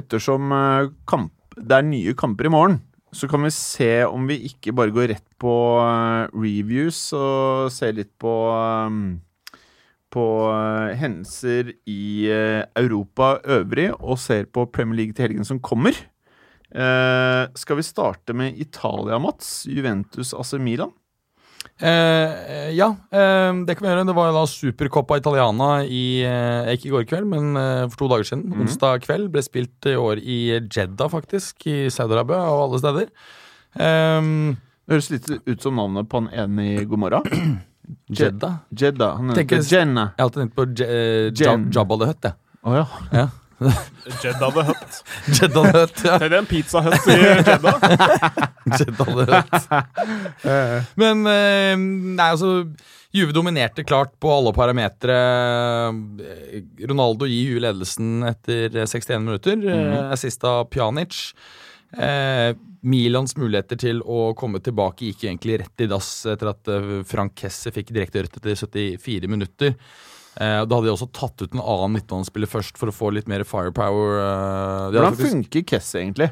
ettersom 0.03 0.53
kamp, 1.09 1.33
det 1.55 1.77
er 1.77 1.87
nye 1.87 2.15
kamper 2.17 2.47
i 2.47 2.53
morgen, 2.53 2.79
så 3.15 3.29
kan 3.31 3.45
vi 3.45 3.51
se 3.55 3.91
om 4.07 4.25
vi 4.27 4.41
ikke 4.49 4.73
bare 4.75 4.93
går 4.95 5.11
rett 5.13 5.27
på 5.39 5.53
reviews 6.35 7.07
og 7.15 7.71
ser 7.73 7.95
litt 7.99 8.11
på 8.21 8.33
på 10.15 10.25
eh, 10.47 10.95
hendelser 10.99 11.73
i 11.91 12.27
eh, 12.31 12.63
Europa 12.79 13.35
øvrig, 13.43 13.91
og 13.99 14.19
ser 14.21 14.47
på 14.47 14.65
Premier 14.71 15.03
League 15.03 15.15
til 15.17 15.27
helgen 15.27 15.47
som 15.47 15.59
kommer. 15.59 15.97
Eh, 16.75 17.43
skal 17.55 17.79
vi 17.79 17.85
starte 17.87 18.35
med 18.35 18.57
Italia, 18.59 19.19
Mats? 19.21 19.65
Juventus 19.67 20.33
AC 20.33 20.55
Milan? 20.59 20.91
Eh, 21.79 22.71
ja, 22.75 22.89
eh, 23.11 23.51
det 23.67 23.75
kan 23.75 23.85
vi 23.85 23.91
gjøre. 23.91 24.07
Det 24.07 24.15
var 24.15 24.29
jo 24.29 24.37
da 24.37 24.45
Supercoppa 24.47 25.19
Italiana 25.19 25.69
i 25.83 26.23
Ikke 26.71 26.89
i 26.89 26.93
går 26.93 27.07
kveld, 27.09 27.27
men 27.31 27.55
for 27.89 28.03
to 28.03 28.11
dager 28.11 28.31
siden. 28.31 28.55
Onsdag 28.55 29.03
kveld. 29.07 29.31
Ble 29.33 29.43
spilt 29.43 29.91
i 29.91 29.97
år 29.99 30.23
i 30.23 30.39
Jeddah, 30.63 31.11
faktisk. 31.11 31.67
I 31.67 31.87
Saudi-Arabia, 31.91 32.43
og 32.51 32.69
alle 32.69 32.83
steder. 32.83 33.13
Det 33.75 34.93
høres 34.93 35.11
litt 35.11 35.31
ut 35.33 35.63
som 35.63 35.75
navnet 35.75 36.07
på 36.11 36.23
ene 36.31 36.67
i 36.75 36.83
God 36.85 37.01
morgen. 37.07 37.63
Jeddah? 38.09 38.59
Jedda. 38.71 39.09
Han 39.17 39.29
er, 39.33 39.39
Tenker- 39.41 39.63
Jenna. 39.71 40.09
Jeg 40.15 40.21
har 40.23 40.29
alltid 40.29 40.41
tenkt 40.43 40.55
på 40.55 40.65
Je 40.79 40.85
eh, 40.85 41.31
Jen. 41.39 41.67
Jabba 41.75 41.97
the 42.01 42.09
Hutt, 42.11 42.23
jeg. 42.29 42.33
Oh, 42.65 42.75
ja. 42.75 42.85
Ja. 43.11 43.25
Jedda 44.23 44.49
the 44.51 44.63
Hutt. 44.67 44.97
Jedda 45.39 45.61
the 45.63 45.79
Hutt, 45.79 46.01
ja. 46.05 46.17
Det 46.19 46.27
er 46.31 46.37
en 46.41 46.49
Pizza 46.49 46.81
Hut 46.85 47.07
i 47.07 47.17
Jedda. 47.21 47.73
Jedda 48.79 49.05
the 49.05 49.25
Hutt. 49.31 49.69
Men 50.99 51.25
eh, 51.31 51.73
nei, 51.79 52.29
altså 52.31 52.51
Juve 53.15 53.31
dominerte 53.31 53.85
klart 53.87 54.11
på 54.19 54.27
alle 54.33 54.51
parametere. 54.55 55.15
Eh, 56.19 56.63
Ronaldo 56.89 57.29
gir 57.31 57.53
Juve 57.53 57.63
ledelsen 57.63 58.25
etter 58.27 58.75
61 58.83 59.23
minutter. 59.23 59.55
Mm. 59.61 60.11
Assist 60.11 60.43
av 60.43 60.65
Pjanic. 60.73 61.21
Eh, 61.97 62.53
Milans 62.85 63.33
muligheter 63.39 63.79
til 63.81 64.01
å 64.05 64.33
komme 64.37 64.59
tilbake 64.61 65.07
gikk 65.07 65.23
egentlig 65.25 65.59
rett 65.63 65.81
i 65.81 65.87
dass 65.89 66.09
etter 66.29 66.51
at 66.51 66.67
eh, 66.69 66.89
Frank 67.09 67.33
Kesse 67.39 67.71
fikk 67.73 67.93
direkte 67.95 68.21
rødt 68.25 68.37
etter 68.37 68.55
74 68.59 69.29
minutter. 69.31 69.73
Eh, 70.35 70.61
da 70.67 70.75
hadde 70.75 70.85
de 70.89 70.93
også 70.93 71.07
tatt 71.15 71.41
ut 71.45 71.53
en 71.55 71.63
annen 71.63 71.95
midtbanespiller 71.95 72.51
først 72.51 72.77
for 72.77 72.91
å 72.91 72.95
få 72.95 73.13
litt 73.15 73.29
mer 73.31 73.45
firepower. 73.47 74.19
eh, 74.19 74.91
Hvordan 74.91 75.15
faktisk- 75.15 75.31
funker 75.37 75.65
Kesse 75.71 76.01
egentlig? 76.03 76.29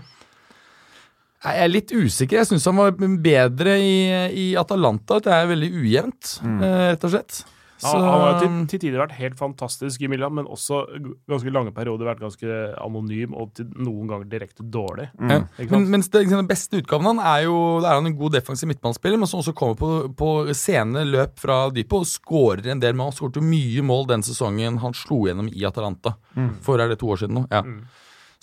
Jeg 1.44 1.60
er 1.60 1.68
litt 1.68 1.90
usikker. 1.92 2.38
Jeg 2.40 2.48
syns 2.48 2.66
han 2.70 2.78
var 2.80 2.92
bedre 2.96 3.74
i, 3.76 3.96
i 4.32 4.46
Atalanta. 4.56 5.18
Det 5.20 5.32
er 5.34 5.50
veldig 5.50 5.72
ujevnt, 5.82 6.38
eh, 6.44 6.94
rett 6.94 7.04
og 7.04 7.12
slett. 7.12 7.42
Han, 7.86 8.04
han 8.04 8.24
har 8.24 8.38
til, 8.42 8.58
til 8.72 8.82
tider 8.86 9.02
vært 9.02 9.16
helt 9.18 9.38
fantastisk 9.40 10.04
i 10.04 10.10
Milan, 10.12 10.36
men 10.38 10.50
også 10.50 10.84
ganske 11.30 11.54
lange 11.54 11.74
perioder 11.76 12.10
vært 12.10 12.24
ganske 12.24 12.60
anonym 12.84 13.36
og 13.38 13.54
til 13.58 13.70
noen 13.76 14.12
ganger 14.12 14.30
direkte 14.32 14.66
dårlig. 14.66 15.10
Ja. 15.20 15.42
Men, 15.72 15.90
mens 15.94 16.12
det, 16.14 16.26
liksom, 16.26 16.44
den 16.44 16.52
beste 16.52 16.82
utgaven 16.82 17.12
han 17.14 17.24
er 17.24 17.46
jo 17.48 17.58
det 17.84 17.90
er 17.90 18.00
han 18.00 18.10
en 18.12 18.18
god 18.20 18.38
defensiv 18.38 18.72
midtbanespiller, 18.72 19.20
men 19.22 19.30
som 19.30 19.42
også 19.44 19.56
kommer 19.58 19.80
på, 19.80 19.92
på 20.20 20.32
sene 20.58 21.06
løp 21.08 21.36
fra 21.42 21.66
dypet 21.74 22.00
og 22.00 22.10
skårer 22.10 22.72
en 22.74 22.84
del 22.84 22.98
mål. 22.98 23.12
Han 23.12 23.20
skåret 23.20 23.44
mye 23.44 23.84
mål 23.86 24.10
den 24.14 24.26
sesongen 24.26 24.80
han 24.84 24.98
slo 24.98 25.24
gjennom 25.28 25.52
i 25.52 25.68
Atalanta. 25.68 26.18
For 26.66 26.82
er 26.82 26.92
det 26.92 27.02
to 27.02 27.12
år 27.14 27.24
siden 27.24 27.42
nå? 27.42 27.48
Ja. 27.54 27.64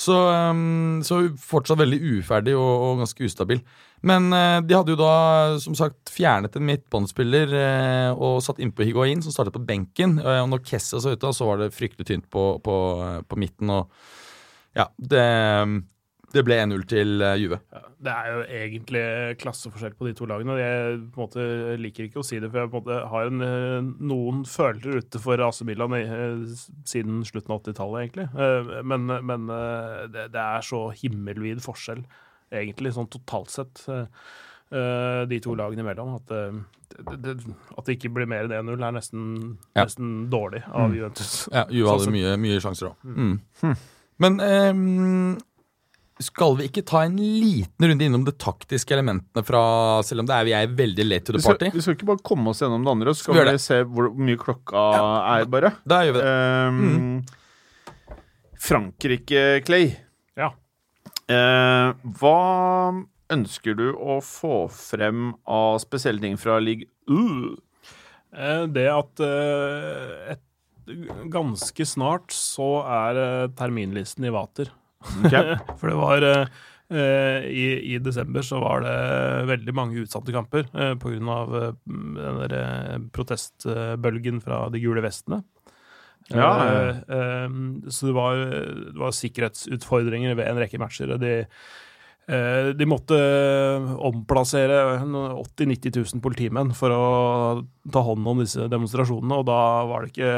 Så, 0.00 0.16
um, 0.16 1.00
så 1.04 1.20
fortsatt 1.44 1.80
veldig 1.82 1.98
uferdig 2.20 2.54
og, 2.56 2.70
og 2.86 3.02
ganske 3.02 3.26
ustabil. 3.26 3.60
Men 4.06 4.32
eh, 4.32 4.58
de 4.64 4.76
hadde 4.76 4.94
jo 4.94 5.00
da 5.00 5.58
som 5.60 5.76
sagt 5.76 6.12
fjernet 6.12 6.56
en 6.56 6.66
midtbåndspiller 6.68 7.54
eh, 7.58 8.10
og 8.16 8.40
satt 8.44 8.62
innpå 8.62 8.86
Higuain, 8.88 9.20
som 9.24 9.34
startet 9.34 9.56
på 9.56 9.64
benken. 9.66 10.18
Eh, 10.22 10.40
og 10.40 10.50
når 10.54 10.64
Kessa 10.72 11.02
så 11.02 11.14
ute, 11.14 11.34
så 11.36 11.48
var 11.50 11.60
det 11.60 11.74
fryktelig 11.76 12.08
tynt 12.08 12.28
på, 12.32 12.52
på, 12.64 12.76
på 13.28 13.40
midten. 13.40 13.72
Og 13.74 13.90
ja, 14.78 14.86
det, 14.96 15.24
det 16.32 16.44
ble 16.46 16.56
1-0 16.62 16.86
til 16.88 17.26
Juve. 17.42 17.58
Ja, 17.74 17.82
Det 18.08 18.14
er 18.14 18.30
jo 18.30 18.46
egentlig 18.62 19.04
klasseforskjell 19.42 19.98
på 19.98 20.08
de 20.08 20.14
to 20.16 20.30
lagene. 20.30 20.56
Jeg 20.56 20.96
på 21.12 21.20
en 21.20 21.26
måte 21.26 21.76
liker 21.82 22.08
ikke 22.08 22.22
å 22.22 22.24
si 22.24 22.40
det, 22.40 22.48
for 22.48 22.62
jeg 22.62 22.72
på 22.72 22.80
en 22.80 22.86
måte 22.86 23.02
har 23.12 23.28
en, 23.28 23.92
noen 24.00 24.40
følelser 24.48 25.04
ute 25.04 25.20
for 25.20 25.44
AC 25.44 25.60
Milan 25.68 25.98
siden 26.88 27.20
slutten 27.28 27.52
av 27.52 27.60
80-tallet, 27.60 28.00
egentlig. 28.06 28.30
Men, 28.80 29.12
men 29.28 29.54
det, 30.14 30.30
det 30.32 30.46
er 30.46 30.64
så 30.64 30.86
himmelvid 31.02 31.60
forskjell, 31.66 32.06
egentlig, 32.52 32.92
sånn 32.96 33.08
totalt 33.10 33.50
sett, 33.52 33.82
eh, 33.88 34.06
eh, 34.72 35.24
de 35.30 35.40
to 35.40 35.54
lagene 35.58 35.84
imellom. 35.84 36.16
At, 36.20 36.30
eh, 36.30 36.60
det, 37.00 37.18
det, 37.22 37.36
at 37.78 37.84
det 37.86 37.98
ikke 37.98 38.12
blir 38.16 38.26
mer 38.30 38.48
enn 38.48 38.56
1-0, 38.66 38.82
er 38.88 38.96
nesten, 38.96 39.28
Ja. 39.76 39.84
nesten 39.84 40.28
dårlig 40.32 40.64
av 40.68 40.94
Juventus. 40.94 41.48
Ja, 41.52 41.64
Juve 41.70 41.86
Sånn 41.94 42.10
hadde 42.10 42.16
mye, 42.16 42.34
mye 42.42 42.60
sjanser 42.60 42.90
òg. 42.90 42.96
Mm. 43.04 43.76
Men 44.20 44.40
um, 44.40 45.38
skal 46.20 46.56
vi 46.58 46.66
ikke 46.68 46.82
ta 46.84 47.04
en 47.06 47.14
liten 47.16 47.86
runde 47.88 48.04
innom 48.04 48.26
de 48.26 48.34
taktiske 48.36 48.92
elementene 48.92 49.40
fra 49.46 50.02
Selv 50.04 50.20
om 50.20 50.26
det 50.28 50.34
er 50.36 50.44
vi 50.44 50.52
er 50.58 50.66
veldig 50.76 51.06
late 51.06 51.24
to 51.30 51.38
the 51.38 51.40
party. 51.40 51.70
vi 51.72 51.80
skal 51.80 51.96
ikke 51.96 52.10
bare 52.10 52.20
komme 52.26 52.50
oss 52.52 52.60
gjennom 52.60 52.84
det 52.84 52.92
andre, 52.92 53.14
så 53.14 53.22
Skal 53.24 53.34
vi 53.38 53.40
skal 53.40 53.56
vi 53.56 53.62
se 53.64 53.78
hvor 53.88 54.10
mye 54.18 54.36
klokka 54.42 54.82
er, 55.38 55.46
bare. 55.48 55.72
Da 55.88 56.02
gjør 56.04 56.18
vi 56.18 56.20
det. 56.20 56.34
Ehm, 56.34 57.24
Frankrike, 58.60 59.64
Clay. 59.64 59.94
Eh, 61.30 61.88
hva 62.18 62.38
ønsker 63.30 63.76
du 63.78 63.90
å 63.94 64.18
få 64.24 64.64
frem 64.74 65.30
av 65.46 65.78
spesielle 65.82 66.22
ting 66.22 66.38
fra 66.40 66.58
league 66.62 66.88
U? 67.06 67.54
Eh, 68.34 68.64
Det 68.74 68.88
at 68.90 69.22
eh, 69.26 70.32
et, 70.34 70.42
ganske 71.30 71.86
snart 71.86 72.34
så 72.34 72.80
er 72.82 73.20
eh, 73.20 73.52
terminlisten 73.58 74.26
i 74.26 74.34
vater. 74.34 74.72
Okay. 75.22 75.54
For 75.78 75.92
det 75.92 76.00
var 76.00 76.26
eh, 76.26 77.46
i, 77.46 77.66
I 77.94 78.00
desember 78.02 78.42
så 78.46 78.58
var 78.64 78.82
det 78.82 78.96
veldig 79.52 79.76
mange 79.76 80.02
utsatte 80.02 80.34
kamper 80.34 80.66
eh, 80.74 80.96
pga. 80.98 81.38
Den 81.86 82.42
der 82.42 83.06
protestbølgen 83.14 84.42
fra 84.42 84.64
de 84.74 84.82
gule 84.82 85.04
vestene. 85.06 85.44
Ja, 86.34 86.50
ja. 86.64 86.80
Eh, 86.88 86.96
eh, 87.18 87.48
så 87.90 88.10
det 88.10 88.16
var, 88.16 88.40
det 88.94 88.98
var 88.98 89.14
sikkerhetsutfordringer 89.16 90.36
ved 90.38 90.50
en 90.50 90.60
rekke 90.62 90.78
matcher. 90.80 91.16
De, 91.20 91.32
eh, 92.30 92.70
de 92.76 92.88
måtte 92.88 93.18
omplassere 94.06 94.78
80 95.00 95.10
000-90 95.42 95.98
000 96.14 96.22
politimenn 96.24 96.72
for 96.76 96.94
å 96.94 97.04
ta 97.90 98.04
hånd 98.06 98.26
om 98.30 98.42
disse 98.44 98.68
demonstrasjonene, 98.70 99.40
og 99.40 99.48
da 99.50 99.60
var 99.90 100.04
det 100.04 100.12
ikke 100.14 100.32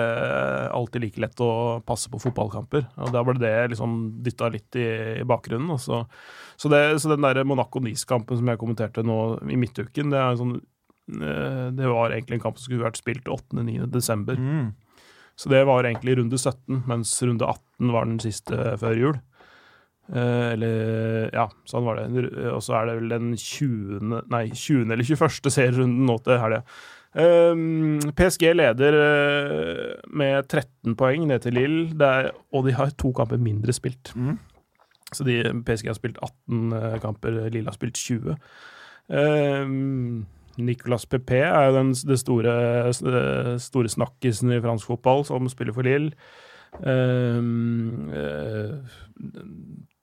alltid 0.72 1.06
like 1.06 1.24
lett 1.26 1.44
å 1.44 1.52
passe 1.86 2.12
på 2.12 2.22
fotballkamper. 2.22 2.88
Og 3.04 3.12
Da 3.12 3.24
ble 3.26 3.36
det 3.42 3.54
liksom 3.74 3.98
dytta 4.24 4.52
litt 4.54 4.80
i, 4.80 4.88
i 5.20 5.28
bakgrunnen. 5.28 5.76
Så, 5.82 6.04
så, 6.56 6.72
det, 6.72 6.84
så 7.02 7.12
den 7.12 7.26
der 7.26 7.44
Monaco-Nice-kampen 7.48 8.40
som 8.40 8.48
jeg 8.48 8.60
kommenterte 8.62 9.04
nå 9.04 9.18
i 9.44 9.60
midtuken, 9.60 10.14
det 10.14 10.24
sånn 10.40 10.56
eh, 11.20 11.68
det 11.76 11.92
var 11.92 12.16
egentlig 12.16 12.40
en 12.40 12.46
kamp 12.48 12.56
som 12.56 12.70
skulle 12.70 12.88
vært 12.88 13.02
spilt 13.02 13.28
8.-9. 13.28 13.90
desember. 13.92 14.40
Mm. 14.40 14.72
Så 15.42 15.50
det 15.50 15.64
var 15.66 15.82
egentlig 15.82 16.14
runde 16.20 16.38
17, 16.38 16.84
mens 16.86 17.16
runde 17.26 17.46
18 17.48 17.90
var 17.90 18.06
den 18.06 18.20
siste 18.22 18.76
før 18.78 18.98
jul. 18.98 19.16
Eh, 20.12 20.48
eller 20.54 21.30
Ja, 21.34 21.48
sånn 21.66 21.86
var 21.86 21.98
det. 21.98 22.26
Og 22.52 22.62
så 22.62 22.76
er 22.78 22.88
det 22.88 22.96
vel 23.00 23.14
den 23.16 23.32
20. 23.34 24.22
Nei, 24.30 24.44
20. 24.54 24.92
eller 24.92 25.06
21. 25.08 25.50
serierunden 25.50 26.06
nå 26.06 26.18
til 26.22 26.38
helga. 26.42 26.62
Um, 27.12 27.98
PSG 28.16 28.54
leder 28.54 28.94
eh, 28.96 29.96
med 30.16 30.46
13 30.46 30.94
poeng 30.96 31.26
ned 31.28 31.42
til 31.44 31.58
Lill, 31.58 31.80
og 31.92 32.64
de 32.64 32.72
har 32.78 32.94
to 32.96 33.10
kamper 33.12 33.42
mindre 33.42 33.74
spilt. 33.76 34.14
Mm. 34.16 34.38
Så 35.12 35.26
de, 35.28 35.42
PSG 35.66 35.90
har 35.90 35.98
spilt 35.98 36.22
18 36.22 36.72
eh, 36.78 37.00
kamper, 37.02 37.42
Lille 37.52 37.68
har 37.68 37.76
spilt 37.76 38.00
20. 38.00 38.38
Um, 39.12 40.22
Nicolas 40.60 41.06
Pepe 41.06 41.40
er 41.46 41.68
jo 41.68 41.76
den 41.78 41.92
det 42.08 42.18
store, 42.20 42.54
store 43.62 43.88
snakkisen 43.88 44.52
i 44.52 44.60
fransk 44.60 44.90
fotball, 44.90 45.24
som 45.24 45.48
spiller 45.48 45.76
for 45.76 45.86
Lille. 45.86 46.12
Um, 46.80 48.08
uh, 48.08 48.80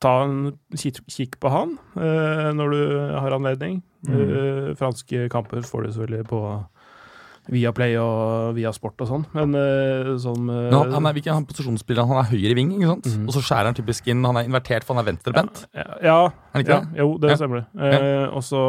ta 0.01 0.11
en 0.27 0.51
kikk, 0.77 1.39
på 1.41 1.49
han 1.49 1.73
uh, 1.97 2.49
når 2.53 2.75
du 2.75 2.81
har 3.17 3.35
anledning. 3.35 3.81
Eh, 4.07 4.75
franske 4.79 5.25
kamper 5.27 5.65
får 5.67 5.81
du 5.83 5.91
selvfølgelig 5.91 6.27
på 6.29 6.39
via 7.49 7.71
Play 7.73 7.95
og 7.97 8.53
via 8.57 8.69
Sport 8.75 9.01
og 9.01 9.07
sånn, 9.09 9.23
men 9.33 9.55
uh, 9.57 10.11
som 10.21 10.37
uh, 10.49 10.55
Men 10.69 10.75
han, 10.77 10.91
han 10.97 11.07
er 11.09 11.15
hvilken 11.17 11.33
han 11.39 11.47
posisjonsspiller 11.49 12.05
han 12.09 12.19
er 12.21 12.29
høyre 12.29 12.55
ving, 12.57 12.71
ikke 12.77 12.91
sant? 12.91 13.09
Mm. 13.17 13.27
Og 13.27 13.33
så 13.35 13.41
skjærer 13.47 13.69
han 13.71 13.77
typisk 13.79 14.07
inn. 14.11 14.21
Han 14.27 14.37
er 14.41 14.49
invertert, 14.49 14.85
for 14.85 14.93
han 14.95 15.01
er 15.03 15.09
venstrebent. 15.11 15.63
Ja, 15.73 15.87
ja, 16.05 16.17
Er 16.53 16.63
ja, 16.65 16.79
det? 16.81 16.99
jo, 17.01 17.07
det 17.21 17.31
Ja. 17.33 17.37
stemmer 17.41 17.61
det. 17.63 17.65
uh, 17.79 18.35
og 18.37 18.43
så 18.45 18.61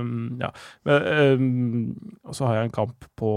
um, 0.00 0.38
Ja. 0.40 0.50
Men, 0.86 1.08
um, 1.40 2.18
og 2.24 2.34
så 2.38 2.46
har 2.46 2.54
jeg 2.60 2.70
en 2.70 2.76
kamp 2.78 3.04
på 3.18 3.30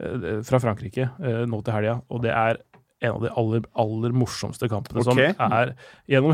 eh, 0.00 0.40
fra 0.46 0.58
Frankrike 0.62 1.10
eh, 1.22 1.42
nå 1.50 1.60
til 1.64 1.74
helga, 1.74 1.98
og 2.10 2.22
det 2.24 2.30
er 2.32 2.60
en 3.00 3.16
av 3.16 3.22
de 3.24 3.30
aller, 3.40 3.64
aller 3.80 4.12
morsomste 4.16 4.68
kampene 4.68 5.00
okay. 5.00 5.32
som 5.32 5.46
er 5.48 5.72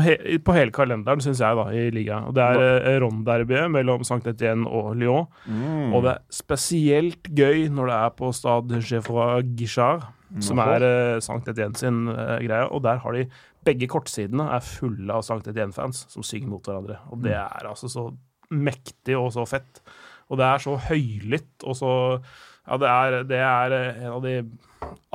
he 0.03 0.37
på 0.43 0.55
hele 0.55 0.73
kalenderen, 0.75 1.23
syns 1.23 1.39
jeg, 1.43 1.55
da, 1.55 1.65
i 1.71 1.87
ligaen. 1.95 2.27
Det 2.35 2.43
er 2.43 2.63
eh, 2.75 2.97
Ron-derbyet 3.03 3.71
mellom 3.71 4.03
St. 4.07 4.19
Etienne 4.27 4.67
og 4.67 4.93
Lyon. 4.99 5.29
Mm. 5.47 5.95
Og 5.95 6.03
det 6.03 6.13
er 6.17 6.23
spesielt 6.35 7.31
gøy 7.31 7.67
når 7.71 7.91
det 7.91 7.99
er 8.01 8.15
på 8.19 8.31
Stade 8.35 8.81
Geoffroy 8.83 9.45
Guichard, 9.57 10.09
som 10.43 10.59
er 10.59 10.83
uh, 10.83 11.19
St. 11.23 11.39
Etienne 11.47 11.79
sin 11.79 12.03
eh, 12.11 12.37
greie. 12.43 12.67
Og 12.67 12.83
der 12.83 12.99
har 13.03 13.15
de 13.15 13.27
Begge 13.67 13.87
kortsidene 13.91 14.45
er 14.55 14.63
fulle 14.63 15.11
av 15.11 15.25
St. 15.25 15.41
Etienne-fans 15.51 16.05
som 16.13 16.23
synger 16.23 16.51
mot 16.53 16.67
hverandre. 16.67 17.01
Og 17.11 17.19
det 17.25 17.33
er 17.35 17.67
altså 17.67 17.89
så 17.91 18.05
mektig 18.53 19.17
og 19.19 19.33
så 19.35 19.43
fett. 19.49 19.81
Og 20.31 20.39
det 20.39 20.45
er 20.47 20.63
så 20.63 20.75
høylytt 20.87 21.65
og 21.67 21.75
så 21.75 21.91
Ja, 22.67 22.77
det 22.81 22.87
er, 22.91 23.17
det 23.29 23.37
er 23.39 23.75
eh, 23.77 23.99
en 24.03 24.13
av 24.17 24.23
de 24.25 24.33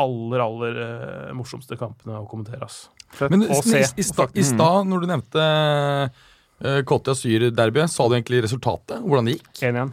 aller, 0.00 0.40
aller 0.42 0.78
eh, 0.86 1.32
morsomste 1.36 1.76
kampene 1.80 2.16
å 2.22 2.26
kommentere, 2.30 2.64
ass. 2.64 2.86
Men 3.28 3.44
å 3.44 3.50
i, 3.52 3.58
se, 3.66 3.82
i, 3.82 3.88
i 4.00 4.06
sta- 4.06 4.30
i 4.32 4.44
stad, 4.46 4.86
når 4.88 5.02
du 5.04 5.08
nevnte 5.10 5.42
uh, 5.44 6.78
Côte 6.88 7.10
d'Azur-derbyet, 7.12 7.92
sa 7.92 8.06
du 8.08 8.14
egentlig 8.16 8.40
resultatet? 8.46 9.02
Hvordan 9.04 9.28
det 9.28 9.34
gikk? 9.36 9.50
1-1. 9.68 9.92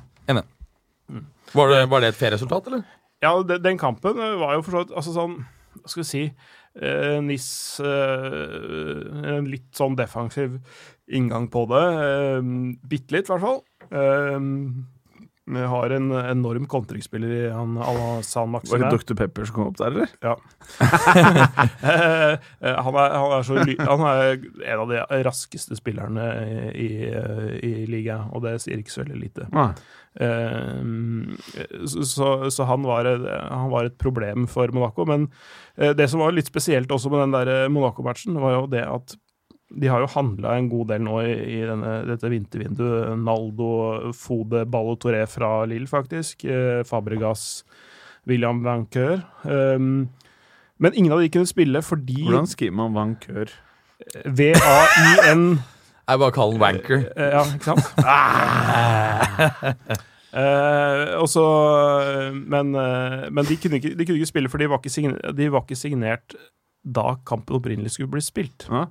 Var 1.49 1.71
det, 1.73 1.81
var 1.89 2.03
det 2.03 2.11
et 2.13 2.17
fair 2.19 2.31
resultat, 2.35 2.67
eller? 2.69 2.85
Ja, 3.25 3.33
de- 3.43 3.59
den 3.59 3.77
kampen 3.81 4.15
eh, 4.21 4.35
var 4.39 4.55
jo 4.55 4.63
for 4.63 4.71
så 4.77 4.83
vidt 4.85 4.95
altså 4.95 5.11
sånn 5.17 5.33
Hva 5.79 5.89
skal 5.91 6.03
vi 6.03 6.07
si 6.07 6.21
uh, 6.29 7.17
NIS 7.25 7.47
uh, 7.83 9.33
En 9.35 9.49
litt 9.49 9.67
sånn 9.75 9.97
defensiv 9.99 10.59
inngang 11.09 11.47
på 11.51 11.65
det. 11.71 11.83
Uh, 11.99 12.53
Bitte 12.87 13.17
litt, 13.17 13.27
i 13.27 13.33
hvert 13.33 13.41
fall. 13.43 13.59
Eh, 13.89 14.39
vi 15.49 15.65
har 15.71 15.89
en 15.95 16.11
enorm 16.11 16.65
kontringsspiller 16.69 17.31
i 17.33 17.41
han 17.49 17.77
Alassane 17.81 18.61
Var 18.69 18.83
det 18.83 18.91
Dr. 18.93 19.15
Pepper 19.17 19.47
som 19.47 19.55
kom 19.55 19.69
opp 19.71 19.79
der, 19.81 19.95
eller? 19.95 20.15
Ja. 20.21 20.37
Eh, 21.79 22.33
eh, 22.61 22.77
han, 22.83 22.95
er, 22.99 23.13
han, 23.15 23.31
er 23.33 23.65
ly 23.65 23.75
han 23.79 24.01
er 24.05 24.33
en 24.67 24.81
av 24.83 24.91
de 24.91 25.19
raskeste 25.25 25.77
spillerne 25.79 26.25
i, 26.75 26.89
i, 27.07 27.69
i 27.69 27.71
ligaen, 27.89 28.29
og 28.35 28.43
det 28.43 28.57
sier 28.63 28.81
ikke 28.81 28.93
så 28.93 29.01
veldig 29.03 29.19
lite. 29.21 29.47
Eh, 30.19 30.83
så, 31.87 32.33
så, 32.51 32.67
han, 32.69 32.85
var, 32.87 33.09
han 33.49 33.71
var 33.73 33.89
et 33.89 33.97
problem 34.01 34.47
for 34.51 34.71
Monaco. 34.75 35.07
Men 35.09 35.29
det 35.97 36.09
som 36.11 36.21
var 36.23 36.35
litt 36.35 36.51
spesielt 36.51 36.91
også 36.91 37.11
med 37.13 37.23
den 37.25 37.37
der 37.37 37.71
Monaco-matchen, 37.73 38.37
var 38.43 38.57
jo 38.57 38.67
det 38.71 38.85
at 38.85 39.17
de 39.69 39.87
har 39.91 40.01
jo 40.01 40.07
handla 40.15 40.55
en 40.57 40.69
god 40.71 40.87
del 40.89 41.03
nå 41.05 41.19
i, 41.27 41.33
i 41.57 41.59
denne, 41.67 41.91
dette 42.09 42.29
vintervinduet. 42.31 43.11
Naldo, 43.21 43.67
Fode, 44.17 44.63
Ballo 44.65 44.95
Toré 44.97 45.21
fra 45.29 45.63
Lille, 45.69 45.85
faktisk. 45.89 46.45
Eh, 46.49 46.81
Fabregas 46.89 47.63
William 48.29 48.63
Vancœur. 48.65 49.21
Um, 49.45 50.09
men 50.79 50.95
ingen 50.95 51.13
av 51.13 51.19
de 51.21 51.29
kunne 51.33 51.49
spille 51.49 51.81
fordi 51.83 52.23
Hvordan 52.25 52.47
skriver 52.49 52.75
man 52.79 52.93
vankør? 52.95 53.51
V-A-I-N 54.25 55.41
Jeg 55.59 56.19
bare 56.21 56.31
kaller 56.33 56.55
den 56.55 56.61
wanker. 56.63 57.01
Eh, 57.13 57.33
Ja, 57.35 57.43
ikke 57.53 57.67
sant? 57.69 57.83
Eh, 60.29 61.15
også, 61.17 61.41
men 62.45 62.75
eh, 62.77 63.23
men 63.33 63.47
de, 63.49 63.55
kunne 63.57 63.79
ikke, 63.79 63.95
de 63.97 64.05
kunne 64.05 64.19
ikke 64.19 64.29
spille, 64.29 64.49
for 64.53 64.61
de 64.61 64.67
var 64.69 64.77
ikke, 64.77 64.91
signert, 64.93 65.23
de 65.37 65.47
var 65.49 65.63
ikke 65.65 65.77
signert 65.79 66.35
da 66.85 67.15
kampen 67.25 67.57
opprinnelig 67.57 67.95
skulle 67.95 68.11
bli 68.13 68.21
spilt. 68.21 68.67
Ja. 68.69 68.83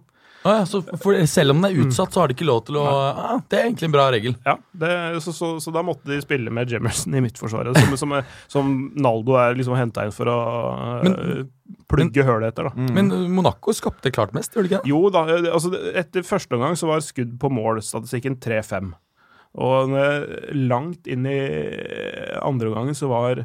Å 0.47 0.53
ja, 0.55 0.65
så 0.71 0.79
for, 1.03 1.17
selv 1.27 1.51
om 1.51 1.59
den 1.63 1.67
er 1.73 1.81
utsatt, 1.83 2.13
så 2.15 2.23
har 2.23 2.31
de 2.31 2.37
ikke 2.37 2.47
lov 2.47 2.61
til 2.69 2.77
å 2.79 2.85
ah, 2.87 3.41
Det 3.51 3.59
er 3.59 3.65
egentlig 3.67 3.89
en 3.89 3.95
bra 3.97 4.05
regel. 4.15 4.37
Ja, 4.47 4.55
det, 4.83 4.91
så, 5.25 5.35
så, 5.35 5.49
så 5.61 5.73
da 5.75 5.83
måtte 5.87 6.07
de 6.13 6.21
spille 6.23 6.53
med 6.55 6.71
Jemerson 6.71 7.17
i 7.19 7.23
midtforsvaret, 7.25 7.75
som, 7.75 7.97
som, 7.99 8.15
som 8.47 8.71
Naldo 9.03 9.35
er 9.41 9.59
liksom 9.59 9.75
henta 9.79 10.07
inn 10.07 10.15
for 10.15 10.31
å 10.31 10.39
Men- 11.03 11.19
eh, 11.19 11.43
plugge 11.91 12.25
hølet 12.25 12.53
etter. 12.55 12.69
da. 12.71 12.87
Men 12.95 13.11
uh, 13.13 13.27
Monaco 13.33 13.75
skapte 13.77 14.13
klart 14.15 14.33
mest, 14.37 14.55
gjorde 14.55 14.69
de 14.69 14.75
ikke 14.77 14.87
det? 14.87 14.93
Jo 14.95 15.11
da, 15.13 15.25
eh, 15.35 15.51
altså 15.53 15.75
etter 15.99 16.25
første 16.25 16.57
omgang 16.57 16.79
så 16.79 16.89
var 16.93 17.05
skudd 17.05 17.35
på 17.43 17.51
mål-statistikken 17.59 18.39
3-5. 18.45 18.95
Og 19.59 19.95
eh, 19.99 20.27
langt 20.55 21.09
inn 21.11 21.27
i 21.29 21.39
andre 22.45 22.71
omgangen 22.71 22.97
så 22.97 23.11
var 23.11 23.43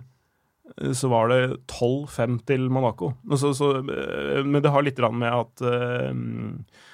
så 0.98 1.10
var 1.12 1.30
det 1.30 1.42
12-5 1.70 2.40
til 2.50 2.66
Monaco. 2.74 3.14
Så, 3.38 3.54
så, 3.58 3.76
eh, 3.84 4.42
men 4.46 4.62
det 4.64 4.72
har 4.74 4.86
litt 4.86 5.02
med 5.14 5.30
at 5.30 5.64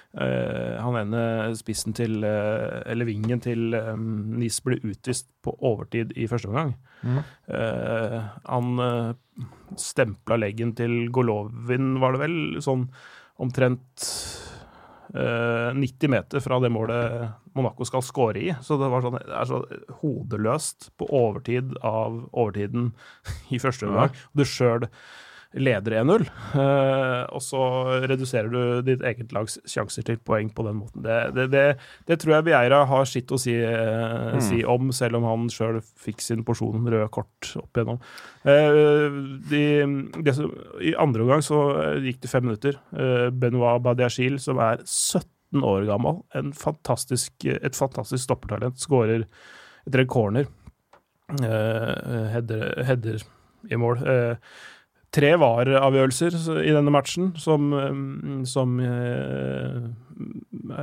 Uh, 0.10 0.74
han 0.82 0.96
ene 0.98 1.20
spissen 1.54 1.94
til 1.94 2.24
uh, 2.26 2.82
Eller 2.90 3.06
vingen 3.06 3.38
til 3.46 3.76
um, 3.78 4.40
NIS 4.42 4.56
ble 4.66 4.80
utvist 4.82 5.28
på 5.46 5.54
overtid 5.54 6.16
i 6.18 6.26
første 6.26 6.50
omgang. 6.50 6.72
Mm. 7.06 7.20
Uh, 7.46 8.16
han 8.50 8.82
uh, 8.82 9.46
stempla 9.78 10.40
leggen 10.42 10.74
til 10.74 11.12
Golovin, 11.14 12.00
var 12.02 12.18
det 12.18 12.24
vel, 12.24 12.40
sånn 12.66 12.88
omtrent 13.40 14.08
90 15.14 16.12
meter 16.14 16.44
fra 16.44 16.60
det 16.62 16.70
målet 16.70 17.30
Monaco 17.58 17.88
skal 17.88 18.04
score 18.06 18.38
i. 18.38 18.52
Så 18.62 18.78
det 18.82 18.90
var 18.92 19.02
sånn, 19.06 19.18
det 19.18 19.38
er 19.40 19.50
så 19.50 19.62
hodeløst 20.02 20.92
på 21.00 21.08
overtid 21.10 21.74
av 21.86 22.22
overtiden 22.30 22.92
i 23.56 23.62
første 23.62 23.90
omgang. 23.90 24.14
Du 24.38 24.46
sjøl 24.46 24.86
leder 25.58 25.96
1-0, 26.04 26.28
eh, 26.62 27.24
og 27.34 27.42
så 27.42 27.62
reduserer 28.06 28.52
du 28.54 28.84
ditt 28.86 29.02
eget 29.02 29.32
lags 29.34 29.58
sjanser 29.66 30.06
til 30.06 30.20
poeng 30.22 30.52
på 30.54 30.66
den 30.68 30.78
måten. 30.78 31.02
Det, 31.02 31.18
det, 31.34 31.46
det, 31.50 31.64
det 32.06 32.20
tror 32.22 32.36
jeg 32.36 32.46
Vieira 32.46 32.84
har 32.90 33.10
sitt 33.10 33.34
å 33.34 33.40
si, 33.42 33.56
mm. 33.58 34.38
si 34.46 34.62
om, 34.62 34.92
selv 34.94 35.18
om 35.18 35.26
han 35.26 35.50
sjøl 35.54 35.82
fikk 35.82 36.22
sin 36.22 36.46
porsjon 36.46 36.86
røde 36.86 37.10
kort 37.16 37.50
opp 37.58 37.74
igjennom. 37.74 37.98
Eh, 38.46 39.18
de, 39.50 39.64
det 40.22 40.38
I 40.86 40.94
andre 41.02 41.26
omgang 41.26 41.44
så 41.46 41.64
eh, 41.82 42.06
gikk 42.12 42.22
det 42.28 42.34
fem 42.36 42.46
minutter. 42.46 42.78
Eh, 42.94 43.28
Benoit 43.34 43.82
Badiachil, 43.82 44.38
som 44.44 44.62
er 44.62 44.86
17 44.86 45.66
år 45.66 45.90
gammel, 45.90 46.22
en 46.38 46.54
fantastisk, 46.54 47.34
et 47.50 47.78
fantastisk 47.78 48.28
stoppertalent, 48.28 48.78
skårer 48.78 49.26
etter 49.88 50.06
en 50.06 50.14
corner. 50.14 50.50
Eh, 51.42 52.26
header, 52.38 52.84
header 52.86 53.24
i 53.66 53.78
mål. 53.82 54.06
Tre 55.16 55.32
VAR-avgjørelser 55.42 56.36
i 56.62 56.74
denne 56.76 56.94
matchen 56.94 57.32
som, 57.42 57.72
eh, 57.74 58.02
som 58.50 58.76
eh, 58.84 59.88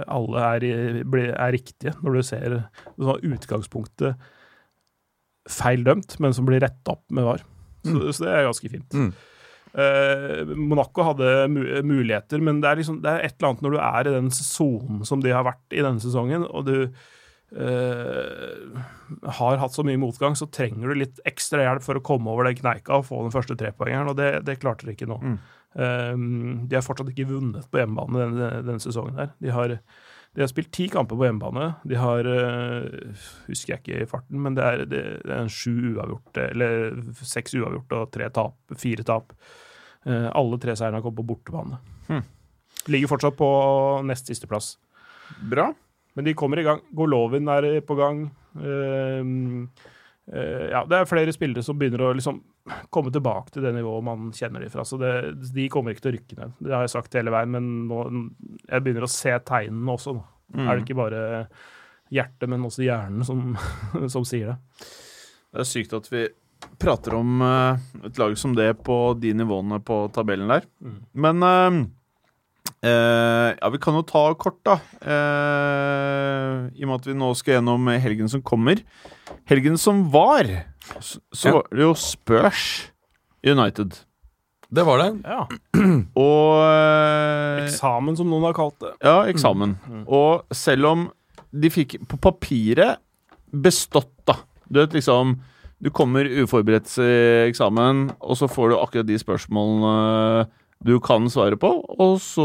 alle 0.02 0.48
er, 0.56 0.66
er 1.04 1.54
riktige, 1.54 1.94
når 2.02 2.18
du 2.18 2.26
ser 2.26 2.58
utgangspunktet 2.98 4.18
feil 5.46 5.84
dømt, 5.86 6.18
men 6.22 6.34
som 6.34 6.46
blir 6.48 6.62
retta 6.64 6.96
opp 6.96 7.04
med 7.14 7.26
VAR. 7.26 7.46
Så, 7.86 7.98
så 8.16 8.24
det 8.26 8.32
er 8.34 8.48
ganske 8.48 8.70
fint. 8.72 8.96
Mm. 8.98 9.10
Eh, 9.76 10.54
Monaco 10.56 11.04
hadde 11.04 11.46
muligheter, 11.84 12.40
men 12.42 12.62
det 12.62 12.70
er, 12.70 12.80
liksom, 12.80 13.02
det 13.04 13.12
er 13.12 13.26
et 13.26 13.36
eller 13.36 13.52
annet 13.52 13.66
når 13.66 13.76
du 13.76 13.80
er 13.82 14.08
i 14.08 14.14
den 14.16 14.32
sonen 14.34 15.04
som 15.06 15.22
de 15.22 15.34
har 15.34 15.46
vært 15.46 15.76
i 15.76 15.84
denne 15.84 16.02
sesongen, 16.02 16.46
og 16.48 16.66
du 16.66 16.76
eh, 17.52 18.80
har 19.38 19.60
hatt 19.62 19.74
så 19.74 19.84
mye 19.86 20.00
motgang, 20.00 20.36
så 20.38 20.48
trenger 20.50 20.90
du 20.90 21.00
litt 21.02 21.20
ekstra 21.28 21.62
hjelp 21.62 21.84
for 21.86 21.98
å 21.98 22.04
komme 22.04 22.32
over 22.32 22.48
den 22.48 22.58
kneika 22.58 22.98
og 22.98 23.06
få 23.08 23.22
den 23.24 23.34
første 23.34 23.56
trepoengeren, 23.58 24.10
og 24.10 24.18
det, 24.18 24.30
det 24.48 24.58
klarte 24.62 24.88
de 24.88 24.96
ikke 24.96 25.08
nå. 25.10 25.20
Mm. 25.22 25.38
Uh, 25.76 26.14
de 26.66 26.78
har 26.78 26.84
fortsatt 26.84 27.10
ikke 27.12 27.28
vunnet 27.28 27.66
på 27.68 27.82
hjemmebane 27.82 28.22
denne, 28.22 28.52
denne 28.64 28.82
sesongen 28.82 29.18
her. 29.20 29.34
De 29.44 29.52
har, 29.52 29.74
de 29.76 30.42
har 30.42 30.48
spilt 30.48 30.72
ti 30.74 30.88
kamper 30.92 31.18
på 31.20 31.28
hjemmebane. 31.28 31.68
De 31.84 31.98
har 32.00 32.30
uh, 32.30 33.26
Husker 33.50 33.74
jeg 33.74 33.82
ikke 33.82 34.00
i 34.00 34.08
farten, 34.08 34.40
men 34.42 34.56
det 34.56 34.64
er, 34.64 34.86
det, 34.88 35.04
det 35.26 35.34
er 35.34 35.44
en 35.44 35.52
sju 35.52 35.92
uavgjorte, 35.92 36.48
eller 36.54 36.88
seks 37.20 37.58
uavgjorte 37.60 38.00
og 38.00 38.14
tre 38.16 38.30
tap, 38.32 38.58
fire 38.80 39.06
tap. 39.06 39.36
Alle 40.06 40.54
tre 40.62 40.70
seirene 40.78 41.00
har 41.00 41.02
kommet 41.02 41.18
på 41.18 41.26
bortebane. 41.32 41.80
Mm. 42.06 42.20
Ligger 42.94 43.10
fortsatt 43.10 43.34
på 43.34 43.48
nest 44.06 44.28
siste 44.30 44.46
plass. 44.46 44.76
Bra. 45.50 45.72
Men 46.16 46.24
de 46.24 46.34
kommer 46.34 46.58
i 46.58 46.64
gang. 46.64 46.80
Golovin 46.96 47.48
er 47.52 47.68
på 47.84 47.94
gang. 47.98 48.22
Ehm, 48.56 49.68
eh, 50.32 50.68
ja, 50.72 50.80
det 50.88 51.00
er 51.00 51.10
flere 51.10 51.34
spillere 51.34 51.64
som 51.64 51.76
begynner 51.78 52.06
å 52.06 52.12
liksom 52.16 52.40
komme 52.90 53.12
tilbake 53.14 53.52
til 53.52 53.66
det 53.66 53.74
nivået 53.76 54.06
man 54.06 54.30
kjenner 54.34 54.64
dem 54.64 54.72
fra. 54.72 54.84
Så 54.88 54.98
det, 55.00 55.12
de 55.52 55.68
kommer 55.72 55.92
ikke 55.92 56.06
til 56.06 56.14
å 56.14 56.16
rykke 56.16 56.38
ned. 56.40 56.54
Det 56.64 56.72
har 56.72 56.86
jeg 56.86 56.94
sagt 56.94 57.18
hele 57.18 57.34
veien, 57.34 57.52
men 57.52 57.68
nå, 57.90 58.00
jeg 58.64 58.86
begynner 58.86 59.06
å 59.06 59.12
se 59.12 59.36
tegnene 59.46 59.98
også. 59.98 60.16
Nå. 60.16 60.24
Mm. 60.56 60.62
Er 60.64 60.72
det 60.72 60.86
ikke 60.86 60.98
bare 61.02 61.20
hjertet, 62.14 62.48
men 62.48 62.64
også 62.64 62.86
hjernen 62.86 63.26
som, 63.26 63.52
som 64.14 64.24
sier 64.26 64.54
det. 64.54 64.88
Det 65.52 65.62
er 65.62 65.68
sykt 65.68 65.94
at 65.96 66.08
vi 66.12 66.24
prater 66.80 67.18
om 67.18 67.44
eh, 67.44 67.84
et 68.08 68.18
lag 68.20 68.34
som 68.40 68.56
det 68.56 68.70
på 68.86 68.98
de 69.20 69.34
nivåene 69.36 69.82
på 69.84 70.06
tabellen 70.16 70.48
der. 70.48 70.64
Mm. 70.80 70.98
Men 71.12 71.48
eh, 72.82 72.90
eh, 72.90 73.56
ja, 73.60 73.68
vi 73.72 73.78
kan 73.82 73.94
jo 73.94 74.02
ta 74.06 74.22
kort, 74.34 74.58
da. 74.66 74.76
Uh, 75.00 76.66
I 76.76 76.84
og 76.84 76.90
med 76.90 76.98
at 77.00 77.06
vi 77.08 77.14
nå 77.18 77.30
skal 77.38 77.58
gjennom 77.58 77.88
helgen 78.02 78.28
som 78.30 78.42
kommer. 78.46 78.82
Helgen 79.48 79.78
som 79.80 80.04
var, 80.12 80.48
så, 81.00 81.20
så 81.32 81.48
Ja. 81.48 81.54
var 81.58 81.66
det 81.72 81.82
jo 81.86 81.94
Spurs 81.94 82.90
United. 83.46 83.96
Det 84.72 84.82
var 84.84 84.98
det. 84.98 85.10
Ja. 85.24 85.46
Og 86.26 86.62
eh, 86.66 87.64
Eksamen, 87.66 88.16
som 88.18 88.26
noen 88.30 88.48
har 88.48 88.56
kalt 88.56 88.78
det. 88.82 88.92
Ja, 89.04 89.20
eksamen. 89.30 89.76
Mm. 89.86 90.04
Og 90.10 90.42
selv 90.54 90.88
om 90.90 91.04
de 91.54 91.70
fikk 91.70 91.96
på 92.10 92.18
papiret 92.20 92.98
bestått, 93.54 94.10
da 94.26 94.34
Du 94.68 94.80
vet 94.80 94.92
liksom 94.92 95.36
Du 95.80 95.88
kommer 95.94 96.26
uforberedt 96.26 96.88
til 96.90 97.46
eksamen, 97.46 98.10
og 98.20 98.36
så 98.36 98.48
får 98.50 98.70
du 98.72 98.76
akkurat 98.80 99.06
de 99.06 99.18
spørsmålene 99.20 100.48
du 100.84 100.98
kan 101.00 101.24
svare 101.32 101.56
på, 101.58 101.70
og 101.98 102.18
så 102.22 102.44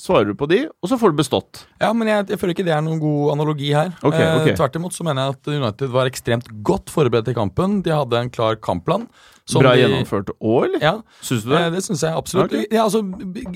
svarer 0.00 0.30
du 0.32 0.34
på 0.34 0.46
de, 0.50 0.62
og 0.82 0.88
så 0.90 0.96
får 0.98 1.12
du 1.12 1.18
bestått. 1.20 1.60
Ja, 1.82 1.90
men 1.92 2.08
jeg, 2.08 2.26
jeg 2.32 2.40
føler 2.40 2.54
ikke 2.56 2.64
det 2.66 2.72
er 2.74 2.80
noen 2.82 2.98
god 3.02 3.34
analogi 3.34 3.68
her. 3.76 3.92
Okay, 4.00 4.24
okay. 4.40 4.54
Eh, 4.54 4.56
tvert 4.58 4.78
imot 4.80 4.96
så 4.96 5.04
mener 5.06 5.28
jeg 5.28 5.36
at 5.36 5.50
United 5.52 5.92
var 5.94 6.08
ekstremt 6.10 6.48
godt 6.66 6.90
forberedt 6.90 7.28
til 7.28 7.36
kampen. 7.36 7.76
De 7.84 7.92
hadde 7.94 8.18
en 8.24 8.32
klar 8.32 8.56
kampplan. 8.56 9.06
som 9.46 9.60
Bra 9.60 9.74
de- 9.76 9.82
gjennomført 9.84 10.30
òg, 10.40 10.64
eller? 10.70 10.80
Ja, 10.82 10.94
Syns 11.20 11.44
du 11.44 11.50
det? 11.52 11.60
Eh, 11.60 11.70
Det 11.76 11.82
syns 11.84 12.00
jeg 12.06 12.16
absolutt. 12.16 12.48
Okay. 12.54 12.66
Ja, 12.72 12.86
altså, 12.88 13.02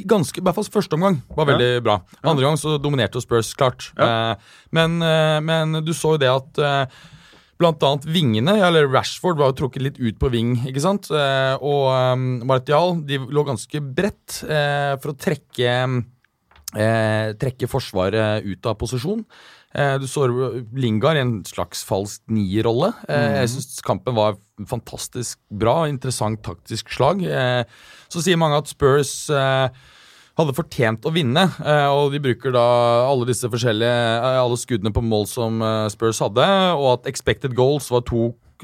ganske, 0.04 0.36
I 0.38 0.44
hvert 0.44 0.54
fall 0.60 0.64
første 0.78 0.94
omgang 0.98 1.22
var 1.34 1.46
veldig 1.48 1.70
bra. 1.82 2.00
Andre 2.22 2.44
gang 2.44 2.56
så 2.60 2.76
dominerte 2.78 3.22
Spurs, 3.24 3.54
klart. 3.56 3.88
Ja. 3.96 4.08
Eh, 4.36 4.36
men, 4.70 5.00
eh, 5.02 5.40
men 5.40 5.80
du 5.82 5.94
så 5.96 6.12
jo 6.14 6.18
det 6.20 6.28
at 6.28 6.60
annet 7.66 8.06
vingene, 8.06 8.54
eller 8.62 8.86
Rashford 8.86 9.38
var 9.40 9.50
jo 9.50 9.56
trukket 9.64 9.82
litt 9.82 9.98
ut 9.98 10.18
på 10.20 10.30
ving, 10.30 10.52
ikke 10.68 10.82
sant? 10.84 11.08
Eh, 11.10 11.54
og 11.58 11.88
um, 11.90 12.26
Martial 12.46 13.00
de 13.08 13.18
lå 13.18 13.42
ganske 13.48 13.80
bredt 13.82 14.44
eh, 14.46 14.94
for 15.02 15.10
å 15.10 15.18
trekke 15.18 15.72
eh, 16.78 17.34
trekke 17.34 17.70
Forsvaret 17.70 18.46
ut 18.46 18.68
av 18.68 18.78
posisjon. 18.78 19.24
Du 20.00 20.06
så 20.08 20.22
Lingard 20.80 21.18
i 21.18 21.20
en 21.20 21.32
slags 21.44 21.82
falsk 21.84 22.22
nierrolle. 22.32 22.88
Eh, 23.04 23.42
Jeg 23.42 23.50
syns 23.52 23.82
kampen 23.84 24.16
var 24.16 24.38
fantastisk 24.66 25.38
bra. 25.50 25.82
Interessant 25.90 26.40
taktisk 26.42 26.88
slag. 26.94 27.20
Så 28.08 28.22
sier 28.24 28.40
mange 28.40 28.62
at 28.62 28.70
Spurs 28.72 29.28
hadde 30.38 30.54
fortjent 30.56 31.06
å 31.06 31.12
vinne, 31.14 31.44
eh, 31.64 31.88
og 31.90 32.14
de 32.14 32.20
bruker 32.22 32.54
da 32.54 32.64
alle 33.08 33.26
disse 33.28 33.48
forskjellige 33.50 33.90
eh, 33.90 34.38
alle 34.38 34.58
skuddene 34.60 34.94
på 34.94 35.02
mål 35.04 35.26
som 35.30 35.62
eh, 35.64 35.88
Spurs 35.92 36.22
hadde, 36.22 36.46
og 36.78 36.92
at 36.92 37.10
expected 37.10 37.56
goals 37.58 37.90
var 37.90 38.06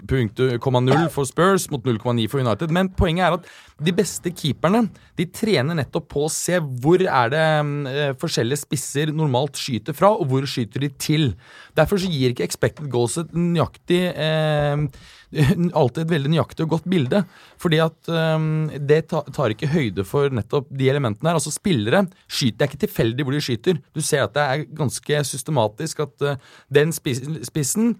2,0 0.03 1.09
for 1.15 1.29
Spurs 1.29 1.69
mot 1.71 1.85
0,9 1.87 2.27
for 2.31 2.43
United. 2.43 2.73
Men 2.75 2.91
poenget 2.97 3.27
er 3.27 3.37
at 3.39 3.49
de 3.85 3.95
beste 3.95 4.31
keeperne 4.35 4.85
de 5.19 5.27
trener 5.31 5.79
nettopp 5.79 6.09
på 6.13 6.25
å 6.27 6.33
se 6.33 6.59
hvor 6.83 7.03
er 7.03 7.33
det 7.33 7.45
eh, 7.91 8.15
forskjellige 8.21 8.65
spisser 8.65 9.13
normalt 9.15 9.59
skyter 9.59 9.97
fra, 9.97 10.13
og 10.15 10.31
hvor 10.31 10.47
skyter 10.51 10.85
de 10.85 10.91
til. 10.99 11.33
Derfor 11.79 12.03
så 12.03 12.11
gir 12.11 12.35
ikke 12.35 12.47
expected 12.47 12.91
goals 12.93 13.19
et 13.21 13.35
nøyaktig 13.35 14.03
eh, 14.15 14.87
alltid 15.81 16.05
et 16.05 16.13
veldig 16.15 16.33
nøyaktig 16.35 16.67
og 16.67 16.75
godt 16.77 16.89
bilde. 16.91 17.23
Fordi 17.61 17.81
at 17.85 18.11
øhm, 18.11 18.73
det 18.89 19.05
tar 19.11 19.55
ikke 19.55 19.73
høyde 19.73 20.07
for 20.07 20.33
nettopp 20.35 20.71
de 20.71 20.91
elementene 20.91 21.31
her. 21.31 21.39
Altså 21.41 21.55
Spillere 21.55 22.05
skyter, 22.27 22.57
det 22.59 22.67
er 22.67 22.73
ikke 22.73 22.85
tilfeldig 22.87 23.27
hvor 23.27 23.37
de 23.37 23.45
skyter. 23.45 23.81
Du 23.95 24.03
ser 24.05 24.27
at 24.27 24.35
det 24.37 24.45
er 24.45 24.67
ganske 24.77 25.25
systematisk 25.31 26.05
at 26.07 26.29
øh, 26.31 26.37
den 26.75 26.95
spis, 26.95 27.23
spissen 27.49 27.95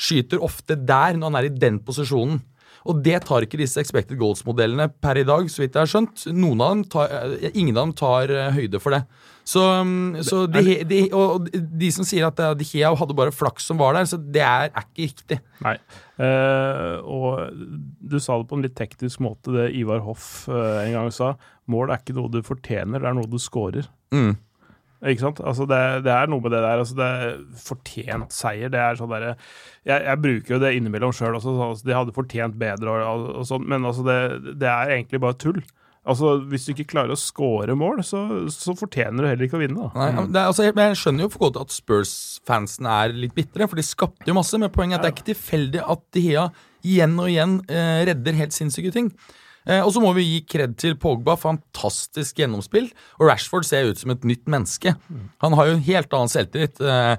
skyter 0.00 0.42
ofte 0.42 0.78
der 0.78 1.18
når 1.18 1.30
han 1.30 1.40
er 1.40 1.50
i 1.50 1.58
den 1.66 1.80
posisjonen. 1.84 2.40
Og 2.88 3.02
det 3.04 3.18
tar 3.26 3.44
ikke 3.44 3.58
disse 3.60 3.80
expected 3.82 4.16
goals-modellene 4.20 4.86
per 5.04 5.18
i 5.20 5.26
dag, 5.28 5.48
så 5.52 5.60
vidt 5.60 5.76
jeg 5.76 5.84
har 5.84 5.90
skjønt. 5.90 6.22
Av 6.30 6.62
dem 6.62 6.84
tar, 6.88 7.12
eh, 7.12 7.50
ingen 7.52 7.76
av 7.76 7.90
dem 7.90 7.92
tar 7.98 8.32
eh, 8.32 8.54
høyde 8.56 8.80
for 8.80 8.96
det. 8.96 9.02
Så, 9.50 9.60
mm, 9.84 10.20
så 10.24 10.44
de, 10.48 10.78
de, 10.88 11.00
og 11.16 11.48
de 11.50 11.90
som 11.92 12.06
sier 12.06 12.28
at 12.28 12.40
eh, 12.40 12.52
De 12.58 12.66
Gea 12.66 12.92
hadde 12.96 13.16
bare 13.16 13.34
flaks 13.34 13.68
som 13.68 13.80
var 13.80 13.96
der, 13.98 14.08
så 14.08 14.16
det 14.20 14.44
er, 14.46 14.70
er 14.70 14.86
ikke 14.86 15.08
riktig. 15.08 15.40
Nei. 15.64 15.76
Eh, 16.20 16.96
og 17.04 17.56
du 18.00 18.18
sa 18.20 18.38
det 18.40 18.48
på 18.50 18.58
en 18.58 18.64
litt 18.64 18.76
teknisk 18.78 19.22
måte, 19.24 19.52
det 19.56 19.70
Ivar 19.80 20.04
Hoff 20.06 20.46
eh, 20.48 20.84
en 20.86 20.96
gang 20.98 21.10
sa. 21.14 21.34
Mål 21.70 21.92
er 21.92 22.02
ikke 22.02 22.16
noe 22.16 22.32
du 22.32 22.40
fortjener, 22.46 23.02
det 23.02 23.10
er 23.10 23.18
noe 23.18 23.30
du 23.30 23.40
scorer. 23.42 23.88
Mm. 24.14 24.38
Ikke 25.00 25.24
sant? 25.24 25.40
Altså 25.40 25.64
det, 25.68 25.80
det 26.04 26.12
er 26.12 26.28
noe 26.28 26.44
med 26.44 26.52
det 26.52 26.60
der. 26.60 26.82
Altså 26.82 26.96
det 26.98 27.08
er 27.08 27.36
Fortjent 27.64 28.34
seier. 28.36 28.72
Det 28.72 28.80
er 28.80 28.98
sånn 28.98 29.12
derre 29.12 29.34
jeg, 29.88 29.96
jeg 29.96 30.20
bruker 30.20 30.54
jo 30.54 30.60
det 30.60 30.74
innimellom 30.76 31.14
sjøl 31.16 31.38
også. 31.38 31.56
så 31.56 31.68
Altså 31.70 31.88
de 31.88 31.96
hadde 31.96 32.16
fortjent 32.16 32.56
bedre 32.60 32.96
og, 33.00 33.28
og 33.40 33.46
sånn, 33.48 33.64
men 33.70 33.86
altså 33.88 34.04
det, 34.04 34.18
det 34.60 34.68
er 34.68 34.96
egentlig 34.98 35.22
bare 35.24 35.38
tull. 35.40 35.62
Altså 36.10 36.38
Hvis 36.48 36.64
du 36.64 36.72
ikke 36.72 36.88
klarer 36.94 37.12
å 37.12 37.20
score 37.20 37.74
mål, 37.76 38.00
så, 38.06 38.22
så 38.52 38.72
fortjener 38.76 39.20
du 39.20 39.28
heller 39.28 39.46
ikke 39.46 39.58
å 39.58 39.62
vinne. 39.62 39.88
da. 39.88 39.90
Nei, 40.00 40.24
er, 40.24 40.46
altså, 40.46 40.64
jeg, 40.68 40.96
skjønner 41.00 41.26
jo 41.26 41.32
for 41.32 41.46
godt 41.48 41.60
at 41.60 41.74
Spurs-fansen 41.74 42.88
er 42.88 43.12
litt 43.16 43.36
bitre, 43.36 43.68
for 43.68 43.80
de 43.80 43.84
skapte 43.84 44.28
jo 44.28 44.36
masse. 44.36 44.56
Men 44.60 44.72
poenget 44.72 44.96
er 44.96 45.00
at 45.00 45.06
det 45.06 45.10
er 45.10 45.18
ikke 45.18 45.30
tilfeldig 45.32 45.84
at 45.84 46.04
De 46.16 46.24
Hea 46.24 46.48
igjen 46.80 47.18
og 47.20 47.28
igjen 47.28 47.58
eh, 47.68 48.00
redder 48.08 48.38
helt 48.40 48.56
sinnssyke 48.56 48.92
ting. 48.94 49.12
Eh, 49.68 49.82
og 49.84 49.92
så 49.94 50.02
må 50.02 50.12
vi 50.16 50.26
gi 50.26 50.40
kred 50.48 50.76
til 50.80 50.96
Pogba. 51.00 51.36
Fantastisk 51.40 52.40
gjennomspill. 52.40 52.90
Og 53.20 53.28
Rashford 53.28 53.68
ser 53.68 53.90
ut 53.90 54.00
som 54.00 54.14
et 54.14 54.26
nytt 54.28 54.48
menneske. 54.50 54.94
Han 55.44 55.56
har 55.58 55.68
jo 55.68 55.76
en 55.76 55.86
helt 55.86 56.16
annen 56.16 56.32
selvtillit. 56.32 56.80
Eh, 56.80 57.14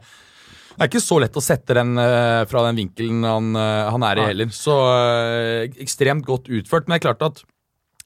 det 0.71 0.85
er 0.85 0.89
ikke 0.89 1.03
så 1.03 1.19
lett 1.21 1.37
å 1.37 1.43
sette 1.43 1.75
den 1.77 1.93
eh, 1.99 2.41
fra 2.49 2.65
den 2.69 2.79
vinkelen 2.79 3.25
han, 3.27 3.53
han 3.57 4.05
er 4.07 4.21
i 4.21 4.27
heller. 4.31 4.53
Så 4.55 4.75
ekstremt 5.83 6.25
godt 6.27 6.49
utført. 6.49 6.87
Men 6.87 6.95
det 6.95 7.01
er 7.01 7.09
klart 7.11 7.25
at 7.27 7.43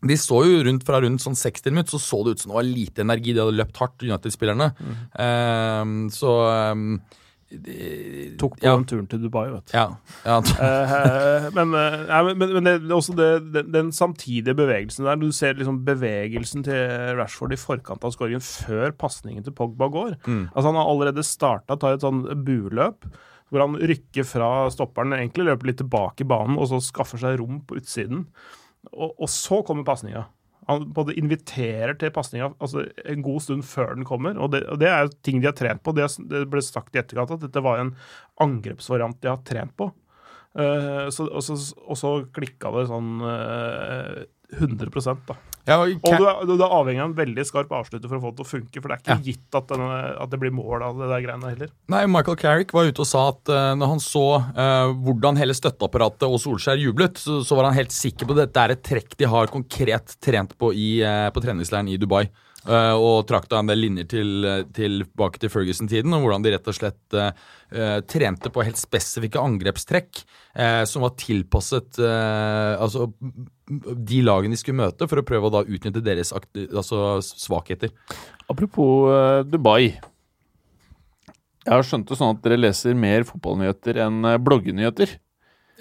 de 0.05 0.17
så 0.19 0.41
jo 0.45 0.63
rundt 0.67 0.83
fra 0.86 0.99
rundt 1.01 1.23
sånn 1.23 1.38
60 1.39 1.71
minutter, 1.71 1.95
så 1.95 2.01
så 2.03 2.17
det 2.25 2.36
ut 2.36 2.41
som 2.43 2.51
det 2.51 2.57
var 2.57 2.67
lite 2.67 3.05
energi. 3.05 3.33
De 3.33 3.41
hadde 3.41 3.57
løpt 3.57 3.79
hardt, 3.79 4.03
United-spillerne. 4.03 4.67
Mm. 4.75 6.09
så 6.13 6.33
Tok 8.39 8.55
på 8.57 8.65
ja, 8.65 8.73
den 8.73 8.85
turen 8.89 9.05
til 9.09 9.21
Dubai, 9.21 9.45
vet 9.53 9.69
du. 9.69 9.75
ja, 9.77 9.85
ja, 10.25 10.39
Eh, 10.65 11.45
men, 11.53 11.75
eh, 11.77 12.15
men, 12.25 12.39
men, 12.41 12.53
men 12.57 12.67
det, 12.67 12.73
også 12.93 13.13
det, 13.17 13.29
den, 13.53 13.69
den 13.73 13.91
samtidige 13.93 14.55
bevegelsen 14.57 15.05
der. 15.05 15.19
Du 15.21 15.29
ser 15.35 15.53
liksom 15.59 15.83
bevegelsen 15.85 16.65
til 16.65 17.13
Rashford 17.19 17.53
i 17.53 17.59
forkant 17.59 18.03
av 18.03 18.15
skåringen 18.15 18.43
før 18.43 18.95
pasningen 18.97 19.45
til 19.45 19.55
Pogba 19.55 19.91
går. 19.93 20.17
Altså 20.25 20.67
Han 20.71 20.79
har 20.79 20.89
allerede 20.89 21.25
starta, 21.25 21.77
tar 21.77 21.97
et 21.99 22.05
sånn 22.05 22.25
bueløp. 22.47 23.07
Hvor 23.53 23.61
han 23.61 23.77
rykker 23.77 24.25
fra 24.25 24.65
stopperen, 24.73 25.13
egentlig 25.13 25.45
løper 25.45 25.69
litt 25.69 25.77
tilbake 25.77 26.25
i 26.25 26.27
banen, 26.27 26.57
og 26.57 26.65
så 26.71 26.79
skaffer 26.81 27.21
seg 27.21 27.37
rom 27.39 27.59
på 27.67 27.77
utsiden. 27.77 28.25
Og, 28.89 29.13
og 29.13 29.29
så 29.29 29.61
kommer 29.65 29.85
pasninga. 29.85 30.25
Han 30.70 30.88
både 30.95 31.13
inviterer 31.20 31.93
til 32.01 32.13
pasninga 32.13 32.51
altså 32.63 32.88
en 33.05 33.26
god 33.26 33.43
stund 33.45 33.66
før 33.70 33.93
den 33.93 34.07
kommer. 34.07 34.38
Og 34.41 34.53
det, 34.55 34.63
og 34.72 34.80
det 34.82 34.89
er 34.89 35.11
ting 35.26 35.41
de 35.41 35.49
har 35.49 35.57
trent 35.57 35.84
på. 35.86 35.93
Det, 35.97 36.07
det 36.32 36.45
ble 36.49 36.63
sagt 36.66 36.95
i 36.95 37.01
etterkant 37.01 37.36
at 37.36 37.45
dette 37.45 37.63
var 37.66 37.82
en 37.82 37.93
angrepsvariant 38.41 39.20
de 39.22 39.32
har 39.32 39.43
trent 39.47 39.76
på. 39.78 39.91
Uh, 40.55 41.11
så, 41.11 41.28
og, 41.28 41.43
så, 41.43 41.57
og 41.84 41.99
så 41.99 42.13
klikka 42.34 42.72
det 42.78 42.88
sånn 42.88 43.18
uh, 43.20 44.24
100% 44.55 45.26
da. 45.28 45.36
Ja, 45.66 45.78
og 45.82 46.05
Og 46.05 46.18
du 46.20 46.26
er, 46.30 46.41
du 46.45 46.53
er 46.55 46.74
avhengig 46.78 47.01
av 47.01 47.09
en 47.09 47.18
veldig 47.18 47.45
skarp 47.47 47.72
avslutter 47.74 48.07
for 48.11 48.20
å 48.20 48.24
få 48.24 48.32
det 48.32 48.38
til 48.39 48.45
å 48.45 48.49
funke. 48.51 48.82
For 48.82 48.88
det 48.91 48.95
er 48.95 49.01
ikke 49.03 49.16
Ja. 49.16 49.26
gitt 49.26 49.57
at, 49.59 49.68
denne, 49.72 49.99
at 50.22 50.30
det 50.30 50.39
blir 50.41 50.53
mål 50.53 50.84
av 50.86 50.99
det 51.01 51.09
der 51.09 51.24
greiene 51.26 51.51
heller. 51.53 51.74
Nei, 51.89 52.05
Michael 52.05 52.38
Carrick 52.38 52.74
var 52.76 52.86
ute 52.86 53.01
og 53.01 53.09
sa 53.09 53.24
at 53.34 53.49
uh, 53.49 53.74
når 53.80 53.93
han 53.95 54.03
så 54.03 54.26
uh, 54.41 54.93
hvordan 55.05 55.38
hele 55.41 55.57
støtteapparatet 55.57 56.28
og 56.30 56.38
Solskjær 56.43 56.78
jublet, 56.82 57.18
så, 57.18 57.41
så 57.45 57.57
var 57.57 57.70
han 57.72 57.78
helt 57.80 57.95
sikker 57.95 58.30
på 58.30 58.38
at 58.38 58.45
dette 58.45 58.66
er 58.66 58.76
et 58.76 58.84
trekk 58.86 59.18
de 59.18 59.26
har 59.32 59.47
konkret 59.53 60.16
trent 60.22 60.53
på 60.57 60.74
i, 60.74 60.89
uh, 61.03 61.30
på 61.34 61.41
treningsleiren 61.41 61.89
i 61.89 61.97
Dubai. 62.01 62.28
Eh, 62.66 62.95
og 62.97 63.28
trakk 63.30 63.45
en 63.53 63.70
del 63.70 63.84
linjer 63.84 64.16
eh, 64.18 64.63
tilbake 64.74 65.41
til 65.41 65.51
Ferguson-tiden, 65.53 66.13
og 66.18 66.26
hvordan 66.26 66.45
de 66.45 66.53
rett 66.55 66.70
og 66.72 66.78
slett 66.78 67.18
eh, 67.18 67.99
trente 68.09 68.49
på 68.53 68.63
helt 68.66 68.80
spesifikke 68.80 69.41
angrepstrekk 69.41 70.22
uh, 70.22 70.84
som 70.88 71.03
var 71.03 71.16
tilpasset 71.20 71.97
uh, 71.99 72.78
altså, 72.80 73.07
de 73.66 74.20
lagene 74.24 74.55
de 74.55 74.59
skulle 74.61 74.80
møte, 74.80 75.07
for 75.09 75.20
å 75.20 75.26
prøve 75.28 75.49
å 75.49 75.53
da 75.57 75.63
utnytte 75.66 76.03
deres 76.05 76.32
altså, 76.32 77.18
svakheter. 77.26 77.91
Apropos 78.47 79.43
Dubai. 79.49 79.97
Jeg 81.66 81.74
har 81.74 81.86
skjønt 81.89 82.07
det 82.07 82.20
sånn 82.22 82.38
at 82.38 82.43
dere 82.45 82.61
leser 82.61 82.95
mer 82.95 83.26
fotballnyheter 83.28 83.99
enn 84.05 84.30
bloggenyheter. 84.45 85.18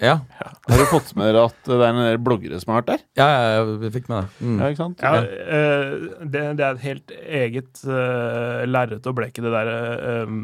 Ja, 0.01 0.19
Har 0.67 0.77
du 0.77 0.85
fått 0.91 1.13
med 1.15 1.29
dere 1.29 1.45
at 1.47 1.59
det 1.67 1.75
er 1.77 1.93
en 1.93 2.01
del 2.03 2.17
bloggere 2.19 2.57
som 2.59 2.73
har 2.73 2.81
vært 2.81 2.89
der? 2.89 3.03
ja, 3.21 3.27
ja 3.31 3.61
jeg 3.83 3.91
fikk 3.93 4.09
med 4.11 4.25
det. 4.25 4.47
Mm. 4.47 4.57
Ja, 4.59 4.71
ikke 4.71 4.81
sant? 4.81 5.03
Ja, 5.05 5.21
eh, 5.23 5.93
det, 6.19 6.41
det 6.59 6.65
er 6.65 6.73
et 6.73 6.83
helt 6.83 7.13
eget 7.23 7.83
uh, 7.87 8.65
lerret 8.67 9.07
å 9.07 9.13
bleke, 9.15 9.43
det 9.45 9.53
derre 9.53 10.25
um, 10.27 10.41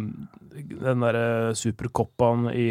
Den 0.51 1.03
derre 1.03 1.51
supercoppaen 1.59 2.47
i 2.53 2.69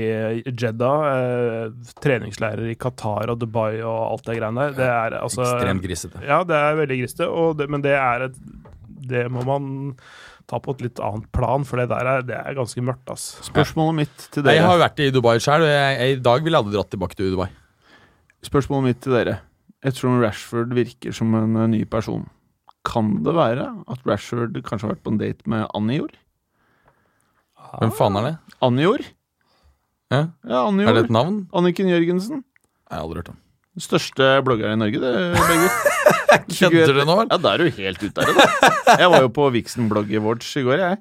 Jeddah. 0.48 1.04
uh, 1.04 1.92
treningsleirer 2.00 2.72
i 2.72 2.78
Qatar 2.80 3.34
og 3.34 3.42
Dubai 3.42 3.82
og 3.82 4.00
alt 4.06 4.30
det 4.30 4.40
greiene 4.40 4.70
der. 4.70 4.78
Det 4.80 4.88
er 4.88 5.20
altså 5.20 5.44
Ekstremt 5.44 5.84
grisete. 5.84 6.24
Ja, 6.24 6.40
det 6.48 6.56
er 6.56 6.80
veldig 6.80 7.00
grisete, 7.02 7.30
det, 7.60 7.70
men 7.76 7.84
det 7.84 7.96
er 7.98 8.30
et 8.30 8.42
Det 9.10 9.28
må 9.32 9.44
man 9.44 9.70
ta 10.50 10.58
på 10.62 10.74
et 10.74 10.82
litt 10.88 11.00
annet 11.06 11.28
plan, 11.34 11.64
for 11.68 11.78
det 11.80 11.86
der 11.92 12.08
er, 12.10 12.24
det 12.26 12.36
er 12.40 12.56
ganske 12.58 12.82
mørkt, 12.84 13.06
ass. 13.12 13.28
Spørsmålet 13.46 14.00
mitt 14.02 14.26
til 14.34 14.42
dere 14.44 14.56
Jeg 14.58 14.66
har 14.66 14.74
jo 14.76 14.82
vært 14.82 15.02
i 15.04 15.10
Dubai 15.14 15.36
sjøl, 15.42 15.62
og 15.66 15.70
jeg, 15.70 15.98
jeg, 16.00 16.16
i 16.16 16.24
dag 16.26 16.42
ville 16.42 16.58
jeg 16.58 16.64
aldri 16.66 16.76
dratt 16.76 16.90
tilbake 16.94 17.18
til 17.18 17.30
Dubai. 17.36 17.46
Spørsmålet 18.46 18.90
mitt 18.90 19.00
til 19.04 19.14
dere 19.14 19.38
Ettersom 19.80 20.18
Rashford 20.20 20.74
virker 20.76 21.14
som 21.16 21.32
en 21.38 21.54
eh, 21.56 21.68
ny 21.72 21.84
person, 21.88 22.26
kan 22.84 23.14
det 23.24 23.32
være 23.36 23.68
at 23.92 24.02
Rashford 24.08 24.58
kanskje 24.66 24.88
har 24.88 24.92
vært 24.94 25.04
på 25.06 25.14
en 25.14 25.20
date 25.22 25.48
med 25.48 25.64
Anjor? 25.76 26.12
Hvem 27.78 27.92
faen 27.96 28.18
er 28.20 28.26
det? 28.26 28.34
Anjor? 28.66 29.04
Ja? 30.10 30.24
Ja, 30.48 30.64
Er 30.66 30.96
det 30.96 31.04
et 31.06 31.14
navn? 31.14 31.44
Anniken 31.54 31.88
Jørgensen. 31.88 32.42
Jeg 32.90 32.96
har 32.98 33.04
aldri 33.06 33.22
hørt 33.22 33.32
om. 33.32 33.38
Den 33.80 33.86
største 33.86 34.26
bloggeren 34.44 34.76
i 34.76 34.80
Norge, 34.82 34.98
det, 35.00 35.10
Bergut. 35.40 35.76
Kødder 36.60 36.90
du 36.92 37.04
nå? 37.08 37.14
Ja, 37.30 37.36
da 37.40 37.52
er 37.54 37.62
du 37.62 37.70
helt 37.78 38.02
ute 38.02 38.20
av 38.20 38.28
det, 38.28 38.34
da. 38.36 38.72
Jeg 39.00 39.08
var 39.14 39.22
jo 39.24 39.30
på 39.32 39.46
Vixen-blogg 39.54 40.10
i 40.12 40.20
Watch 40.20 40.50
i 40.60 40.64
går, 40.66 40.82
jeg. 40.82 40.98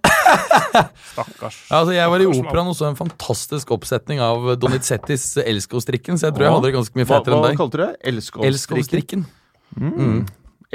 Stakkars. 1.09 1.57
Ja, 1.65 1.82
altså, 1.82 1.91
jeg 1.97 2.13
var 2.13 2.23
i 2.23 2.27
operaen 2.30 2.71
og 2.71 2.77
så 2.80 2.88
en 2.88 2.95
fantastisk 2.95 3.73
oppsetning 3.75 4.23
av 4.23 4.47
Donizettis 4.61 5.25
Elskov-strikken, 5.43 6.21
så 6.21 6.30
jeg 6.30 6.38
tror 6.38 6.47
jeg 6.47 6.55
hadde 6.55 6.69
det 6.69 6.73
ganske 6.77 7.01
mye 7.01 7.09
Hva, 7.09 7.19
fetere 7.19 7.36
hva 7.36 7.41
enn 7.41 7.49
deg. 7.49 7.59
kalte 7.59 7.82
du 7.82 7.84
det? 7.84 7.91
Elskovstrikken. 8.47 9.27
Mm. 9.75 10.23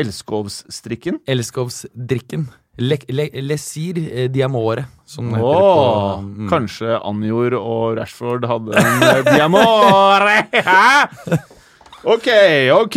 Elskovsstrikken? 0.05 1.19
Elskovsdrikken. 1.25 2.47
Le, 2.85 3.01
le, 3.17 3.29
lesir 3.49 4.05
diamore, 4.35 4.91
som 5.09 5.33
det 5.33 5.41
Åh, 5.41 5.49
heter 5.49 5.67
på 5.73 6.23
mm. 6.29 6.47
Kanskje 6.53 7.01
Anjor 7.01 7.61
og 7.63 7.99
Rashford 8.03 8.45
hadde 8.51 8.81
en 8.83 9.05
eh, 9.09 9.29
diamore? 9.31 10.41
Ok, 12.05 12.27
ok. 12.75 12.97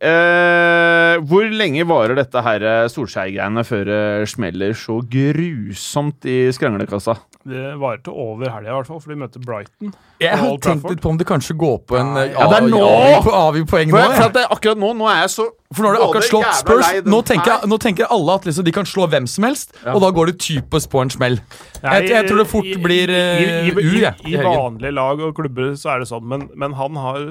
Uh, 0.00 1.20
hvor 1.28 1.44
lenge 1.52 1.84
varer 1.88 2.16
dette 2.16 2.40
her 2.44 2.64
eh, 2.64 2.86
Solskjær-greiene 2.92 3.64
før 3.68 3.88
det 3.88 4.28
smeller 4.32 4.72
så 4.76 4.98
grusomt 5.12 6.24
i 6.28 6.38
skranglekassa? 6.56 7.18
Det 7.46 7.76
varer 7.78 8.00
til 8.02 8.16
over 8.16 8.48
helga, 8.50 8.72
i 8.72 8.74
hvert 8.74 8.88
fall, 8.88 8.98
for 9.02 9.12
de 9.12 9.18
møter 9.20 9.42
Brighton. 9.44 9.92
Jeg 10.18 10.32
har 10.32 10.48
tenkt 10.48 10.64
Trafford. 10.64 10.94
litt 10.94 11.02
på 11.04 11.10
om 11.12 11.18
det 11.20 11.26
kanskje 11.28 11.54
går 11.60 11.76
på 11.86 11.98
en 12.00 12.16
eh, 12.18 12.32
Ja, 12.32 12.48
det 12.50 12.58
er 12.58 12.66
nå! 12.72 12.80
poeng 12.80 13.12
nå. 13.12 13.20
For, 13.22 13.68
for 13.68 14.16
jeg. 14.16 14.24
at 14.24 14.34
det, 14.34 14.44
akkurat 14.56 14.80
nå, 14.82 14.90
nå 14.98 15.06
er 15.12 15.20
jeg 15.20 15.30
så 15.36 15.46
For 15.76 15.84
nå 15.84 15.92
har 15.92 15.98
de 15.98 16.08
akkurat 16.08 16.28
slått 16.30 16.58
Spurs. 16.62 16.90
Nå 17.06 17.20
tenker, 17.28 17.52
jeg, 17.52 17.70
nå 17.70 17.78
tenker 17.82 18.10
alle 18.16 18.38
at 18.40 18.48
liksom 18.48 18.66
de 18.66 18.74
kan 18.74 18.88
slå 18.88 19.06
hvem 19.12 19.28
som 19.30 19.46
helst, 19.46 19.76
og 19.92 20.00
da 20.02 20.10
går 20.16 20.32
det 20.32 20.36
typisk 20.42 20.90
på 20.90 21.04
en 21.04 21.12
smell. 21.12 21.38
Jeg, 21.84 22.08
jeg 22.10 22.26
tror 22.26 22.42
det 22.42 22.48
fort 22.50 22.72
blir 22.82 23.12
i, 23.12 23.20
uh, 23.20 23.70
i, 23.70 23.76
i. 23.84 24.02
I, 24.02 24.34
i 24.34 24.42
vanlige 24.42 24.94
lag 24.96 25.22
og 25.28 25.36
klubber 25.38 25.74
så 25.78 25.94
er 25.94 26.02
det 26.02 26.10
sånn, 26.10 26.26
men, 26.26 26.48
men 26.58 26.74
han, 26.80 26.98
har, 26.98 27.22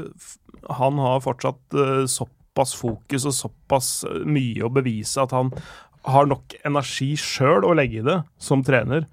han 0.70 0.98
har 1.02 1.22
fortsatt 1.26 1.74
eh, 1.78 2.06
såpass 2.10 2.76
fokus 2.80 3.26
og 3.30 3.36
såpass 3.36 3.90
eh, 4.10 4.24
mye 4.26 4.64
å 4.66 4.72
bevise 4.74 5.22
at 5.22 5.36
han 5.36 5.52
har 6.06 6.28
nok 6.30 6.54
energi 6.66 7.16
sjøl 7.18 7.66
å 7.66 7.74
legge 7.78 8.02
i 8.02 8.06
det 8.06 8.20
som 8.42 8.62
trener. 8.66 9.08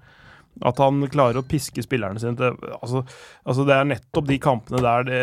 At 0.61 0.77
han 0.77 0.99
klarer 1.09 1.39
å 1.39 1.45
piske 1.49 1.81
spillerne 1.81 2.21
sine 2.21 2.37
til 2.37 2.51
altså, 2.77 2.99
altså 3.41 3.63
Det 3.65 3.73
er 3.73 3.87
nettopp 3.89 4.27
de 4.29 4.35
kampene 4.37 4.83
der 4.85 5.07
det, 5.07 5.21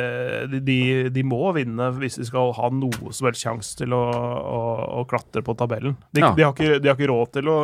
de, 0.51 0.59
de, 0.67 0.79
de 1.15 1.23
må 1.23 1.53
vinne 1.55 1.87
hvis 2.01 2.19
de 2.19 2.27
skal 2.27 2.51
ha 2.57 2.67
noe 2.75 3.13
som 3.15 3.29
helst 3.29 3.45
sjanse 3.47 3.79
til 3.79 3.95
å, 3.95 4.01
å, 4.11 4.59
å 4.99 5.05
klatre 5.07 5.45
på 5.47 5.55
tabellen. 5.55 5.95
De, 6.11 6.25
Ja. 6.25 6.33
de, 6.35 6.43
har 6.49 6.51
ikke, 6.57 6.81
de 6.83 6.91
har 6.91 6.99
ikke 6.99 7.13
råd 7.13 7.31
til 7.39 7.53
å 7.53 7.59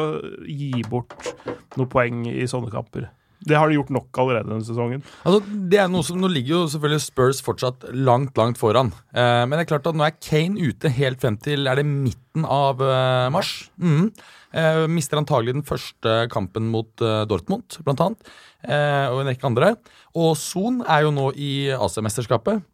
gi 0.46 0.70
bort 0.86 1.32
noen 1.74 1.90
poeng 1.90 2.22
i 2.30 2.46
sånne 2.46 2.70
kamper. 2.70 3.08
Det 3.46 3.56
har 3.58 3.68
de 3.68 3.76
gjort 3.76 3.92
nok 3.92 4.20
allerede 4.22 4.48
denne 4.48 4.64
sesongen. 4.64 5.02
Altså, 5.28 5.40
det 5.70 5.78
er 5.82 5.90
noe 5.92 6.06
som, 6.06 6.18
Nå 6.20 6.30
ligger 6.32 6.54
jo 6.54 6.62
selvfølgelig 6.72 7.04
Spurs 7.04 7.42
fortsatt 7.44 7.84
langt, 7.92 8.32
langt 8.38 8.58
foran. 8.60 8.92
Eh, 9.12 9.42
men 9.44 9.56
det 9.56 9.66
er 9.66 9.72
klart 9.74 9.88
at 9.90 9.98
nå 9.98 10.06
er 10.06 10.16
Kane 10.16 10.70
ute 10.70 10.92
helt 10.96 11.22
frem 11.22 11.36
til 11.42 11.68
er 11.68 11.80
det 11.80 11.86
midten 11.88 12.46
av 12.48 12.80
eh, 12.82 13.28
mars. 13.34 13.52
Mm. 13.76 14.08
Eh, 14.56 14.84
mister 14.88 15.20
antagelig 15.20 15.58
den 15.58 15.66
første 15.66 16.16
kampen 16.32 16.70
mot 16.72 17.04
eh, 17.04 17.24
Dortmund, 17.28 17.78
blant 17.84 18.04
annet. 18.06 18.32
Eh, 18.64 19.06
og 19.12 19.20
en 19.20 19.30
rekke 19.30 19.50
andre. 19.50 19.74
Og 20.16 20.32
Son 20.40 20.80
er 20.86 21.04
jo 21.04 21.12
nå 21.14 21.28
i 21.36 21.68
AC-mesterskapet. 21.76 22.64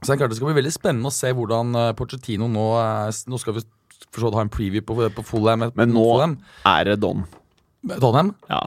Så 0.00 0.10
det 0.10 0.16
er 0.18 0.20
klart 0.20 0.34
det 0.34 0.38
skal 0.38 0.50
bli 0.50 0.58
veldig 0.60 0.74
spennende 0.74 1.08
å 1.08 1.14
se 1.14 1.30
hvordan 1.32 1.70
uh, 1.78 1.92
Pochettino 1.96 2.44
nå 2.50 2.64
Nå 3.30 3.38
skal 3.40 3.54
vi 3.56 3.62
for 4.12 4.20
så 4.20 4.28
vidt 4.28 4.36
ha 4.36 4.42
en 4.44 4.52
preview 4.52 4.84
på, 4.84 4.98
på 5.16 5.24
Fulham. 5.24 5.64
Men 5.78 5.94
nå 5.94 6.02
Fulham. 6.04 6.36
er 6.68 6.90
det 6.90 6.98
Don. 7.00 7.24
Donham? 8.00 8.34
Ja. 8.50 8.60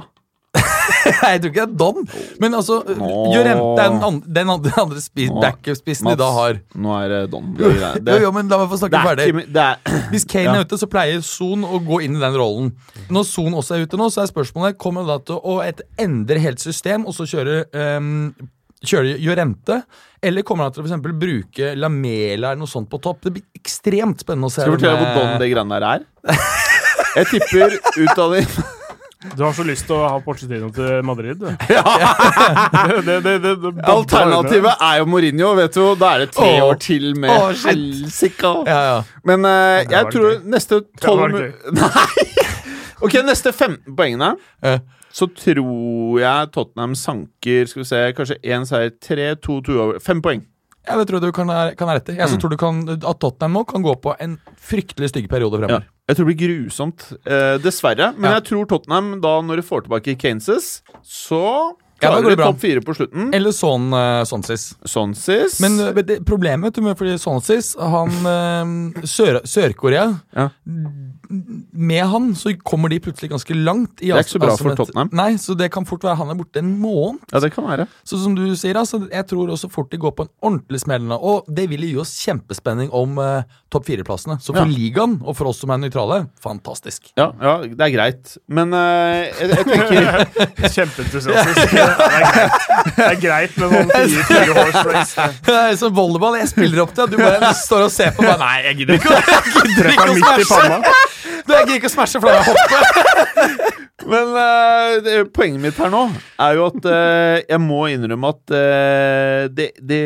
Nei, 1.22 1.30
jeg 1.36 1.42
tror 1.44 1.52
ikke 1.52 1.58
det 1.58 1.64
er 1.66 1.74
Don. 1.80 1.98
Men 2.44 2.56
altså. 2.58 2.78
Jorente 2.88 3.84
er 3.84 3.92
den 3.92 4.04
andre, 4.08 4.34
den 4.38 4.52
andre, 4.54 5.02
spi- 5.04 5.28
Nå. 5.32 5.42
back-spissen 5.44 6.10
de 6.12 6.16
da 6.20 6.28
har. 6.36 6.60
Nå 6.76 6.94
er 7.02 7.14
det 7.14 7.22
Don. 7.34 7.50
Det, 7.58 7.72
Jo, 8.08 8.18
jo, 8.28 8.32
men 8.36 8.52
la 8.52 8.60
meg 8.62 8.72
få 8.72 8.80
snakke 8.82 9.02
er 9.02 9.10
ferdig. 9.12 9.46
er, 9.52 9.80
Hvis 10.14 10.28
Kane 10.30 10.50
Ja. 10.52 10.58
er 10.62 10.68
ute, 10.68 10.80
så 10.80 10.90
pleier 10.92 11.24
Son 11.26 11.66
å 11.68 11.80
gå 11.84 12.02
inn 12.06 12.16
i 12.20 12.22
den 12.24 12.38
rollen. 12.40 12.72
Når 13.14 13.28
Son 13.30 13.58
også 13.60 13.78
er 13.78 13.88
ute 13.88 14.00
nå, 14.00 14.10
så 14.14 14.24
er 14.24 14.30
spørsmålet 14.32 14.78
Kommer 14.82 15.08
da 15.08 15.18
til 15.28 15.40
å 15.44 15.58
endre 16.00 16.40
helt 16.44 16.62
system 16.64 17.06
og 17.10 17.16
så 17.18 17.28
kjøre 17.28 17.64
um, 17.98 18.30
Kjøre 18.86 19.16
Jorente? 19.24 19.82
Eller 20.24 20.46
kommer 20.46 20.68
han 20.68 20.74
til 20.74 20.82
å 20.82 20.86
for 20.86 20.92
eksempel 20.92 21.14
bruke 21.18 21.72
Lamela 21.78 22.52
eller 22.54 22.62
noe 22.62 22.70
sånt 22.70 22.90
på 22.92 23.00
topp? 23.02 23.24
Det 23.28 23.34
blir 23.36 23.46
ekstremt 23.58 24.22
spennende 24.24 24.50
å 24.50 24.54
se. 24.54 24.62
Skal 24.64 24.76
vi 24.76 24.80
fortelle 24.80 25.02
hvor 25.02 25.18
Don 25.18 25.42
det 25.42 25.50
greiene 25.52 25.78
der 25.78 25.88
er? 25.92 26.06
Jeg 27.18 27.30
tipper 27.32 27.78
ut 27.78 28.20
av 28.22 28.36
utdanning 28.38 28.50
Du 29.36 29.42
har 29.44 29.54
så 29.58 29.64
lyst 29.66 29.88
til 29.90 29.96
å 29.98 30.04
ha 30.12 30.18
Porcetino 30.22 30.68
til 30.74 31.00
Madrid, 31.06 31.40
du. 31.42 31.48
Ja. 31.74 31.82
det, 33.02 33.16
det, 33.26 33.32
det, 33.42 33.54
det, 33.64 33.72
Alternativet 33.90 34.84
er 34.86 35.00
jo 35.02 35.08
Mourinho, 35.10 35.54
vet 35.58 35.74
du. 35.74 35.82
Da 35.98 36.12
er 36.16 36.26
det 36.26 36.28
tre 36.36 36.52
Åh. 36.60 36.68
år 36.68 36.78
til 36.84 37.08
med 37.18 37.34
Åh, 37.34 37.48
shit. 37.58 37.72
helsika. 37.72 38.52
Ja, 38.70 38.78
ja. 38.92 39.00
Men 39.26 39.48
uh, 39.48 39.80
jeg 39.90 40.12
tror 40.14 40.28
gøy. 40.36 40.38
neste 40.54 40.82
tolv 41.02 41.40
Nei! 41.80 42.28
Ok, 43.02 43.18
neste 43.26 43.54
15 43.54 43.96
poengene 43.98 44.36
Uh. 44.66 44.78
så 45.14 45.28
tror 45.38 46.20
jeg 46.22 46.48
Tottenham 46.54 46.94
sanker 46.98 47.66
Skal 47.70 47.82
vi 47.84 47.86
se, 47.90 48.00
kanskje 48.18 48.38
én 48.46 48.66
seier. 48.70 48.94
Tre, 49.02 49.28
to, 49.42 49.60
to 49.66 49.80
over. 49.82 50.00
Fem 50.04 50.22
poeng. 50.22 50.46
Ja, 50.88 50.96
det 50.96 51.08
tror 51.10 51.20
jeg 51.20 51.28
du 51.28 51.36
kan, 51.36 51.52
kan 51.78 51.90
ha 51.90 51.98
rett 51.98 52.10
i. 52.14 52.18
Jeg 52.18 52.32
mm. 52.32 52.40
tror 52.42 52.54
du 52.54 52.58
kan, 52.60 52.82
at 52.96 53.20
Tottenham 53.20 53.58
nå 53.60 53.64
kan 53.68 53.84
gå 53.86 53.94
på 54.04 54.16
en 54.24 54.38
fryktelig 54.70 55.12
stygg 55.12 55.28
periode 55.32 55.60
Ja. 55.68 55.82
Jeg 56.08 56.16
tror 56.16 56.28
det 56.30 56.38
blir 56.38 56.48
grusomt, 56.48 57.04
eh, 57.28 57.58
dessverre. 57.60 58.14
Men 58.16 58.32
Ja. 58.32 58.40
jeg 58.40 58.46
tror 58.52 58.66
Tottenham, 58.66 59.20
da 59.20 59.42
når 59.42 59.60
de 59.60 59.68
får 59.68 59.84
tilbake 59.88 60.18
Kaneses, 60.18 60.82
så 61.04 61.76
klarer 62.00 62.22
går 62.24 62.30
det 62.30 62.36
de 62.36 62.42
bra. 62.42 62.52
topp 62.52 62.62
fire 62.62 62.82
på 62.86 62.96
slutten. 62.98 63.30
Eller 63.34 63.52
sånn, 63.56 63.88
uh, 63.94 64.24
Sonsis. 64.30 64.68
sis. 64.86 64.92
Sånn. 64.92 65.16
Men 65.64 65.80
uh, 65.82 66.02
det, 66.02 66.20
problemet 66.28 66.70
vet 66.70 66.76
du, 66.80 66.82
med 66.86 66.98
fordi 67.00 67.18
Sonsis, 67.22 67.74
han 67.80 68.10
uh, 68.26 69.02
Sør- 69.08 69.42
Sør-Korea 69.48 70.08
Ja. 70.36 70.50
Med 71.74 72.06
han 72.08 72.30
så 72.40 72.54
kommer 72.64 72.90
de 72.90 73.00
plutselig 73.04 73.30
ganske 73.34 73.56
langt. 73.58 74.00
I 74.00 74.08
Det 74.14 74.16
er 74.16 74.24
ikke 74.24 74.36
så 74.38 74.40
bra 74.40 74.52
altså, 74.54 74.64
for 74.70 74.78
Tottenham. 74.80 75.10
Nei, 75.18 75.34
så 75.42 75.56
det 75.60 75.68
kan 75.76 75.84
fort 75.90 76.06
være 76.08 76.16
han 76.22 76.30
er 76.32 76.38
borte 76.40 76.62
en 76.62 76.70
måned. 76.80 77.20
Ja, 77.34 77.42
det 77.44 77.50
kan 77.56 77.68
være. 77.68 77.88
Så 78.08 78.20
som 78.22 78.36
du 78.38 78.46
sier, 78.56 78.78
altså, 78.80 79.02
jeg 79.12 79.28
tror 79.28 79.52
også 79.52 79.68
fort 79.74 79.92
de 79.92 80.00
går 80.00 80.14
på 80.16 80.24
en 80.28 80.32
ordentlig 80.48 80.80
smell 80.86 81.04
nå. 81.04 81.18
Og 81.20 81.50
det 81.52 81.66
vil 81.74 81.84
gi 81.84 81.98
oss 82.00 82.14
kjempespenning 82.24 82.94
om 82.96 83.20
uh, 83.20 83.44
topp 83.74 83.90
fire-plassene. 83.90 84.38
Så 84.40 84.56
for 84.56 84.64
Ja. 84.64 84.72
ligaen, 84.72 85.18
og 85.28 85.36
for 85.36 85.52
oss 85.52 85.60
som 85.60 85.74
er 85.76 85.82
nøytrale, 85.84 86.22
fantastisk. 86.44 87.12
Ja, 87.20 87.34
ja, 87.44 87.58
det 87.68 87.82
er 87.90 87.92
greit. 87.98 88.38
Men 88.48 88.72
jeg, 88.72 89.34
jeg 89.52 89.68
tenker 89.68 90.08
Kjempeentusiastisk. 90.78 91.76
Det 91.88 92.08
er 92.18 92.28
greit. 92.28 92.68
Det 92.98 93.08
er 93.08 93.18
greit 93.22 93.58
med 93.62 93.74
noen 93.74 93.92
fire, 93.94 94.26
fire 94.30 94.58
horse. 94.58 95.28
Det 95.48 95.58
er 95.62 95.80
som 95.80 95.96
volleyball. 95.98 96.38
Jeg 96.42 96.52
spiller 96.54 96.84
opp 96.84 96.94
til 96.96 97.08
at 97.08 97.14
du 97.14 97.18
bare 97.22 97.54
står 97.58 97.88
og 97.88 97.94
ser 97.94 98.14
på 98.18 98.26
meg. 98.26 98.38
Nei, 98.44 98.54
jeg 98.68 98.80
gidder 98.82 99.00
ikke, 99.00 99.18
jeg 99.18 99.74
gidder 99.74 99.92
ikke 99.96 100.08
å 100.12 100.20
smashe. 100.22 100.94
Du, 101.48 101.54
Jeg 101.54 101.68
gidder 101.68 101.80
ikke 101.82 101.92
å 101.92 101.96
smashe, 101.96 102.24
for 102.24 102.32
da 102.32 102.40
har. 102.48 103.76
Men 104.08 104.30
uh, 104.32 104.94
det, 105.04 105.16
poenget 105.36 105.60
mitt 105.60 105.80
her 105.82 105.90
nå 105.92 106.06
er 106.40 106.56
jo 106.56 106.68
at 106.70 106.86
uh, 106.86 107.40
jeg 107.42 107.60
må 107.60 107.82
innrømme 107.92 108.30
at 108.32 108.54
uh, 108.54 109.42
det, 109.52 109.72
det, 109.82 110.04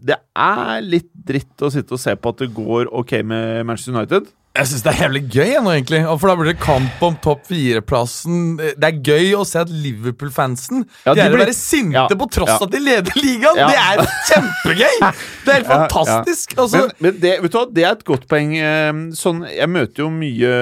det 0.00 0.16
er 0.34 0.82
litt 0.82 1.10
dritt 1.28 1.62
å 1.62 1.70
sitte 1.70 1.94
og 1.94 2.02
se 2.02 2.16
på 2.16 2.32
at 2.32 2.42
det 2.42 2.50
går 2.56 2.90
ok 2.90 3.18
med 3.28 3.68
Manchester 3.68 3.94
United. 3.94 4.32
Jeg 4.58 4.66
syns 4.66 4.82
det 4.82 4.90
er 4.90 5.00
jævlig 5.04 5.20
gøy, 5.30 5.50
nå, 5.62 5.70
egentlig. 5.70 6.00
Og 6.10 6.16
For 6.18 6.30
da 6.30 6.34
blir 6.40 6.48
det 6.50 6.56
kamp 6.58 7.02
om 7.06 7.14
topp 7.22 7.44
fire-plassen. 7.46 8.38
Det 8.58 8.88
er 8.88 8.96
gøy 9.06 9.28
å 9.38 9.44
se 9.46 9.60
at 9.62 9.70
Liverpool-fansen 9.70 10.80
Ja, 11.06 11.12
de 11.14 11.20
greier 11.20 11.36
å 11.36 11.40
være 11.44 11.54
sinte 11.54 11.94
Ja, 11.94 12.06
på 12.18 12.26
tross 12.34 12.50
ja. 12.50 12.58
at 12.66 12.72
de 12.74 12.80
leder 12.82 13.20
ligaen. 13.22 13.60
Det 13.60 13.78
er 13.78 14.02
kjempegøy! 14.32 14.96
Det 15.46 15.52
er 15.54 15.60
helt 15.60 15.70
fantastisk. 15.70 16.56
Altså, 16.58 16.82
Men, 16.88 16.92
men 17.06 17.20
det, 17.22 17.34
vet 17.44 17.54
du 17.54 17.58
hva, 17.60 17.64
det 17.78 17.84
er 17.86 17.94
et 17.94 18.04
godt 18.10 18.26
poeng. 18.28 18.52
eh, 18.58 18.92
Sånn, 19.16 19.44
jeg 19.46 19.70
møter 19.72 20.02
jo 20.04 20.10
mye 20.12 20.52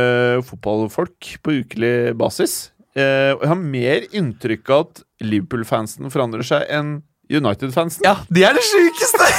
fotballfolk 0.46 1.32
på 1.42 1.56
ukelig 1.62 1.94
basis. 2.20 2.58
eh, 2.96 3.32
jeg 3.32 3.48
har 3.50 3.58
mer 3.60 4.06
inntrykk 4.12 4.70
av 4.76 4.84
at 4.90 5.02
Liverpool-fansen 5.24 6.12
forandrer 6.12 6.44
seg 6.46 6.68
enn 6.68 6.98
United-fansen. 7.30 8.04
ja, 8.06 8.14
de 8.30 8.44
er 8.46 8.54
det 8.54 8.62
sjukeste! 8.62 9.30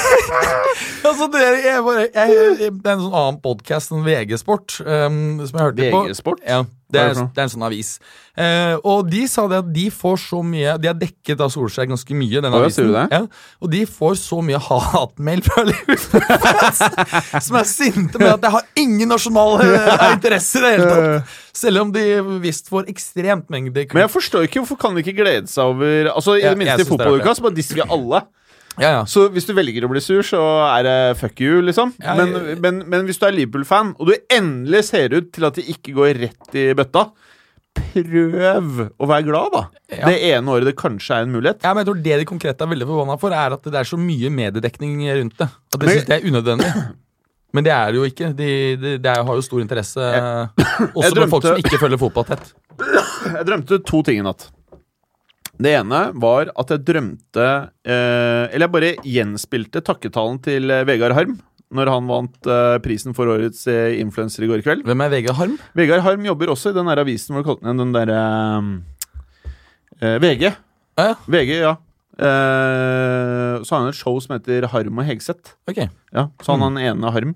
altså, 1.07 1.29
det, 1.33 1.43
er, 1.43 1.59
jeg 1.63 1.83
bare, 1.85 2.07
jeg, 2.13 2.33
jeg, 2.59 2.73
det 2.83 2.91
er 2.91 2.97
en 2.97 3.05
sånn 3.05 3.15
annen 3.15 3.39
podkast, 3.43 3.93
en 3.95 4.03
VG-sport, 4.07 4.81
um, 4.83 5.21
som 5.45 5.59
jeg 5.59 5.69
hørte 5.69 5.91
på. 5.93 6.01
VG-sport? 6.09 6.43
Ja, 6.43 6.65
det 6.93 7.01
er 7.01 7.17
det 7.17 7.41
er 7.41 7.43
en 7.43 7.51
sånn 7.51 7.65
avis. 7.67 7.89
Eh, 8.37 8.75
og 8.87 9.09
de 9.11 9.25
sa 9.27 9.43
det 9.51 9.57
at 9.59 9.69
de 9.73 9.87
får 9.91 10.19
så 10.21 10.39
mye 10.45 10.75
De 10.77 10.87
har 10.87 10.95
dekket 10.95 11.41
av 11.41 11.49
Solskjær 11.51 11.87
ganske 11.89 12.15
mye, 12.15 12.41
den 12.43 12.53
avisen. 12.53 12.93
Ja, 12.93 13.23
og 13.59 13.71
de 13.73 13.81
får 13.89 14.15
så 14.21 14.39
mye 14.45 14.61
hatmail 14.61 15.41
fra 15.45 15.65
Liverpool-fans 15.67 16.83
som 17.47 17.59
er 17.59 17.67
sinte 17.67 18.21
med 18.21 18.29
at 18.35 18.47
jeg 18.47 18.55
har 18.55 18.69
ingen 18.79 19.11
nasjonal 19.11 19.57
eh, 19.65 20.05
interesse 20.13 20.61
i 20.61 20.63
det 20.63 20.73
hele 20.75 20.89
tatt. 20.93 21.35
Selv 21.57 21.81
om 21.81 21.91
de 21.91 22.05
visst 22.43 22.69
får 22.69 22.87
ekstremt 22.91 23.49
mengde 23.49 23.87
Men 23.91 24.05
jeg 24.05 24.13
forstår 24.13 24.45
ikke 24.47 24.61
hvorfor 24.61 24.79
kan 24.79 24.95
de 24.95 25.03
ikke 25.03 25.17
glede 25.23 25.49
seg 25.49 25.73
over 25.73 26.11
Altså 26.13 26.37
I 26.37 26.45
det 26.45 26.57
minste 26.59 26.85
i 26.85 26.89
fotballuka 26.89 27.33
så 27.35 27.47
bare 27.47 27.57
disser 27.57 27.81
vi 27.81 27.87
alle. 27.87 28.21
Ja, 28.79 28.89
ja. 28.99 29.03
Så 29.09 29.27
hvis 29.33 29.45
du 29.47 29.53
velger 29.57 29.85
å 29.85 29.89
bli 29.91 30.01
sur, 30.03 30.21
så 30.25 30.41
er 30.77 30.83
det 30.87 30.97
fuck 31.19 31.39
you, 31.41 31.61
liksom. 31.65 31.93
Ja, 32.03 32.15
Men, 32.19 32.33
jeg- 32.33 32.59
men, 32.61 32.83
men 32.89 33.05
hvis 33.07 33.19
du 33.19 33.25
er 33.25 33.31
Liverpool-fan, 33.35 33.95
og 33.99 34.07
du 34.11 34.13
endelig 34.29 34.83
ser 34.91 35.13
ut 35.17 35.31
til 35.33 35.45
at 35.49 35.55
de 35.55 35.63
ikke 35.73 35.95
går 35.97 36.19
rett 36.25 36.55
i 36.55 36.67
bøtta, 36.77 37.07
prøv 37.77 38.77
å 38.97 39.07
være 39.09 39.25
glad, 39.27 39.51
da. 39.53 39.63
Det 39.89 40.15
ene 40.31 40.53
året 40.53 40.65
det 40.69 40.75
kanskje 40.79 41.17
er 41.19 41.27
en 41.27 41.33
mulighet. 41.35 41.59
Ja, 41.63 41.73
men 41.73 41.83
jeg 41.83 41.89
tror 41.91 41.99
Det 42.03 42.19
de 42.21 42.25
konkret 42.29 42.61
er 42.61 42.71
veldig 42.71 42.87
forbanna 42.89 43.17
for, 43.21 43.29
er 43.33 43.53
at 43.57 43.63
det 43.63 43.75
er 43.81 43.83
så 43.89 43.99
mye 44.01 44.31
mediedekning 44.33 44.95
rundt 45.19 45.37
det. 45.37 45.47
At 45.73 45.79
de 45.79 45.85
Men- 45.85 45.95
synes 45.97 46.07
det 46.09 46.17
er 46.17 46.27
unødvendig. 46.31 46.71
Men 47.53 47.63
det 47.63 47.71
er 47.71 47.91
det 47.93 47.95
jo 48.01 48.03
ikke. 48.09 48.27
De, 48.35 48.47
de, 48.77 48.97
det 48.99 49.05
er- 49.07 49.23
har 49.23 49.35
jo 49.37 49.41
stor 49.45 49.61
interesse, 49.63 49.97
også 49.97 51.03
jeg 51.05 51.13
for 51.15 51.29
folk 51.31 51.43
som 51.47 51.57
ikke 51.61 51.79
følger 51.79 51.97
fotball 52.01 52.25
tett. 52.27 52.53
Jeg 52.77 53.45
drømte 53.47 53.79
to 53.87 54.01
ting 54.03 54.19
i 54.19 54.25
natt. 54.25 54.49
Det 55.57 55.73
ene 55.73 55.99
var 56.21 56.51
at 56.53 56.71
jeg 56.73 56.83
drømte 56.85 57.45
eh, 57.81 58.43
Eller 58.53 58.67
jeg 58.67 58.73
bare 58.75 58.91
gjenspilte 59.01 59.81
takketalen 59.85 60.37
til 60.45 60.69
eh, 60.73 60.85
Vegard 60.87 61.17
Harm 61.17 61.37
når 61.73 61.89
han 61.91 62.05
vant 62.07 62.47
eh, 62.47 62.77
prisen 62.79 63.15
for 63.17 63.27
årets 63.27 63.65
eh, 63.67 63.97
influenser 63.99 64.45
i 64.45 64.47
går 64.47 64.61
kveld. 64.63 64.85
Hvem 64.87 65.01
er 65.03 65.11
Vegard 65.11 65.35
Harm? 65.35 65.57
Vegard 65.75 66.05
Harm 66.05 66.23
jobber 66.23 66.53
også 66.53 66.71
i 66.71 66.77
den 66.77 66.87
der 66.87 67.01
avisen 67.01 67.35
hvor 67.35 67.43
du 67.43 67.49
kalte 67.49 67.67
den 67.67 67.81
den 67.81 67.91
derre 67.95 68.21
eh, 69.99 70.15
VG. 70.23 70.53
Ah, 70.95 71.09
ja. 71.11 71.17
VG, 71.27 71.51
ja. 71.65 71.73
Eh, 72.17 73.57
så 73.61 73.75
har 73.75 73.83
han 73.83 73.91
et 73.91 73.99
show 73.99 74.15
som 74.23 74.37
heter 74.37 74.69
Harm 74.71 75.03
og 75.03 75.09
Hegseth. 75.09 75.57
Ok. 75.69 75.83
Ja, 76.15 76.29
så 76.39 76.55
han 76.55 76.63
har 76.63 76.73
den 76.77 76.87
ene 76.87 77.13
Harm. 77.13 77.35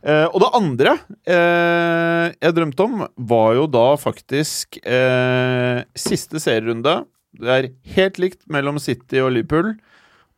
Eh, 0.00 0.24
og 0.30 0.40
det 0.42 0.48
andre 0.54 0.94
eh, 1.26 2.26
jeg 2.38 2.54
drømte 2.54 2.86
om, 2.86 3.04
var 3.28 3.54
jo 3.58 3.68
da 3.70 3.86
faktisk 4.00 4.80
eh, 4.80 5.84
siste 5.98 6.40
serierunde. 6.42 7.02
Det 7.36 7.50
er 7.52 7.66
helt 7.94 8.18
likt 8.22 8.46
mellom 8.48 8.78
City 8.80 9.20
og 9.20 9.34
Liverpool, 9.34 9.74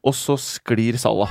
og 0.03 0.15
så 0.17 0.35
sklir 0.41 0.97
Salah. 0.99 1.31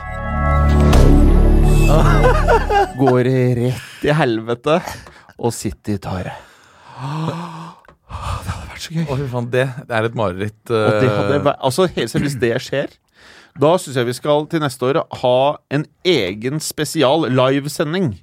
Går 2.99 3.27
rett 3.27 4.05
i 4.07 4.13
helvete, 4.15 4.77
og 5.35 5.51
City 5.55 5.97
tar 5.99 6.29
det. 6.29 6.35
Det 6.95 8.53
hadde 8.53 8.69
vært 8.69 8.85
så 8.85 8.95
gøy. 8.95 9.03
Å, 9.03 9.17
fy 9.19 9.27
faen, 9.33 9.49
det, 9.51 9.65
det 9.89 9.97
er 9.97 10.07
et 10.07 10.17
mareritt. 10.17 10.61
Og 10.71 11.03
det 11.03 11.11
hadde 11.11 11.35
eh, 11.41 11.45
vært, 11.49 11.59
altså 11.59 11.89
helt 11.89 12.13
seriøst, 12.13 12.25
Hvis 12.29 12.39
det 12.39 12.53
skjer, 12.63 12.95
da 13.59 13.73
syns 13.81 13.99
jeg 13.99 14.07
vi 14.07 14.15
skal 14.15 14.47
til 14.51 14.63
neste 14.63 14.87
år 14.87 15.01
ha 15.23 15.39
en 15.75 15.83
egen 16.07 16.63
spesial 16.63 17.27
livesending 17.33 18.13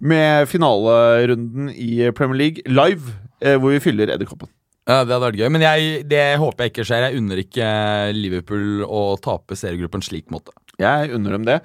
med 0.00 0.48
finalerunden 0.48 1.68
i 1.76 2.08
Premier 2.16 2.40
League 2.40 2.64
live, 2.72 3.12
eh, 3.44 3.60
hvor 3.60 3.76
vi 3.76 3.84
fyller 3.84 4.14
edderkoppen. 4.16 4.48
Ja, 4.88 5.04
Det 5.04 5.12
hadde 5.12 5.20
vært 5.26 5.38
gøy. 5.40 5.48
Men 5.52 5.62
jeg, 5.66 6.08
det 6.10 6.24
håper 6.40 6.64
jeg 6.66 6.72
ikke 6.72 6.86
skjer. 6.88 7.04
Jeg 7.10 7.20
unner 7.20 7.42
ikke 7.42 7.68
Liverpool 8.16 8.82
å 8.88 9.02
tape 9.22 9.58
seriegruppen 9.58 10.02
slik 10.02 10.30
måte. 10.32 10.52
Jeg 10.80 11.10
unner 11.12 11.36
dem 11.36 11.44
det. 11.44 11.58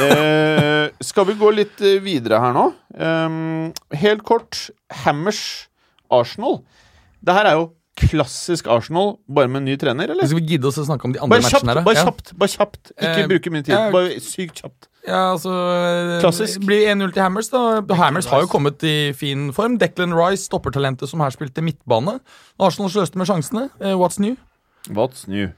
Eh, 0.00 0.88
skal 1.04 1.26
vi 1.28 1.34
gå 1.38 1.50
litt 1.54 1.80
eh, 1.84 1.98
videre 2.00 2.38
her 2.40 2.54
nå? 2.56 2.66
Ehm, 2.96 3.72
helt 4.00 4.24
kort. 4.26 4.62
Hammers 5.04 5.42
Arsenal. 6.12 6.62
Det 7.26 7.34
her 7.36 7.50
er 7.50 7.58
jo 7.60 7.66
klassisk 7.96 8.66
Arsenal, 8.68 9.14
bare 9.28 9.48
med 9.48 9.62
en 9.62 9.68
ny 9.70 9.76
trener, 9.80 10.10
eller? 10.12 10.28
Skal 10.28 10.40
vi 10.42 10.50
gidde 10.54 10.68
oss 10.68 10.76
å 10.82 10.84
snakke 10.88 11.08
om 11.08 11.14
de 11.14 11.20
andre 11.20 11.38
Bare 11.38 11.48
kjapt, 11.48 11.64
matchene 11.64 11.72
her? 11.72 11.78
da? 11.80 11.84
bare 11.86 11.96
Ja. 11.96 12.04
kjapt. 12.10 12.32
bare 12.36 12.52
kjapt 12.52 12.90
Ikke 12.92 13.22
Eh, 13.22 13.28
bruke 13.30 13.52
mye 13.54 13.64
tid. 13.64 13.92
Bare 13.94 14.20
sykt 14.20 14.60
kjapt. 14.60 14.88
Ja, 15.06 15.32
altså 15.32 15.50
eh, 15.50 16.20
Klassisk. 16.20 16.60
Blir 16.66 16.88
1-0 16.90 17.12
til 17.14 17.22
Hammers. 17.22 17.48
da 17.48 17.94
Hammers 17.94 18.26
har 18.26 18.40
jo 18.42 18.50
kommet 18.50 18.82
i 18.82 19.12
fin 19.14 19.52
form. 19.54 19.78
Declan 19.78 20.14
Rice, 20.14 20.44
stoppertalentet 20.44 21.08
som 21.08 21.20
her 21.22 21.30
spilte 21.30 21.62
midtbane. 21.62 22.18
Arsenal 22.58 22.90
sløste 22.90 23.18
med 23.18 23.26
sjansene. 23.30 23.68
Eh, 23.80 23.94
what's 23.94 24.18
new? 24.20 24.34
What's 24.90 25.28
new? 25.28 25.48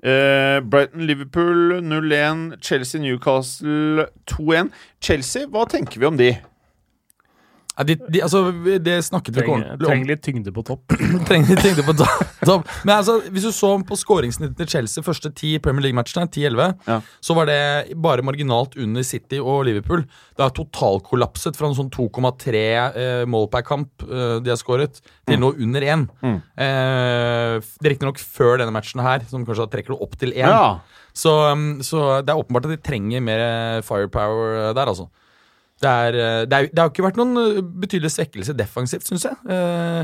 Uh, 0.00 0.60
Brighton-Liverpool 0.64 1.80
0-1. 1.84 2.60
Chelsea-Newcastle 2.60 4.06
2-1. 4.30 4.70
Chelsea, 5.00 5.46
hva 5.48 5.66
tenker 5.68 6.00
vi 6.00 6.06
om 6.08 6.16
de? 6.16 6.30
Ja, 7.80 7.84
de, 7.88 7.94
de, 8.12 8.20
altså, 8.20 8.40
det 8.84 8.98
snakket 9.06 9.32
vi 9.38 9.40
Trenger, 9.40 9.70
ordentlig 9.70 9.80
om. 9.80 9.88
trenger 9.88 10.08
litt 10.10 10.20
tyngde 10.26 10.52
på 10.52 10.64
topp. 10.68 10.92
trenger 11.30 11.54
litt 11.54 11.62
tyngde 11.64 11.84
på 11.86 11.94
to- 11.96 12.08
topp. 12.44 12.66
Men 12.84 12.92
altså, 12.98 13.14
hvis 13.32 13.46
du 13.48 13.52
så 13.56 13.70
på 13.88 13.96
skåringssnittet 13.96 14.58
til 14.60 14.68
Chelsea 14.74 15.04
første 15.06 15.30
ti 15.38 15.54
Premier 15.64 15.86
League-matchene, 15.88 16.26
10-11, 16.28 16.74
Ja. 16.90 16.98
så 17.24 17.36
var 17.38 17.48
det 17.48 17.96
bare 18.04 18.24
marginalt 18.26 18.76
under 18.76 19.06
City 19.08 19.40
og 19.40 19.64
Liverpool. 19.70 20.04
Det 20.36 20.44
har 20.44 20.52
totalkollapset 20.56 21.56
fra 21.56 21.70
en 21.70 21.78
sånn 21.78 21.88
2,3 21.94 22.60
eh, 22.60 23.24
mål 23.32 23.48
per 23.52 23.64
kamp 23.64 24.04
eh, 24.04 24.36
de 24.44 24.52
har 24.52 24.60
skåret, 24.60 25.00
til 25.30 25.40
nå 25.40 25.54
under 25.56 25.86
1. 25.96 26.04
Mm. 26.20 26.36
Eh, 26.60 27.70
riktignok 27.86 28.20
før 28.20 28.58
denne 28.60 28.74
matchen 28.76 29.00
her, 29.04 29.24
som 29.30 29.46
kanskje 29.48 29.70
trekker 29.72 29.94
det 29.96 30.02
opp 30.04 30.18
til 30.20 30.34
1. 30.36 30.44
Ja. 30.44 30.66
Så, 31.16 31.32
um, 31.50 31.80
så 31.82 32.20
det 32.22 32.30
er 32.34 32.38
åpenbart 32.44 32.68
at 32.68 32.76
de 32.76 32.82
trenger 32.86 33.24
mer 33.24 33.40
firepower 33.86 34.68
eh, 34.68 34.74
der, 34.76 34.92
altså. 34.92 35.08
Det, 35.80 35.88
er, 35.88 36.18
eh, 36.18 36.42
det, 36.48 36.56
er, 36.58 36.68
det 36.72 36.82
har 36.82 36.90
ikke 36.92 37.06
vært 37.06 37.20
noen 37.20 37.40
eh, 37.40 37.62
betydelig 37.84 38.12
svekkelse 38.16 38.56
defensivt, 38.58 39.06
syns 39.08 39.26
jeg. 39.28 39.38
Eh, 39.48 40.02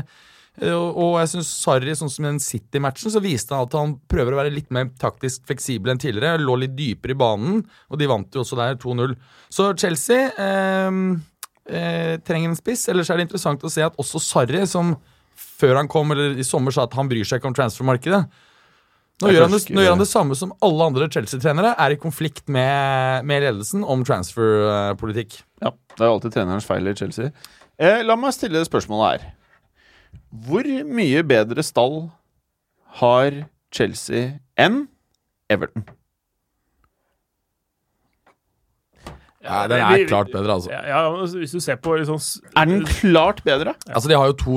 eh, 0.63 0.73
og, 0.73 0.97
og 0.97 1.17
jeg 1.21 1.33
syns 1.35 1.51
Sarri, 1.61 1.93
sånn 1.97 2.11
som 2.11 2.25
i 2.25 2.31
den 2.31 2.41
City-matchen, 2.43 3.13
så 3.13 3.21
viste 3.23 3.53
han 3.53 3.69
at 3.69 3.77
han 3.77 3.97
prøver 4.09 4.33
å 4.33 4.41
være 4.41 4.55
litt 4.55 4.71
mer 4.73 4.89
taktisk 5.01 5.45
fleksibel 5.49 5.93
enn 5.93 6.01
tidligere. 6.01 6.41
Lå 6.41 6.57
litt 6.63 6.77
dypere 6.77 7.13
i 7.13 7.19
banen, 7.19 7.61
og 7.91 8.01
de 8.01 8.09
vant 8.09 8.33
jo 8.33 8.45
også 8.45 8.59
der 8.59 8.79
2-0. 8.81 9.13
Så 9.53 9.69
Chelsea 9.77 10.31
eh, 10.33 11.03
eh, 11.69 12.15
trenger 12.25 12.51
en 12.51 12.59
spiss. 12.59 12.87
Ellers 12.91 13.11
er 13.13 13.19
det 13.19 13.29
interessant 13.29 13.63
å 13.63 13.71
se 13.71 13.85
at 13.85 14.01
også 14.01 14.23
Sarri, 14.23 14.65
som 14.69 14.95
før 15.37 15.77
han 15.79 15.89
kom, 15.91 16.11
eller 16.13 16.37
i 16.37 16.45
sommer 16.45 16.73
sa 16.73 16.87
at 16.87 16.95
han 16.97 17.09
bryr 17.09 17.25
seg 17.27 17.39
ikke 17.39 17.51
om 17.51 17.57
transfermarkedet, 17.57 18.23
nå 19.21 19.31
gjør, 19.33 19.47
han 19.47 19.53
det, 19.55 19.61
nå 19.73 19.81
gjør 19.81 19.95
han 19.95 20.01
det 20.03 20.09
samme 20.11 20.35
som 20.37 20.51
alle 20.65 20.87
andre 20.91 21.07
Chelsea-trenere, 21.13 21.73
er 21.81 21.95
i 21.95 21.99
konflikt 22.01 22.45
med, 22.53 23.25
med 23.25 23.41
ledelsen 23.47 23.81
om 23.83 24.03
transferpolitikk. 24.05 25.39
Ja, 25.63 25.71
Det 25.95 26.03
er 26.03 26.11
jo 26.11 26.17
alltid 26.19 26.35
trenerens 26.37 26.67
feil 26.69 26.91
i 26.91 26.95
Chelsea. 26.97 27.31
Eh, 27.81 28.03
la 28.05 28.17
meg 28.19 28.35
stille 28.35 28.61
spørsmålet 28.67 29.09
her. 29.09 29.33
Hvor 30.47 30.69
mye 30.85 31.23
bedre 31.25 31.65
stall 31.65 31.99
har 33.01 33.43
Chelsea 33.73 34.35
enn 34.57 34.83
Everton? 35.49 35.87
Ja, 39.47 39.63
den 39.71 39.79
er 39.79 40.07
klart 40.09 40.31
bedre, 40.33 40.53
altså. 40.57 40.71
Ja, 40.73 40.81
ja, 40.91 41.25
hvis 41.39 41.53
du 41.55 41.59
ser 41.63 41.77
på 41.79 41.95
liksom, 41.95 42.17
Er 42.57 42.65
den 42.67 42.85
klart 42.85 43.43
bedre? 43.45 43.73
Altså, 43.87 44.09
De 44.09 44.15
har 44.17 44.25
jo 44.25 44.33
to, 44.33 44.55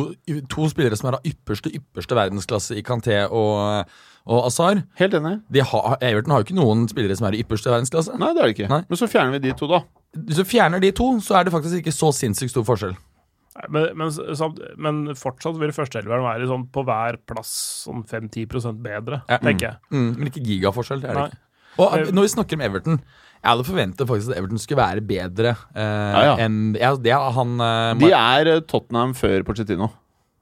to 0.51 0.69
spillere 0.73 0.97
som 0.99 1.13
er 1.13 1.19
av 1.21 1.27
ypperste 1.29 1.71
ypperste 1.77 2.17
verdensklasse 2.19 2.79
i 2.79 2.83
Kanté 2.83 3.21
og, 3.29 3.85
og 4.31 4.45
Azar. 4.47 4.81
Helt 5.01 5.15
enig. 5.19 5.35
De 5.51 5.63
har, 5.67 5.97
Everton 6.07 6.33
har 6.35 6.43
jo 6.43 6.47
ikke 6.49 6.59
noen 6.61 6.85
spillere 6.91 7.17
som 7.19 7.27
er 7.29 7.37
i 7.37 7.43
ypperste 7.43 7.73
verdensklasse. 7.73 8.15
Nei, 8.21 8.31
det 8.37 8.43
er 8.45 8.49
det 8.51 8.55
ikke. 8.57 8.69
Nei. 8.71 8.83
Men 8.89 9.01
så 9.01 9.09
fjerner 9.11 9.35
vi 9.37 9.43
de 9.49 9.55
to, 9.59 9.67
da. 9.71 9.83
Hvis 10.15 10.39
du 10.41 10.45
fjerner 10.49 10.83
de 10.83 10.91
to, 10.97 11.09
så 11.25 11.39
er 11.41 11.47
det 11.49 11.55
faktisk 11.55 11.81
ikke 11.83 11.95
så 11.95 12.13
sinnssykt 12.15 12.55
stor 12.55 12.67
forskjell. 12.69 12.95
Nei, 13.59 13.67
Men, 13.75 13.89
men, 13.99 14.13
samt, 14.39 14.61
men 14.79 15.01
fortsatt 15.19 15.59
vil 15.59 15.73
førsteelveren 15.75 16.23
være 16.25 16.47
sånn 16.51 16.69
på 16.73 16.85
hver 16.87 17.19
plass 17.27 17.51
sånn 17.85 18.05
5-10 18.07 18.79
bedre, 18.83 19.23
Ja. 19.29 19.39
tenker 19.43 19.67
jeg. 19.73 19.77
Mm, 19.91 20.13
men 20.19 20.31
ikke 20.31 20.45
gigaforskjell. 20.47 21.03
Det 21.03 21.11
er 21.11 21.19
det 21.19 21.27
ikke. 21.33 21.43
Og 21.81 21.97
eh, 21.99 22.11
når 22.15 22.27
vi 22.27 22.31
snakker 22.35 22.59
om 22.59 22.63
Everton 22.67 22.97
Jeg 22.99 23.47
hadde 23.47 23.65
forventet 23.65 24.09
faktisk 24.11 24.33
at 24.33 24.39
Everton 24.41 24.59
skulle 24.61 24.81
være 24.83 25.05
bedre 25.07 25.53
eh, 25.79 26.17
ja. 26.27 26.33
enn 26.43 26.75
ja, 26.77 26.91
det 26.99 27.15
han 27.15 27.53
eh, 27.63 27.93
De 28.03 28.11
er 28.11 28.51
eh, 28.57 28.63
Tottenham 28.69 29.15
før 29.17 29.45
Pochettino. 29.47 29.87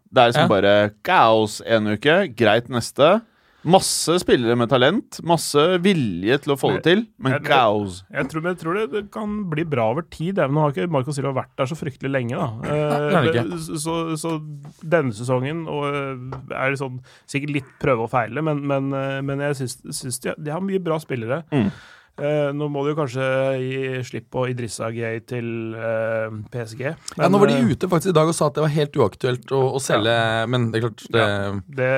Det 0.08 0.22
er 0.22 0.30
liksom 0.32 0.46
Ja. 0.48 0.52
bare 0.54 0.72
kaos 1.04 1.58
en 1.68 1.90
uke, 1.92 2.16
greit 2.34 2.70
neste. 2.72 3.20
Masse 3.66 4.14
spillere 4.22 4.54
med 4.56 4.68
talent, 4.70 5.18
masse 5.26 5.58
vilje 5.82 6.36
til 6.44 6.52
å 6.54 6.56
få 6.60 6.68
det 6.76 6.82
til, 6.86 7.00
men 7.18 7.32
Jeg- 7.32 7.42
kaos. 7.48 8.04
Jeg 8.14 8.28
tror, 8.30 8.42
jeg 8.46 8.58
tror 8.60 8.74
det, 8.78 8.84
det 8.92 9.10
kan 9.10 9.50
bli 9.50 9.64
bra 9.64 9.90
over 9.90 10.02
tid. 10.02 10.36
det. 10.36 10.46
Nå 10.48 10.60
har 10.60 10.70
ikke 10.72 10.88
Marco 10.88 11.10
Silva 11.10 11.32
vært 11.34 11.56
der 11.58 11.66
så 11.66 11.74
fryktelig 11.74 12.10
lenge. 12.12 12.36
da. 12.38 12.48
Eh, 12.68 13.56
så, 13.76 14.14
så 14.16 14.38
denne 14.86 15.12
sesongen 15.12 15.66
og, 15.66 15.84
eh, 15.90 16.54
er 16.54 16.70
det 16.70 16.78
sånn, 16.78 17.00
sikkert 17.26 17.52
litt 17.52 17.70
prøve 17.80 18.06
og 18.06 18.10
feile, 18.10 18.40
men, 18.42 18.62
men, 18.66 18.92
eh, 18.94 19.20
men 19.22 19.38
jeg 19.40 19.56
syns, 19.56 19.76
syns 19.90 20.20
de, 20.20 20.34
de 20.38 20.50
har 20.54 20.60
mye 20.60 20.78
bra 20.82 20.98
spillere. 21.02 21.42
Mm. 21.50 21.72
Eh, 22.18 22.48
nå 22.56 22.66
må 22.72 22.82
de 22.82 22.90
jo 22.92 22.98
kanskje 22.98 23.26
gi 23.62 24.02
slipp 24.08 24.26
på 24.34 24.44
Idrissa 24.50 24.88
Gay 24.94 25.20
til 25.28 25.48
eh, 25.78 26.34
PSG. 26.50 26.82
Ja, 27.14 27.28
Nå 27.30 27.38
var 27.38 27.52
de 27.52 27.58
eh, 27.60 27.70
ute 27.70 27.90
faktisk 27.90 28.10
i 28.10 28.16
dag 28.16 28.30
og 28.30 28.34
sa 28.34 28.48
at 28.50 28.58
det 28.58 28.64
var 28.64 28.74
helt 28.74 28.98
uaktuelt 28.98 29.54
å, 29.54 29.60
å 29.78 29.82
selge, 29.82 30.16
men 30.50 30.70
det 30.72 30.80
er 30.80 30.86
klart 30.88 31.04
det, 31.14 31.26
Ja. 31.28 31.52
det, 31.80 31.90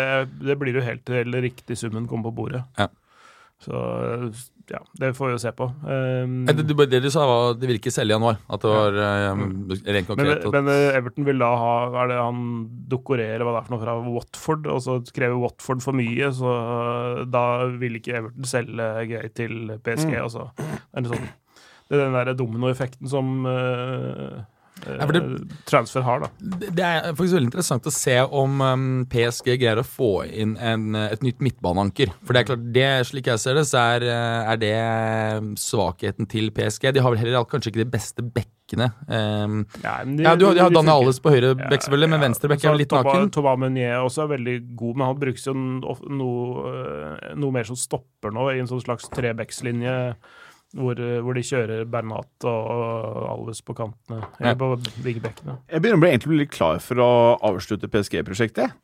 det 0.50 0.58
blir 0.60 0.76
jo 0.76 0.84
helt 0.84 1.04
til 1.08 1.38
riktig 1.40 1.78
summen 1.80 2.08
kommer 2.10 2.28
på 2.28 2.36
bordet. 2.42 2.62
Ja. 2.76 2.90
Så 3.64 3.80
ja, 4.70 4.78
det 5.00 5.08
får 5.18 5.26
vi 5.26 5.32
jo 5.34 5.40
se 5.42 5.50
på. 5.58 5.66
Um, 5.82 6.34
det, 6.46 6.54
det, 6.68 6.76
det 6.92 7.00
du 7.02 7.08
sa, 7.10 7.24
var 7.26 7.48
at 7.52 7.58
de 7.60 7.66
vil 7.70 7.78
ikke 7.80 7.92
selge 7.94 8.12
i 8.12 8.16
januar. 8.16 8.38
At 8.50 8.62
det 8.62 8.70
var 8.70 8.98
eh, 9.02 9.26
rent 9.34 9.82
Men, 9.90 10.04
konkret. 10.08 10.44
at- 10.46 10.54
men 10.54 10.70
eh, 10.72 10.96
Everton 10.98 11.26
vil 11.26 11.42
da 11.42 11.48
ha 11.58 11.72
Er 12.04 12.10
det 12.12 12.18
han 12.20 12.40
Dokoré 12.90 13.26
eller 13.34 13.46
hva 13.48 13.56
det 13.56 13.60
er 13.62 13.66
for 13.68 13.74
noe 13.76 13.82
fra 13.84 13.96
Watford? 14.06 14.70
Og 14.70 14.80
så 14.86 14.96
krever 15.16 15.40
Watford 15.42 15.82
for 15.84 15.98
mye, 15.98 16.30
så 16.36 16.54
eh, 16.54 17.24
da 17.34 17.44
vil 17.82 17.98
ikke 18.00 18.16
Everton 18.20 18.48
selge 18.52 18.88
gøy 19.10 19.28
til 19.34 19.58
PSG. 19.82 20.14
Mm. 20.14 20.22
Altså. 20.22 20.48
Det 20.56 21.04
er 21.04 21.10
sånn 21.14 21.28
Det 21.90 21.98
er 21.98 22.04
den 22.06 22.14
der 22.20 22.34
dominoeffekten 22.38 23.10
som 23.10 23.32
eh, 23.50 24.40
Ja, 24.86 25.06
for 25.06 25.12
det- 25.12 25.22
eh, 25.22 25.56
transfer 25.68 26.02
har, 26.02 26.20
da. 26.20 26.28
Det 26.40 26.80
er 26.84 27.12
faktisk 27.12 27.34
veldig 27.36 27.50
interessant 27.50 27.84
å 27.86 27.92
se 27.92 28.16
om 28.22 28.60
um, 28.60 29.06
PSG 29.10 29.58
greier 29.60 29.80
å 29.82 29.84
få 29.86 30.10
inn 30.30 30.56
en, 30.56 30.94
et 30.96 31.20
nytt 31.22 31.40
midtbaneanker. 31.44 32.12
For 32.24 32.32
det 32.32 32.40
er 32.42 32.48
klart, 32.54 32.72
det, 32.72 32.86
slik 33.10 33.26
jeg 33.26 33.38
ser 33.42 33.54
det, 33.60 33.66
så 33.68 33.78
er, 33.96 34.06
eh, 34.08 34.52
er 34.54 34.56
det 34.62 35.58
svakheten 35.60 36.28
til 36.30 36.50
PSG. 36.50 36.92
De 36.94 37.00
har 37.04 37.10
vel 37.14 37.20
heller 37.22 37.44
kanskje 37.50 37.72
ikke 37.72 37.84
de 37.84 37.90
beste 37.92 38.22
bekkene. 38.24 38.90
Um, 39.08 39.66
Ja, 39.82 40.04
de- 40.04 40.22
ja, 40.22 40.34
du 40.36 40.46
har, 40.46 40.54
de 40.54 40.60
har 40.62 40.70
Daniel 40.70 41.02
Alles 41.02 41.18
på 41.20 41.30
høyre 41.34 41.56
Ja, 41.58 41.68
bekk, 41.68 41.82
selvfølgelig, 41.86 42.10
men 42.10 42.20
ja. 42.20 42.26
venstre 42.28 42.48
bekk 42.52 42.64
er 42.64 42.76
litt 42.78 42.92
naken. 42.94 43.30
Thomas 43.34 43.58
Meunier 43.58 43.98
også 44.04 44.22
er 44.24 44.36
veldig 44.38 44.76
god, 44.76 44.96
men 44.96 45.06
han 45.08 45.18
brukes 45.18 45.44
jo 45.46 45.54
noe, 45.54 47.34
noe 47.36 47.50
mer 47.52 47.64
som 47.64 47.76
stopper 47.76 48.30
nå, 48.32 48.48
i 48.54 48.60
en 48.62 48.66
sånn 48.70 48.82
slags 48.84 49.08
trebeckslinje. 49.10 50.14
Hvor, 50.76 51.00
øh, 51.02 51.16
hvor 51.26 51.34
de 51.34 51.42
kjører 51.42 51.88
Bernat 51.90 52.46
og, 52.46 52.68
og 52.70 53.24
Alves 53.32 53.58
på 53.66 53.74
kantene. 53.74 54.20
Eller 54.38 54.58
på 54.60 54.76
vingbekkene. 55.02 55.56
Jeg 55.66 55.82
begynner 55.82 55.98
å 55.98 56.04
bli 56.04 56.12
egentlig 56.12 56.44
litt 56.44 56.54
klar 56.54 56.78
for 56.84 57.02
å 57.02 57.10
avslutte 57.50 57.90
PSG-prosjektet. 57.90 58.76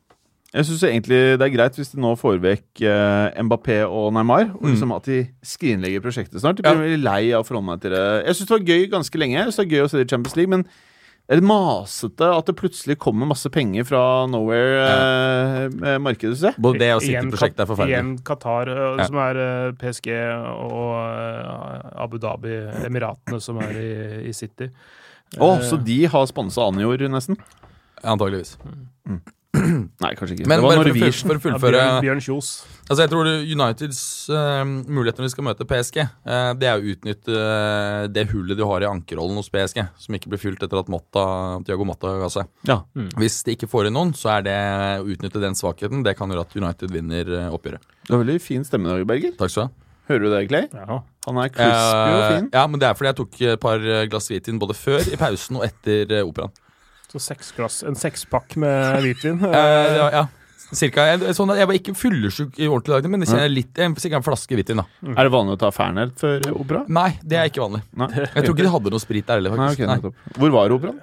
Jeg 0.55 0.63
syns 0.63 0.83
egentlig 0.87 1.17
det 1.35 1.43
er 1.43 1.51
greit 1.51 1.75
hvis 1.75 1.91
de 1.91 1.99
nå 1.99 2.13
får 2.19 2.37
vekk 2.43 2.81
eh, 2.87 3.39
Mbappé 3.43 3.81
og 3.83 4.13
Neymar, 4.15 4.53
og 4.55 4.69
liksom 4.69 4.93
at 4.95 5.07
de 5.09 5.21
skrinlegger 5.43 6.03
prosjektet 6.03 6.39
snart. 6.39 6.61
Ja. 6.63 6.71
blir 6.71 6.87
veldig 6.87 7.03
lei 7.03 7.33
av 7.35 7.43
å 7.43 7.47
forholde 7.47 7.67
meg 7.67 7.81
til 7.83 7.95
det. 7.95 8.03
Jeg 8.29 8.37
syns 8.37 8.47
det 8.49 8.55
var 8.55 8.69
gøy 8.71 8.85
ganske 8.93 9.21
lenge. 9.23 9.35
Jeg 9.37 9.47
synes 9.49 9.59
det 9.59 9.65
var 9.65 9.75
gøy 9.75 9.83
å 9.83 9.89
se 9.91 9.99
det 9.99 10.05
i 10.07 10.11
Champions 10.13 10.37
League, 10.39 10.53
men 10.55 10.63
det 11.27 11.35
er 11.35 11.41
det 11.41 11.47
masete 11.49 12.27
at 12.31 12.47
det 12.47 12.55
plutselig 12.55 12.95
kommer 13.03 13.27
masse 13.27 13.49
penger 13.51 13.83
fra 13.83 14.01
nowhere 14.31 14.85
eh, 14.87 15.65
med 15.75 15.99
markedet, 16.05 16.37
synes 16.37 16.45
jeg. 16.53 16.61
Både 16.63 16.79
det 16.79 16.87
og 16.95 17.01
City-prosjektet 17.03 17.63
er 17.65 17.67
forferdelig. 17.67 17.97
Igjen 17.97 18.13
Qatar, 18.23 18.71
øh, 18.71 18.97
Ja. 19.01 19.07
som 19.09 19.19
er 19.25 19.41
øh, 19.43 19.73
PSG, 19.81 20.07
og 20.71 22.01
Abu 22.03 22.17
Dhabi, 22.17 22.55
Emiratene, 22.87 23.41
som 23.43 23.59
er 23.59 23.75
i, 23.75 23.89
i 24.29 24.33
City. 24.33 24.69
Å, 25.37 25.57
Eh, 25.57 25.65
så 25.67 25.75
de 25.83 25.99
har 26.07 26.25
sponsa 26.31 26.63
Anjor, 26.63 27.03
nesten? 27.11 27.35
Antageligvis. 28.07 28.55
Nei, 30.03 30.11
kanskje 30.17 30.35
ikke. 30.37 30.47
Men 30.49 30.59
det 30.59 30.63
var 30.65 30.75
bare 30.77 30.83
for, 30.83 30.89
Norwegian. 30.91 31.13
for 31.21 31.31
å 31.31 31.37
ja, 31.37 31.43
fullføre 31.45 31.79
Bjørn, 31.81 32.03
Bjørn 32.05 32.21
Kjos. 32.25 32.49
Altså 32.87 33.03
jeg 33.03 33.11
tror 33.11 33.27
Uniteds 33.27 34.01
uh, 34.31 34.61
mulighet 34.87 35.17
når 35.19 35.27
de 35.27 35.31
skal 35.33 35.45
møte 35.49 35.67
PSG, 35.67 35.97
uh, 36.07 36.51
det 36.59 36.69
er 36.71 36.77
å 36.79 36.91
utnytte 36.93 37.33
uh, 37.35 38.03
det 38.13 38.27
hullet 38.31 38.59
de 38.59 38.67
har 38.69 38.85
i 38.85 38.89
ankerrollen 38.89 39.39
hos 39.41 39.49
PSG, 39.51 39.81
som 40.05 40.15
ikke 40.17 40.31
blir 40.31 40.39
fylt 40.41 40.63
etter 40.63 40.79
at 40.79 40.91
Motta, 40.93 41.25
Thiago 41.67 41.87
Motta 41.89 42.13
ga 42.21 42.29
seg. 42.37 42.47
Ja. 42.69 42.79
Hvis 43.19 43.41
de 43.47 43.57
ikke 43.57 43.67
får 43.71 43.89
inn 43.89 43.97
noen, 43.99 44.13
så 44.15 44.37
er 44.37 44.45
det 44.47 44.55
å 45.01 45.09
utnytte 45.09 45.41
den 45.43 45.57
svakheten. 45.59 46.05
Det 46.07 46.15
kan 46.19 46.31
gjøre 46.31 46.45
at 46.47 46.55
United 46.55 46.93
vinner 46.95 47.33
eh, 47.41 47.49
oppgjøret. 47.53 47.83
Du 48.07 48.13
har 48.15 48.23
veldig 48.23 48.39
fin 48.43 48.63
stemme 48.67 48.87
Norge 48.87 49.07
Berger. 49.09 49.33
Takk 49.39 49.51
skal 49.51 49.67
du 49.67 49.67
ha. 49.67 49.83
Hører 50.07 50.23
du 50.23 50.29
det, 50.31 50.41
Clay? 50.47 50.69
Ja. 50.71 51.01
Han 51.27 51.39
er 51.43 51.49
crispy 51.51 52.13
og 52.13 52.21
Eh, 52.21 52.29
fin. 52.37 52.45
ja, 52.53 52.61
men 52.71 52.79
det 52.79 52.87
er 52.87 52.95
fordi 52.95 53.09
jeg 53.09 53.17
tok 53.17 53.41
et 53.49 53.59
par 53.59 53.81
glass 54.07 54.29
hvitvin 54.31 54.61
både 54.61 54.77
før, 54.79 55.03
i 55.11 55.19
pausen 55.19 55.59
og 55.59 55.65
etter 55.67 56.13
eh, 56.21 56.23
operaen. 56.23 56.53
Så 57.11 57.21
seks 57.23 57.53
glass, 57.55 57.83
en 57.87 57.95
sekspakk 57.95 58.57
med 58.59 58.97
hvitvin. 59.05 59.39
Eh, 59.47 59.93
ja, 59.95 60.07
ja, 60.11 60.23
cirka. 60.75 61.05
Jeg, 61.13 61.35
sånn 61.37 61.53
at 61.53 61.61
jeg 61.61 61.69
var 61.69 61.77
ikke 61.79 61.93
fyllesyk 61.95 62.57
i 62.59 62.67
ordentlig 62.67 62.97
dag, 62.97 63.11
men 63.13 63.23
jeg 63.23 63.31
kjenner 63.31 63.53
litt, 63.53 63.71
jeg, 63.79 63.93
sikkert 64.03 64.19
en 64.19 64.25
flaske 64.25 64.57
hvitvin, 64.59 64.81
da. 64.83 65.13
Er 65.13 65.29
det 65.29 65.31
vanlig 65.31 65.55
å 65.55 65.61
ta 65.61 65.69
Fernet 65.75 66.17
før 66.19 66.49
opera? 66.51 66.81
Nei, 66.91 67.11
det 67.23 67.39
er 67.39 67.51
ikke 67.51 67.63
vanlig. 67.63 67.85
Nei. 67.95 68.09
Jeg 68.17 68.33
tror 68.41 68.57
ikke 68.57 68.67
de 68.67 68.73
hadde 68.75 68.93
noe 68.97 69.03
sprit 69.03 69.29
der 69.29 69.39
heller, 69.39 69.55
Nei, 69.55 69.69
faktisk. 69.71 69.87
Nei. 69.87 69.99
nettopp. 70.01 70.35
Hvor 70.41 70.53
var 70.57 70.75
operaen? 70.75 70.99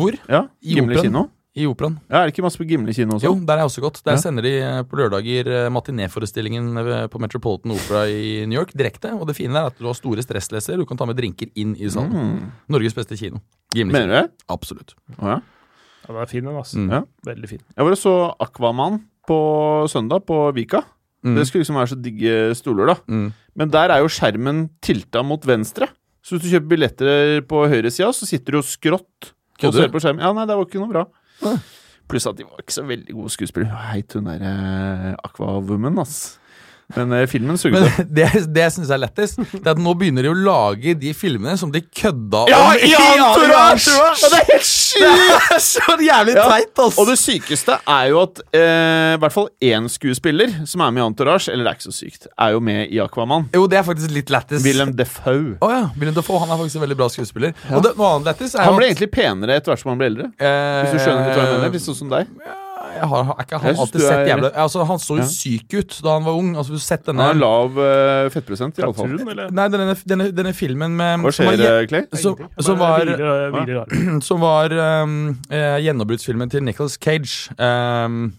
Hvor? 0.00 0.18
Ja, 0.26 0.42
I 0.58 0.74
Gimle 0.80 1.04
kino? 1.06 1.28
I 1.54 1.66
operaen. 1.68 1.98
Ja, 2.08 2.22
Er 2.22 2.26
det 2.30 2.32
ikke 2.32 2.44
masse 2.46 2.56
på 2.56 2.64
Gimle 2.64 2.94
kino 2.96 3.18
også? 3.18 3.26
Jo, 3.28 3.34
der 3.44 3.58
er 3.58 3.60
jeg 3.60 3.68
også 3.68 3.82
godt. 3.84 3.98
Der 4.06 4.12
Ja. 4.16 4.20
sender 4.22 4.42
de 4.42 4.52
eh, 4.62 4.82
på 4.88 4.96
lørdager 4.96 5.46
eh, 5.52 5.68
matinéforestillingen 5.68 7.08
på 7.12 7.20
Metropolitan 7.20 7.72
Opera 7.74 8.06
i 8.08 8.46
New 8.48 8.58
York 8.58 8.72
direkte. 8.72 9.12
Og 9.12 9.26
det 9.28 9.36
fine 9.36 9.52
er 9.60 9.66
at 9.68 9.76
du 9.78 9.84
har 9.84 9.92
store 9.94 10.22
stressleser, 10.24 10.78
du 10.80 10.86
kan 10.88 10.96
ta 10.96 11.04
med 11.04 11.16
drinker 11.18 11.50
inn 11.54 11.74
i 11.76 11.88
salen. 11.92 12.10
Mm. 12.12 12.52
Norges 12.72 12.94
beste 12.96 13.18
kino. 13.20 13.40
Gimle 13.74 13.92
Mener 13.92 14.08
du 14.08 14.14
det? 14.16 14.30
Absolutt. 14.48 14.94
Å, 15.18 15.28
ja. 15.28 15.40
Ja, 16.02 16.08
den 16.08 16.22
er 16.22 16.26
fin, 16.32 16.44
den. 16.44 16.56
altså. 16.56 16.78
Mm. 16.80 16.90
Ja. 16.90 17.02
Veldig 17.28 17.48
fin. 17.52 17.60
Jeg 17.76 17.84
var 17.84 17.92
og 17.92 17.98
så 18.00 18.14
Aquaman 18.40 19.00
på 19.28 19.38
søndag 19.92 20.24
på 20.26 20.40
Vika. 20.56 20.82
Mm. 21.22 21.36
Det 21.36 21.46
skulle 21.46 21.62
liksom 21.62 21.76
være 21.78 21.92
så 21.92 22.00
digge 22.02 22.38
stoler, 22.58 22.86
da. 22.86 22.96
Mm. 23.06 23.28
Men 23.54 23.70
der 23.70 23.92
er 23.94 24.00
jo 24.02 24.08
skjermen 24.10 24.70
tilta 24.82 25.22
mot 25.22 25.44
venstre. 25.46 25.86
Så 26.24 26.34
hvis 26.38 26.48
du 26.48 26.50
kjøper 26.56 26.68
billetter 26.72 27.40
på 27.46 27.66
høyresida, 27.68 28.08
så 28.14 28.26
sitter 28.26 28.52
du 28.56 28.58
jo 28.58 28.66
skrått 28.66 29.32
og 29.62 29.74
ser 29.76 29.92
på 29.92 30.00
skjermen. 30.02 30.22
Ja, 30.24 30.32
nei, 30.34 30.46
det 30.46 30.56
var 30.56 30.66
ikke 30.66 30.80
noe 30.82 30.90
bra. 30.90 31.04
Pluss 32.10 32.26
at 32.28 32.36
de 32.38 32.44
var 32.44 32.60
ikke 32.60 32.74
så 32.74 32.84
veldig 32.86 33.14
gode 33.16 33.32
skuespillere. 33.32 33.82
Heit 33.92 34.12
hun 34.18 34.28
derre 34.28 35.16
Aqua 35.24 35.58
Woman, 35.60 36.00
ass. 36.02 36.38
Men 36.96 37.12
eh, 37.16 37.26
filmen 37.30 37.56
sugde. 37.60 37.80
Men 37.80 38.08
det, 38.12 38.26
det 38.54 38.62
jeg 38.66 38.72
syns 38.76 38.90
er 38.92 39.00
lettest, 39.00 39.38
Det 39.52 39.62
er 39.64 39.70
at 39.74 39.80
nå 39.80 39.94
begynner 39.98 40.26
de 40.26 40.32
å 40.32 40.36
lage 40.36 40.94
de 41.00 41.12
filmene 41.16 41.54
som 41.60 41.70
de 41.72 41.80
kødda 41.82 42.42
Ja, 42.52 42.58
om 42.68 42.82
i 42.84 42.90
Entourage! 42.92 43.94
Ja, 43.96 44.28
det 44.32 44.40
er 44.42 44.48
helt 44.52 44.68
sjukt! 44.68 45.00
Det 45.42 45.56
er 45.56 45.62
så 45.64 45.94
jævlig 46.04 46.34
Ja, 46.36 46.44
teit, 46.52 46.72
ass! 46.84 46.98
Og 47.00 47.08
det 47.08 47.16
sykeste 47.20 47.78
er 47.88 48.10
jo 48.12 48.20
at 48.22 48.42
eh, 48.54 49.14
i 49.16 49.20
hvert 49.22 49.34
fall 49.34 49.48
én 49.64 49.88
skuespiller 49.92 50.52
som 50.68 50.84
er 50.84 50.92
med 50.94 51.02
i 51.02 51.06
Entourage, 51.06 51.48
eller 51.52 51.64
det 51.66 51.72
er 51.72 51.78
ikke 51.80 51.88
så 51.88 51.94
sykt, 51.96 52.28
er 52.36 52.52
jo 52.54 52.60
med 52.64 52.92
i 52.92 53.00
Aquaman. 53.02 53.48
Jo, 53.56 53.64
det 53.72 53.80
er 53.80 53.86
faktisk 53.88 54.12
litt 54.14 54.32
lættis. 54.32 54.62
Willem 54.64 54.92
Defoe. 54.98 55.56
Oh, 55.64 55.72
ja, 55.72 55.86
Willem 55.98 56.16
Dafoe 56.16 56.42
han 56.44 56.52
er 56.52 56.60
faktisk 56.60 56.80
en 56.80 56.84
veldig 56.86 56.98
bra 57.00 57.08
skuespiller. 57.12 57.54
Og 57.72 57.82
det, 57.86 57.94
noe 57.98 58.12
annet 58.18 58.30
lættis 58.32 58.56
er 58.56 58.68
Han 58.68 58.76
ble 58.78 58.90
egentlig 58.92 59.10
penere 59.16 59.56
etter 59.60 59.72
hvert 59.72 59.82
som 59.84 59.94
han 59.94 60.00
ble 60.02 60.10
eldre. 60.12 60.28
eh, 60.38 60.82
Hvis 60.84 60.98
du 60.98 61.04
skjønner 61.06 61.24
litt 61.30 61.38
hva 61.40 61.46
jeg 61.48 61.56
mener. 61.56 61.72
Litt 61.78 61.86
sånn 61.88 61.98
som 62.04 62.12
deg. 62.12 62.36
Jeg 62.92 63.08
har, 63.08 63.30
er 63.32 63.44
ikke 63.46 63.58
han 63.62 63.76
alltid 63.82 64.00
sett 64.04 64.12
er- 64.18 64.28
jævlig 64.30 64.50
altså, 64.64 64.84
Han 64.86 64.98
så 64.98 65.16
jo 65.16 65.22
Ja. 65.22 65.28
syk 65.28 65.74
ut 65.78 65.96
da 66.04 66.12
han 66.18 66.24
var 66.24 66.32
ung. 66.38 66.50
Altså, 66.56 66.78
sett 66.80 67.06
Han 67.06 67.16
denne 67.16 67.26
har 67.30 67.34
lav 67.40 67.78
uh, 67.78 68.28
fettprosent, 68.34 68.78
iallfall. 68.78 69.16
Nei, 69.50 69.68
denne, 69.72 69.96
denne, 70.06 70.28
denne 70.32 70.52
filmen 70.54 70.96
med 70.96 71.20
Hva 71.24 71.32
som 71.32 71.46
var, 71.46 71.56
skjer, 71.56 71.80
eh, 71.82 71.86
Clay? 71.86 72.06
som, 72.14 72.36
som 72.68 72.78
var, 72.78 73.06
som 73.16 73.58
var, 73.62 74.20
som 74.20 74.40
var 74.40 74.76
um, 75.02 75.16
gjennombruddsfilmen 75.50 76.50
til 76.50 76.62
Nicholas 76.62 76.98
Cage. 77.00 77.50
Um, 77.58 78.32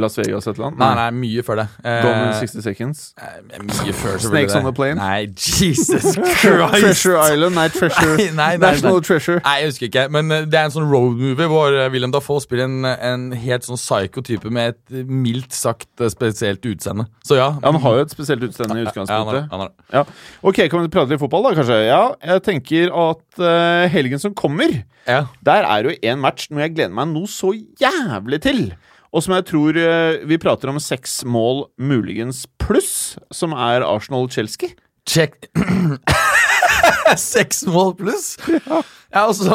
Las 0.00 0.16
Vegas 0.18 0.46
et 0.46 0.54
eller 0.56 0.66
annet? 0.70 0.78
nei, 0.78 0.94
nei, 0.98 1.10
mye 1.22 1.42
før 1.46 1.60
det. 1.62 1.66
Eh, 1.84 1.98
Gone 2.04 2.26
in 2.28 2.34
60 2.40 2.62
Seconds? 2.64 3.02
Nei, 3.20 3.60
mye 3.68 3.94
før, 3.98 4.16
så 4.22 4.30
Snakes 4.32 4.52
det. 4.54 4.60
on 4.62 4.68
the 4.68 4.72
plane? 4.76 4.96
Nei, 5.00 5.26
Jesus 5.36 6.06
Christ! 6.40 6.80
Treasure 6.80 7.18
Island? 7.32 7.54
Nei, 7.58 7.66
Treasure 7.74 8.16
Nei, 8.18 8.30
nei, 8.38 8.50
National. 8.62 9.00
Treasure. 9.02 9.40
Nei, 9.44 9.56
jeg 9.62 9.70
husker 9.72 9.86
ikke. 9.90 10.06
Men 10.14 10.32
eh, 10.34 10.44
det 10.50 10.60
er 10.60 10.68
en 10.70 10.74
sånn 10.76 10.88
road 10.90 11.18
movie 11.20 11.48
hvor 11.50 11.78
William 11.94 12.12
Dafoe 12.14 12.40
spiller 12.44 12.66
en, 12.68 12.84
en 12.88 13.28
helt 13.38 13.66
sånn 13.68 13.80
psycho 13.80 14.24
type 14.26 14.50
med 14.54 14.74
et 14.74 14.98
eh, 15.02 15.08
mildt 15.08 15.52
sagt 15.56 15.88
eh, 16.04 16.10
spesielt 16.12 16.64
utseende. 16.68 17.08
Så 17.26 17.38
ja. 17.40 17.50
Han 17.64 17.80
har 17.84 17.98
jo 18.00 18.06
et 18.06 18.14
spesielt 18.14 18.44
utseende 18.48 18.78
i 18.80 18.86
utgangspunktet. 18.86 19.10
Ja, 19.10 19.48
han 19.52 19.64
har- 19.64 19.72
det 19.72 19.88
han 19.94 20.04
har- 20.04 20.14
Ok, 20.48 20.62
kan 20.70 20.82
vi 20.84 20.88
prate 20.92 21.10
litt 21.14 21.20
fotball, 21.22 21.48
da, 21.50 21.54
kanskje? 21.58 21.80
Ja, 21.88 22.02
jeg 22.34 22.42
tenker 22.46 22.92
at 22.94 23.40
uh, 23.42 23.88
helgen 23.92 24.20
som 24.22 24.34
kommer 24.38 24.82
ja. 25.08 25.22
Der 25.40 25.64
er 25.64 25.86
jo 25.88 25.92
en 26.04 26.18
match 26.20 26.50
noe 26.52 26.66
jeg 26.66 26.74
gleder 26.76 26.92
meg 26.92 27.08
noe 27.08 27.24
så 27.32 27.54
jævlig 27.80 28.42
til. 28.44 28.58
Og 29.12 29.24
som 29.24 29.34
jeg 29.38 29.46
tror 29.48 29.78
eh, 29.80 30.20
Vi 30.28 30.40
prater 30.40 30.70
om 30.72 30.80
seks 30.82 31.22
mål, 31.24 31.66
muligens 31.80 32.44
pluss, 32.60 33.16
som 33.32 33.54
er 33.56 33.86
Arsenal-Chelsea. 33.86 34.76
Check 35.08 35.48
Seks 37.18 37.62
mål 37.68 37.94
pluss? 37.98 38.34
Ja, 39.08 39.22
og 39.24 39.32
så, 39.38 39.48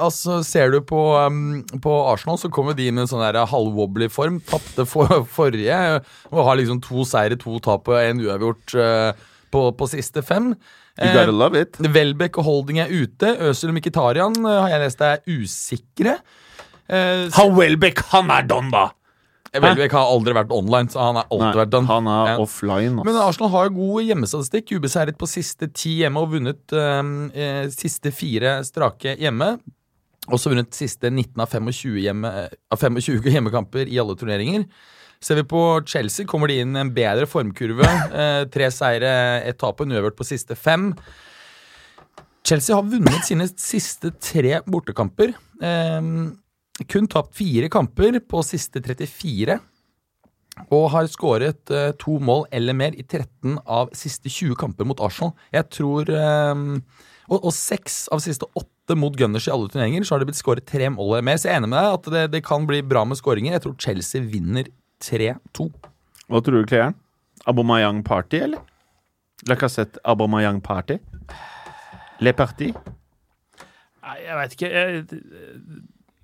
altså, 0.00 0.38
og 0.38 0.46
ser 0.48 0.72
du 0.72 0.78
på, 0.80 1.00
um, 1.20 1.60
på 1.84 1.92
Arsenal, 2.08 2.38
så 2.40 2.48
kommer 2.48 2.72
de 2.76 2.86
med 2.88 3.04
en 3.04 3.10
sånn 3.10 3.20
der 3.20 3.36
halvwobbly 3.50 4.08
form. 4.12 4.38
Tapte 4.48 4.86
for, 4.88 5.20
forrige 5.36 5.76
og 6.32 6.40
har 6.48 6.56
liksom 6.60 6.80
to 6.84 7.04
seire, 7.08 7.36
to 7.40 7.58
tap 7.64 7.90
og 7.92 8.00
en 8.00 8.24
uavgjort 8.24 8.76
uh, 8.80 9.28
på, 9.52 9.66
på 9.76 9.90
siste 9.92 10.24
fem. 10.24 10.54
You 10.94 11.10
gotta 11.10 11.34
love 11.34 11.58
it. 11.58 11.76
Welbeck 11.82 12.38
og 12.38 12.46
Holding 12.46 12.78
er 12.78 12.92
ute. 12.92 13.32
Øzil 13.48 13.72
og 13.72 13.78
Mkhitaryan 13.80 14.36
eh, 14.46 14.60
har 14.62 14.74
jeg 14.76 14.82
lest 14.84 15.00
er 15.02 15.24
usikre. 15.26 16.12
Eh, 16.88 17.28
så- 17.30 17.32
Han 17.42 17.56
Welbeck, 17.56 17.98
han 18.12 18.30
er 18.30 18.42
don, 18.42 18.70
da! 18.70 18.90
Welbeck 19.54 19.92
har 19.92 20.08
aldri 20.10 20.32
vært 20.34 20.50
online, 20.50 20.88
så 20.90 20.98
han 20.98 21.14
har 21.14 21.26
alltid 21.30 21.54
Nei, 21.54 21.64
vært 21.64 21.70
done. 21.70 21.86
han 21.86 22.06
er 22.08 22.26
Ja. 22.32 22.38
offline. 22.42 22.96
Men. 23.04 23.14
Arsenal 23.16 23.50
har 23.50 23.68
jo 23.68 23.74
god 23.76 24.02
hjemmestatistikk. 24.04 24.72
Ubeseiret 24.80 25.16
på 25.16 25.28
siste 25.30 25.68
ti 25.72 26.00
hjemme 26.00 26.16
og 26.18 26.32
vunnet 26.32 26.72
eh, 26.72 27.40
eh, 27.40 27.66
siste 27.70 28.10
fire 28.12 28.64
strake 28.64 29.16
hjemme. 29.16 29.60
Også 30.28 30.50
vunnet 30.50 30.72
siste 30.74 31.08
19 31.12 31.38
av 31.40 31.48
25, 31.50 32.00
hjemme, 32.02 32.48
av 32.72 32.78
25 32.80 33.22
hjemmekamper 33.30 33.86
i 33.86 33.96
alle 34.00 34.16
turneringer. 34.16 34.66
Ser 35.20 35.36
vi 35.36 35.42
på 35.44 35.86
Chelsea, 35.86 36.26
kommer 36.26 36.48
de 36.48 36.58
inn 36.60 36.74
en 36.76 36.90
bedre 36.90 37.24
formkurve. 37.26 37.84
Eh, 38.12 38.44
tre 38.46 38.70
seire, 38.72 39.44
ett 39.46 39.56
tap 39.58 39.80
og 39.80 39.86
uavgjort 39.86 40.16
på 40.16 40.24
siste 40.26 40.56
fem. 40.56 40.94
Chelsea 42.44 42.74
har 42.74 42.82
vunnet 42.82 43.24
sine 43.24 43.46
siste 43.56 44.10
tre 44.20 44.58
bortekamper. 44.66 45.32
Eh, 45.62 46.00
kun 46.90 47.06
tapt 47.10 47.36
fire 47.38 47.70
kamper 47.70 48.18
på 48.26 48.42
siste 48.46 48.82
34 48.82 49.60
og 50.74 50.84
har 50.94 51.08
skåret 51.10 51.70
eh, 51.74 51.90
to 51.98 52.18
mål 52.22 52.44
eller 52.54 52.76
mer 52.78 52.94
i 52.94 53.02
13 53.02 53.58
av 53.66 53.90
siste 53.96 54.30
20 54.30 54.54
kamper 54.58 54.86
mot 54.86 55.00
Arsenal. 55.02 55.34
Jeg 55.54 55.66
tror 55.74 56.10
eh, 56.14 56.62
og, 57.30 57.38
og 57.38 57.52
seks 57.56 58.04
av 58.14 58.22
siste 58.22 58.46
åtte 58.58 58.96
mot 58.98 59.14
Gunners 59.16 59.48
i 59.48 59.52
alle 59.54 59.70
turneringer, 59.72 60.04
så 60.04 60.14
har 60.14 60.22
det 60.22 60.28
blitt 60.28 60.40
skåret 60.40 60.66
tre 60.68 60.90
mål 60.92 61.16
eller 61.16 61.26
mer. 61.30 61.40
Så 61.40 61.48
jeg 61.48 61.56
er 61.56 61.62
enig 61.62 61.72
med 61.72 61.78
deg 61.80 61.98
at 61.98 62.10
det, 62.14 62.24
det 62.36 62.44
kan 62.46 62.68
bli 62.68 62.82
bra 62.86 63.04
med 63.08 63.18
skåringer. 63.18 63.56
Jeg 63.56 63.64
tror 63.64 63.78
Chelsea 63.80 64.26
vinner 64.28 64.68
3-2. 65.04 65.68
Hva 66.28 66.42
tror 66.44 66.60
du, 66.60 66.68
Kleeren? 66.68 66.98
Abomayang 67.50 68.04
Party, 68.06 68.40
eller? 68.46 68.62
La 69.48 69.56
Cassette 69.60 70.00
Abomayang 70.08 70.62
Party? 70.64 70.98
Le 72.24 72.32
Parti? 72.36 72.70
Nei, 74.04 74.16
jeg 74.22 74.38
veit 74.38 74.54
ikke. 74.56 74.70
Jeg, 74.70 75.24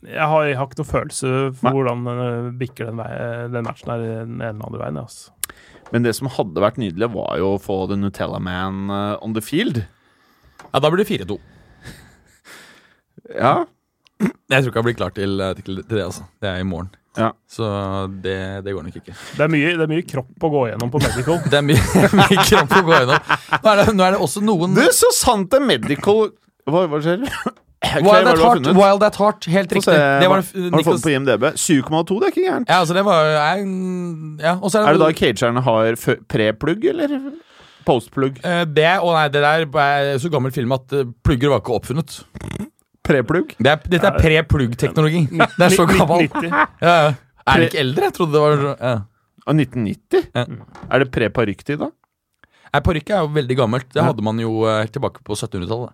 jeg, 0.07 0.27
har, 0.33 0.45
jeg 0.49 0.57
har 0.59 0.69
ikke 0.69 0.81
noe 0.81 0.89
følelse 0.91 1.31
for 1.59 1.67
Nei. 1.69 1.73
hvordan 1.77 2.05
den 2.09 2.55
bikker 2.61 2.89
den, 2.91 3.01
vei, 3.01 3.11
den 3.53 3.67
matchen 3.67 3.93
her 3.93 4.05
den 4.05 4.39
ene 4.39 4.53
eller 4.55 4.69
andre 4.71 4.83
veien. 4.85 5.01
Altså. 5.03 5.35
Men 5.91 6.07
det 6.07 6.15
som 6.17 6.31
hadde 6.31 6.63
vært 6.63 6.79
nydelig, 6.81 7.11
var 7.13 7.35
jo 7.41 7.55
å 7.57 7.61
få 7.61 7.83
The 7.91 7.99
Nutella 7.99 8.39
Man 8.43 8.87
eh, 8.95 9.17
on 9.25 9.35
the 9.37 9.43
field. 9.45 9.83
Ja, 10.71 10.81
da 10.81 10.91
blir 10.93 11.03
det 11.03 11.11
4-2. 11.11 11.37
Ja. 13.35 13.55
Jeg 14.21 14.63
tror 14.63 14.71
ikke 14.71 14.81
jeg 14.81 14.89
blir 14.89 14.99
klar 14.99 15.13
til, 15.17 15.43
til, 15.61 15.83
til 15.83 15.97
det, 15.99 16.05
altså. 16.05 16.27
Det 16.43 16.51
er 16.51 16.63
i 16.63 16.67
morgen. 16.69 16.91
Ja. 17.19 17.33
Så 17.51 17.67
det, 18.23 18.37
det 18.65 18.75
går 18.75 18.85
nok 18.87 18.99
ikke. 19.01 19.15
Det, 19.15 19.43
er 19.43 19.51
mye, 19.51 19.73
det 19.75 19.87
er 19.87 19.91
mye 19.91 20.05
kropp 20.07 20.47
å 20.47 20.51
gå 20.53 20.61
gjennom 20.71 20.93
på 20.93 21.01
medical. 21.03 21.41
Det 21.51 21.59
er 21.59 21.67
mye, 21.67 22.05
mye 22.21 22.45
kropp 22.47 22.77
å 22.79 22.83
gå 22.87 22.95
gjennom. 22.95 23.33
Nå 23.51 23.73
er 23.73 23.81
det, 23.81 23.87
nå 23.99 24.07
er 24.07 24.15
det 24.15 24.21
også 24.29 24.43
noen 24.47 24.77
Du, 24.79 24.85
så 24.95 25.11
sant 25.17 25.51
det 25.51 25.59
medical 25.65 26.31
Hva, 26.71 26.85
hva 26.87 27.01
skjer? 27.03 27.25
Wild 27.81 28.29
at 28.29 28.39
Heart. 28.39 28.67
Wild 28.77 29.03
at 29.07 29.17
Heart, 29.17 29.47
helt 29.49 29.71
riktig. 29.73 29.95
Det 29.95 30.29
var 30.29 30.43
Har 30.43 30.43
du 30.45 30.85
fått 30.85 30.99
den 30.99 31.05
på 31.07 31.13
IMDb? 31.15 31.45
7,2, 31.57 32.19
det 32.21 32.27
er 32.29 32.33
ikke 32.35 32.45
gærent. 32.45 32.69
Ja, 32.69 32.81
altså 32.83 32.95
det 32.95 33.05
var 33.07 33.31
en- 33.57 34.39
Ja, 34.41 34.53
er, 34.53 34.61
det, 34.61 34.75
Er 34.75 34.93
det 34.93 35.01
da 35.01 35.13
cagerne 35.21 35.63
har 35.65 35.97
pre-plugg, 36.29 36.85
eller 36.85 37.15
post-plugg? 37.87 38.37
Eh, 38.45 38.65
Det, 38.67 38.85
å 39.01 39.15
nei, 39.17 39.29
det 39.29 39.41
der 39.41 39.65
er 39.65 40.19
så 40.21 40.29
gammel 40.31 40.53
film 40.53 40.73
at 40.77 40.93
eh, 40.93 41.05
plugger 41.25 41.49
var 41.55 41.61
ikke 41.63 41.79
oppfunnet. 41.81 42.21
Pre-plugg? 43.03 43.57
Det 43.59 43.67
er, 43.73 43.81
dette 43.89 44.07
er 44.13 44.19
pre-plugg-teknologi. 44.21 45.23
Det 45.33 45.65
er 45.65 45.71
så 45.75 45.87
gammel. 45.89 46.29
Ja. 46.83 47.15
Er 47.49 47.57
det 47.65 47.71
ikke 47.73 47.81
eldre? 47.81 48.11
Jeg 48.11 48.13
trodde 48.15 48.33
det 48.37 48.41
var 48.45 48.77
ja. 48.77 48.93
1990? 49.49 50.29
Ja. 50.37 50.45
Er 50.93 50.99
det 51.03 51.11
pre-parykktid, 51.17 51.79
da? 51.81 51.89
Nei, 52.71 52.81
Parykk 52.87 53.09
er 53.11 53.25
jo 53.25 53.31
veldig 53.35 53.57
gammelt. 53.59 53.89
Det 53.91 54.05
hadde 54.05 54.23
man 54.23 54.39
jo 54.39 54.63
eh, 54.69 54.85
tilbake 54.87 55.25
på 55.27 55.35
1700-tallet. 55.35 55.91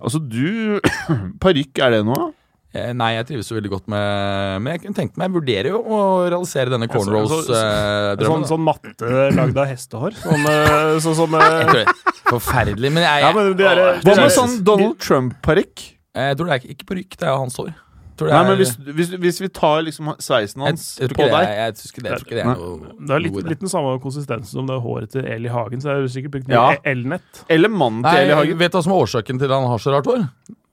Altså, 0.00 0.20
du 0.22 0.78
Parykk, 1.42 1.78
er 1.82 1.90
det 1.96 2.04
noe? 2.06 2.30
Eh, 2.72 2.92
Nei, 2.96 3.10
jeg 3.18 3.26
trives 3.28 3.48
jo 3.50 3.56
veldig 3.58 3.68
godt 3.68 3.88
med 3.92 4.62
Men 4.64 4.72
jeg 4.72 4.80
kunne 4.84 4.96
tenkt 4.96 5.18
meg, 5.20 5.26
jeg 5.28 5.34
vurderer 5.34 5.68
jo 5.74 5.80
å 5.82 5.98
realisere 6.32 6.70
denne 6.72 6.86
så- 6.88 6.92
så- 6.94 7.02
Sånn, 7.02 7.10
cornrows-drømmen. 7.12 8.46
sånn 8.48 8.64
matte 8.64 9.10
lagd 9.36 9.58
av 9.60 9.66
hestehår. 9.68 10.14
Sånn, 10.22 10.46
eh, 10.48 10.96
sånn 11.04 11.16
som 11.18 11.34
eh, 11.34 11.40
jeg 11.42 11.82
er 11.82 11.92
forferdelig, 12.30 12.92
men 12.94 13.02
jeg, 13.04 13.20
Ja, 13.26 13.32
men 13.36 13.52
det 13.56 13.66
er- 13.66 14.00
Hva 14.00 14.14
det 14.14 14.16
med 14.22 14.30
sånn 14.38 14.62
Donald 14.64 14.98
Trump-parykk? 14.98 15.88
Jeg 16.14 16.36
tror 16.38 16.46
det 16.46 16.52
er 16.52 16.60
ikke- 16.62 16.76
ikke 16.76 16.86
parykk, 16.94 17.16
det 17.18 17.28
er 17.28 17.36
hans 17.36 17.56
hår. 17.56 17.74
Jeg 18.22 18.30
tror 18.30 18.30
det 18.30 18.32
Nei, 18.32 18.40
er- 18.42 18.48
men 18.48 18.56
hvis, 18.62 18.72
hvis, 18.98 19.10
hvis 19.26 19.40
vi 19.42 19.48
tar 19.48 19.82
liksom 19.86 20.12
sveisen 20.22 20.62
hans 20.66 20.98
jeg, 20.98 21.08
jeg 21.08 21.16
på 21.18 21.26
deg 21.32 21.48
jeg 21.48 21.74
tror 21.78 21.90
ikke 21.92 22.02
det, 22.02 22.10
jeg 22.10 22.18
tror 22.18 22.26
ikke 22.28 22.38
det 22.38 22.44
er 22.44 22.50
noe 22.52 22.94
Det 23.06 23.16
er 23.16 23.22
litt, 23.26 23.38
litt 23.52 23.60
den 23.60 23.68
samme 23.72 23.98
konsistensen 24.00 24.52
som 24.60 24.66
det 24.70 24.80
håret 24.82 25.10
til 25.16 25.24
Eli 25.26 25.48
Hagen, 25.48 25.80
så 25.84 25.90
er 25.96 26.02
det 26.06 26.10
sikkert 26.14 26.36
brukt 26.38 26.48
Ja. 26.52 26.76
elnett. 26.84 27.44
Eller 27.48 27.68
mannen 27.68 28.02
til 28.06 28.18
Eli 28.26 28.34
Hagen. 28.38 28.58
Vet 28.58 28.72
du 28.72 28.78
hva 28.78 28.82
som 28.86 28.92
er 28.92 29.02
årsaken 29.06 29.38
til 29.38 29.50
at 29.50 29.56
han 29.60 29.68
har 29.70 29.78
så 29.78 29.92
rart 29.96 30.06
hår? 30.06 30.26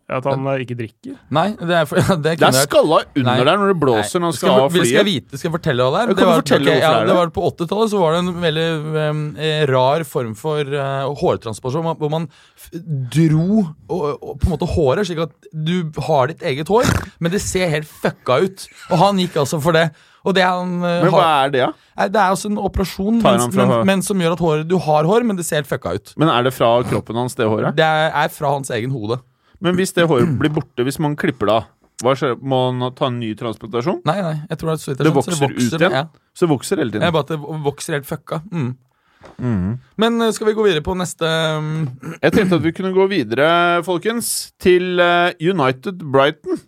At 0.09 0.25
han 0.25 0.47
eh, 0.49 0.63
ikke 0.63 0.75
drikker. 0.79 1.17
Nei, 1.37 1.45
det 1.59 1.75
er, 1.77 1.85
for, 1.89 2.01
det 2.25 2.35
Det 2.41 2.47
er 2.47 2.55
skalla 2.65 3.01
under 3.05 3.27
Nei. 3.27 3.35
der 3.45 3.59
når 3.61 3.71
det 3.73 3.77
blåser 3.83 4.23
når 4.23 4.31
han 4.31 4.37
skal 4.39 4.55
skal, 4.55 4.69
vi 4.73 4.81
skal 4.81 4.97
jeg 4.97 5.07
vite, 5.09 5.37
skal 5.37 5.49
jeg 5.49 5.55
fortelle 5.59 5.85
hva 5.85 5.91
det 5.93 6.01
er? 6.01 6.13
Det 6.17 6.27
var, 6.29 6.41
fortelle 6.41 6.73
ok, 6.73 6.81
ja, 6.81 6.93
det 7.05 7.17
var 7.19 7.33
På 7.35 7.45
80-tallet 7.51 7.93
så 7.93 8.01
var 8.01 8.15
det 8.15 8.21
en 8.23 8.31
veldig 8.45 8.67
um, 8.97 9.21
rar 9.69 10.05
form 10.09 10.33
for 10.39 10.73
uh, 10.73 11.13
hvor 11.13 11.83
man- 11.85 11.97
hvor 11.99 12.09
man 12.13 12.27
dro 13.13 13.63
og, 13.89 14.03
og, 14.17 14.35
på 14.39 14.47
en 14.47 14.53
måte 14.53 14.69
håret, 14.73 15.07
slik 15.09 15.21
at 15.23 15.49
du 15.53 15.91
har 16.09 16.29
ditt 16.31 16.43
eget 16.45 16.69
hår, 16.71 16.89
men 17.21 17.33
det 17.33 17.41
ser 17.43 17.69
helt 17.71 17.89
fucka 17.89 18.39
ut. 18.45 18.65
Og 18.89 19.01
han 19.01 19.21
gikk 19.21 19.37
altså 19.41 19.61
for 19.63 19.77
det. 19.77 19.89
Og 20.27 20.35
det 20.35 20.43
han 20.43 20.81
eh, 20.83 20.97
Men 21.05 21.13
hva 21.13 21.21
har, 21.23 21.47
er 21.47 21.53
det, 21.53 21.61
da? 21.63 21.69
Nei, 21.99 22.07
Det 22.11 22.19
er 22.19 22.33
altså 22.33 22.49
en 22.51 22.59
operasjon 22.59 23.21
men, 23.23 23.45
men, 23.55 23.73
men 23.87 24.03
som 24.05 24.19
gjør 24.19 24.35
at 24.35 24.43
håret, 24.43 24.67
du 24.67 24.75
har 24.83 25.07
hår, 25.07 25.23
men 25.27 25.39
det 25.39 25.45
ser 25.47 25.61
helt 25.61 25.69
fucka 25.71 25.95
ut. 25.95 26.13
Men 26.19 26.31
er 26.33 26.43
det 26.47 26.53
fra 26.57 26.73
kroppen 26.89 27.19
hans, 27.19 27.37
det 27.39 27.47
håret? 27.47 27.77
Det 27.77 27.85
er, 27.85 28.09
er 28.25 28.33
fra 28.33 28.51
hans 28.57 28.71
egen 28.75 28.91
hode. 28.95 29.21
Men 29.63 29.75
hvis 29.79 29.93
det 29.95 30.07
håret 30.09 30.31
blir 30.39 30.51
borte, 30.55 30.85
hvis 30.87 30.99
man 31.03 31.17
klipper 31.19 31.49
det 31.49 31.55
av, 31.59 31.69
Hva 31.99 32.13
skjer? 32.15 32.37
Må 32.39 32.59
han 32.69 32.93
ta 32.95 33.09
en 33.09 33.17
ny 33.19 33.33
transplantasjon? 33.35 33.97
Nei, 34.07 34.19
nei, 34.23 34.35
jeg 34.47 34.59
tror 34.61 34.69
det, 34.71 34.75
er 34.77 34.83
så 34.83 34.91
vidt 34.93 35.01
Det 35.01 35.09
skjønner, 35.09 35.35
så 35.35 35.41
vokser 35.43 35.73
ut 35.75 35.81
igjen? 35.81 35.97
Ja. 35.97 36.03
Så 36.31 36.45
det 36.45 36.51
vokser 36.53 36.79
hele 36.79 36.93
Det 36.95 37.01
er 37.03 37.11
bare 37.15 37.27
at 37.27 37.33
det 37.33 37.39
vokser 37.65 37.97
helt 37.97 38.07
fucka. 38.07 38.39
Mm. 38.53 38.69
Mhm. 39.35 39.71
Men 39.99 40.21
eh, 40.23 40.31
skal 40.31 40.47
vi 40.47 40.53
gå 40.55 40.63
videre 40.63 40.83
på 40.85 40.95
neste 40.95 41.27
um, 41.59 41.89
Jeg 42.21 42.31
tenkte 42.31 42.55
at 42.55 42.63
vi 42.63 42.71
kunne 42.71 42.93
gå 42.95 43.07
videre, 43.11 43.49
folkens, 43.83 44.29
til 44.63 44.95
eh, 45.03 45.33
United 45.43 45.99
Brighton. 46.07 46.61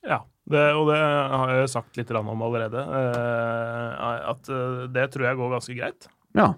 Ja, 0.00 0.22
det, 0.48 0.64
og 0.78 0.88
det 0.88 0.96
har 0.96 1.52
jeg 1.58 1.72
sagt 1.74 2.00
litt 2.00 2.12
om 2.16 2.32
allerede. 2.48 2.80
eh, 2.80 4.30
at 4.32 4.48
det 4.96 5.10
tror 5.12 5.28
jeg 5.28 5.40
går 5.42 5.52
ganske 5.58 5.76
greit. 5.76 6.08
Ja. 6.32 6.54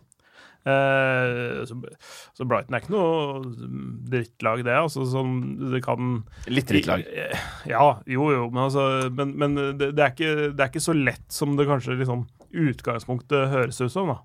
Eh, 0.66 1.64
så, 1.68 1.76
så 2.34 2.46
Brighton 2.48 2.74
er 2.74 2.82
ikke 2.82 2.94
noe 2.94 3.42
drittlag, 4.10 4.64
det. 4.66 4.74
Altså, 4.74 5.04
sånn, 5.10 5.36
det 5.72 5.82
kan 5.86 6.22
Litt 6.50 6.66
drittlag. 6.70 7.04
Ja, 7.70 7.84
jo, 8.10 8.30
jo, 8.34 8.48
men, 8.50 8.64
altså, 8.66 8.86
men, 9.14 9.34
men 9.38 9.54
det, 9.78 9.92
det, 9.94 10.02
er 10.02 10.14
ikke, 10.14 10.48
det 10.56 10.64
er 10.64 10.72
ikke 10.72 10.86
så 10.88 10.96
lett 10.96 11.26
som 11.32 11.54
det 11.58 11.68
kanskje 11.70 11.98
liksom 12.00 12.26
utgangspunktet 12.56 13.50
høres 13.52 13.80
ut 13.82 13.92
som. 13.92 14.10
da. 14.14 14.18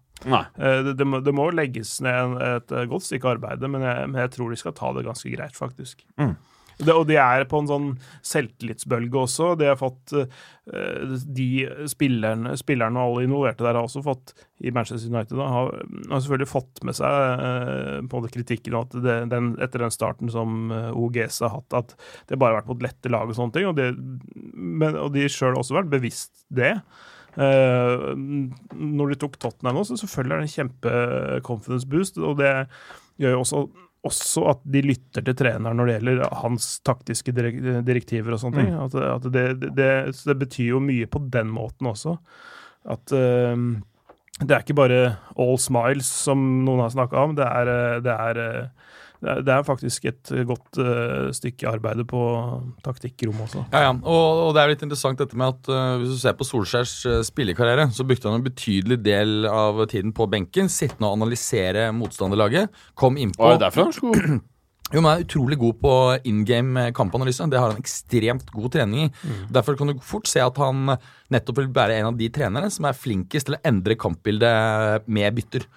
Eh, 0.57 0.79
Det, 0.85 0.95
det, 0.99 1.07
må, 1.09 1.19
det 1.25 1.33
må 1.35 1.49
legges 1.53 1.95
ned 2.05 2.37
et 2.45 2.73
eh, 2.73 2.87
godt 2.89 3.05
stykke 3.07 3.35
arbeid, 3.37 3.63
men 3.69 3.85
jeg, 3.85 4.09
men 4.11 4.21
jeg 4.25 4.33
tror 4.37 4.49
de 4.53 4.59
skal 4.61 4.75
ta 4.77 4.91
det 4.97 5.05
ganske 5.07 5.31
greit, 5.33 5.57
faktisk. 5.57 6.05
Mm. 6.21 6.35
Det, 6.81 6.93
og 6.95 7.05
de 7.09 7.17
er 7.21 7.45
på 7.49 7.61
en 7.61 7.69
sånn 7.69 7.89
selvtillitsbølge 8.25 9.19
også. 9.23 9.51
De 9.59 9.67
har 9.69 9.77
fått 9.79 10.13
eh, 10.17 11.13
De 11.37 11.49
spillerne, 11.91 12.55
spillerne 12.59 13.01
og 13.01 13.17
alle 13.17 13.27
involverte 13.27 13.65
der 13.65 13.77
har 13.77 13.85
også 13.85 14.03
fått 14.05 14.33
i 14.61 14.73
Manchester 14.73 15.09
United 15.09 15.37
da, 15.39 15.47
har, 15.49 15.71
har 16.09 16.19
selvfølgelig 16.19 16.49
fått 16.49 16.83
med 16.87 16.97
seg 16.97 17.45
eh, 17.47 17.99
på 18.09 18.23
det 18.25 18.33
kritikken 18.35 18.77
at 18.77 18.97
det, 18.97 19.17
den, 19.33 19.53
etter 19.61 19.85
den 19.85 19.93
starten 19.93 20.31
som 20.33 20.73
eh, 20.73 20.91
OGS 20.97 21.41
har 21.45 21.55
hatt, 21.55 21.77
at 21.77 21.95
det 22.29 22.39
bare 22.41 22.55
har 22.55 22.61
vært 22.61 22.73
mot 22.73 22.85
lette 22.85 23.13
lag 23.13 23.29
og 23.29 23.37
sånne 23.37 23.57
ting. 23.57 23.69
Og, 23.69 23.77
det, 23.77 23.91
men, 24.53 24.97
og 24.97 25.13
de 25.15 25.25
sjøl 25.29 25.53
har 25.53 25.63
også 25.63 25.79
vært 25.81 25.93
bevisst 25.93 26.45
det. 26.53 26.75
Uh, 27.31 28.11
når 28.75 29.13
de 29.13 29.17
tok 29.21 29.37
Tottenham 29.39 29.77
nå, 29.79 29.85
så 29.87 29.95
selvfølgelig 29.95 30.33
er 30.35 30.41
det 30.41 30.47
en 30.49 30.55
kjempe-confidence 30.57 31.87
boost, 31.87 32.19
og 32.19 32.41
det 32.41 32.51
gjør 33.21 33.37
jo 33.37 33.43
også, 33.45 33.61
også 34.07 34.47
at 34.49 34.63
de 34.73 34.81
lytter 34.81 35.21
til 35.25 35.35
treneren 35.37 35.77
når 35.77 35.87
det 35.87 35.95
gjelder 35.99 36.23
hans 36.41 36.71
taktiske 36.87 37.33
direktiver 37.35 38.33
og 38.33 38.41
sånne 38.41 38.63
ting. 38.63 38.71
At, 38.87 38.97
at 38.97 39.27
det, 39.33 39.45
det, 39.77 39.91
det 40.17 40.37
betyr 40.41 40.71
jo 40.71 40.81
mye 40.83 41.09
på 41.11 41.21
den 41.33 41.51
måten 41.53 41.91
også. 41.91 42.15
At 42.89 43.13
uh, 43.13 43.53
det 44.41 44.55
er 44.55 44.63
ikke 44.63 44.77
bare 44.77 45.01
all 45.39 45.57
smiles, 45.61 46.09
som 46.25 46.41
noen 46.65 46.81
har 46.85 46.93
snakka 46.93 47.25
om. 47.27 47.35
Det 47.37 47.45
er, 47.45 47.69
eh, 47.69 47.99
det, 48.01 48.13
er, 48.13 48.39
eh, 48.41 49.00
det 49.21 49.53
er, 49.53 49.63
faktisk 49.65 50.05
et 50.09 50.31
godt 50.49 50.79
uh, 50.81 51.29
stykke 51.35 51.69
arbeid 51.69 52.03
på 52.09 52.21
taktikkrommet 52.85 53.43
også. 53.45 53.63
Ja, 53.69 53.83
ja. 53.85 53.91
Og, 53.93 54.41
og 54.47 54.55
det 54.55 54.63
er 54.63 54.71
litt 54.73 54.85
interessant 54.85 55.21
dette 55.21 55.37
med 55.37 55.53
at 55.53 55.69
uh, 55.69 56.01
hvis 56.01 56.15
du 56.15 56.21
ser 56.23 56.37
på 56.37 56.47
Solskjærs 56.47 56.95
uh, 57.05 57.19
spillekarriere, 57.25 57.89
så 57.93 58.05
brukte 58.07 58.29
han 58.29 58.39
en 58.39 58.47
betydelig 58.47 58.97
del 59.05 59.45
av 59.49 59.83
tiden 59.91 60.15
på 60.17 60.25
benken, 60.31 60.71
sittende 60.73 61.11
og 61.11 61.19
analysere 61.19 61.91
motstanderlaget. 61.93 62.73
Kom 62.97 63.19
innpå 63.21 63.45
Og 63.45 63.53
er 63.53 63.59
det 63.59 63.67
derfor 63.67 63.89
han 63.89 63.95
slo? 63.99 64.15
Jo, 64.91 65.01
men 65.01 65.11
er 65.11 65.25
utrolig 65.25 65.57
god 65.61 65.77
på 65.81 65.93
in 66.27 66.43
game 66.47 66.87
kampanalyse. 66.97 67.47
Det 67.51 67.59
har 67.59 67.71
han 67.71 67.81
ekstremt 67.81 68.51
god 68.51 68.71
trening 68.75 69.07
i. 69.07 69.11
Derfor 69.53 69.77
kan 69.79 69.91
du 69.91 70.01
fort 70.03 70.27
se 70.27 70.43
at 70.43 70.57
han 70.59 70.95
nettopp 71.31 71.61
vil 71.61 71.69
være 71.71 72.01
en 72.01 72.09
av 72.11 72.17
de 72.19 72.27
trenerne 72.33 72.71
som 72.73 72.87
er 72.89 72.97
flinkest 72.97 73.47
til 73.47 73.55
å 73.55 73.61
endre 73.67 73.95
kampbildet 73.99 75.07
med 75.07 75.37
bytter. 75.37 75.67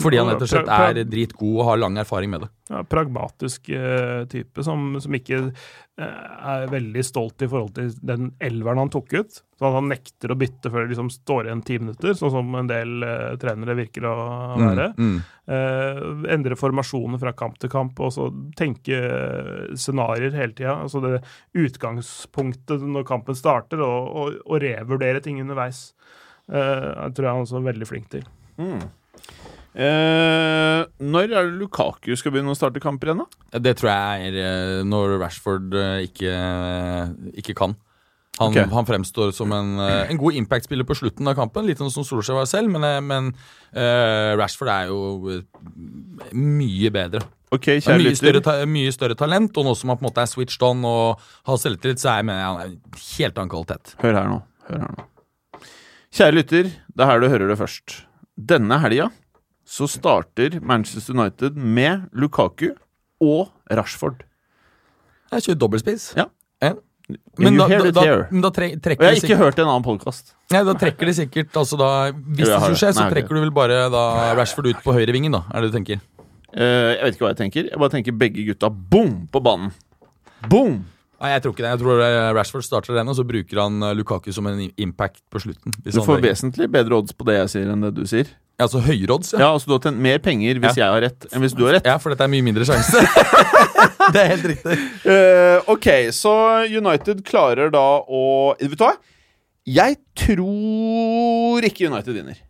Fordi 0.00 0.16
han 0.20 0.30
rett 0.32 0.44
og 0.44 0.48
slett 0.48 0.70
er 0.72 1.02
dritgod 1.04 1.58
og 1.58 1.66
har 1.68 1.80
lang 1.80 1.98
erfaring 2.00 2.30
med 2.32 2.46
det. 2.46 2.48
ja, 2.70 2.82
pragmatisk 2.88 3.68
eh, 3.68 4.24
type 4.28 4.64
som, 4.64 4.94
som 5.00 5.16
ikke 5.16 5.40
eh, 5.40 5.68
er 5.98 6.68
veldig 6.70 7.02
stolt 7.06 7.42
i 7.42 7.48
forhold 7.50 7.74
til 7.76 7.90
den 8.06 8.30
elveren 8.44 8.78
han 8.84 8.90
tok 8.92 9.12
ut. 9.16 9.40
Så 9.58 9.70
han 9.74 9.88
nekter 9.90 10.30
å 10.30 10.36
bytte 10.38 10.70
før 10.70 10.84
det 10.84 10.92
liksom 10.92 11.10
står 11.10 11.48
igjen 11.48 11.64
ti 11.66 11.78
minutter, 11.82 12.14
sånn 12.14 12.30
som 12.30 12.54
en 12.54 12.70
del 12.70 13.02
eh, 13.02 13.32
trenere 13.42 13.74
virker 13.78 14.06
å 14.06 14.14
være. 14.60 14.92
Mm. 14.94 15.16
Eh, 15.50 16.00
endre 16.36 16.58
formasjoner 16.60 17.18
fra 17.18 17.34
kamp 17.34 17.58
til 17.58 17.72
kamp, 17.72 17.98
og 17.98 18.14
så 18.14 18.28
tenke 18.58 19.00
eh, 19.02 19.74
scenarioer 19.74 20.38
hele 20.38 20.54
tida. 20.54 20.76
Altså 20.86 21.02
det 21.02 21.18
utgangspunktet 21.58 22.86
når 22.86 23.08
kampen 23.08 23.38
starter, 23.38 23.82
og, 23.82 24.08
og, 24.22 24.40
og 24.46 24.62
revurdere 24.62 25.24
ting 25.24 25.42
underveis. 25.42 25.88
Eh, 26.46 26.88
jeg 27.08 27.16
tror 27.16 27.26
jeg 27.26 27.32
han 27.32 27.42
er 27.42 27.48
også 27.48 27.66
veldig 27.66 27.90
flink 27.90 28.12
til. 28.14 28.28
Mm. 28.62 28.86
Eh, 29.76 30.80
når 31.04 31.28
er 31.28 31.50
det 31.50 31.58
Lukaku 31.60 32.14
skal 32.16 32.32
begynne 32.34 32.54
å 32.54 32.58
starte 32.58 32.80
kamper 32.82 33.12
igjen, 33.12 33.20
da? 33.24 33.58
Det 33.60 33.76
tror 33.78 33.90
jeg 33.92 34.30
er 34.30 34.38
eh, 34.42 34.78
når 34.88 35.18
Rashford 35.20 35.76
eh, 35.76 36.06
ikke, 36.08 36.32
ikke 37.42 37.56
kan. 37.58 37.76
Han, 38.38 38.52
okay. 38.54 38.68
han 38.70 38.86
fremstår 38.86 39.32
som 39.34 39.52
en, 39.54 39.72
eh, 39.82 40.12
en 40.12 40.18
god 40.20 40.36
impact-spiller 40.38 40.86
på 40.86 40.94
slutten 40.98 41.26
av 41.26 41.34
kampen, 41.38 41.66
litt 41.66 41.80
sånn 41.82 41.90
som 41.90 42.06
Solskjær 42.06 42.38
var 42.38 42.48
selv, 42.50 42.70
men, 42.70 42.86
eh, 42.86 43.00
men 43.02 43.32
eh, 43.72 44.36
Rashford 44.38 44.70
er 44.70 44.92
jo 44.92 45.00
eh, 45.34 45.42
mye 46.38 46.92
bedre. 46.94 47.24
Okay, 47.54 47.82
kjære 47.82 48.04
mye 48.04 48.18
større, 48.18 48.56
mye 48.68 48.94
større 48.94 49.16
talent, 49.18 49.56
og 49.58 49.66
nå 49.66 49.74
som 49.78 49.90
han 49.90 49.98
på 49.98 50.04
en 50.04 50.10
måte 50.10 50.22
er 50.22 50.30
switched 50.30 50.66
on 50.68 50.84
og 50.86 51.30
har 51.48 51.60
selvtillit, 51.60 52.02
så 52.02 52.12
er 52.12 52.20
jeg 52.20 52.28
med 52.30 52.42
han 52.44 52.60
er 52.60 52.70
en 52.70 53.00
helt 53.02 53.40
annen 53.40 53.54
kvalitet. 53.54 53.94
Hør 54.04 54.20
her 54.20 54.28
nå. 54.30 54.42
Hør 54.68 54.84
her 54.84 54.92
nå. 54.94 55.08
Kjære 56.18 56.38
lytter, 56.38 56.70
det 56.94 57.04
er 57.04 57.10
her 57.10 57.24
du 57.24 57.30
hører 57.32 57.50
det 57.50 57.58
først. 57.58 58.02
Denne 58.38 58.78
helga 58.84 59.08
så 59.68 59.88
starter 59.90 60.58
Manchester 60.64 61.12
United 61.16 61.56
med 61.56 62.08
Lukaku 62.16 62.70
og 63.20 63.50
Rashford. 63.68 64.22
Jeg 65.28 65.44
kjører 65.44 65.58
dobbeltspiss. 65.60 66.12
Ja. 66.16 66.30
En. 66.64 66.78
Men 67.40 67.56
da, 67.56 67.66
da, 67.70 67.90
da, 67.92 68.02
da 68.28 68.50
tre, 68.52 68.66
Og 68.76 68.82
jeg 68.84 68.98
har 69.00 69.16
ikke 69.16 69.36
hørt 69.40 69.60
en 69.60 69.68
annen 69.68 69.84
podkast. 69.84 70.34
Da 70.52 70.74
trekker 70.76 71.08
de 71.08 71.14
sikkert 71.16 71.56
altså 71.56 71.78
da, 71.80 71.88
Hvis 72.12 72.44
det 72.44 72.50
skjer 72.50 72.64
skulle 72.64 72.80
skje, 72.82 72.90
så 72.98 73.06
trekker 73.12 73.38
du 73.38 73.40
vel 73.46 73.52
bare 73.56 73.86
da 73.92 74.02
Rashford 74.36 74.68
ut 74.68 74.82
på 74.84 74.92
høyrevingen, 74.96 75.32
da? 75.32 75.46
Er 75.52 75.64
det 75.64 75.70
du 75.72 75.78
tenker? 75.78 76.02
Uh, 76.52 76.96
jeg 76.96 77.00
vet 77.04 77.16
ikke 77.16 77.26
hva 77.26 77.32
jeg 77.32 77.40
tenker. 77.40 77.70
Jeg 77.70 77.80
bare 77.80 77.94
tenker 77.96 78.16
begge 78.24 78.44
gutta 78.48 78.68
boom 78.72 79.22
på 79.32 79.44
banen. 79.44 79.72
Boom! 80.48 80.82
Nei, 81.18 81.32
jeg 81.34 81.44
tror 81.44 81.54
ikke 81.54 81.64
det. 81.64 81.70
Jeg 81.72 81.80
tror 81.82 82.00
eh, 82.04 82.16
Rashford 82.36 82.62
starter 82.62 82.94
den, 82.94 83.08
og 83.10 83.16
så 83.18 83.24
bruker 83.26 83.58
han 83.58 83.82
eh, 83.82 83.94
Lukaku 83.98 84.28
som 84.30 84.46
en 84.46 84.60
impact 84.68 85.24
på 85.32 85.40
slutten. 85.42 85.74
Du 85.82 85.98
får 86.06 86.22
vesentlig 86.22 86.68
bedre 86.70 87.00
odds 87.00 87.16
på 87.16 87.26
det 87.26 87.40
jeg 87.40 87.50
sier, 87.56 87.72
enn 87.72 87.82
det 87.82 87.90
du 87.96 88.04
sier. 88.06 88.30
Ja, 88.58 88.66
altså 88.66 88.80
høyere 88.82 89.14
odds, 89.14 89.28
ja. 89.36 89.38
Ja, 89.38 89.48
altså 89.54 89.70
Du 89.70 89.76
har 89.76 89.82
tjent 89.84 90.00
mer 90.02 90.18
penger 90.18 90.58
hvis 90.58 90.78
jeg 90.80 90.90
har 90.90 90.98
rett, 91.04 91.28
enn 91.30 91.44
hvis 91.44 91.52
du 91.54 91.62
har 91.62 91.76
rett. 91.76 91.86
Ja, 91.86 91.94
for 92.02 92.10
dette 92.10 92.26
er 92.26 92.32
mye 92.32 92.42
mindre 92.42 92.66
sjanse. 92.66 93.04
det 94.14 94.18
er 94.24 94.32
helt 94.32 94.48
riktig. 94.50 94.78
Uh, 95.04 95.70
ok, 95.76 95.88
så 96.16 96.32
United 96.66 97.22
klarer 97.28 97.70
da 97.70 97.86
å 98.02 98.24
Vet 98.58 98.74
du 98.74 98.82
hva? 98.82 98.96
Jeg 99.68 99.98
tror 100.18 101.68
ikke 101.68 101.86
United 101.92 102.16
vinner. 102.16 102.40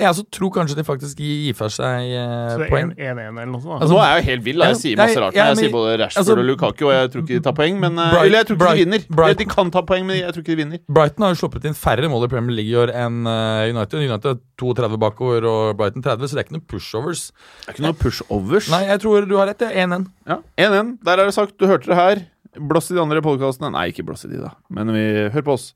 Jeg 0.00 0.08
altså, 0.10 0.24
tror 0.30 0.50
kanskje 0.54 0.76
de 0.76 0.84
faktisk 0.86 1.18
gir 1.22 1.54
fra 1.58 1.68
seg 1.72 2.10
eh, 2.12 2.50
Så 2.52 2.58
det 2.60 2.66
er 2.66 2.72
poeng. 2.72 2.90
1-1 2.96 3.20
eller 3.26 3.46
noe 3.52 3.60
sånt. 3.64 3.80
Altså, 3.82 3.92
nå 3.94 4.00
er 4.02 4.10
jeg 4.14 4.22
jo 4.22 4.26
helt 4.30 4.44
vill. 4.46 4.64
Jeg 4.66 4.76
sier 4.82 4.96
masse 5.00 5.20
rart. 5.22 5.34
ja, 5.34 5.46
Jeg 5.46 5.56
men- 5.56 5.64
sier 5.64 5.72
både 5.74 5.98
Rashford 6.02 6.22
altså- 6.22 6.36
og 6.38 6.44
Lukaku, 6.50 6.84
og 6.86 6.92
jeg 6.96 7.10
tror 7.12 7.22
ikke 7.24 7.34
de 7.36 7.40
tar 7.46 7.52
poeng. 7.58 7.80
Men, 7.80 7.98
eh, 7.98 8.10
Bright- 8.12 8.26
eller 8.26 8.38
jeg 8.38 8.46
tror 8.46 8.56
ikke 8.56 8.76
de 8.76 8.84
vinner. 8.84 9.00
Bright- 9.20 9.38
De 9.38 9.44
kan 9.46 9.70
ta 9.70 9.82
poeng, 9.82 10.06
men 10.06 10.16
jeg 10.20 10.32
tror 10.32 10.42
ikke 10.42 10.54
de 10.56 10.60
vinner. 10.64 10.78
Brighton 10.88 11.22
har 11.26 11.34
jo 11.34 11.40
sluppet 11.48 11.64
inn 11.64 11.74
færre 11.74 12.08
mål 12.10 12.24
i 12.24 12.28
Premier 12.28 12.56
League 12.56 12.72
i 12.72 12.78
år 12.86 12.94
enn 12.94 13.26
eh, 13.26 13.70
United. 13.74 13.98
United 14.00 14.30
er 14.36 14.38
32 14.58 14.98
bakover 14.98 15.44
og 15.44 15.76
Brighton 15.76 16.02
30, 16.02 16.28
så 16.28 16.34
det 16.36 16.40
er 16.40 16.44
ikke 16.48 16.56
noen 16.58 16.66
pushovers. 16.68 17.32
Det 17.66 17.68
er 17.68 17.72
ikke 17.74 17.86
noen 17.86 17.98
pushovers. 17.98 18.70
Nei, 18.70 18.84
jeg 18.86 19.00
tror 19.00 19.26
du 19.28 19.36
har 19.36 19.46
rett. 19.48 19.58
det 19.58 19.70
er 19.74 19.86
1-1. 19.86 20.06
Ja, 20.26 20.38
1-1. 20.58 20.98
Der 21.04 21.12
er 21.12 21.24
det 21.26 21.34
sagt. 21.34 21.56
Du 21.58 21.66
hørte 21.66 21.86
det 21.86 21.94
her. 21.96 22.26
Blås 22.56 22.90
i 22.90 22.94
de 22.94 23.00
andre 23.02 23.20
podkastene. 23.20 23.70
Nei, 23.72 23.90
ikke 23.92 24.04
blås 24.06 24.24
i 24.24 24.28
de, 24.28 24.38
da. 24.40 24.50
Men 24.70 24.88
vi 24.88 25.28
hør 25.30 25.42
på 25.42 25.52
oss. 25.52 25.74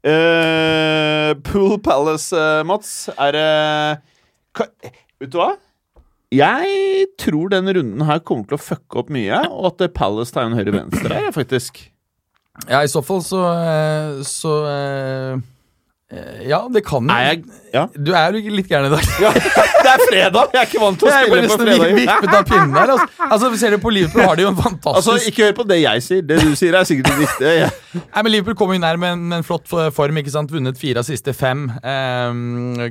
Eh, 0.00 1.34
Pool 1.44 1.76
Palace, 1.84 2.32
uh, 2.32 2.62
Mats, 2.64 3.10
er 3.20 3.34
det 3.36 3.48
uh, 4.56 4.68
Vet 5.20 5.32
du 5.32 5.36
hva? 5.36 5.50
Jeg 6.32 7.08
tror 7.20 7.50
denne 7.52 7.74
runden 7.76 8.04
her 8.08 8.22
kommer 8.24 8.46
til 8.48 8.56
å 8.56 8.62
fucke 8.62 9.02
opp 9.02 9.10
mye, 9.12 9.42
og 9.50 9.72
at 9.72 9.84
eh, 9.84 9.92
Palace 9.92 10.32
tar 10.32 10.46
en 10.48 10.56
høyre-venstre 10.56 11.10
her, 11.10 11.32
faktisk. 11.34 11.82
Ja, 12.68 12.80
i 12.84 12.90
så 12.92 13.00
fall 13.04 13.22
så 13.24 13.40
Så 14.26 14.52
Ja, 16.44 16.58
det 16.68 16.82
kan 16.84 17.08
jo 17.08 17.44
Ja. 17.72 17.86
Du 17.94 18.12
er 18.12 18.36
jo 18.36 18.56
litt 18.56 18.68
gæren 18.70 18.90
i 18.90 18.94
dag. 18.94 19.04
Det 19.90 19.96
er 19.96 20.06
fredag! 20.06 20.52
Jeg 20.54 20.60
er 20.60 20.68
ikke 20.68 20.80
vant 20.82 21.00
til 21.00 21.08
å 21.08 21.12
spille 21.14 21.48
på 21.50 21.56
fredag. 21.58 21.94
vippet 21.96 22.34
av 22.36 22.44
pinnen 22.46 22.76
her. 22.78 22.90
Altså, 22.94 23.24
altså 23.26 23.48
ser 23.58 23.74
du 23.74 23.78
på 23.82 23.90
Liverpool, 23.94 24.22
har 24.22 24.38
de 24.38 24.44
jo 24.44 24.50
en 24.52 24.58
fantastisk 24.58 25.10
Altså, 25.10 25.30
ikke 25.32 25.48
hør 25.48 25.56
på 25.58 25.64
det 25.70 25.78
jeg 25.80 26.04
sier. 26.06 26.20
Det 26.28 26.36
du 26.44 26.52
sier, 26.58 26.76
er 26.78 26.86
sikkert 26.88 27.18
riktig. 27.18 27.50
Ja. 27.60 27.68
Nei, 27.90 28.22
men 28.22 28.30
Liverpool 28.30 28.54
kom 28.60 28.70
jo 28.70 28.78
nær 28.78 28.98
med 29.02 29.16
en, 29.16 29.32
en 29.40 29.44
flott 29.46 29.66
form. 29.66 30.20
ikke 30.20 30.30
sant? 30.30 30.52
Vunnet 30.54 30.78
fire 30.78 31.02
av 31.02 31.08
siste 31.08 31.34
fem. 31.34 31.64
Eh, 31.82 32.30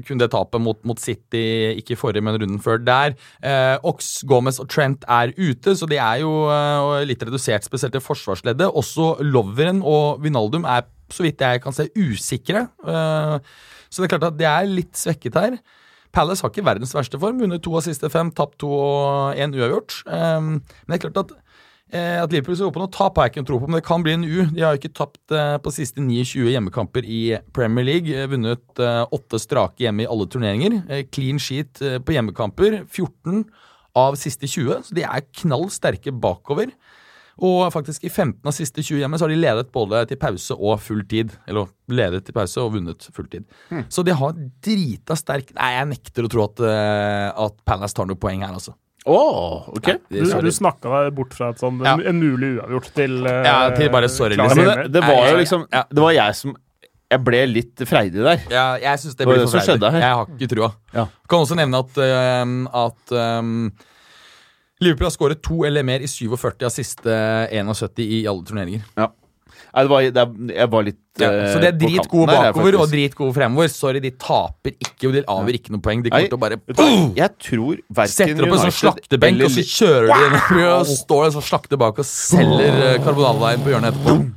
kunne 0.04 0.20
det 0.26 0.28
tapet 0.34 0.60
mot, 0.62 0.80
mot 0.88 1.00
City, 1.00 1.46
ikke 1.80 1.96
forrige, 2.00 2.26
men 2.26 2.36
runden 2.42 2.60
før 2.64 2.82
der. 2.84 3.16
Eh, 3.40 3.78
Ox, 3.88 4.12
Gomez 4.28 4.60
og 4.60 4.68
Trent 4.74 5.08
er 5.08 5.32
ute, 5.40 5.78
så 5.80 5.88
de 5.88 6.02
er 6.04 6.20
jo 6.26 6.34
eh, 6.52 7.06
litt 7.08 7.24
redusert, 7.24 7.64
spesielt 7.70 7.96
i 7.96 8.04
forsvarsleddet. 8.04 8.68
Også 8.76 9.14
Loveren 9.24 9.80
og 9.88 10.20
Vinaldum 10.26 10.68
er, 10.68 10.84
så 11.16 11.24
vidt 11.26 11.42
jeg 11.48 11.64
kan 11.64 11.76
se, 11.76 11.88
usikre. 11.96 12.68
Eh, 12.84 13.36
så 13.90 14.04
det 14.04 14.10
er 14.10 14.18
klart 14.18 14.32
at 14.34 14.40
de 14.44 14.46
er 14.52 14.68
litt 14.70 15.00
svekket 15.00 15.40
her. 15.40 15.62
Palace 16.16 16.42
har 16.42 16.54
ikke 16.54 16.66
verdens 16.66 16.96
verste 16.96 17.20
form. 17.22 17.42
Vunnet 17.42 17.62
to 17.66 17.76
av 17.78 17.86
siste 17.86 18.10
fem, 18.10 18.32
tapt 18.36 18.60
to 18.64 18.72
og 18.74 19.38
én 19.38 19.54
uavgjort. 19.56 20.02
Um, 20.08 20.58
men 20.60 20.90
det 20.90 21.00
er 21.00 21.06
klart 21.08 21.24
at 21.26 21.38
Eh, 21.90 22.22
at 22.22 22.30
Liverpool 22.30 22.54
skal 22.54 22.70
gå 22.70 22.76
på 22.76 22.82
noe 22.84 22.92
tap, 22.94 23.18
har 23.18 23.26
jeg 23.26 23.34
ikke 23.34 23.42
en 23.42 23.48
tro 23.50 23.58
på, 23.58 23.68
men 23.70 23.80
det 23.80 23.88
kan 23.88 24.04
bli 24.06 24.14
en 24.14 24.26
U. 24.28 24.44
De 24.54 24.62
har 24.62 24.78
ikke 24.78 24.92
tapt 24.94 25.34
eh, 25.34 25.56
på 25.58 25.74
siste 25.74 26.04
29 26.06 26.52
hjemmekamper 26.52 27.08
i 27.10 27.22
Premier 27.56 27.88
League. 27.88 28.14
Eh, 28.14 28.30
vunnet 28.30 28.84
åtte 29.10 29.42
strake 29.42 29.82
hjemme 29.82 30.06
i 30.06 30.10
alle 30.10 30.28
turneringer. 30.30 30.78
Clean 31.10 31.42
sheet 31.42 31.82
på 32.06 32.14
hjemmekamper. 32.14 32.84
14 32.86 33.42
av 33.98 34.20
siste 34.22 34.46
20, 34.46 34.86
så 34.86 34.96
de 34.96 35.06
er 35.08 35.26
knall 35.42 35.66
sterke 35.74 36.14
bakover. 36.14 36.70
Og 37.42 37.70
faktisk 37.72 38.04
i 38.04 38.10
15 38.12 38.42
av 38.44 38.52
siste 38.52 38.84
20 38.84 39.00
hjemme 39.00 39.16
så 39.20 39.24
har 39.24 39.32
de 39.32 39.38
ledet 39.40 39.70
både 39.72 40.02
til 40.10 40.18
pause 40.20 40.56
og 40.58 40.80
full 40.84 41.06
tid. 41.08 41.32
Eller 41.48 41.70
ledet 41.88 42.26
til 42.28 42.36
pause 42.36 42.60
og 42.60 42.74
vunnet 42.76 43.08
full 43.16 43.30
tid. 43.32 43.46
Så 43.88 44.04
de 44.04 44.12
har 44.20 44.34
drita 44.66 45.16
sterk 45.16 45.54
Nei, 45.56 45.70
jeg 45.78 45.88
nekter 45.94 46.28
å 46.28 46.32
tro 46.34 46.44
at, 46.50 46.60
eh, 46.68 47.30
at 47.46 47.62
Palace 47.66 47.96
tar 47.96 48.06
noe 48.10 48.20
poeng 48.20 48.44
her, 48.44 48.52
altså. 48.60 48.74
Oh, 49.08 49.70
ok. 49.72 49.86
Det- 50.12 50.26
Du, 50.28 50.42
du 50.44 50.52
snakka 50.52 50.92
deg 51.06 51.16
bort 51.16 51.34
fra 51.34 51.50
et 51.54 51.58
sånn, 51.64 51.80
Ja. 51.84 51.96
en 51.96 52.20
mulig 52.20 52.60
uavgjort 52.60 52.94
til 52.94 53.26
uh, 53.26 53.44
Ja, 53.48 53.70
til 53.76 53.90
bare 53.90 54.10
sorry, 54.10 54.36
Ja, 54.36 54.44
liksom. 54.44 54.66
det, 54.84 54.92
det 54.92 55.02
var 55.02 55.30
jo 55.32 55.38
liksom 55.40 55.64
ja. 55.72 55.84
Det 55.90 56.02
var 56.04 56.12
jeg 56.12 56.36
som 56.36 56.56
Jeg 57.10 57.24
ble 57.24 57.40
litt 57.48 57.76
freidig 57.90 58.22
der. 58.22 58.44
Ja, 58.52 58.66
jeg 58.78 59.00
syns 59.00 59.16
det 59.16 59.26
ble 59.26 59.34
blir 59.38 59.46
det 59.46 59.50
som 59.50 59.60
for 59.62 59.66
skjedde 59.66 59.88
freidig. 59.88 59.92
her? 59.94 60.02
Jeg 60.02 60.16
har 60.20 60.28
ikke 60.36 60.50
trua. 60.52 60.68
Ja. 60.94 61.06
Kan 61.32 61.40
også 61.40 61.56
nevne 61.58 61.80
at, 61.80 61.98
uh, 61.98 62.86
at 62.86 63.16
øhm, 63.16 63.72
Liverpool 64.80 65.10
har 65.10 65.16
skåret 65.16 65.42
to 65.44 65.64
eller 65.68 65.84
mer 65.84 66.04
i 66.04 66.08
47 66.08 66.64
av 66.64 66.72
siste 66.72 67.16
71 67.52 68.06
i 68.06 68.22
alle 68.30 68.46
turneringer. 68.48 68.86
Nei, 69.70 69.84
det 69.86 69.90
var, 69.92 70.06
det, 70.16 70.54
jeg 70.56 70.70
var 70.74 70.86
litt 70.88 71.22
Ja, 71.22 71.28
eh, 71.30 71.50
så 71.52 71.60
de 71.62 71.68
er 71.68 71.76
dritgode 71.78 72.32
bakover 72.32 72.78
og 72.80 72.88
dritgode 72.90 73.36
fremover. 73.36 73.70
Sorry, 73.70 74.00
de 74.02 74.12
taper 74.18 74.74
ikke, 74.74 75.10
og 75.10 75.18
de 75.18 75.24
avgjør 75.30 75.58
ikke 75.60 75.76
noe 75.76 75.84
poeng. 75.86 76.02
De 76.06 76.14
kommer 76.14 76.32
til 76.32 76.40
å 76.40 76.42
bare 76.42 76.58
boom! 76.64 77.12
Jeg 77.18 77.36
tror 77.44 77.84
verken 78.00 78.16
Setter 78.16 78.48
opp 78.48 78.56
en 78.56 78.64
sånn 78.64 78.76
slaktebenk, 78.80 79.38
eller 79.38 79.50
og 79.52 79.54
så 79.54 79.66
kjører 79.68 80.10
de 80.10 80.18
inn 80.26 80.66
og 80.72 80.92
står 80.96 81.28
en 81.28 81.38
sånn 81.38 81.48
slakter 81.52 81.82
bak 81.84 82.02
og 82.02 82.10
selger 82.10 82.84
øh, 82.96 83.10
på 83.12 83.74
hjørnet 83.76 83.92
etterpå. 83.92 84.18
Den, 84.18 84.34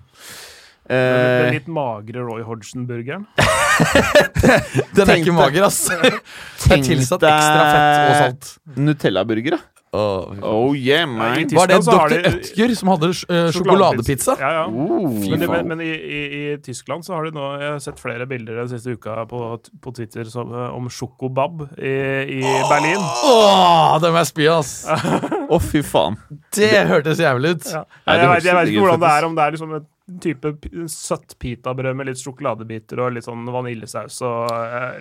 eh, 0.99 1.49
litt 1.55 1.70
magre 1.72 2.26
Roy 2.26 2.45
Hodgson-burgeren. 2.45 3.24
Den 4.99 5.07
er 5.07 5.16
ikke 5.16 5.32
mager, 5.38 5.70
ass. 5.70 5.86
Det 6.66 6.76
er 6.76 6.82
tilsatt 6.84 7.24
ekstra 7.30 7.62
fett 7.70 8.03
og 8.03 8.18
salt. 8.18 8.57
Nutella-burger, 8.76 9.57
da. 9.57 9.72
Oh 9.93 10.72
yeah, 10.72 11.05
man. 11.05 11.34
Var 11.53 11.66
det 11.68 11.78
de- 11.84 12.30
Ødger 12.30 12.74
som 12.74 12.88
hadde 12.88 13.09
uh, 13.12 13.51
sjokoladepizza? 13.53 14.36
Ja, 14.40 14.53
ja. 14.53 14.62
Oh, 14.66 15.11
Men, 15.12 15.40
det, 15.40 15.49
men, 15.51 15.68
men 15.68 15.80
i, 15.84 15.90
i, 15.93 16.20
i 16.55 16.57
Tyskland 16.64 17.05
så 17.05 17.12
har 17.14 17.28
de 17.28 17.34
nå 17.36 17.49
Jeg 17.61 17.74
har 17.74 17.82
sett 17.84 18.01
flere 18.01 18.24
bilder 18.26 18.62
den 18.62 18.70
siste 18.72 18.95
uka 18.97 19.26
på, 19.28 19.43
på 19.84 19.93
Twitter 19.93 20.24
som, 20.32 20.49
eh, 20.49 20.70
om 20.72 20.88
sjokobab 20.88 21.66
i, 21.76 21.93
i 22.38 22.40
Berlin. 22.70 23.05
Åh, 23.05 23.99
det 24.01 24.14
må 24.14 24.22
jeg 24.22 24.30
spy, 24.32 24.49
ass. 24.55 24.72
Å, 25.53 25.61
fy 25.61 25.84
faen. 25.84 26.16
Det 26.57 26.72
hørtes 26.88 27.20
jævlig 27.20 27.59
ut. 27.59 27.68
Ja. 27.68 27.84
Nei, 28.07 28.16
det 28.16 28.22
jeg, 28.22 28.30
vet, 28.32 28.49
jeg 28.49 28.57
vet 28.62 28.72
ikke 28.72 28.86
hvordan 28.86 29.05
det 29.05 29.12
er, 29.18 29.28
om 29.28 29.36
det 29.36 29.45
er 29.45 29.57
liksom 29.59 29.76
en 29.76 29.86
type 30.23 30.53
søtt 30.91 31.37
pitabrød 31.43 31.97
med 31.99 32.11
litt 32.11 32.21
sjokoladebiter 32.21 33.01
og 33.05 33.15
litt 33.17 33.27
sånn 33.27 33.47
vaniljesaus 33.55 34.19
og 34.27 34.53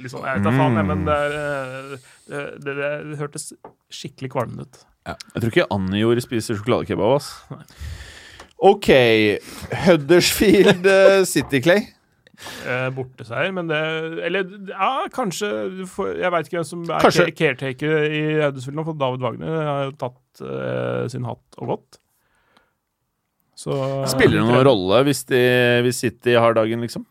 litt 0.02 0.14
sånn 0.14 0.28
Jeg 0.28 0.40
vet 0.40 0.48
da 0.48 0.54
faen, 0.56 0.80
jeg, 0.80 0.88
men 0.92 1.04
det, 1.08 1.18
er, 1.18 1.92
eh, 1.98 2.48
det, 2.62 2.78
det, 2.78 2.94
det 3.10 3.20
hørtes 3.20 3.52
skikkelig 3.92 4.32
kvalmende 4.36 4.68
ut. 4.68 4.84
Jeg 5.10 5.42
tror 5.42 5.52
ikke 5.52 5.70
Anjor 5.74 6.22
spiser 6.24 6.60
sjokoladekebab, 6.60 7.18
ass. 7.18 7.32
OK. 8.62 8.92
Huddersfield 9.88 10.86
eh, 10.86 11.24
City, 11.26 11.64
Clay. 11.66 11.88
Eh, 12.42 12.88
borteseier, 12.94 13.52
men 13.54 13.68
det 13.70 13.78
Eller 14.26 14.48
ja, 14.66 15.04
kanskje 15.14 15.48
Jeg 16.18 16.32
veit 16.34 16.48
ikke 16.48 16.58
hvem 16.58 16.66
som 16.66 16.88
er 16.90 17.34
caretaker 17.38 18.08
i 18.08 18.22
Huddersfield 18.40 18.80
nå, 18.80 18.86
for 18.88 18.98
David 18.98 19.26
Wagner 19.26 19.60
har 19.68 19.84
jo 19.86 19.92
tatt 20.02 20.42
eh, 20.48 21.04
sin 21.14 21.28
hatt 21.30 21.60
og 21.62 21.76
gått. 21.76 22.01
Så 23.62 23.78
Spiller 24.10 24.40
det 24.42 24.48
noen 24.48 24.64
rolle 24.66 25.04
hvis, 25.06 25.24
de, 25.30 25.42
hvis 25.86 26.00
City 26.02 26.34
har 26.40 26.56
dagen, 26.58 26.82
liksom? 26.86 27.06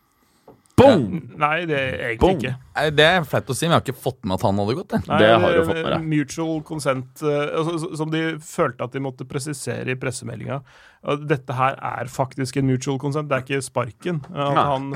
Boom! 0.81 1.05
Nei, 1.39 1.65
det 1.69 1.77
er 1.77 1.91
egentlig 2.09 2.19
Boom. 2.23 2.39
ikke. 2.41 2.53
Det 2.75 3.03
er 3.03 3.23
flaut 3.27 3.49
å 3.51 3.55
si, 3.55 3.65
men 3.67 3.75
jeg 3.75 3.81
har 3.81 3.85
ikke 3.93 4.03
fått 4.03 4.23
med 4.23 4.37
at 4.37 4.45
han 4.47 4.61
hadde 4.61 4.75
gått. 4.79 4.87
Det, 4.93 5.01
Nei, 5.09 5.17
Det 5.19 5.31
har 5.33 5.51
du 5.51 5.59
eh, 5.59 5.65
fått 5.67 5.81
med 5.83 5.91
deg. 5.91 6.05
Mutual 6.13 6.61
consent, 6.63 7.23
eh, 7.23 7.57
altså, 7.59 7.91
som 7.99 8.09
de 8.13 8.21
følte 8.39 8.83
at 8.87 8.91
de 8.95 8.99
måtte 9.03 9.27
presisere 9.27 9.91
i 9.91 9.99
pressemeldinga. 9.99 10.61
Dette 11.25 11.55
her 11.57 11.79
er 11.81 12.05
faktisk 12.13 12.59
en 12.61 12.67
mutual 12.69 12.99
consent, 13.01 13.25
det 13.27 13.33
er 13.39 13.41
ikke 13.41 13.63
sparken. 13.65 14.19
At 14.37 14.59
han 14.69 14.91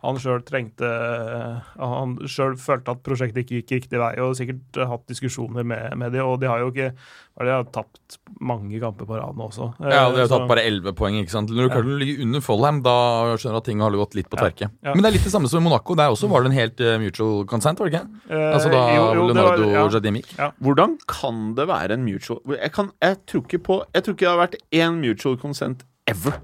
han 0.00 0.16
sjøl 0.22 0.40
trengte 0.48 0.88
eh, 0.88 1.58
Han 1.78 2.14
sjøl 2.24 2.54
følte 2.56 2.94
at 2.94 3.02
prosjektet 3.04 3.42
ikke 3.44 3.58
gikk 3.60 3.74
riktig 3.76 4.00
vei, 4.00 4.14
og 4.24 4.32
sikkert 4.38 4.78
eh, 4.80 4.88
hatt 4.88 5.04
diskusjoner 5.10 5.66
med, 5.68 5.98
med 6.00 6.14
de, 6.16 6.22
og 6.24 6.40
de 6.40 6.48
har 6.48 6.62
jo 6.64 6.70
ikke 6.72 6.90
det, 6.94 7.44
De 7.46 7.52
har 7.52 7.68
tapt 7.72 8.16
mange 8.40 8.80
kamper 8.80 9.06
på 9.08 9.16
rad 9.20 9.36
nå 9.36 9.46
også. 9.50 9.68
Eh, 9.84 9.92
Ja, 9.92 10.08
De 10.10 10.18
har 10.22 10.26
så- 10.28 10.38
tatt 10.40 10.48
bare 10.48 10.64
11 10.64 10.92
poeng. 10.96 11.20
ikke 11.20 11.30
sant? 11.36 11.50
Når 11.52 11.68
du 11.68 11.74
klarer 11.74 11.92
å 11.92 12.00
ligge 12.00 12.22
under 12.24 12.40
Follheim, 12.40 12.80
da 12.82 12.96
skjønner 13.36 13.60
du 13.60 13.60
at 13.60 13.68
ting 13.68 13.80
har 13.84 13.90
gått 14.00 14.14
litt 14.16 14.30
på 14.32 14.40
Ja, 14.40 14.48
tverke. 14.48 14.70
ja. 14.82 14.94
Men 14.94 15.02
det 15.04 15.08
er 15.12 15.16
litt 15.18 15.24
det 15.28 15.32
samme 15.36 15.48
som 15.48 15.60
i 15.60 15.68
Monaco. 15.68 15.94
Der 15.94 16.08
også 16.08 16.28
var 16.28 16.42
det 16.42 16.52
en 16.52 16.58
helt 16.58 16.80
eh, 16.80 16.96
mutual 17.20 17.46
consent, 17.46 17.78
var 17.80 17.88
det 17.90 17.94
ikke? 18.00 18.08
Eh, 18.30 18.54
Altså 18.54 18.70
da 18.72 18.80
jo, 18.96 19.02
jo, 19.14 19.26
Leonardo 19.28 19.62
var- 19.66 19.72
ja. 19.72 19.88
Jardim 19.88 20.14
gikk. 20.20 20.30
Hvordan 20.60 20.98
kan 21.08 21.54
det 21.54 21.66
være 21.68 21.92
en 21.92 22.04
mutual 22.04 22.40
Jeg, 22.56 22.72
kan, 22.72 22.90
jeg 23.02 23.16
tror 23.26 23.42
ikke 23.46 23.58
på 23.62 23.84
Jeg 23.94 24.02
tror 24.04 24.14
ikke 24.14 24.26
det 24.26 24.28
har 24.28 24.46
vært 24.46 24.56
én 24.72 25.00
mutual 25.00 25.36
consent 25.36 25.84
ever. 26.06 26.40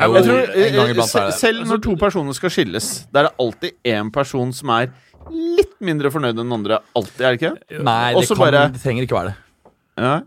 Jo, 0.00 0.14
Jeg 0.14 0.24
tror, 0.24 0.38
en 0.54 0.72
gang 0.74 0.90
iblant 0.90 1.14
er 1.14 1.26
det. 1.30 1.34
selv 1.34 1.66
når 1.66 1.82
to 1.82 1.94
personer 1.96 2.32
skal 2.34 2.50
skilles, 2.50 3.06
det 3.12 3.16
er 3.20 3.28
det 3.28 3.34
alltid 3.40 3.70
én 3.86 4.10
person 4.12 4.52
som 4.52 4.68
er 4.70 4.88
litt 5.30 5.74
mindre 5.80 6.10
fornøyd 6.10 6.30
enn 6.36 6.44
den 6.44 6.52
andre. 6.52 6.78
Alltid, 6.96 7.20
er 7.20 7.36
det 7.36 7.40
ikke? 7.42 7.82
Nei, 7.84 8.14
det, 8.14 8.28
kan, 8.28 8.36
bare- 8.36 8.72
det 8.72 8.82
trenger 8.82 9.02
ikke 9.06 9.16
være 9.16 9.24
det. 9.32 9.36
Ja. 9.98 10.20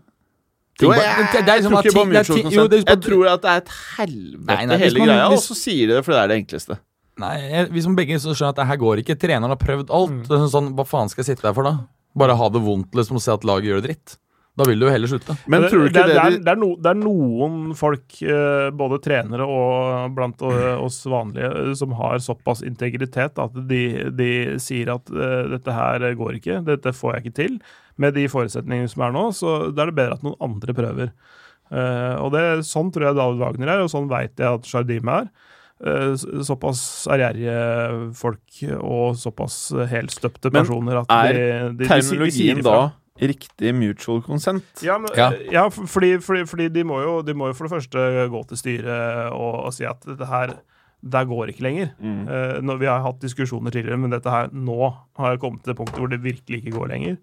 Jo, 0.82 0.90
jeg, 0.92 1.02
jeg 1.04 1.62
tror 1.62 1.78
at 1.78 1.84
ikke 1.84 1.94
på 1.94 2.02
det 2.02 2.02
er 2.02 2.06
mutual 2.06 2.42
consent. 2.42 2.72
er 2.72 2.78
Jeg 2.90 3.00
tror 3.02 3.26
at 3.32 3.42
det 3.42 3.50
er 3.50 3.56
et 3.56 3.68
helvete, 3.98 4.46
Nei, 4.46 4.64
nei, 4.66 4.76
hele 4.78 4.98
man- 4.98 5.08
greia, 5.08 5.26
og 5.30 5.38
så 5.38 5.54
sier 5.54 5.86
de 5.86 5.94
det 5.94 6.04
fordi 6.04 6.16
det 6.16 6.22
er 6.22 6.28
det 6.32 6.38
enkleste. 6.46 6.78
Nei, 7.22 7.36
jeg, 7.42 7.70
Hvis 7.74 7.88
man 7.88 7.98
begge 7.98 8.18
skjønner 8.20 8.50
at 8.50 8.58
det 8.60 8.68
her 8.70 8.80
går 8.82 9.02
ikke, 9.02 9.18
treneren 9.20 9.54
har 9.54 9.60
prøvd 9.60 9.92
alt. 9.94 10.18
Mm. 10.18 10.24
Det 10.28 10.38
er 10.38 10.50
sånn, 10.52 10.72
Hva 10.78 10.86
faen 10.88 11.12
skal 11.12 11.24
jeg 11.24 11.32
sitte 11.32 11.46
der 11.48 11.56
for, 11.56 11.68
da? 11.68 11.86
Bare 12.18 12.36
ha 12.36 12.50
det 12.52 12.60
vondt 12.64 12.98
liksom, 12.98 13.18
og 13.20 13.24
se 13.24 13.32
at 13.32 13.46
laget 13.48 13.70
gjør 13.70 13.80
det 13.80 13.88
dritt. 13.90 14.18
Da 14.52 14.66
vil 14.68 14.82
du 14.82 14.84
jo 14.84 14.92
heller 14.92 15.08
slutte. 15.08 15.32
Men 15.48 15.64
tror 15.64 15.80
du 15.80 15.88
ikke 15.88 16.02
det, 16.02 16.12
det, 16.12 16.16
er, 16.20 16.34
det, 16.44 16.52
er 16.52 16.58
no, 16.60 16.74
det 16.76 16.90
er 16.90 16.98
noen 17.00 17.70
folk, 17.76 18.18
eh, 18.20 18.66
både 18.76 18.98
trenere 19.00 19.46
og 19.48 20.12
blant 20.16 20.44
eh, 20.44 20.74
oss 20.76 20.98
vanlige, 21.08 21.48
eh, 21.48 21.70
som 21.78 21.94
har 21.96 22.20
såpass 22.20 22.60
integritet 22.68 23.40
at 23.40 23.56
de, 23.70 24.10
de 24.12 24.32
sier 24.60 24.92
at 24.92 25.08
eh, 25.08 25.46
dette 25.54 25.76
her 25.78 26.04
går 26.20 26.36
ikke, 26.36 26.58
dette 26.68 26.92
får 26.98 27.14
jeg 27.14 27.24
ikke 27.24 27.38
til. 27.38 27.56
Med 28.02 28.12
de 28.16 28.26
forutsetningene 28.28 28.92
som 28.92 29.06
er 29.06 29.16
nå, 29.16 29.24
så 29.36 29.54
da 29.72 29.86
er 29.86 29.92
det 29.92 29.96
bedre 30.02 30.20
at 30.20 30.26
noen 30.26 30.36
andre 30.44 30.76
prøver. 30.76 31.14
Eh, 31.72 32.14
og 32.20 32.34
det, 32.36 32.44
Sånn 32.68 32.92
tror 32.92 33.08
jeg 33.08 33.20
David 33.22 33.40
Wagner 33.40 33.72
er, 33.72 33.86
og 33.86 33.92
sånn 33.92 34.12
veit 34.12 34.36
jeg 34.36 34.60
at 34.60 34.68
Jardim 34.68 35.08
er. 35.16 35.32
Eh, 35.82 36.12
så- 36.14 36.44
såpass 36.46 37.08
ærgjerrige 37.10 38.14
folk 38.14 38.58
og 38.80 39.16
såpass 39.18 39.72
helstøpte 39.90 40.50
personer 40.54 41.00
at 41.00 41.06
er 41.10 41.32
de, 41.72 41.78
de, 41.78 41.88
de, 41.88 42.02
si- 42.02 42.16
de 42.16 42.30
sier 42.30 42.54
terminologien 42.54 42.58
ifra. 42.62 42.72
da 42.72 43.26
riktig 43.28 43.74
mutual 43.74 44.22
consent? 44.22 44.64
Ja, 44.82 44.96
men, 44.98 45.10
Ja. 45.16 45.30
ja. 45.50 45.68
fordi, 45.68 46.16
fordi, 46.22 46.44
fordi 46.46 46.68
de, 46.68 46.82
må 46.84 47.00
jo, 47.02 47.22
de 47.22 47.34
må 47.34 47.46
jo 47.50 47.52
for 47.52 47.66
det 47.68 47.72
første 47.74 48.28
gå 48.30 48.46
til 48.48 48.56
styret 48.56 49.32
og, 49.32 49.64
og 49.66 49.72
si 49.74 49.84
at 49.84 50.00
dette 50.06 50.26
her 50.26 50.54
det 51.04 51.26
går 51.28 51.48
ikke 51.50 51.62
lenger. 51.66 51.88
Mm. 52.00 52.28
Uh, 52.28 52.60
når 52.62 52.78
vi 52.78 52.86
har 52.86 53.02
hatt 53.02 53.18
diskusjoner 53.20 53.70
tidligere, 53.74 53.98
men 53.98 54.10
dette 54.14 54.30
her 54.30 54.48
nå 54.54 54.94
har 55.18 55.32
jeg 55.32 55.40
kommet 55.42 55.64
til 55.64 55.72
det 55.74 55.78
punktet 55.80 55.98
hvor 55.98 56.08
det 56.08 56.22
virkelig 56.22 56.62
ikke 56.62 56.76
går 56.78 56.88
lenger. 56.94 57.16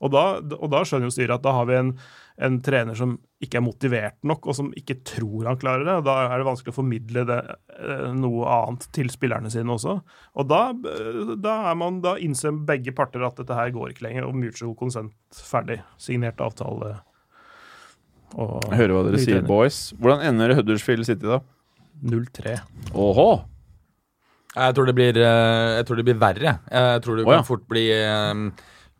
Og 0.00 0.10
da, 0.12 0.22
og 0.54 0.70
da 0.70 0.84
skjønner 0.86 1.08
jo 1.10 1.14
styret 1.14 1.34
at 1.34 1.42
da 1.42 1.50
har 1.52 1.66
vi 1.66 1.74
en, 1.74 1.98
en 2.36 2.56
trener 2.64 2.96
som 2.98 3.14
ikke 3.44 3.60
er 3.60 3.62
motivert 3.62 4.16
nok, 4.26 4.48
og 4.50 4.56
som 4.58 4.70
ikke 4.74 4.96
tror 5.06 5.46
han 5.46 5.58
klarer 5.60 5.86
det. 5.86 5.96
Da 6.06 6.16
er 6.24 6.40
det 6.40 6.48
vanskelig 6.48 6.74
å 6.74 6.78
formidle 6.80 7.24
det, 7.28 7.38
eh, 7.76 8.08
noe 8.16 8.48
annet 8.50 8.88
til 8.96 9.10
spillerne 9.12 9.52
sine 9.52 9.70
også. 9.76 10.00
Og 10.34 10.48
da, 10.50 10.62
eh, 10.70 11.34
da, 11.38 11.70
er 11.70 11.78
man, 11.78 12.00
da 12.02 12.16
innser 12.18 12.56
begge 12.66 12.94
parter 12.96 13.22
at 13.26 13.38
dette 13.38 13.54
her 13.54 13.70
går 13.70 13.94
ikke 13.94 14.08
lenger, 14.08 14.26
og 14.26 14.34
mutual 14.34 14.74
consent 14.74 15.14
ferdig. 15.30 15.80
Signert 15.98 16.42
avtale. 16.42 16.96
Og 18.34 18.66
hører 18.74 18.96
hva 18.96 19.06
dere 19.06 19.22
sier, 19.22 19.38
trener. 19.38 19.48
boys. 19.48 19.92
Hvordan 20.00 20.26
ender 20.26 20.56
Huddersfield 20.58 21.06
City, 21.06 21.28
da? 21.30 21.40
0-3. 22.02 22.58
Åhå! 22.98 23.30
Jeg 24.54 24.74
tror 24.74 24.86
det 24.86 24.94
blir, 24.94 25.16
eh, 25.18 25.76
jeg 25.78 25.86
tror 25.86 25.96
det 25.98 26.04
blir 26.06 26.18
verre. 26.18 26.58
Jeg 26.70 27.02
tror 27.02 27.16
det 27.16 27.26
oh, 27.26 27.30
ja. 27.30 27.38
kan 27.38 27.46
fort 27.46 27.68
bli 27.70 27.90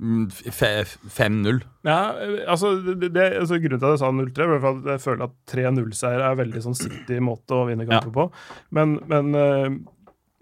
5-0. 0.01 1.61
Ja, 1.87 1.99
eh, 2.19 2.43
altså, 2.51 2.75
det, 2.83 3.25
altså 3.39 3.61
Grunnen 3.63 3.81
til 3.81 3.89
at 3.89 3.95
jeg 3.95 4.03
sa 4.03 4.11
0-3, 4.11 4.49
var 4.51 4.69
at 4.71 4.89
jeg 4.95 5.03
føler 5.05 5.27
at 5.29 5.35
3-0-seier 5.53 6.25
er 6.27 6.39
veldig 6.41 6.63
sånn 6.65 6.79
City 6.79 7.21
måte 7.23 7.57
å 7.57 7.67
vinne 7.69 7.87
kamper 7.89 8.15
på. 8.15 8.29
Men, 8.75 8.99
men, 9.11 9.31
eh, 9.39 9.69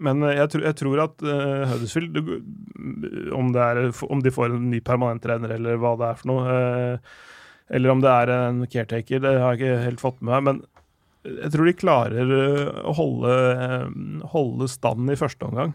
men 0.03 0.25
jeg, 0.33 0.49
tror, 0.51 0.65
jeg 0.67 0.79
tror 0.81 1.03
at 1.05 1.21
uh, 1.23 1.69
Huddersfield 1.69 2.17
om, 3.37 3.53
det 3.55 3.61
er, 3.63 3.85
om 4.09 4.23
de 4.25 4.33
får 4.33 4.51
en 4.51 4.65
ny 4.73 4.81
permanent 4.83 5.23
trener, 5.23 5.53
eller 5.55 5.79
hva 5.79 5.93
det 6.01 6.09
er 6.09 6.19
for 6.19 6.31
noe, 6.33 6.57
uh, 6.97 7.19
eller 7.73 7.93
om 7.93 8.01
det 8.03 8.11
er 8.11 8.31
en 8.33 8.65
caretaker, 8.67 9.21
det 9.23 9.37
har 9.39 9.53
jeg 9.53 9.61
ikke 9.61 9.85
helt 9.85 10.03
fått 10.03 10.19
med 10.19 10.33
meg. 10.33 10.47
men 10.49 10.63
jeg 11.23 11.53
tror 11.53 11.67
de 11.67 11.75
klarer 11.77 12.35
eh, 12.35 12.69
å 12.83 12.93
holde, 12.97 13.33
eh, 13.53 13.87
holde 14.33 14.69
stand 14.71 15.11
i 15.11 15.19
første 15.19 15.47
omgang. 15.47 15.73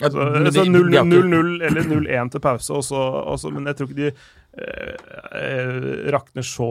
Ja, 0.00 0.08
Så, 0.10 0.24
men 0.32 0.48
så 0.52 0.64
de- 0.64 0.70
0-0 0.70 0.90
de 0.90 0.96
har 0.98 1.06
ikke- 1.06 1.66
eller 1.68 1.82
0-1 1.90 2.30
til 2.34 2.40
pause, 2.40 2.70
også, 2.74 3.02
også, 3.34 3.52
men 3.54 3.66
jeg 3.70 3.76
tror 3.78 3.88
ikke 3.88 4.00
de 4.00 4.08
eh, 4.58 4.96
eh, 5.40 6.10
rakner 6.14 6.42
så 6.42 6.70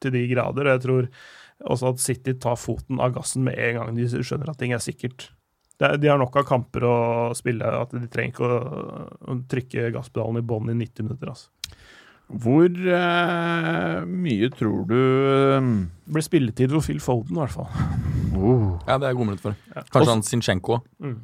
til 0.00 0.12
de 0.14 0.22
grader. 0.34 0.66
og 0.66 0.72
Jeg 0.76 0.82
tror 0.84 1.08
også 1.72 1.88
at 1.94 1.98
City 2.04 2.32
tar 2.34 2.56
foten 2.60 3.00
av 3.00 3.14
gassen 3.16 3.42
med 3.44 3.58
en 3.58 3.74
gang 3.80 3.96
de 3.96 4.06
skjønner 4.22 4.50
at 4.50 4.58
ting 4.58 4.72
er 4.72 4.78
sikkert. 4.78 5.30
Er, 5.80 5.96
de 6.00 6.08
har 6.08 6.16
nok 6.18 6.36
av 6.36 6.44
kamper 6.48 6.80
å 6.88 7.34
spille, 7.36 7.60
at 7.66 7.90
de 7.92 8.06
trenger 8.08 8.32
ikke 8.32 8.46
å, 8.48 9.10
å 9.28 9.34
trykke 9.50 9.90
gasspedalen 9.92 10.38
i 10.40 10.46
bånn 10.46 10.70
i 10.72 10.74
90 10.86 11.02
minutter. 11.04 11.28
Altså. 11.34 11.48
Hvor 12.32 12.66
eh, 12.66 14.04
mye 14.08 14.48
tror 14.56 14.86
du 14.88 14.96
eh, 14.96 15.68
Det 16.06 16.14
blir 16.16 16.24
spilletid 16.26 16.70
for 16.72 16.80
Phil 16.82 16.98
Foden, 17.02 17.36
i 17.36 17.42
hvert 17.44 17.54
fall. 17.54 17.68
Ja, 18.86 18.96
det 18.98 19.08
er 19.10 19.14
god 19.18 19.26
mulighet 19.28 19.44
for. 19.44 19.56
Ja. 19.74 19.82
Kanskje 19.92 20.12
han 20.14 20.22
Zinchenko. 20.26 20.80
Mm. 21.02 21.18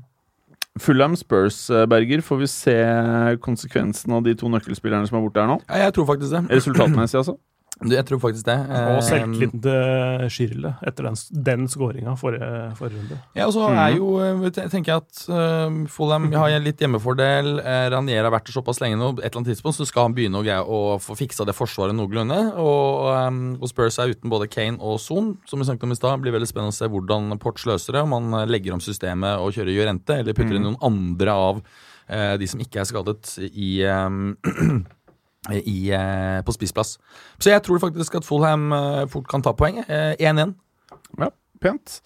Fulham 0.81 1.17
Spurs, 1.17 1.71
eh, 1.71 1.87
Berger. 1.87 2.23
Får 2.25 2.39
vi 2.41 2.47
se 2.51 2.77
konsekvensen 3.45 4.13
av 4.13 4.23
de 4.25 4.35
to 4.35 4.49
nøkkelspillerne 4.49 5.09
som 5.09 5.19
er 5.19 5.25
borte 5.27 5.43
her 5.43 5.51
nå? 5.51 5.59
Ja, 5.69 5.85
jeg 5.87 5.95
tror 5.99 6.07
faktisk 6.15 6.33
det. 6.33 6.45
Resultatmessig, 6.51 7.19
altså. 7.21 7.37
Du, 7.83 7.95
Jeg 7.95 8.07
tror 8.09 8.21
faktisk 8.23 8.47
det. 8.47 8.57
Og 8.63 8.93
Eh, 8.93 9.01
selvtilliten 9.07 9.63
til 9.63 10.31
Schirle 10.33 10.73
etter 10.87 11.09
den, 11.09 11.19
den 11.49 11.67
skåringa 11.71 12.15
forrige, 12.19 12.51
forrige 12.79 13.01
runde. 13.01 13.19
Ja, 13.37 13.47
og 13.47 13.55
så 13.57 13.69
er 13.71 13.97
jo 13.97 14.09
eh, 14.23 14.49
tenker 14.53 14.93
jeg 14.93 15.03
at 15.03 15.23
uh, 15.33 15.83
Fulham 15.93 16.29
har 16.35 16.55
en 16.55 16.67
litt 16.67 16.81
hjemmefordel. 16.83 17.55
Ranier 17.93 18.27
har 18.27 18.35
vært 18.35 18.49
der 18.49 18.57
såpass 18.57 18.83
lenge 18.83 19.01
nå. 19.01 19.13
Et 19.19 19.27
eller 19.27 19.43
annet 19.43 19.53
tidspunkt 19.53 19.79
så 19.79 19.89
skal 19.89 20.09
han 20.09 20.17
begynne 20.17 20.41
å 20.41 20.47
greie 20.47 20.63
å 20.63 20.99
få 21.03 21.17
fiksa 21.19 21.47
det 21.49 21.57
forsvaret 21.57 21.97
noenlunde. 21.97 22.39
Og, 22.61 23.11
um, 23.11 23.43
og 23.61 23.71
Spurs 23.71 23.99
er 24.03 24.15
uten 24.15 24.33
både 24.33 24.51
Kane 24.53 24.81
og 24.81 25.01
Son, 25.03 25.35
som 25.49 25.63
vi 25.63 25.69
snakket 25.69 25.89
om 25.89 25.95
i 25.95 25.99
stad. 25.99 26.23
Blir 26.25 26.37
veldig 26.37 26.51
spennende 26.51 26.75
å 26.75 26.79
se 26.79 26.91
hvordan 26.93 27.39
Ports 27.43 27.67
løser 27.69 27.99
det. 27.99 28.05
Om 28.07 28.19
han 28.19 28.51
legger 28.51 28.77
om 28.77 28.83
systemet 28.85 29.43
og 29.43 29.55
kjører 29.57 29.75
Jorente, 29.77 30.21
eller 30.23 30.37
putter 30.37 30.59
inn 30.59 30.69
noen 30.71 30.81
andre 30.85 31.37
av 31.49 31.63
uh, 31.63 32.35
de 32.41 32.51
som 32.51 32.63
ikke 32.63 32.83
er 32.83 32.91
skadet, 32.91 33.37
i 33.53 33.75
um, 33.89 34.35
i, 35.51 35.91
eh, 35.91 36.41
på 36.47 36.55
spissplass. 36.55 36.99
Så 37.43 37.51
jeg 37.51 37.63
tror 37.67 37.81
faktisk 37.83 38.15
at 38.15 38.27
Fulham 38.27 38.71
eh, 38.73 39.07
fort 39.11 39.27
kan 39.31 39.43
ta 39.43 39.53
poenget. 39.53 39.89
1-1. 40.21 40.55
Ja, 41.19 41.31
Pent. 41.63 42.01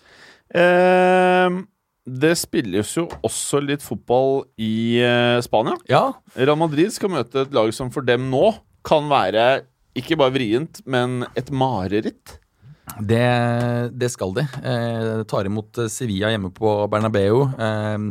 Eh, 0.55 1.59
det 2.07 2.35
spilles 2.39 2.93
jo 2.97 3.09
også 3.27 3.61
litt 3.65 3.83
fotball 3.85 4.45
i 4.63 5.03
eh, 5.03 5.39
Spania. 5.45 5.77
Ja, 5.91 6.13
Real 6.39 6.59
Madrid 6.61 6.95
skal 6.95 7.13
møte 7.13 7.45
et 7.45 7.55
lag 7.57 7.73
som 7.75 7.91
for 7.93 8.07
dem 8.07 8.31
nå 8.31 8.55
kan 8.87 9.09
være 9.11 9.67
ikke 9.97 10.19
bare 10.21 10.35
vrient, 10.35 10.83
men 10.85 11.25
et 11.39 11.49
mareritt. 11.51 12.37
Det, 12.97 13.91
det 13.93 14.09
skal 14.09 14.33
de. 14.37 14.43
Eh, 14.65 15.23
tar 15.29 15.49
imot 15.49 15.77
eh, 15.83 15.89
Sevilla 15.93 16.31
hjemme 16.33 16.49
på 16.57 16.71
Bernabeu. 16.89 17.43
Eh, 17.53 18.07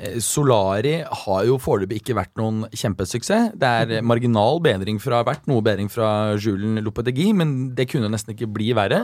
eh, 0.00 0.14
Solari 0.24 0.94
har 1.04 1.42
jo 1.44 1.58
foreløpig 1.60 1.98
ikke 2.00 2.16
vært 2.16 2.32
noen 2.40 2.62
kjempesuksess. 2.72 3.52
Det 3.60 3.72
er 3.82 4.06
marginal 4.06 4.62
bedring 4.64 5.00
fra 5.02 5.20
hvert, 5.26 5.44
noe 5.50 5.64
bedring 5.66 5.90
fra 5.92 6.38
Julen 6.40 6.80
Lopetegui, 6.84 7.30
men 7.36 7.74
det 7.76 7.88
kunne 7.92 8.08
nesten 8.12 8.32
ikke 8.32 8.48
bli 8.54 8.70
verre. 8.78 9.02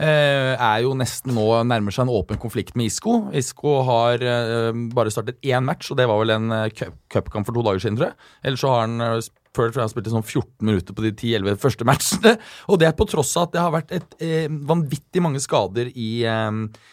Eh, 0.00 0.54
er 0.56 0.80
jo 0.86 0.94
nesten 0.96 1.36
nå 1.36 1.44
nærmer 1.68 1.92
seg 1.92 2.06
en 2.06 2.14
åpen 2.16 2.40
konflikt 2.40 2.72
med 2.78 2.88
Isco. 2.88 3.18
Isco 3.36 3.80
har 3.88 4.24
eh, 4.24 4.70
bare 4.96 5.12
startet 5.12 5.44
én 5.44 5.66
match, 5.68 5.92
og 5.92 6.00
det 6.00 6.08
var 6.08 6.24
vel 6.24 6.36
en 6.38 6.48
cup- 6.72 6.96
cupkamp 7.12 7.48
for 7.48 7.56
to 7.58 7.66
dager 7.68 7.84
siden, 7.84 8.00
tror 8.00 8.12
jeg. 8.12 8.32
Ellers 8.48 8.64
så 8.64 8.72
har 8.72 8.86
han 8.88 9.20
før 9.56 9.70
tror 9.70 9.80
jeg 9.80 9.86
han 9.88 9.92
spilte 9.92 10.12
sånn 10.14 10.26
14 10.26 10.68
minutter 10.68 10.96
på 10.96 11.04
de 11.04 11.12
10-11 11.14 11.60
første 11.62 11.86
matchene. 11.88 12.34
Og 12.70 12.80
det 12.80 12.90
er 12.90 12.96
på 12.98 13.08
tross 13.10 13.34
av 13.36 13.48
at 13.48 13.54
det 13.56 13.62
har 13.64 13.74
vært 13.74 13.94
et 13.96 14.18
eh, 14.22 14.48
vanvittig 14.48 15.22
mange 15.24 15.42
skader 15.42 15.90
i, 15.90 16.10
eh, 16.28 16.90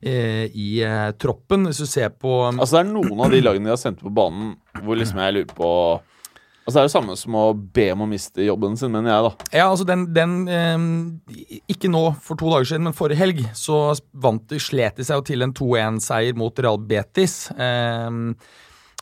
eh, 0.00 0.44
i 0.50 0.68
eh, 0.86 1.12
troppen. 1.18 1.66
Hvis 1.70 1.82
du 1.82 1.88
ser 1.90 2.12
på 2.14 2.38
Altså 2.52 2.78
Det 2.78 2.84
er 2.84 2.92
noen 2.92 3.24
av 3.26 3.32
de 3.34 3.42
lagene 3.42 3.70
de 3.70 3.74
har 3.74 3.80
sendt 3.82 4.04
på 4.04 4.12
banen 4.14 4.54
hvor 4.84 4.98
liksom 4.98 5.22
jeg 5.22 5.38
lurer 5.38 5.56
på 5.56 5.70
Altså 6.66 6.80
Det 6.80 6.80
er 6.80 6.86
jo 6.88 6.94
samme 6.96 7.14
som 7.14 7.34
å 7.38 7.44
be 7.54 7.84
om 7.94 8.00
å 8.02 8.08
miste 8.10 8.42
jobben 8.42 8.72
sin, 8.74 8.90
mener 8.90 9.12
jeg, 9.12 9.26
da. 9.28 9.48
Ja, 9.54 9.66
altså 9.70 9.84
den, 9.86 10.08
den 10.16 10.32
eh, 10.50 11.60
Ikke 11.70 11.90
nå 11.92 12.08
for 12.18 12.38
to 12.38 12.50
dager 12.50 12.66
siden, 12.72 12.88
men 12.88 12.96
forrige 12.96 13.22
helg 13.22 13.42
så 13.54 13.92
vant 14.10 14.42
de, 14.50 14.58
slet 14.62 14.98
de 14.98 15.06
seg 15.06 15.20
jo 15.20 15.26
til 15.28 15.46
en 15.46 15.54
2-1-seier 15.54 16.34
mot 16.38 16.58
Real 16.58 16.80
Betis. 16.90 17.36
Eh, 17.54 18.10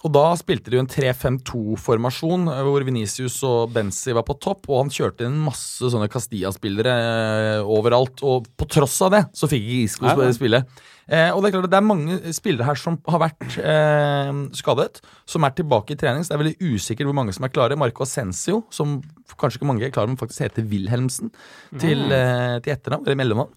og 0.05 0.13
da 0.13 0.25
spilte 0.37 0.69
de 0.69 0.77
jo 0.77 0.83
en 0.85 0.91
3-5-2-formasjon, 0.91 2.49
eh, 2.53 2.63
hvor 2.67 2.85
Venicius 2.85 3.39
og 3.49 3.73
Benzi 3.73 4.13
var 4.13 4.27
på 4.29 4.37
topp. 4.37 4.69
Og 4.69 4.83
han 4.83 4.93
kjørte 4.93 5.25
inn 5.25 5.39
masse 5.47 5.89
sånne 5.95 6.11
Castilla-spillere 6.13 6.97
eh, 6.97 7.61
overalt. 7.65 8.21
Og 8.21 8.51
på 8.53 8.69
tross 8.69 8.99
av 9.07 9.15
det 9.15 9.23
så 9.33 9.49
fikk 9.49 9.65
ikke 9.65 9.87
Isco 9.89 10.11
Nei, 10.11 10.29
spille. 10.37 10.61
Eh, 11.09 11.31
og 11.33 11.41
Det 11.41 11.49
er 11.49 11.57
klart 11.57 11.71
at 11.71 11.73
det 11.73 11.81
er 11.81 11.89
mange 11.89 12.37
spillere 12.37 12.69
her 12.69 12.81
som 12.81 13.01
har 13.09 13.25
vært 13.25 13.59
eh, 13.61 14.31
skadet, 14.61 15.01
som 15.25 15.49
er 15.49 15.57
tilbake 15.57 15.97
i 15.97 16.01
trening. 16.01 16.21
Så 16.21 16.35
det 16.35 16.39
er 16.39 16.45
veldig 16.45 16.73
usikkert 16.77 17.09
hvor 17.09 17.21
mange 17.23 17.37
som 17.37 17.49
er 17.49 17.57
klare. 17.57 17.81
Marco 17.81 18.05
Ascencio, 18.05 18.63
som 18.69 18.99
kanskje 19.41 19.63
ikke 19.63 19.73
mange 19.73 19.89
er 19.89 19.95
klare, 19.95 20.13
men 20.13 20.21
faktisk 20.21 20.45
heter 20.45 20.69
Wilhelmsen 20.69 21.33
til, 21.81 22.11
eh, 22.13 22.59
til 22.61 22.77
etternavn, 22.77 23.09
eller 23.09 23.25
mellomnavn. 23.25 23.57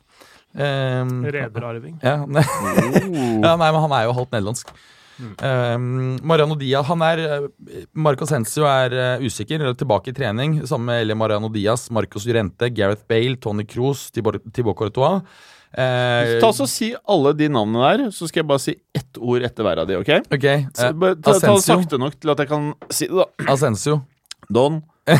Eh, 0.55 1.31
Rederarving. 1.35 1.99
ja, 2.01 2.21
oh. 2.23 3.41
ja, 3.43 3.57
nei, 3.59 3.67
men 3.67 3.83
han 3.83 3.99
er 3.99 4.07
jo 4.07 4.15
halvt 4.15 4.31
nederlandsk. 4.39 4.71
Um, 5.17 6.17
Mariano 6.21 6.53
Diaz 6.59 6.85
han 6.87 7.01
er 7.01 7.17
eh, 7.25 7.45
Marco 7.97 8.23
Asensio 8.27 8.65
er 8.69 8.93
uh, 8.93 9.23
usikker, 9.25 9.57
eller 9.61 9.73
tilbake 9.77 10.11
i 10.11 10.15
trening. 10.17 10.59
Sammen 10.69 10.85
med 10.91 11.01
Elie 11.05 11.17
Mariano 11.17 11.49
Diaz, 11.53 11.87
Marcos 11.93 12.25
Llorente, 12.29 12.69
Gareth 12.69 13.05
Bale, 13.09 13.35
Tony 13.41 13.65
Cruz, 13.65 14.09
Thibaut 14.11 14.77
Courtois. 14.77 15.21
Eh, 15.77 16.37
Ta 16.39 16.47
så 16.55 16.63
Si 16.69 16.93
alle 17.05 17.33
de 17.37 17.49
navnene 17.51 17.89
der, 17.89 18.05
så 18.15 18.23
skal 18.29 18.39
jeg 18.41 18.47
bare 18.49 18.61
si 18.63 18.73
ett 18.95 19.17
ord 19.19 19.43
etter 19.43 19.63
hver 19.67 19.81
av 19.83 19.87
de, 19.89 19.97
OK? 19.99 20.11
okay. 20.33 20.61
eh, 20.63 20.69
Så, 20.73 20.93
bare 20.95 21.17
ta, 21.19 21.33
ta 21.35 21.53
det 21.57 21.65
sakte 21.65 21.99
nok 22.01 22.15
til 22.21 22.31
at 22.33 22.39
jeg 22.45 22.49
kan 22.53 22.69
si 22.89 23.05
det, 23.09 23.17
da. 23.19 23.25
Asensio. 23.53 23.95
Don. 24.49 24.79
Jeg 25.07 25.19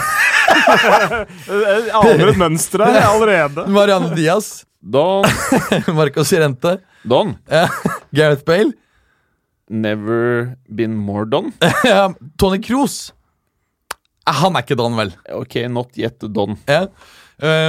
aner 1.95 2.31
et 2.31 2.39
mønster 2.39 2.83
her 2.85 2.97
allerede. 3.07 3.65
Mariano 3.71 4.09
Diaz. 4.15 4.63
Don. 4.81 5.25
Marcos 5.99 6.31
Llorente. 6.31 6.77
Don. 7.07 7.35
Gareth 8.15 8.43
Bale. 8.47 8.71
Never 9.69 10.55
been 10.69 10.95
more 10.95 11.25
done. 11.25 11.51
Tony 12.39 12.59
Cruz. 12.63 13.11
Eh, 14.27 14.33
Han 14.33 14.55
er 14.55 14.63
ikke 14.63 14.75
Don, 14.79 14.95
vel? 14.97 15.11
OK, 15.35 15.55
not 15.67 15.97
yet 15.97 16.23
Don. 16.35 16.57
Ja. 16.67 16.85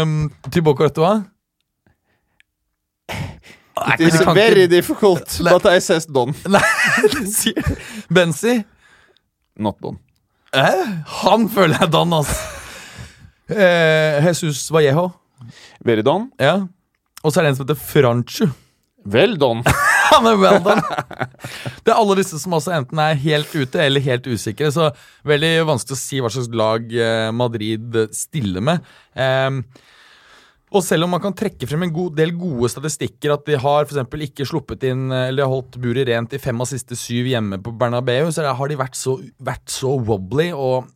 Um, 0.02 0.30
Courtois. 0.52 1.22
Nei, 3.78 3.94
It 3.94 4.00
is 4.00 4.20
very 4.34 4.66
difficult, 4.66 5.38
but 5.50 5.66
I 5.66 5.78
says 5.80 6.06
Don. 6.06 6.34
Nei, 6.48 6.60
Benzi. 8.10 8.64
Not 9.58 9.78
Don. 9.82 9.98
Eh? 10.54 10.86
Han 11.22 11.48
føler 11.48 11.78
jeg 11.80 11.92
done, 11.92 12.16
altså. 12.16 12.36
Eh, 13.48 14.24
Jesus 14.26 14.70
Vallejo. 14.72 15.10
Very 15.84 16.02
Don. 16.02 16.30
Ja. 16.40 16.60
Og 17.22 17.32
så 17.32 17.40
er 17.40 17.46
det 17.48 17.50
en 17.52 17.56
som 17.58 17.66
heter 17.66 17.80
Franchu. 17.80 18.48
Vel 19.08 19.38
Don. 19.40 19.62
Han 20.12 20.28
er 20.30 20.39
well 20.40 20.62
done. 20.64 20.82
Det 21.85 21.93
er 21.93 21.98
alle 21.98 22.18
disse 22.20 22.39
som 22.40 22.56
også 22.56 22.74
enten 22.76 23.01
er 23.02 23.18
helt 23.22 23.52
ute 23.55 23.82
eller 23.82 24.05
helt 24.05 24.26
usikre. 24.28 24.70
Så 24.74 24.90
veldig 25.28 25.52
vanskelig 25.68 25.97
å 25.97 26.01
si 26.01 26.22
hva 26.22 26.32
slags 26.32 26.51
lag 26.52 26.89
eh, 26.93 27.28
Madrid 27.35 28.01
stiller 28.16 28.64
med. 28.64 28.90
Um, 29.14 29.62
og 30.68 30.85
selv 30.85 31.06
om 31.06 31.14
man 31.14 31.22
kan 31.24 31.36
trekke 31.36 31.66
frem 31.68 31.86
en 31.86 31.94
god 31.94 32.18
del 32.18 32.35
gode 32.36 32.68
statistikker, 32.68 33.32
at 33.32 33.47
de 33.48 33.56
har 33.60 33.89
for 33.89 34.24
ikke 34.26 34.47
sluppet 34.48 34.85
inn 34.90 35.09
eh, 35.09 35.30
Eller 35.30 35.48
holdt 35.48 35.80
buret 35.80 36.09
rent 36.10 36.35
i 36.36 36.43
fem 36.43 36.60
av 36.60 36.68
siste 36.68 36.98
syv 36.98 37.30
hjemme 37.30 37.60
på 37.62 37.72
Bernabeu, 37.80 38.28
så 38.32 38.44
har 38.44 38.68
de 38.68 38.78
vært 38.78 38.98
så, 38.98 39.16
vært 39.40 39.68
så 39.72 39.97
wobbly. 39.97 40.51
og 40.52 40.93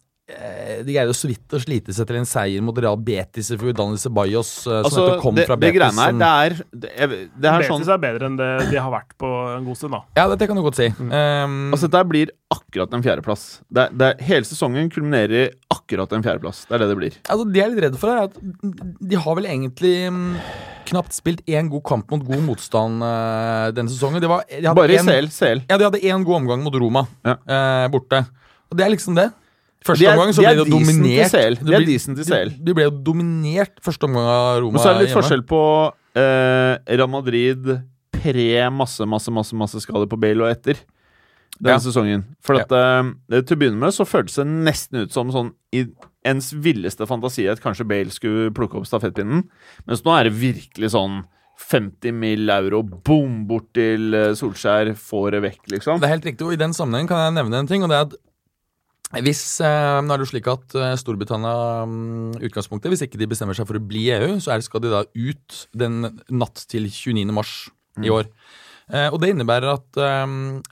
de 0.87 0.95
greide 0.95 1.15
så 1.17 1.29
vidt 1.31 1.55
å 1.57 1.61
slite 1.63 1.95
seg 1.95 2.09
til 2.09 2.19
en 2.21 2.27
seier 2.29 2.63
mot 2.65 2.77
Real 2.81 2.97
Betis 2.97 3.51
for 3.55 3.73
Ceballos, 4.01 4.51
Altså, 4.67 4.91
som 4.91 5.03
Altså, 5.05 5.21
kom 5.23 5.37
det, 5.39 5.47
fra 5.49 5.57
det 5.61 5.73
greiene 5.77 6.07
her, 6.09 6.13
det 6.19 6.31
er 6.33 6.57
Det 6.73 6.91
er, 6.97 7.15
det 7.37 7.51
er 7.53 7.67
sånn 7.69 7.83
Betis 7.83 7.93
er 7.95 8.03
bedre 8.03 8.31
enn 8.31 8.39
det 8.41 8.51
de 8.73 8.79
har 8.81 8.91
vært 8.95 9.15
på 9.21 9.31
en 9.57 9.65
god 9.69 9.79
stund, 9.79 9.93
da. 9.97 10.03
Ja, 10.19 10.27
det, 10.31 10.39
det 10.43 10.49
kan 10.51 10.59
du 10.59 10.65
godt 10.65 10.79
si. 10.81 10.89
Ehm, 10.91 11.59
Altså, 11.75 11.89
dette 11.91 12.05
blir 12.09 12.33
akkurat 12.53 12.93
en 12.97 13.05
fjerdeplass. 13.05 13.47
Det, 13.69 13.89
det, 13.99 14.11
er- 14.13 14.27
hele 14.29 14.49
sesongen 14.49 14.91
kulminerer 14.93 15.37
i 15.43 15.51
akkurat 15.73 16.13
en 16.17 16.25
fjerdeplass. 16.25 16.65
Det 16.69 16.77
er 16.77 16.85
det 16.85 16.91
det 16.93 16.99
blir. 17.01 17.17
Altså, 17.29 17.47
Det 17.53 17.61
jeg 17.63 17.67
er 17.69 17.75
litt 17.75 17.85
redd 17.87 17.99
for, 18.01 18.13
er 18.13 18.29
at 18.29 18.37
de 19.13 19.17
har 19.25 19.37
vel 19.39 19.49
egentlig 19.51 19.95
mm, 20.13 20.31
knapt 20.93 21.15
spilt 21.17 21.43
én 21.49 21.69
god 21.73 21.85
kamp 21.89 22.11
mot 22.13 22.25
god 22.27 22.43
motstand 22.47 23.03
uh, 23.05 23.71
denne 23.75 23.93
sesongen. 23.93 24.21
De 24.23 24.31
var, 24.31 24.43
de 24.49 24.61
hadde 24.65 24.77
Bare 24.79 24.97
i. 24.99 25.29
CL. 25.33 25.63
Ja, 25.69 25.79
de 25.79 25.87
hadde 25.89 26.03
én 26.03 26.25
god 26.27 26.41
omgang 26.43 26.65
mot 26.65 26.75
Roma 26.75 27.07
Ja. 27.25 27.37
uh, 27.39 27.87
borte. 27.93 28.25
Og 28.73 28.79
det 28.79 28.87
er 28.87 28.93
liksom 28.95 29.17
det. 29.19 29.29
Første 29.87 30.13
omgang 30.13 30.33
så 30.37 30.45
ble 30.45 30.53
de 30.53 30.63
jo 30.63 30.67
decent 30.69 30.91
i 30.91 31.03
dominert. 31.03 31.59
De 31.63 31.71
Det 31.71 31.77
er 31.79 31.87
decent 31.89 32.19
i 32.23 32.27
CL. 32.29 32.53
De, 32.63 32.75
ble 32.77 32.85
jo 32.87 32.95
dominert 33.11 33.81
første 33.83 34.09
omgang 34.09 34.29
av 34.31 34.61
Roma 34.63 34.69
hjemme. 34.69 34.73
Men 34.77 34.85
så 34.85 34.91
er 34.91 34.95
det 34.95 35.03
litt 35.03 35.11
hjemme. 35.13 35.23
forskjell 35.23 35.45
på 35.51 35.63
eh, 36.23 36.97
Real 36.97 37.11
Madrid 37.11 37.71
pre 38.23 38.71
masse, 38.71 39.07
masse, 39.09 39.35
masse, 39.35 39.57
masse 39.59 39.83
skader 39.83 40.07
på 40.11 40.19
Bale 40.23 40.45
og 40.47 40.51
etter 40.53 40.79
denne 41.59 41.77
Ja. 41.77 41.83
sesongen. 41.83 42.25
For 42.43 42.59
at 42.59 42.71
uh, 42.73 43.11
til 43.43 43.57
å 43.57 43.61
begynne 43.61 43.79
med 43.83 43.95
så 43.95 44.07
føltes 44.09 44.39
det 44.41 44.47
nesten 44.47 45.03
ut 45.05 45.13
som 45.15 45.31
sånn 45.35 45.53
i 45.75 45.85
ens 46.27 46.53
villeste 46.55 47.07
fantasi 47.07 47.49
at 47.51 47.61
kanskje 47.63 47.87
Bale 47.89 48.11
skulle 48.15 48.53
plukke 48.55 48.79
opp 48.79 48.87
stafettpinnen. 48.87 49.45
Mens 49.87 50.03
nå 50.07 50.15
er 50.15 50.29
det 50.31 50.37
virkelig 50.39 50.93
sånn 50.95 51.25
50 51.63 52.13
mill. 52.17 52.49
euro, 52.51 52.83
boom, 52.83 53.45
bort 53.47 53.69
til 53.77 54.15
eh, 54.15 54.33
Solskjær, 54.39 54.95
får 54.99 55.31
det 55.37 55.41
vekk, 55.45 55.61
liksom. 55.77 56.01
Det 56.01 56.09
er 56.09 56.15
helt 56.17 56.25
riktig, 56.27 56.47
og 56.47 56.55
i 56.57 56.61
den 56.61 56.75
sammenhengen 56.75 57.11
kan 57.11 57.21
jeg 57.27 57.37
nevne 57.37 57.61
en 57.63 57.71
ting, 57.71 57.85
og 57.85 57.93
det 57.93 57.99
er 57.99 58.07
at 58.09 58.17
hvis, 59.21 59.61
eh, 59.61 60.01
nå 60.01 60.09
er 60.09 60.21
det 60.21 60.25
jo 60.25 60.31
slik 60.31 60.49
at 60.49 60.75
eh, 60.79 60.95
Storbritannia 60.97 61.85
mm, 61.85 62.41
utgangspunktet, 62.49 62.89
hvis 62.89 63.05
ikke 63.05 63.21
de 63.21 63.29
bestemmer 63.29 63.57
seg 63.57 63.69
for 63.69 63.77
å 63.77 63.85
bli 63.85 64.07
i 64.07 64.15
EU, 64.17 64.39
så 64.41 64.57
det, 64.57 64.65
skal 64.65 64.81
de 64.81 64.93
da 64.93 65.03
ut 65.05 65.59
den 65.77 66.07
natt 66.33 66.65
til 66.73 66.89
29. 66.89 67.29
mars 67.37 67.53
i 68.01 68.13
år. 68.13 68.31
Eh, 68.89 69.09
og 69.13 69.21
det 69.21 69.35
innebærer 69.35 69.75
at 69.75 70.01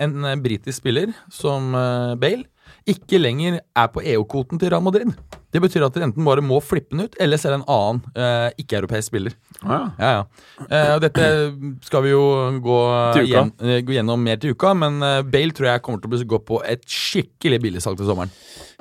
en 0.01 0.31
britisk 0.41 0.81
spiller 0.81 1.12
som 1.33 1.75
Bale 2.21 2.49
ikke 2.89 3.20
lenger 3.20 3.61
er 3.61 3.90
på 3.93 4.02
EU-kvoten 4.02 4.61
til 4.61 4.73
Real 4.73 4.85
Madrid. 4.85 5.12
Det 5.51 5.61
betyr 5.62 5.82
at 5.82 5.97
de 5.97 6.05
enten 6.07 6.27
bare 6.27 6.44
må 6.44 6.61
flippe 6.62 6.94
den 6.94 7.09
ut, 7.09 7.16
eller 7.20 7.40
selge 7.40 7.59
en 7.59 7.66
annen 7.66 8.01
eh, 8.15 8.62
ikke-europeisk 8.62 9.11
spiller. 9.11 9.35
Ah, 9.61 9.70
ja. 9.73 9.89
Ja, 9.98 10.11
ja. 10.15 10.66
Eh, 10.69 10.93
og 10.94 11.02
dette 11.02 11.27
skal 11.86 12.05
vi 12.07 12.12
jo 12.12 12.23
gå, 12.62 12.78
igjen, 13.24 13.52
eh, 13.59 13.81
gå 13.82 13.97
gjennom 13.97 14.23
mer 14.23 14.39
til 14.40 14.55
uka, 14.55 14.73
men 14.78 15.02
eh, 15.02 15.20
Bale 15.27 15.57
tror 15.57 15.73
jeg 15.73 15.85
kommer 15.86 16.02
til 16.05 16.15
å 16.15 16.31
gå 16.36 16.43
på 16.52 16.62
et 16.70 16.86
skikkelig 16.86 17.61
billigsalg 17.66 17.98
til 17.98 18.09
sommeren. 18.11 18.31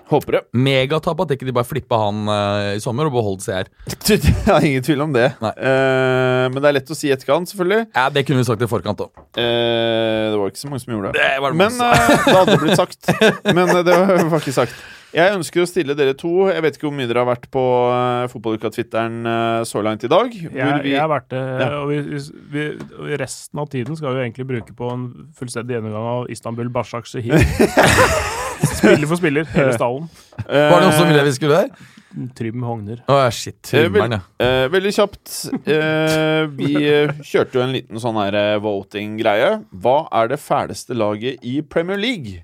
Håper 0.09 0.39
det. 0.39 0.41
Megatap 0.57 1.19
at 1.21 1.33
ikke 1.35 1.45
de 1.45 1.53
bare 1.53 1.67
flippa 1.69 1.99
han 2.01 2.23
uh, 2.25 2.73
i 2.75 2.81
sommer 2.81 3.09
og 3.09 3.13
beholdt 3.13 3.45
CR. 3.45 3.69
Jeg 4.09 4.33
har 4.47 4.65
ingen 4.65 4.85
tvil 4.85 5.03
om 5.05 5.11
det. 5.13 5.27
Nei. 5.43 5.51
Eh, 5.53 6.45
men 6.49 6.57
det 6.63 6.69
er 6.71 6.77
lett 6.79 6.89
å 6.89 6.97
si 6.97 7.11
i 7.11 7.13
etterkant, 7.13 7.49
selvfølgelig. 7.51 7.89
Ja, 7.93 8.07
Det 8.13 8.23
kunne 8.25 8.41
vi 8.41 8.47
sagt 8.47 8.63
i 8.65 8.69
forkant 8.69 9.03
òg. 9.05 9.11
Uh, 9.37 10.33
det 10.33 10.37
var 10.41 10.49
ikke 10.49 10.63
så 10.63 10.71
mange 10.71 10.81
som 10.81 10.95
gjorde 10.95 11.11
det. 11.13 11.21
Det 11.21 11.43
var 11.43 11.53
det 11.53 11.59
Men 11.61 11.83
eh, 11.85 12.15
det 12.25 12.37
hadde 12.39 12.57
blitt 12.63 12.79
sagt. 12.79 13.11
Men 13.53 13.67
eh, 13.75 13.83
det 13.85 13.99
var 14.31 14.39
ikke 14.41 14.55
sagt. 14.55 14.79
Jeg 15.09 15.33
ønsker 15.33 15.63
å 15.63 15.69
stille 15.69 15.95
dere 15.97 16.13
to. 16.17 16.31
Jeg 16.51 16.61
vet 16.61 16.75
ikke 16.77 16.85
hvor 16.85 16.93
mye 16.93 17.09
dere 17.09 17.23
har 17.23 17.29
vært 17.31 17.47
på 17.53 17.61
uh, 17.89 18.27
fotballuka-twitteren 18.29 19.15
uh, 19.25 19.61
så 19.65 19.81
langt 19.85 20.05
i 20.05 20.11
dag. 20.11 20.29
Hvor 20.29 20.59
Jeg, 20.59 20.83
vi, 20.85 20.91
jeg 20.93 21.01
har 21.01 21.09
vært 21.09 21.31
det, 21.33 21.41
Ja. 21.63 21.69
og 21.79 21.89
vi, 21.89 22.19
vi, 22.53 22.67
og 22.97 23.15
resten 23.21 23.61
av 23.63 23.71
tiden 23.73 23.97
skal 23.97 24.13
vi 24.17 24.25
egentlig 24.27 24.45
bruke 24.51 24.77
på 24.77 24.91
en 24.93 25.07
fullstendig 25.37 25.79
gjennomgang 25.79 26.11
av 26.13 26.29
Istanbul 26.33 26.69
Bashak 26.73 27.09
Shehir. 27.09 27.41
Spiller 28.65 29.07
for 29.07 29.19
spiller, 29.19 29.47
hele 29.53 29.73
stallen. 29.77 30.09
eh, 30.45 30.67
Var 30.69 30.75
det 30.75 30.83
noen 30.87 30.97
som 30.97 31.07
ville 31.09 31.23
vi 31.27 31.33
skulle 31.37 31.61
der? 31.63 31.87
Trym 32.35 32.63
Hogner. 32.65 33.03
Å 33.05 33.19
shit. 33.31 33.59
Trymmeren, 33.69 34.15
ja. 34.17 34.21
eh, 34.41 34.65
veldig 34.73 34.91
kjapt. 34.95 35.33
Eh, 35.69 36.47
vi 36.57 36.71
eh, 36.89 37.11
kjørte 37.21 37.59
jo 37.59 37.63
en 37.67 37.73
liten 37.75 38.01
sånn 38.01 38.17
her 38.17 38.37
eh, 38.39 38.55
voting-greie. 38.63 39.51
Hva 39.83 39.97
er 40.17 40.31
det 40.31 40.39
fæleste 40.41 40.97
laget 40.97 41.45
i 41.45 41.59
Premier 41.61 42.01
League? 42.01 42.41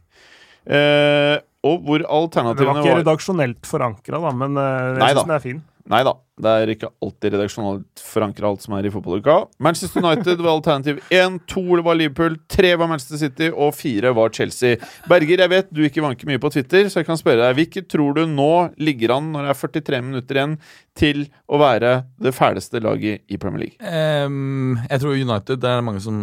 Eh, 0.65 1.37
og 1.65 1.81
hvor 1.85 2.05
Det 2.05 2.67
var 2.69 2.77
ikke 2.77 2.93
var 2.93 3.01
redaksjonelt 3.01 3.65
forankra, 3.65 4.21
da, 4.21 4.31
men 4.37 4.53
eh, 4.61 4.99
Nei 5.01 5.09
jeg 5.09 5.17
da. 5.17 5.23
syns 5.23 5.29
den 5.31 5.35
er 5.39 5.43
fin. 5.47 5.63
Nei 5.85 5.99
da, 6.01 6.15
det 6.41 6.51
er 6.51 6.69
ikke 6.73 6.87
alltid 7.05 7.35
redaksjonalt 7.35 8.01
forankra 8.01 8.49
alt 8.49 8.63
som 8.63 8.73
er 8.73 8.87
i 8.87 8.91
fotballuka. 8.93 9.35
Manchester 9.61 10.01
United 10.01 10.39
var 10.41 10.55
alternativ 10.55 11.01
1, 11.13 11.35
2 11.51 11.81
var 11.85 11.97
Liverpool, 11.99 12.39
3 12.49 12.71
var 12.81 12.89
Manchester 12.89 13.19
City 13.21 13.49
og 13.53 13.75
4 13.77 14.13
var 14.17 14.31
Chelsea. 14.33 14.79
Berger, 15.05 15.43
jeg 15.43 15.51
vet 15.51 15.69
du 15.69 15.83
ikke 15.85 16.01
vanker 16.01 16.25
mye 16.31 16.41
på 16.41 16.49
Twitter, 16.55 16.89
så 16.89 17.03
jeg 17.03 17.07
kan 17.09 17.19
spørre 17.21 17.43
deg 17.43 17.59
hvilket 17.59 17.89
tror 17.93 18.17
du 18.17 18.23
nå 18.25 18.49
ligger 18.81 19.13
an, 19.19 19.27
når 19.35 19.45
det 19.45 19.53
er 19.53 19.59
43 19.61 19.99
minutter 20.07 20.39
igjen, 20.39 20.55
til 20.97 21.21
å 21.45 21.59
være 21.61 21.91
det 22.25 22.33
fæleste 22.33 22.81
laget 22.81 23.21
i 23.29 23.37
Premier 23.41 23.67
League? 23.67 23.77
Um, 24.25 24.79
jeg 24.89 25.03
tror 25.03 25.19
United 25.19 25.61
det 25.61 25.69
er 25.69 25.85
mange 25.85 26.01
som 26.01 26.17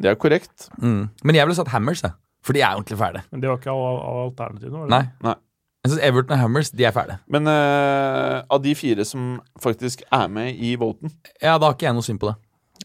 Det 0.00 0.10
er 0.10 0.18
korrekt. 0.18 0.70
mm. 0.80 1.04
Men 1.22 1.38
jeg 1.38 1.46
ville 1.46 1.58
satt 1.60 1.70
Hammers, 1.70 2.02
jeg. 2.02 2.18
For 2.42 2.56
de 2.56 2.64
er 2.64 2.74
ordentlig 2.74 2.98
fæle. 2.98 3.22
Men 3.30 3.42
det 3.42 3.50
var 3.50 3.60
ikke 3.60 3.74
alternativet 3.76 4.74
nå? 4.74 4.86
Nei. 4.90 5.04
Nei. 5.22 5.36
Jeg 5.80 5.94
synes 5.94 6.02
Everton 6.04 6.36
og 6.36 6.42
Hammers 6.42 6.70
de 6.76 6.84
er 6.84 6.92
fæle. 6.92 7.16
Men 7.32 7.48
uh, 7.48 8.42
av 8.52 8.60
de 8.60 8.74
fire 8.76 9.04
som 9.08 9.38
faktisk 9.62 10.02
er 10.12 10.28
med 10.28 10.58
i 10.60 10.74
voten 10.76 11.08
Ja, 11.40 11.56
Da 11.56 11.70
har 11.70 11.76
ikke 11.78 11.88
jeg 11.88 11.96
noe 11.96 12.04
syn 12.04 12.20
på 12.20 12.28
det. 12.28 12.36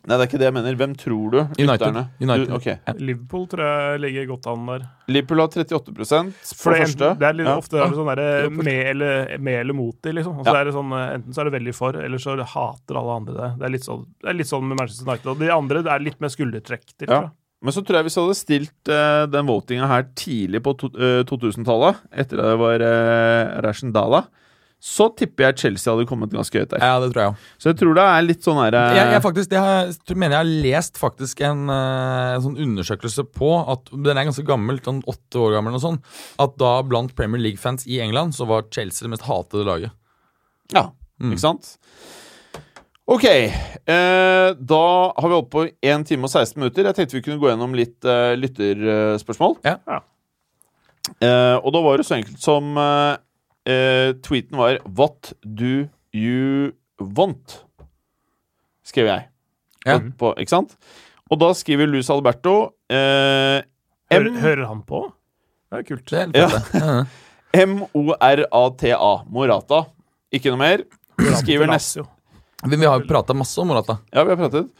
Nei, 0.05 0.17
det 0.19 0.21
er 0.21 0.27
ikke 0.29 0.39
det 0.41 0.45
jeg 0.45 0.53
mener. 0.53 0.75
Hvem 0.77 0.91
tror 0.99 1.31
du? 1.33 1.37
United. 1.57 1.95
United. 2.21 2.49
Du, 2.49 2.53
okay. 2.53 2.75
Liverpool 3.01 3.45
tror 3.49 3.63
jeg 3.65 4.01
ligger 4.03 4.27
godt 4.29 4.49
an 4.51 4.67
der. 4.69 4.83
Liverpool 5.09 5.41
har 5.41 5.47
38 5.49 5.95
på 5.97 6.05
For 6.05 6.75
det, 6.75 6.81
første. 6.83 7.09
det 7.21 7.27
er 7.29 7.37
litt, 7.39 7.47
Ja. 7.47 7.55
ofte 7.57 7.79
er 7.79 7.89
det 7.89 7.97
sånn 7.97 8.11
der, 8.11 8.49
med, 8.53 8.81
eller, 8.91 9.37
med 9.39 9.59
eller 9.63 9.73
mot 9.73 9.95
de, 10.03 10.13
liksom. 10.19 10.43
Så 10.43 10.45
Ja. 10.45 10.59
er 10.59 10.65
det 10.69 10.73
sånn, 10.75 10.91
eh, 10.93 11.15
enten 11.15 11.33
så 11.33 11.41
er 11.41 11.49
det 11.49 11.55
veldig 11.57 11.73
for, 11.75 11.97
eller 11.97 12.17
så 12.21 12.37
hater 12.37 12.99
alle 13.01 13.15
andre 13.17 13.33
det. 13.33 13.49
Det 13.59 13.65
er 13.65 13.73
litt 13.77 13.87
sånn, 13.87 14.05
det 14.21 14.29
er 14.29 14.37
litt 14.37 14.51
sånn 14.51 14.67
med 14.67 14.77
Manchester 14.77 15.09
United. 15.09 15.31
Og 15.31 15.39
de 15.39 15.49
andre 15.49 15.81
det 15.81 15.91
er 15.91 15.99
litt 16.05 16.21
mer 16.21 16.29
skuldertrekk 16.29 16.85
til. 16.99 17.07
Ja. 17.09 17.29
Men 17.65 17.73
så 17.75 17.81
tror 17.81 17.97
jeg 17.99 18.05
hvis 18.07 18.15
jeg 18.19 18.25
hadde 18.27 18.37
stilt 18.39 18.89
uh, 18.93 19.25
den 19.33 19.47
votinga 19.49 19.87
her 19.89 20.07
tidlig 20.17 20.61
på 20.65 20.75
to, 20.77 20.91
eh, 20.95 21.21
2000-tallet, 21.27 22.01
etter 22.13 22.41
at 22.43 22.51
det 22.53 22.57
var 22.61 22.83
uh, 22.85 23.55
Rashendala, 23.65 24.23
så 24.85 25.07
tipper 25.17 25.47
jeg 25.47 25.57
Chelsea 25.63 25.89
hadde 25.89 26.05
kommet 26.05 26.29
ganske 26.35 26.59
høyt 26.61 26.69
der. 26.75 26.83
Ja, 26.83 26.99
det 27.01 27.07
tror 27.15 27.23
jeg 27.23 27.31
også. 27.33 27.53
Så 27.63 27.71
jeg 27.71 27.77
tror 27.79 27.95
det 27.97 28.03
er 28.05 28.25
litt 28.27 28.45
sånn 28.45 28.59
her 28.61 28.75
eh, 28.77 28.89
Jeg, 28.99 29.07
jeg, 29.15 29.21
faktisk, 29.23 29.49
det 29.49 29.61
har, 29.63 29.87
jeg 30.11 30.17
mener 30.21 30.35
jeg 30.35 30.41
har 30.43 30.51
lest 30.67 30.99
faktisk 31.01 31.41
en, 31.47 31.63
en 31.73 32.43
sånn 32.43 32.59
undersøkelse 32.67 33.25
på 33.33 33.49
at 33.73 33.89
Den 33.95 34.11
er 34.13 34.27
ganske 34.27 34.45
gammel, 34.45 34.77
sånn 34.85 34.99
åtte 35.09 35.41
år 35.41 35.55
gammel, 35.57 35.79
og 35.79 35.81
sånn, 35.87 35.97
at 36.45 36.53
da 36.61 36.75
blant 36.85 37.15
Premier 37.17 37.41
League-fans 37.41 37.87
i 37.89 37.97
England 38.05 38.37
så 38.37 38.45
var 38.51 38.67
Chelsea 38.69 39.07
det 39.07 39.15
mest 39.15 39.25
hatede 39.25 39.65
laget. 39.65 39.95
Ja, 40.75 40.91
Mm. 41.15 41.31
ikke 41.31 41.39
sant? 41.45 41.67
Ok, 43.05 43.23
eh, 43.29 44.49
da 44.57 44.81
har 45.13 45.27
vi 45.29 45.35
holdt 45.35 45.51
på 45.53 45.63
1 45.85 46.07
time 46.09 46.25
og 46.25 46.31
16 46.31 46.57
minutter. 46.57 46.87
Jeg 46.89 46.97
tenkte 46.97 47.17
vi 47.19 47.21
kunne 47.27 47.37
gå 47.41 47.51
gjennom 47.51 47.75
litt 47.77 48.01
eh, 48.09 48.33
lytterspørsmål. 48.39 49.59
Ja. 49.67 49.75
Ja. 49.85 49.99
Eh, 51.21 51.57
og 51.61 51.69
da 51.75 51.81
var 51.85 52.01
det 52.01 52.07
så 52.07 52.15
enkelt 52.17 52.41
som 52.41 52.71
eh, 52.81 53.17
eh, 53.69 54.09
tweeten 54.25 54.57
var 54.57 54.79
What 54.89 55.35
do 55.45 55.83
you 56.17 56.71
want? 56.97 57.59
Skrev 58.89 59.11
jeg. 59.11 59.27
Ja. 59.85 59.99
På, 60.17 60.33
ikke 60.41 60.55
sant? 60.55 60.73
Og 61.29 61.37
da 61.41 61.51
skriver 61.57 61.85
Luis 61.89 62.09
Alberto 62.13 62.55
eh, 62.89 63.61
Hører, 64.09 64.31
M- 64.31 64.41
hører 64.41 64.65
han 64.69 64.81
på? 64.85 65.03
Det 65.69 65.83
er 65.83 65.87
kult. 65.91 66.09
Det 66.09 66.41
er 66.41 66.57
helt 66.57 67.13
M-O-R-A-T-A. 67.69 69.13
Morata. 69.33 69.83
Ikke 70.33 70.49
noe 70.53 70.61
mer. 70.65 70.83
Skriver 71.37 71.69
neste 71.69 72.01
Lazio. 72.63 72.77
Vi, 72.79 72.85
har 72.85 73.01
jo 73.01 73.07
prata 73.07 73.33
masse 73.33 73.61
om 73.61 73.67
Morata. 73.67 73.97
Ja, 74.11 74.23
vi 74.23 74.35
har 74.35 74.37
pratet. 74.37 74.71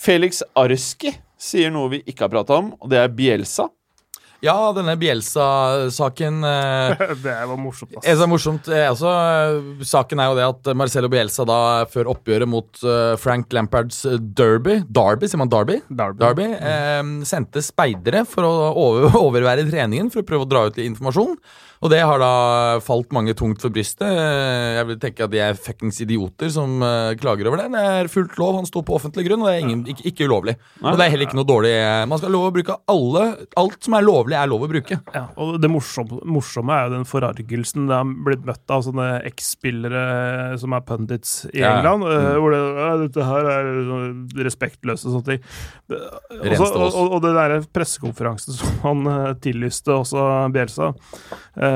Felix 0.00 0.42
Arski 0.54 1.14
sier 1.40 1.72
noe 1.72 1.90
vi 1.92 2.02
ikke 2.06 2.26
har 2.26 2.32
prata 2.32 2.60
om, 2.60 2.74
og 2.80 2.92
det 2.92 3.00
er 3.00 3.12
Bielsa. 3.12 3.70
Ja, 4.44 4.54
denne 4.76 4.92
Bielsa-saken 5.00 6.44
eh, 6.44 7.04
Det 7.24 7.34
var 7.48 7.56
morsomt, 7.56 7.94
ass. 7.96 8.06
er 8.06 8.28
morsomt, 8.28 8.68
eh, 8.68 8.84
altså, 8.84 9.10
Saken 9.86 10.20
er 10.20 10.28
jo 10.30 10.36
det 10.36 10.44
at 10.50 10.70
Marcelo 10.76 11.08
Bielsa 11.12 11.46
da 11.48 11.58
før 11.90 12.12
oppgjøret 12.12 12.50
mot 12.50 12.82
eh, 12.84 13.14
Frank 13.20 13.52
Lampards 13.56 14.02
eh, 14.04 14.18
Derby 14.20 14.82
Derby, 14.84 15.30
sier 15.30 15.40
man 15.40 15.52
Derby? 15.52 15.80
Derby. 15.88 16.20
Derby 16.20 16.50
eh, 16.52 17.00
sendte 17.28 17.64
speidere 17.64 18.26
for 18.28 18.46
å 18.46 18.52
over, 18.74 19.16
overvære 19.26 19.66
treningen 19.70 20.12
for 20.12 20.22
å 20.22 20.28
prøve 20.28 20.46
å 20.46 20.52
dra 20.52 20.66
ut 20.68 20.76
litt 20.76 20.90
informasjon. 20.92 21.38
Og 21.86 21.90
det 21.92 22.00
har 22.02 22.18
da 22.18 22.30
falt 22.82 23.12
mange 23.14 23.30
tungt 23.38 23.62
for 23.62 23.70
brystet. 23.70 24.08
Jeg 24.10 24.86
vil 24.88 24.96
tenke 25.02 25.22
at 25.26 25.30
de 25.30 25.38
er 25.44 25.54
fuckings 25.54 26.00
idioter 26.02 26.50
som 26.50 26.80
eh, 26.82 27.12
klager 27.20 27.46
over 27.46 27.60
det. 27.62 27.68
Det 27.76 27.82
er 28.00 28.08
fullt 28.10 28.34
lov, 28.40 28.56
han 28.58 28.66
sto 28.66 28.82
på 28.86 28.96
offentlig 28.96 29.22
grunn, 29.28 29.44
og 29.44 29.50
det 29.52 29.54
er 29.54 29.62
ingen, 29.62 29.84
ikke, 29.92 30.02
ikke 30.10 30.26
ulovlig. 30.26 30.56
Og 30.82 30.98
det 30.98 31.06
er 31.06 31.12
heller 31.14 31.28
ikke 31.28 31.38
noe 31.38 31.46
dårlig 31.46 31.70
eh, 31.78 32.02
Man 32.10 32.18
skal 32.18 32.28
ha 32.32 32.34
lov 32.34 32.48
å 32.48 32.54
bruke 32.56 32.76
alle 32.90 33.22
Alt 33.62 33.86
som 33.86 33.94
er 33.98 34.04
lovlig, 34.06 34.34
er 34.40 34.50
lov 34.50 34.64
å 34.66 34.70
bruke. 34.72 34.98
Ja, 35.14 35.22
og 35.40 35.60
det 35.62 35.70
morsomme, 35.70 36.18
morsomme 36.26 36.74
er 36.74 36.88
jo 36.90 36.94
den 36.96 37.06
forargelsen 37.08 37.86
det 37.86 37.96
har 38.00 38.10
blitt 38.26 38.44
møtt 38.48 38.74
av 38.74 38.82
sånne 38.88 39.06
eks-spillere 39.30 40.56
som 40.60 40.74
er 40.76 40.84
pundits 40.88 41.36
i 41.52 41.62
Ja. 41.62 41.76
England. 41.78 42.08
eh, 42.10 42.14
Mm. 42.26 42.40
Hvor 42.42 42.50
det, 42.52 42.60
dette 43.06 43.24
her 43.30 43.46
er 43.52 43.66
respektløse 44.42 44.56
respektløst 44.56 45.06
og 45.06 45.12
sånne 45.14 45.28
ting. 45.28 45.42
Også, 46.56 46.68
og, 46.74 46.86
og, 46.96 47.12
og 47.16 47.22
den 47.24 47.36
der 47.36 47.54
pressekonferansen 47.76 48.56
som 48.56 48.80
han 48.82 49.36
tillyste, 49.44 49.92
også 49.94 50.24
Bjelsa. 50.54 50.88
eh, 51.56 51.75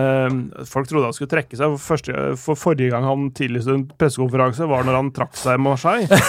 Folk 0.71 0.89
trodde 0.91 1.09
han 1.11 1.17
skulle 1.17 1.31
trekke 1.33 1.57
seg. 1.59 1.75
For, 1.77 1.83
første, 1.95 2.15
for 2.41 2.59
forrige 2.59 2.93
gang 2.93 3.07
han 3.07 3.29
tillyste 3.37 3.75
en 3.77 3.85
pressekonferanse, 4.01 4.67
var 4.71 4.87
når 4.89 4.99
han 5.01 5.11
trakk 5.17 5.37
seg 5.39 5.59
i 5.59 5.63
Marseille. 5.65 6.09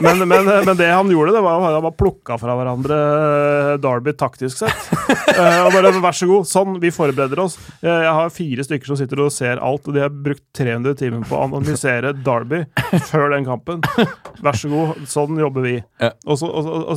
Men, 0.00 0.16
men, 0.24 0.46
men 0.64 0.76
det 0.78 0.86
han 0.88 1.10
gjorde, 1.12 1.34
det 1.34 1.40
var 1.44 1.58
at 1.60 1.74
han 1.74 1.82
bare 1.84 1.96
plukka 2.00 2.38
fra 2.40 2.54
hverandre 2.56 2.96
eh, 2.96 3.72
Derby 3.84 4.14
taktisk 4.16 4.62
sett. 4.62 4.86
Eh, 5.34 5.58
og 5.66 5.74
bare 5.74 5.90
vær 6.00 6.16
så 6.16 6.24
god, 6.30 6.46
sånn, 6.48 6.78
vi 6.80 6.88
forbereder 6.94 7.42
oss. 7.42 7.58
Eh, 7.82 7.90
Jeg 8.06 8.14
har 8.16 8.32
fire 8.32 8.64
stykker 8.64 8.88
som 8.88 8.96
sitter 8.96 9.20
og 9.20 9.28
ser 9.34 9.60
alt, 9.60 9.84
og 9.90 9.98
de 9.98 10.00
har 10.00 10.14
brukt 10.14 10.40
300 10.56 10.96
timer 11.02 11.26
på 11.28 11.36
å 11.36 11.42
analysere 11.50 12.14
Derby 12.16 12.62
før 13.10 13.34
den 13.34 13.44
kampen. 13.50 13.84
Vær 14.40 14.56
så 14.56 14.70
god, 14.72 15.02
sånn 15.12 15.36
jobber 15.42 15.66
vi. 15.68 15.74
Og 16.24 16.40
så 16.40 16.48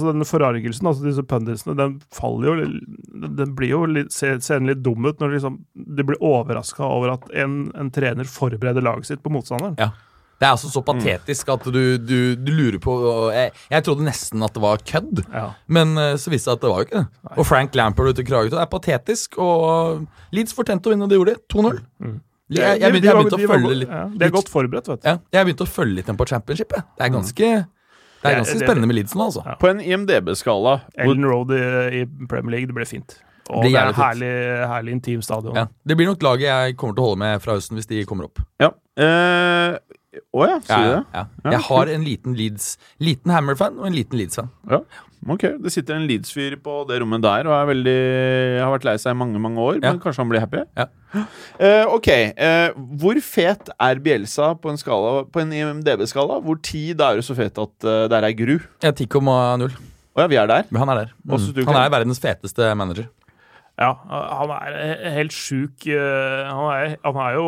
denne 0.06 0.30
forargelsen, 0.30 0.88
altså 0.94 1.04
disse 1.10 1.28
punditsene, 1.28 1.76
den 1.82 1.98
faller 2.16 2.54
jo 2.64 2.72
Den 3.36 3.52
blir 3.58 3.74
jo 3.74 3.84
litt, 3.90 4.16
ser, 4.16 4.40
ser 4.46 4.64
litt 4.64 4.80
dum 4.86 5.04
ut 5.10 5.20
når 5.20 5.36
liksom, 5.36 5.60
de 6.04 6.10
blir 6.12 6.20
overraska 6.24 6.84
over 6.86 7.16
at 7.18 7.30
en, 7.44 7.62
en 7.80 7.92
trener 7.96 8.28
forbereder 8.30 8.84
laget 8.86 9.08
sitt 9.10 9.24
på 9.24 9.32
motstanderen. 9.34 9.80
Det 10.42 10.48
er 10.50 10.56
altså 10.58 10.68
så 10.74 10.82
patetisk 10.84 11.48
at 11.54 11.64
du, 11.72 11.78
du, 12.04 12.34
du 12.36 12.50
lurer 12.52 12.76
på 12.84 12.94
jeg, 13.32 13.52
jeg 13.72 13.84
trodde 13.86 14.04
nesten 14.04 14.42
at 14.44 14.52
det 14.58 14.64
var 14.66 14.82
kødd, 14.84 15.22
Ja. 15.32 15.44
men 15.72 15.94
eh, 16.02 16.16
så 16.20 16.34
viste 16.34 16.50
det 16.52 16.58
at 16.58 16.64
det 16.66 16.72
var 16.74 16.82
jo 16.82 16.88
ikke 16.90 17.00
det. 17.04 17.38
Og 17.40 17.48
Frank 17.48 17.78
Lampard 17.80 18.10
ute 18.12 18.26
i 18.26 18.28
Kragerø 18.28 18.52
det 18.52 18.60
er 18.60 18.68
patetisk, 18.74 19.38
og 19.40 20.02
Leeds 20.36 20.56
fortjente 20.58 20.90
å 20.90 20.96
vinne, 20.96 21.08
og 21.08 21.14
det 21.14 21.20
gjorde 21.22 21.36
de. 21.38 21.44
2-0. 21.54 21.80
Mm. 22.04 22.18
Jeg, 22.54 22.60
jeg, 22.60 22.82
jeg, 22.82 22.92
begynte, 22.92 23.08
jeg 23.08 23.16
begynte 23.22 23.38
å 23.40 23.52
følge 23.54 23.78
litt 23.80 23.94
ja, 23.96 24.02
De 24.20 24.26
er 24.28 24.34
godt 24.36 24.50
forberedt, 24.52 24.90
vet 24.92 25.00
du. 25.06 25.08
ja, 25.08 25.14
Jeg 25.38 25.48
begynte 25.48 25.64
å 25.64 25.72
følge 25.78 25.96
litt 26.02 26.12
på 26.20 26.28
championship. 26.34 26.76
jeg. 26.76 26.86
Det 27.00 27.06
er 27.08 27.14
ganske 27.14 27.48
Det 27.48 28.28
er 28.34 28.36
ganske 28.42 28.58
spennende 28.60 28.90
med 28.92 28.98
Leeds 29.00 29.16
nå, 29.16 29.30
altså. 29.30 29.46
På 29.64 29.70
en 29.72 29.80
IMDb-skala 29.80 30.74
Ellen 31.06 31.24
Road 31.30 31.56
i, 31.56 31.62
i 32.02 32.04
Premier 32.28 32.58
League, 32.58 32.68
det 32.74 32.76
ble 32.82 32.90
fint. 32.90 33.16
Og 33.52 33.66
det 33.66 33.74
er 33.76 33.90
en 33.92 33.98
herlig, 33.98 34.34
herlig 34.72 34.94
intim 34.98 35.24
stadion. 35.26 35.58
Ja. 35.58 35.66
Det 35.86 35.98
blir 36.00 36.08
nok 36.08 36.24
laget 36.24 36.48
jeg 36.48 36.78
kommer 36.80 36.96
til 36.96 37.04
å 37.04 37.10
holde 37.10 37.24
med 37.26 37.42
fra 37.44 37.58
høsten 37.58 37.80
hvis 37.80 37.90
de 37.90 38.06
kommer 38.08 38.30
opp. 38.30 38.40
Ja. 38.64 38.72
Eh, 38.96 39.80
Å 40.34 40.46
ja, 40.46 40.60
sier 40.62 40.84
du 40.84 40.92
det? 40.94 41.02
ja. 41.18 41.24
Ja, 41.44 41.52
Jeg 41.56 41.62
har 41.66 41.90
en 41.90 42.04
liten 42.06 42.36
Leeds 42.38 42.76
Liten 43.02 43.32
Hammer-fan 43.34 43.80
og 43.82 43.88
en 43.90 43.96
liten 43.98 44.20
Leeds-fan. 44.20 44.52
Ja. 44.70 44.80
Ok, 45.34 45.46
Det 45.64 45.72
sitter 45.74 45.96
en 45.96 46.06
Leeds-fyr 46.06 46.56
på 46.62 46.84
det 46.88 47.00
rommet 47.02 47.24
der 47.24 47.48
og 47.50 47.56
er 47.56 47.70
veldig, 47.72 47.96
har 48.62 48.74
vært 48.76 48.86
lei 48.86 48.96
seg 49.02 49.16
i 49.16 49.18
mange 49.18 49.40
mange 49.42 49.58
år, 49.64 49.80
Ja. 49.82 49.92
men 49.92 50.00
kanskje 50.04 50.22
han 50.22 50.30
blir 50.30 50.44
happy? 50.46 50.64
Ja. 50.78 50.88
Eh, 51.62 51.86
ok, 51.86 52.08
eh, 52.10 52.72
Hvor 52.74 53.20
fet 53.22 53.70
er 53.80 54.00
Bielsa 54.02 54.54
på 54.60 54.70
en, 54.72 54.78
skala, 54.78 55.24
på 55.30 55.42
en 55.42 55.52
IMDb-skala? 55.54 56.40
Hvor 56.44 56.62
ti 56.62 56.94
da 56.94 57.12
er 57.12 57.22
du 57.22 57.26
så 57.26 57.36
fet 57.38 57.58
at 57.62 57.86
uh, 57.86 58.08
det 58.10 58.18
er 58.24 58.34
gru? 58.38 58.58
Tikk 58.82 59.16
om 59.22 59.30
uh, 59.30 59.68
ja, 60.18 60.28
vi 60.30 60.38
er 60.38 60.48
der. 60.50 60.66
Men 60.70 60.80
han 60.84 60.90
er 60.94 60.96
der. 61.04 61.14
Mm. 61.26 61.66
Han 61.70 61.78
er 61.80 61.90
verdens 61.94 62.20
feteste 62.22 62.70
manager. 62.78 63.08
Ja, 63.82 63.90
han 64.06 64.52
er 64.54 64.76
helt 65.16 65.34
sjuk. 65.34 65.88
eh, 65.90 66.46
Han 66.46 66.68
er, 66.70 66.96
han 67.02 67.16
er 67.24 67.38
jo 67.40 67.46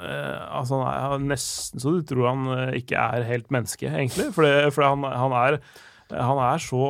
eh, 0.00 0.38
Altså, 0.48 0.78
han 0.80 1.18
er 1.20 1.26
nesten 1.34 1.82
så 1.82 1.92
du 1.98 2.02
tror 2.08 2.30
han 2.30 2.46
eh, 2.56 2.78
ikke 2.80 2.96
er 2.96 3.26
helt 3.28 3.50
menneske, 3.52 3.90
egentlig. 3.90 4.30
For, 4.32 4.46
det, 4.48 4.72
han, 4.80 5.04
er 5.04 5.58
han 6.12 6.40
er 6.44 6.60
så 6.60 6.80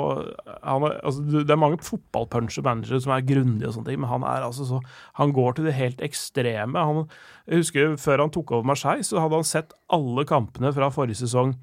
altså, 0.63 1.23
Det 1.43 1.51
er 1.51 1.59
mange 1.59 1.83
fotballpuncher 1.83 2.63
managere 2.67 3.03
som 3.03 3.13
er 3.15 3.27
grundige, 3.27 3.69
og 3.69 3.75
sånne 3.77 3.91
ting, 3.91 4.01
men 4.03 4.11
han 4.11 4.23
er 4.27 4.47
altså 4.47 4.67
så 4.67 4.81
Han 5.19 5.35
går 5.35 5.59
til 5.59 5.67
det 5.67 5.75
helt 5.79 6.01
ekstreme. 6.03 6.79
Han, 6.79 7.05
jeg 7.51 7.65
husker 7.65 7.97
Før 7.99 8.25
han 8.27 8.31
tok 8.35 8.55
over 8.55 8.71
Marseille, 8.73 9.03
så 9.07 9.21
hadde 9.23 9.43
han 9.43 9.51
sett 9.53 9.75
alle 9.91 10.25
kampene 10.29 10.73
fra 10.75 10.91
forrige 10.95 11.25
sesong 11.25 11.57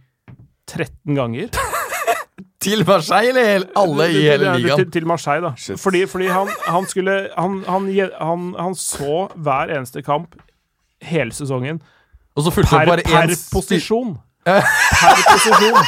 13 0.70 1.16
ganger. 1.18 1.48
Til 2.60 2.84
Marseille, 2.88 3.40
eller 3.40 3.70
alle 3.80 4.10
i 4.12 4.24
hele 4.26 4.52
ligaen? 4.58 4.82
Til, 4.82 4.90
til 4.92 5.08
Marseille, 5.08 5.48
da. 5.48 5.78
Fordi, 5.80 6.04
fordi 6.12 6.28
han, 6.28 6.50
han 6.68 6.88
skulle 6.92 7.16
han, 7.38 7.64
han, 7.68 7.88
han, 8.20 8.50
han 8.60 8.76
så 8.76 9.30
hver 9.36 9.72
eneste 9.78 10.04
kamp 10.04 10.36
hele 11.08 11.32
sesongen 11.32 11.80
Og 12.36 12.44
så 12.44 12.52
fulgte 12.52 12.76
per, 12.76 12.92
bare 12.92 13.06
per 13.08 13.32
posisjon. 13.54 14.18
Per 14.44 15.24
posisjon. 15.30 15.80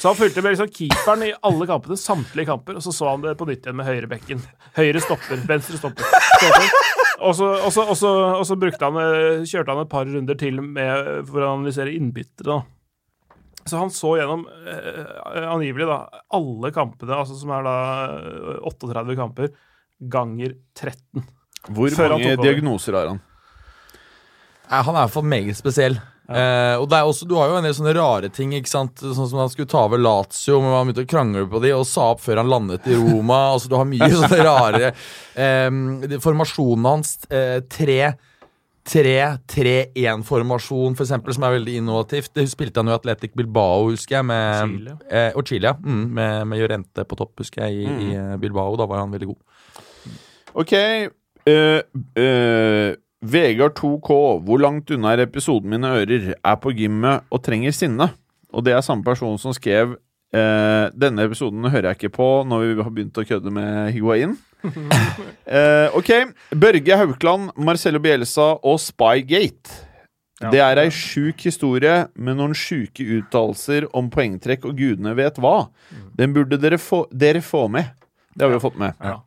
Så 0.00 0.08
han 0.08 0.16
fulgte 0.18 0.42
med 0.42 0.56
liksom 0.56 0.70
keeperen 0.74 1.28
i 1.28 1.34
alle 1.46 1.66
kampene, 1.68 1.96
samtlige 2.00 2.48
kamper, 2.48 2.80
og 2.80 2.82
så 2.82 2.90
så 2.96 3.12
han 3.12 3.22
det 3.22 3.36
på 3.38 3.46
nytt 3.46 3.62
igjen 3.62 3.76
med 3.78 3.86
høyrebekken. 3.86 4.40
Høyre 4.74 5.02
stopper, 5.04 5.44
venstre 5.46 5.78
stopper. 5.78 6.08
stopper. 6.40 6.72
Og 7.22 7.36
så, 7.38 8.56
brukte 8.58 8.88
han, 8.88 9.44
kjørte 9.46 9.70
han 9.70 9.84
et 9.84 9.92
par 9.92 10.08
runder 10.10 10.38
til 10.40 10.58
med, 10.64 11.12
for 11.28 11.44
å 11.44 11.52
analysere 11.54 11.94
innbyttere. 11.94 12.48
da. 12.48 12.62
Så 13.68 13.78
han 13.78 13.92
så 13.94 14.16
gjennom 14.18 14.46
eh, 14.66 15.44
angivelig 15.46 15.86
da, 15.86 16.00
alle 16.34 16.72
kampene, 16.74 17.14
altså 17.14 17.36
som 17.38 17.52
er 17.54 17.66
da 17.66 17.74
eh, 18.18 18.64
38 18.72 19.16
kamper, 19.18 19.52
ganger 20.12 20.56
13. 20.78 21.22
Hvor 21.70 21.94
Før 21.94 22.16
mange 22.16 22.34
diagnoser 22.42 22.96
har 22.98 23.12
han? 23.12 23.20
Eh, 24.66 24.80
Han 24.82 24.96
er 24.96 25.04
iallfall 25.04 25.28
meget 25.30 25.58
spesiell. 25.58 25.94
Eh, 26.32 26.74
og 26.78 26.86
det 26.88 26.96
er 26.96 27.06
også, 27.06 27.26
Du 27.28 27.34
har 27.36 27.50
jo 27.50 27.56
en 27.58 27.66
del 27.66 27.74
sånne 27.76 27.92
rare 27.96 28.28
ting. 28.32 28.52
ikke 28.56 28.70
sant? 28.70 28.98
Sånn 29.02 29.28
som 29.28 29.38
Han 29.42 29.50
skulle 29.52 29.68
ta 29.68 29.84
over 29.84 30.00
Lazio, 30.00 30.60
men 30.62 30.72
han 30.72 30.88
begynte 30.88 31.04
å 31.06 31.10
krangle 31.10 31.46
på 31.50 31.60
de 31.62 31.72
og 31.76 31.86
sa 31.86 32.12
opp 32.14 32.22
før 32.24 32.40
han 32.40 32.50
landet 32.50 32.86
i 32.88 32.96
Roma. 32.98 33.52
altså 33.52 33.68
Du 33.68 33.76
har 33.76 33.88
mye 33.90 34.08
sånne 34.10 34.42
rare 34.46 34.92
eh, 35.46 36.18
Formasjonen 36.22 36.88
hans 36.88 37.16
eh, 37.30 37.60
tre 37.68 38.14
3-3-1-formasjon, 38.88 40.96
for 40.98 41.04
eksempel, 41.04 41.34
som 41.36 41.44
er 41.46 41.56
veldig 41.56 41.74
innovativt. 41.78 42.32
Det 42.34 42.44
spilte 42.50 42.80
han 42.82 42.90
jo 42.90 42.98
Atletic 42.98 43.32
Bilbao, 43.38 43.78
husker 43.92 44.18
jeg. 44.18 44.26
Med, 44.26 44.42
Chile. 44.66 44.92
Eh, 45.06 45.30
og 45.38 45.42
Chile, 45.46 45.66
ja. 45.70 45.74
Mm, 45.78 46.06
med, 46.18 46.32
med 46.50 46.56
Jorente 46.62 47.00
på 47.06 47.18
topp, 47.20 47.34
husker 47.44 47.62
jeg, 47.68 47.84
i, 47.84 47.86
i 48.08 48.10
eh, 48.18 48.34
Bilbao. 48.42 48.74
Da 48.80 48.84
var 48.90 48.98
han 49.04 49.14
veldig 49.14 49.28
god. 49.30 49.40
Ok. 50.58 50.74
Uh, 51.46 51.80
uh, 52.18 52.90
Vegard 53.22 53.78
2K, 53.78 54.10
hvor 54.42 54.58
langt 54.58 54.90
unna 54.94 55.14
er 55.14 55.22
episoden 55.28 55.70
mine 55.70 55.88
ører? 56.02 56.22
Er 56.34 56.56
på 56.58 56.74
gymmet 56.74 57.22
og 57.30 57.42
trenger 57.46 57.72
sinne. 57.76 58.10
Og 58.52 58.60
det 58.66 58.74
er 58.74 58.82
samme 58.84 59.06
person 59.06 59.38
som 59.40 59.54
skrev 59.56 59.96
eh, 60.32 60.86
Denne 60.96 61.28
episoden 61.28 61.68
hører 61.68 61.92
jeg 61.92 62.00
ikke 62.00 62.16
på 62.16 62.28
når 62.48 62.64
vi 62.64 62.82
har 62.82 62.90
begynt 62.96 63.20
å 63.20 63.26
kødde 63.28 63.52
med 63.54 63.92
Higuain. 63.94 64.36
uh, 64.62 65.88
ok. 65.98 66.10
Børge 66.54 66.98
Haukland, 67.00 67.54
Marcello 67.56 68.02
Bielsa 68.02 68.54
og 68.58 68.78
Spygate. 68.82 69.88
Det 70.50 70.58
er 70.58 70.80
ei 70.82 70.88
sjuk 70.90 71.44
historie 71.46 72.08
med 72.18 72.34
noen 72.40 72.54
sjuke 72.58 73.04
uttalelser 73.18 73.86
om 73.94 74.08
poengtrekk 74.10 74.64
og 74.66 74.80
gudene 74.80 75.12
vet 75.14 75.36
hva. 75.38 75.68
Den 76.18 76.34
burde 76.34 76.58
dere 76.58 76.80
få, 76.82 77.04
dere 77.14 77.44
få 77.46 77.68
med. 77.70 77.92
Det 78.34 78.42
har 78.42 78.50
vi 78.50 78.56
jo 78.56 78.64
fått 78.64 78.80
med. 78.80 78.96
Ja. 78.98 79.20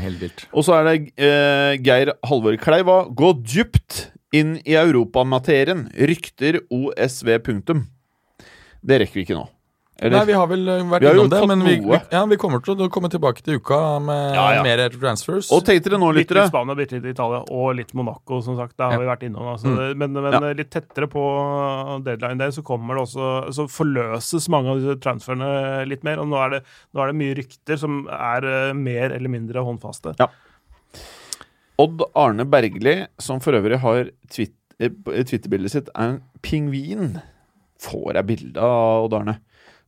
Helt 0.00 0.22
vilt. 0.22 0.46
Og 0.50 0.64
så 0.66 0.78
er 0.78 0.88
det 0.88 0.96
uh, 1.20 1.76
Geir 1.84 2.14
Halvor 2.26 2.56
Kleiva. 2.58 3.04
Gå 3.12 3.34
dypt 3.44 4.06
inn 4.34 4.56
i 4.64 4.76
europamaterien. 4.80 5.86
Rykter 6.10 6.62
OSV. 6.72 7.34
Punktum. 7.44 7.84
Det 8.80 9.02
rekker 9.02 9.20
vi 9.20 9.26
ikke 9.28 9.38
nå. 9.38 9.46
Eller? 10.00 10.16
Nei, 10.16 10.26
vi 10.30 10.32
har 10.32 10.46
vel 10.48 10.62
eh, 10.72 10.82
vært 10.88 11.04
Vi 11.04 11.08
innom 11.12 11.28
det, 11.28 11.40
men 11.50 11.62
vi, 11.66 11.74
vi, 11.84 11.98
ja, 12.08 12.20
vi 12.30 12.36
kommer 12.40 12.62
til 12.64 12.78
å 12.80 12.86
komme 12.92 13.10
tilbake 13.12 13.42
til 13.44 13.58
uka 13.60 13.80
med 14.00 14.34
Ja, 14.38 14.46
ja. 14.56 14.62
mer 14.64 14.80
transfers. 14.94 15.50
Og 15.52 15.60
tenk 15.66 15.82
dere 15.84 15.98
nå, 16.00 16.08
lyttere. 16.16 16.46
litt 16.46 16.52
Spania, 16.54 16.76
bitte 16.78 16.96
litt 16.96 17.10
Italia 17.12 17.42
og 17.52 17.74
litt 17.76 17.92
Monaco, 17.98 18.38
som 18.40 18.56
sagt. 18.56 18.78
Det 18.78 18.86
har 18.86 18.94
Ja. 18.96 19.00
vi 19.02 19.10
vært 19.10 19.26
innom. 19.28 19.50
Altså. 19.52 19.68
Mm. 19.68 19.98
Men, 20.00 20.12
men 20.16 20.32
Ja. 20.32 20.40
litt 20.56 20.70
tettere 20.72 21.04
på 21.12 21.20
deadline 22.06 22.38
day 22.40 22.48
så 22.56 22.64
kommer 22.64 22.96
det 22.96 23.02
også 23.04 23.52
Så 23.52 23.66
forløses 23.68 24.48
mange 24.48 24.72
av 24.72 24.80
disse 24.80 24.96
transferene 25.04 25.86
litt 25.86 26.02
mer. 26.02 26.18
Og 26.24 26.28
nå 26.32 26.40
er 26.46 26.50
det, 26.56 26.62
nå 26.94 27.02
er 27.04 27.12
det 27.12 27.18
mye 27.20 27.36
rykter 27.36 27.76
som 27.76 28.06
er 28.08 28.44
eh, 28.48 28.72
mer 28.72 29.12
eller 29.12 29.28
mindre 29.28 29.60
håndfaste. 29.68 30.16
Odd 31.80 32.02
Arne 32.16 32.44
Bergli, 32.48 33.06
som 33.18 33.40
for 33.40 33.52
øvrig 33.56 33.78
har 33.84 34.08
eh, 34.08 34.48
Twitter-bildet 35.24 35.70
sitt, 35.76 35.92
er 35.94 36.14
en 36.16 36.22
pingvin. 36.44 37.18
Får 37.80 38.14
jeg 38.16 38.26
bilde 38.28 38.60
av 38.64 39.04
Odd 39.06 39.14
Arne. 39.20 39.38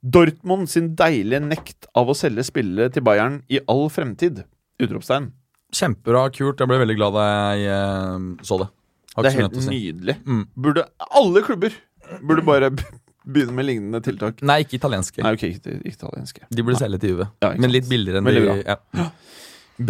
Dortmund 0.03 0.67
sin 0.71 0.93
deilige 0.99 1.41
nekt 1.45 1.87
av 1.95 2.11
å 2.11 2.17
selge 2.19 2.43
spillere 2.47 2.91
til 2.91 3.05
Bayern 3.07 3.41
i 3.53 3.61
all 3.71 3.87
fremtid. 3.93 4.43
Utropstegn. 4.83 5.31
Kjempebra, 5.73 6.27
kult. 6.35 6.59
Jeg 6.59 6.69
ble 6.69 6.81
veldig 6.83 6.97
glad 6.99 7.15
da 7.17 7.27
jeg 7.55 7.69
eh, 7.71 8.27
så 8.45 8.59
det. 8.65 8.69
Har 9.13 9.27
Det 9.27 9.31
er 9.31 9.41
helt 9.45 9.57
nydelig. 9.69 10.17
Mm. 10.27 10.43
Burde 10.65 10.87
Alle 11.21 11.43
klubber 11.47 11.77
burde 12.21 12.45
bare 12.45 12.71
begynne 13.33 13.55
med 13.57 13.69
lignende 13.69 14.03
tiltak. 14.05 14.43
Nei, 14.43 14.63
ikke 14.65 14.81
italienske. 14.81 15.23
Nei, 15.23 15.35
ok, 15.37 15.47
ikke, 15.49 15.79
ikke 15.85 15.97
italienske. 16.01 16.47
De 16.51 16.67
burde 16.67 16.81
selge 16.81 17.01
til 17.03 17.15
Juve. 17.15 17.29
Ja, 17.45 17.53
men 17.55 17.73
litt 17.73 17.89
billigere 17.91 18.21
enn 18.21 18.29
Veldig 18.29 18.45
de 18.49 18.59
ja. 18.67 19.09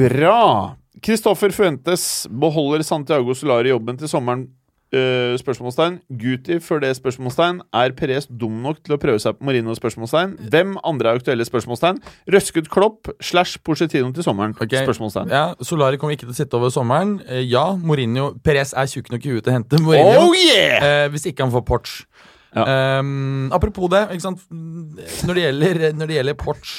Bra! 0.02 0.38
Kristoffer 1.02 1.54
Fuentes 1.56 2.26
beholder 2.28 2.84
Santiago 2.86 3.34
Solari 3.34 3.72
jobben 3.72 3.96
til 3.98 4.10
sommeren? 4.10 4.44
Eh, 4.92 5.38
spørsmålstegn. 5.40 5.94
Guti 6.20 6.58
før 6.60 6.82
det 6.84 6.90
spørsmålstegn. 6.98 7.62
Er 7.72 7.94
Perez 7.96 8.26
dum 8.28 8.58
nok 8.60 8.82
til 8.84 8.92
å 8.92 8.98
prøve 9.00 9.22
seg 9.24 9.38
på 9.38 9.46
Marino? 9.48 9.72
spørsmålstegn 9.72 10.34
Hvem 10.52 10.74
andre 10.84 11.08
er 11.14 11.20
aktuelle? 11.20 11.46
spørsmålstegn 11.48 12.02
Røsket 12.28 12.68
Klopp 12.68 13.08
slash 13.24 13.62
Porcetino 13.64 14.12
til 14.12 14.26
sommeren? 14.26 14.52
Okay. 14.60 14.84
Spørsmålstegn. 14.84 15.32
Ja, 15.32 15.54
Solari 15.64 15.96
kommer 15.96 16.12
ikke 16.12 16.26
til 16.26 16.34
å 16.34 16.36
sitte 16.36 16.60
over 16.60 16.68
sommeren. 16.68 17.22
Uh, 17.24 17.40
ja, 17.40 17.70
Mourinho 17.72 18.34
Perez 18.44 18.74
er 18.76 18.90
tjukk 18.92 19.08
nok 19.14 19.24
i 19.24 19.32
huet 19.32 19.46
til 19.46 19.54
å 19.54 19.56
hente 19.56 19.80
Mourinho. 19.80 20.26
Oh 20.26 20.36
yeah! 20.36 20.84
uh, 20.84 21.08
hvis 21.14 21.24
ikke 21.32 21.46
han 21.46 21.54
får 21.56 21.64
Porch. 21.72 21.96
Ja. 22.52 22.66
Ehm, 22.68 23.48
apropos 23.48 23.88
det? 23.88 24.02
Når 24.12 25.32
det 25.32 25.44
gjelder, 25.46 25.80
når 25.96 26.10
det 26.10 26.16
gjelder 26.18 26.36
Porch 26.36 26.74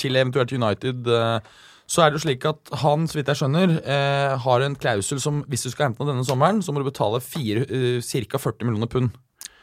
til 0.00 0.18
eventuelt 0.18 0.50
United, 0.50 1.06
eh, 1.06 1.38
så 1.86 2.02
er 2.02 2.10
det 2.10 2.18
jo 2.18 2.24
slik 2.26 2.44
at 2.48 2.72
han, 2.82 3.06
så 3.06 3.20
vidt 3.20 3.30
jeg 3.30 3.38
skjønner, 3.40 3.76
eh, 3.86 4.34
har 4.42 4.64
en 4.66 4.74
klausul 4.74 5.20
som 5.22 5.44
hvis 5.46 5.66
du 5.66 5.70
skal 5.70 5.88
hente 5.88 6.02
noe 6.02 6.10
denne 6.10 6.26
sommeren, 6.26 6.58
så 6.64 6.74
må 6.74 6.82
du 6.82 6.88
betale 6.90 7.22
fire, 7.22 7.62
eh, 7.70 8.02
ca. 8.02 8.38
40 8.42 8.66
millioner 8.66 8.90
pund. 8.90 9.14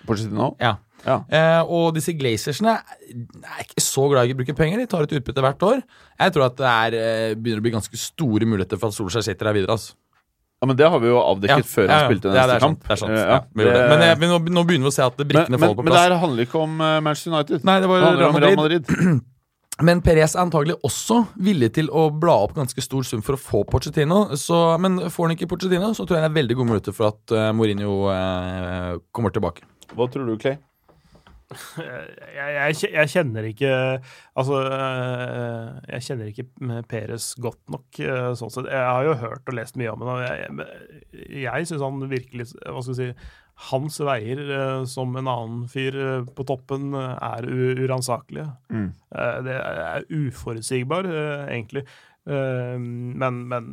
nå? 0.07 0.55
Ja. 0.59 0.77
Ja. 1.03 1.17
Eh, 1.27 1.61
og 1.67 1.93
disse 1.97 2.13
Glazersene 2.15 2.77
er 2.79 3.65
ikke 3.65 3.83
så 3.83 4.05
glad 4.11 4.29
i 4.29 4.35
å 4.35 4.39
bruke 4.39 4.55
penger. 4.55 4.79
De 4.79 4.87
tar 4.87 5.03
et 5.03 5.15
utbytte 5.19 5.43
hvert 5.43 5.65
år. 5.67 5.81
Jeg 6.19 6.35
tror 6.35 6.45
at 6.45 6.55
det 6.61 6.69
er, 6.69 6.95
eh, 6.95 7.35
begynner 7.35 7.59
å 7.59 7.65
bli 7.65 7.75
ganske 7.75 7.99
store 7.99 8.47
muligheter 8.47 8.79
for 8.79 8.87
at 8.87 8.95
Solskjær 8.95 9.25
sitter 9.27 9.51
her 9.51 9.53
videre. 9.53 9.75
Altså. 9.75 9.93
ja, 10.61 10.67
men 10.67 10.77
det 10.79 10.87
har 10.89 10.99
vi 11.03 11.07
jo 11.07 11.19
avdekket 11.19 11.67
før 11.67 11.89
han 11.91 12.07
spilte 12.07 12.31
ja, 12.31 12.31
neste 12.31 12.47
det 12.47 12.55
er 12.55 12.59
sant, 12.63 12.79
kamp. 12.79 12.87
Det 12.87 12.91
er 12.91 13.01
sant. 13.03 13.11
Eh, 13.11 13.27
Ja. 13.33 13.39
Men, 13.53 14.19
men 14.19 14.53
nå, 14.55 14.63
begynner 14.63 14.87
vi 14.87 14.93
å 14.93 14.95
se 14.95 15.03
at 15.03 15.17
brikkene 15.17 15.57
men, 15.57 15.59
faller 15.59 15.75
på 15.75 15.83
plass. 15.83 15.91
men 15.91 15.93
det 15.93 16.03
her 16.07 16.17
handler 16.23 16.47
ikke 16.47 16.63
om 16.63 16.77
Manchester 16.77 17.35
United. 17.35 17.63
Nei, 17.67 17.79
det 17.81 17.89
var 17.91 17.99
Det 17.99 18.07
handler 18.07 18.23
Real 18.23 18.35
om 18.35 18.43
Real 18.43 18.55
Madrid. 18.63 19.23
Men 19.81 20.03
Perez 20.05 20.35
er 20.35 20.43
antagelig 20.43 20.75
også 20.85 21.23
villig 21.41 21.71
til 21.73 21.87
å 21.89 22.05
bla 22.13 22.35
opp 22.45 22.53
ganske 22.57 22.83
stor 22.83 23.05
sum 23.07 23.23
for 23.25 23.37
å 23.37 23.41
få 23.41 23.63
Pochettino. 23.65 24.27
Så, 24.37 24.59
men 24.81 24.99
får 25.09 25.25
han 25.25 25.33
ikke 25.37 25.49
Pochettino, 25.49 25.89
så 25.97 26.05
tror 26.05 26.19
jeg 26.19 26.27
det 26.27 26.29
er 26.29 26.37
veldig 26.37 26.57
gode 26.59 26.69
muligheter 26.69 26.95
for 26.95 27.09
at 27.09 27.33
uh, 27.33 27.49
Mourinho 27.57 27.95
uh, 28.05 29.01
kommer 29.15 29.33
tilbake. 29.33 29.65
Hva 29.97 30.07
tror 30.13 30.29
du, 30.29 30.37
Clay? 30.41 30.59
Jeg, 32.33 32.53
jeg, 32.55 32.87
jeg 32.95 33.09
kjenner 33.11 33.45
ikke 33.45 33.69
Altså, 33.69 34.55
øh, 34.73 35.67
jeg 35.91 36.05
kjenner 36.07 36.31
ikke 36.31 36.45
Peres 36.89 37.27
godt 37.37 37.59
nok, 37.69 37.99
sånn 38.39 38.49
sett. 38.49 38.71
Jeg 38.73 38.87
har 38.87 39.05
jo 39.05 39.13
hørt 39.21 39.51
og 39.51 39.57
lest 39.59 39.77
mye 39.77 39.91
om 39.91 40.01
ham, 40.01 40.15
og 40.15 40.23
jeg, 40.23 40.47
jeg, 41.11 41.43
jeg 41.43 41.67
syns 41.69 41.83
han 41.85 42.01
virkelig 42.09 42.47
Hva 42.55 42.81
skal 42.81 42.95
vi 42.95 42.97
si 42.97 43.11
hans 43.69 43.99
veier 44.03 44.41
eh, 44.43 44.85
som 44.89 45.13
en 45.19 45.29
annen 45.29 45.67
fyr 45.71 45.97
eh, 45.99 46.31
på 46.35 46.45
toppen 46.47 46.93
eh, 46.97 47.13
er 47.23 47.47
uransakelige. 47.47 48.49
Mm. 48.73 48.89
Det 49.45 49.55
er 49.59 50.07
uforutsigbar, 50.09 51.07
egentlig. 51.51 51.83
Men, 52.25 53.39
men 53.51 53.65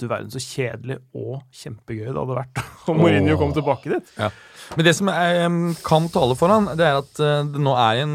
du 0.00 0.08
verden 0.10 0.32
så 0.32 0.40
kjedelig 0.42 0.98
og 1.16 1.44
kjempegøy 1.54 2.08
det 2.08 2.16
hadde 2.16 2.36
vært 2.38 2.60
om 2.90 2.98
Mourinho 3.00 3.36
kom 3.40 3.54
tilbake 3.56 3.92
dit. 3.92 4.12
Men 4.74 4.86
det 4.86 4.94
som 4.96 5.10
jeg, 5.12 5.74
kan 5.84 6.06
tale 6.12 6.36
for 6.38 6.52
han, 6.52 6.70
det 6.78 6.86
er 6.86 6.98
at 7.02 7.20
eh, 7.20 7.42
det 7.52 7.60
nå 7.62 7.74
er 7.78 8.00
en, 8.04 8.14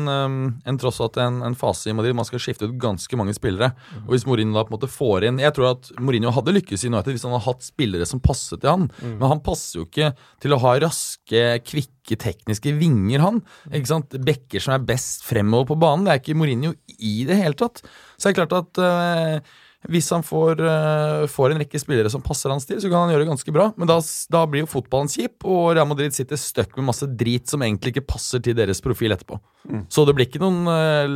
en 0.65 0.79
tross 0.81 0.99
alt 1.03 1.19
en, 1.21 1.41
en 1.45 1.57
fase 1.57 1.91
i 1.91 1.95
Madrid 1.95 2.17
man 2.17 2.27
skal 2.27 2.41
skifte 2.41 2.67
ut 2.67 2.77
ganske 2.81 3.19
mange 3.19 3.35
spillere. 3.37 3.71
Og 4.05 4.15
hvis 4.15 4.25
Mourinho 4.27 4.57
da 4.57 4.65
på 4.65 4.73
en 4.73 4.77
måte 4.77 4.91
får 4.91 5.27
inn 5.29 5.41
Jeg 5.41 5.53
tror 5.55 5.71
at 5.73 5.91
Mourinho 6.01 6.33
hadde 6.35 6.55
lykkes 6.57 6.83
i 6.83 6.91
United 6.91 7.13
hvis 7.13 7.25
han 7.27 7.35
hadde 7.35 7.47
hatt 7.47 7.65
spillere 7.67 8.09
som 8.09 8.23
passet 8.23 8.63
til 8.63 8.71
han. 8.71 8.89
Men 9.05 9.27
han 9.35 9.43
passer 9.45 9.81
jo 9.81 9.87
ikke 9.87 10.11
til 10.41 10.55
å 10.55 10.61
ha 10.65 10.75
raske, 10.81 11.45
kvikke, 11.69 12.17
tekniske 12.19 12.73
vinger, 12.79 13.23
han. 13.23 13.41
Ikke 13.69 13.93
sant? 13.93 14.19
Bekker 14.25 14.63
som 14.63 14.75
er 14.75 14.85
best 14.89 15.25
fremover 15.27 15.71
på 15.71 15.79
banen. 15.81 16.07
Det 16.07 16.15
er 16.15 16.23
ikke 16.23 16.37
Mourinho 16.39 16.73
i 16.97 17.15
det 17.29 17.39
hele 17.39 17.57
tatt. 17.59 17.83
Så 18.17 18.27
det 18.27 18.33
er 18.33 18.39
klart 18.41 18.57
at 18.57 18.83
eh, 18.83 19.57
hvis 19.87 20.09
han 20.11 20.25
får, 20.27 20.59
eh, 20.59 21.25
får 21.31 21.53
en 21.53 21.61
rekke 21.61 21.79
spillere 21.79 22.09
som 22.11 22.21
passer 22.21 22.51
hans 22.51 22.65
stil, 22.67 22.81
så 22.83 22.89
kan 22.91 23.05
han 23.05 23.13
gjøre 23.13 23.23
det 23.23 23.31
ganske 23.31 23.53
bra. 23.55 23.69
Men 23.79 23.87
da, 23.87 23.99
da 24.29 24.41
blir 24.45 24.65
jo 24.65 24.71
fotballen 24.73 25.07
kjip, 25.07 25.45
og 25.47 25.75
Real 25.77 25.87
Madrid 25.87 26.11
sitter 26.15 26.35
støkk 26.35 26.75
med 26.75 26.89
masse 26.89 27.07
drit 27.07 27.47
som 27.47 27.63
egentlig 27.63 27.93
ikke 27.95 28.09
passer 28.11 28.43
til 28.43 28.57
deres 28.57 28.83
profil 28.83 29.15
etterpå. 29.15 29.39
Så 29.87 30.03
det 30.05 30.17
blir 30.17 30.27
ikke 30.27 30.43
noen 30.43 30.67
eh, 30.67 31.07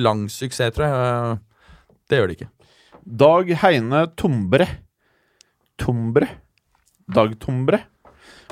lang 0.00 0.24
suksess, 0.32 0.72
tror 0.72 0.88
jeg. 0.88 1.38
Det 2.08 2.20
gjør 2.20 2.32
det 2.32 2.38
ikke. 2.38 2.50
Dag 3.24 3.52
Heine 3.60 4.06
Tombre. 4.16 4.66
Tombre? 5.78 6.30
Dag 7.12 7.36
Tombre? 7.40 7.84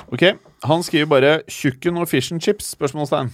Ok, 0.07 0.23
Han 0.63 0.81
skriver 0.81 1.05
bare 1.05 1.31
'tjukken 1.45 1.99
og 2.01 2.07
fish 2.09 2.33
and 2.33 2.41
chips?' 2.41 2.71
spørsmålstegn. 2.73 3.29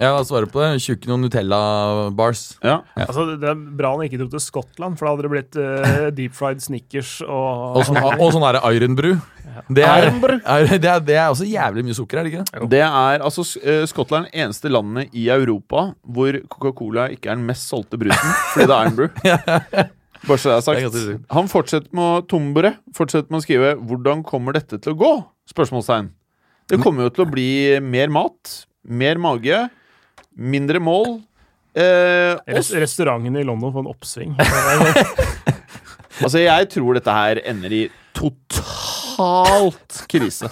Jeg 0.00 0.26
svarer 0.28 0.46
på 0.50 0.60
det. 0.60 0.82
Tjukken 0.82 1.14
og 1.14 1.20
Nutella-bars. 1.22 2.58
Ja. 2.62 2.80
Altså, 2.96 3.24
det 3.40 3.48
er 3.48 3.54
bra 3.54 3.94
han 3.94 4.04
ikke 4.04 4.20
dro 4.20 4.28
til 4.28 4.42
Skottland, 4.44 4.98
for 4.98 5.06
da 5.06 5.14
hadde 5.14 5.24
det 5.24 5.32
blitt 5.32 5.56
uh, 5.56 6.10
deep 6.18 6.34
fried 6.36 6.60
Snickers 6.60 7.22
og, 7.24 7.80
Og 7.80 7.88
sånn, 7.88 8.02
og 8.02 8.32
sånn 8.34 8.44
er 8.44 8.58
det 8.58 8.62
Ironbrew. 8.76 9.16
Det 9.72 9.84
er, 9.86 10.10
er, 10.44 10.66
det, 10.76 10.84
er, 10.84 11.00
det 11.00 11.16
er 11.16 11.30
også 11.30 11.48
jævlig 11.48 11.86
mye 11.86 11.96
sukker, 11.96 12.18
er 12.20 12.26
det 12.26 12.34
ikke 12.34 12.44
det? 12.44 12.70
Det 12.76 12.82
er 12.84 13.24
altså 13.24 13.46
eh, 13.62 13.86
Skottland 13.88 14.28
eneste 14.34 14.68
landet 14.68 15.14
i 15.16 15.30
Europa 15.32 15.92
hvor 16.04 16.36
Coca-Cola 16.52 17.08
ikke 17.14 17.32
er 17.32 17.40
den 17.40 17.46
mest 17.48 17.70
solgte 17.70 17.96
brusen, 17.96 18.34
fordi 18.52 18.68
det 18.68 18.76
er 18.76 18.90
Ironbrew. 18.90 19.86
Bare 20.24 20.38
så 20.40 20.52
det 20.52 20.56
er 20.56 20.80
Det 20.80 20.86
er 20.86 21.06
sagt. 21.06 21.30
Han 21.36 21.50
fortsetter 21.52 21.92
med 21.92 22.04
å 22.04 22.26
Tombore 22.30 22.76
fortsetter 22.96 23.30
med 23.30 23.40
å 23.40 23.44
skrive 23.44 23.74
'Hvordan 23.76 24.24
kommer 24.24 24.56
dette 24.56 24.80
til 24.80 24.94
å 24.94 24.98
gå?' 24.98 25.24
Spørsmålstegn. 25.52 26.10
Det 26.68 26.80
kommer 26.82 27.06
jo 27.06 27.10
til 27.10 27.24
å 27.24 27.30
bli 27.30 27.78
mer 27.80 28.08
mat, 28.08 28.66
mer 28.82 29.16
mage, 29.16 29.70
mindre 30.36 30.80
mål. 30.80 31.22
Eh, 31.76 32.34
Rest 32.48 32.72
Res 32.74 32.98
Restaurantene 32.98 33.40
i 33.40 33.44
London 33.44 33.72
får 33.72 33.84
en 33.84 33.92
oppsving. 33.94 34.36
Altså, 36.24 36.40
jeg 36.40 36.70
tror 36.72 36.96
dette 36.96 37.12
her 37.12 37.40
ender 37.44 37.72
i 37.76 37.82
totalt 39.16 40.02
krise. 40.10 40.48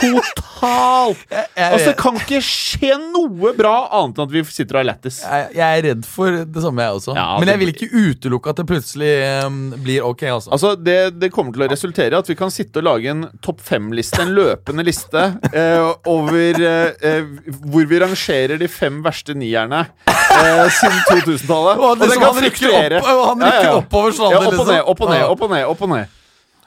Totalt! 0.00 1.22
Altså, 1.56 1.90
det 1.90 1.96
kan 2.00 2.16
ikke 2.18 2.40
skje 2.44 2.96
noe 3.12 3.52
bra 3.56 3.74
annet 4.00 4.18
enn 4.18 4.26
at 4.26 4.32
vi 4.34 4.42
sitter 4.50 4.76
og 4.78 4.82
har 4.82 4.88
lættis. 4.90 5.20
Jeg, 5.24 5.46
jeg 5.56 5.78
er 5.80 5.84
redd 5.90 6.06
for 6.08 6.40
det 6.44 6.64
samme, 6.64 6.84
jeg 6.84 6.98
også. 7.00 7.14
Ja, 7.16 7.26
Men 7.40 7.52
jeg 7.52 7.60
vil 7.62 7.72
ikke 7.74 7.88
utelukke 7.90 8.52
at 8.52 8.60
det 8.60 8.66
plutselig 8.70 9.12
um, 9.46 9.58
blir 9.84 10.06
ok, 10.08 10.24
altså. 10.34 10.52
Altså, 10.56 10.74
det, 10.76 10.98
det 11.20 11.30
kommer 11.34 11.54
til 11.56 11.66
å 11.66 11.70
resultere 11.70 12.16
i 12.16 12.20
at 12.20 12.30
vi 12.32 12.36
kan 12.38 12.52
sitte 12.54 12.82
og 12.82 12.88
lage 12.90 13.12
en 13.14 13.26
topp 13.44 13.62
fem-liste, 13.64 14.20
en 14.24 14.34
løpende 14.36 14.84
liste, 14.86 15.26
eh, 15.52 15.90
over 16.10 16.60
eh, 16.60 17.06
eh, 17.06 17.34
hvor 17.70 17.88
vi 17.90 18.00
rangerer 18.02 18.60
de 18.60 18.68
fem 18.70 19.00
verste 19.04 19.36
nierne 19.38 19.84
eh, 20.10 20.64
siden 20.76 21.00
2000-tallet. 21.10 21.80
Og 21.80 22.00
liksom, 22.04 22.26
han 22.26 22.42
rykker 22.46 22.98
opp- 23.00 23.10
og 23.10 23.22
han 23.32 23.44
rykker 23.46 23.76
oppover 23.80 24.16
Ja, 24.20 24.40
opp 24.40 24.56
og 24.60 24.66
ned, 24.66 24.80
liksom. 24.80 24.88
opp 24.90 25.04
og 25.04 25.10
ned, 25.14 25.22
opp 25.30 25.44
og 25.46 25.54
ned. 25.54 25.64
opp 25.74 25.84
og 25.86 25.94
ned. 25.94 26.16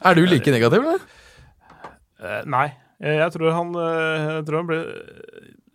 Er 0.04 0.18
du 0.18 0.26
like 0.28 0.52
negativ, 0.52 0.84
eller? 0.84 1.04
Eh, 2.24 2.42
nei. 2.50 2.70
Eh, 3.04 3.18
Jeg 3.20 3.34
tror 3.36 3.52
han 3.52 3.74
eh, 3.76 4.26
Jeg 4.38 4.46
tror 4.48 4.62
han 4.62 4.68
ble 4.70 4.78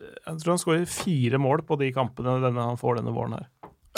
Jeg 0.08 0.38
tror 0.40 0.52
han 0.54 0.60
skårer 0.62 0.86
fire 0.88 1.40
mål 1.42 1.62
på 1.68 1.76
de 1.80 1.90
kampene 1.92 2.38
denne, 2.42 2.64
han 2.72 2.78
får 2.80 3.00
denne 3.00 3.12
våren 3.12 3.36
her. 3.38 3.46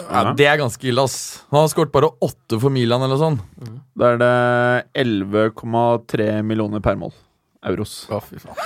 Ja, 0.01 0.33
Det 0.35 0.47
er 0.49 0.57
ganske 0.61 0.87
ille, 0.89 1.03
ass. 1.05 1.45
Han 1.51 1.61
har 1.61 1.69
skåret 1.73 1.93
bare 1.93 2.09
åtte 2.25 2.59
for 2.63 2.73
Milan, 2.73 3.03
eller 3.05 3.19
sånn. 3.21 3.37
Da 3.99 4.13
er 4.15 4.21
det 4.23 4.31
11,3 5.05 6.43
millioner 6.47 6.81
per 6.83 6.97
mål. 6.99 7.13
Euros. 7.69 8.07
Å, 8.09 8.21
fy 8.25 8.39
faen. 8.41 8.57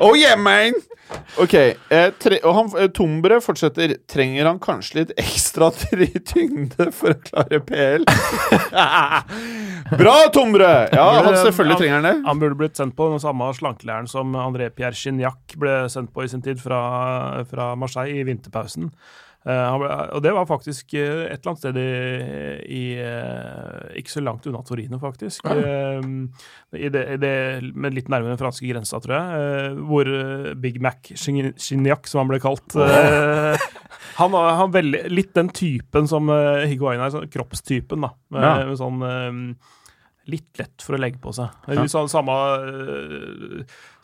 Oh 0.00 0.14
yeah, 0.16 0.36
man! 0.36 0.76
Ok, 1.40 1.54
eh, 1.54 2.10
tre, 2.18 2.38
og 2.44 2.54
han, 2.54 2.70
eh, 2.78 2.90
Tombre 2.94 3.38
fortsetter. 3.42 3.94
Trenger 4.10 4.48
han 4.48 4.60
kanskje 4.62 5.00
litt 5.00 5.12
ekstra 5.20 5.70
tyngde 6.32 6.90
for 6.94 7.14
å 7.14 7.20
klare 7.24 7.60
PL? 7.64 8.06
Bra, 10.00 10.16
Tombre! 10.34 10.70
Ja, 10.92 11.06
han 11.24 11.38
selvfølgelig 11.38 11.80
trenger 11.80 11.98
han 12.00 12.08
det. 12.08 12.14
Han 12.26 12.42
burde 12.42 12.58
blitt 12.60 12.78
sendt 12.80 12.96
på 12.98 13.08
den 13.12 13.22
samme 13.22 13.48
slankelæren 13.56 14.10
som 14.10 14.36
André 14.38 14.70
Pierre 14.74 14.96
Gignac 14.98 15.56
ble 15.60 15.82
sendt 15.92 16.12
på 16.14 16.26
i 16.26 16.30
sin 16.30 16.44
tid 16.44 16.60
fra, 16.62 16.80
fra 17.50 17.72
Marseille 17.78 18.20
i 18.20 18.26
vinterpausen. 18.28 18.90
Eh, 19.40 19.74
og 20.12 20.18
det 20.20 20.34
var 20.36 20.44
faktisk 20.44 20.92
eh, 21.00 21.22
et 21.32 21.38
eller 21.40 21.54
annet 21.54 21.62
sted 21.62 21.78
i, 21.80 21.84
i 22.76 22.82
eh, 23.00 23.96
Ikke 23.96 24.12
så 24.12 24.20
langt 24.20 24.44
unna 24.50 24.60
Torino, 24.68 24.98
faktisk. 25.00 25.46
Eh, 25.48 26.04
i 26.76 26.90
det, 26.92 27.04
i 27.14 27.16
det, 27.22 27.32
men 27.72 27.96
litt 27.96 28.10
nærmere 28.12 28.34
den 28.34 28.42
franske 28.42 28.68
grensa, 28.68 29.00
tror 29.00 29.16
jeg. 29.16 29.78
hvor 29.88 30.10
Big 30.60 30.76
Mac 30.84 31.08
Chignac, 31.16 32.04
som 32.12 32.20
han 32.24 32.30
ble 32.34 32.40
kalt 32.44 32.76
eh, 32.76 33.64
Han 34.20 34.32
var 34.36 34.82
litt 34.84 35.32
den 35.34 35.48
typen 35.56 36.06
som 36.10 36.28
Higuain 36.68 37.00
er, 37.00 37.10
sånn 37.16 37.30
kroppstypen, 37.32 38.04
da. 38.04 38.12
Med, 38.36 38.44
Ja. 38.44 38.56
med 38.68 38.76
sånn 38.80 39.56
Litt 40.30 40.60
lett 40.60 40.84
for 40.84 40.94
å 40.94 41.00
legge 41.00 41.18
på 41.18 41.32
seg. 41.34 41.48
Ja. 41.72 41.82
Samme, 41.90 42.34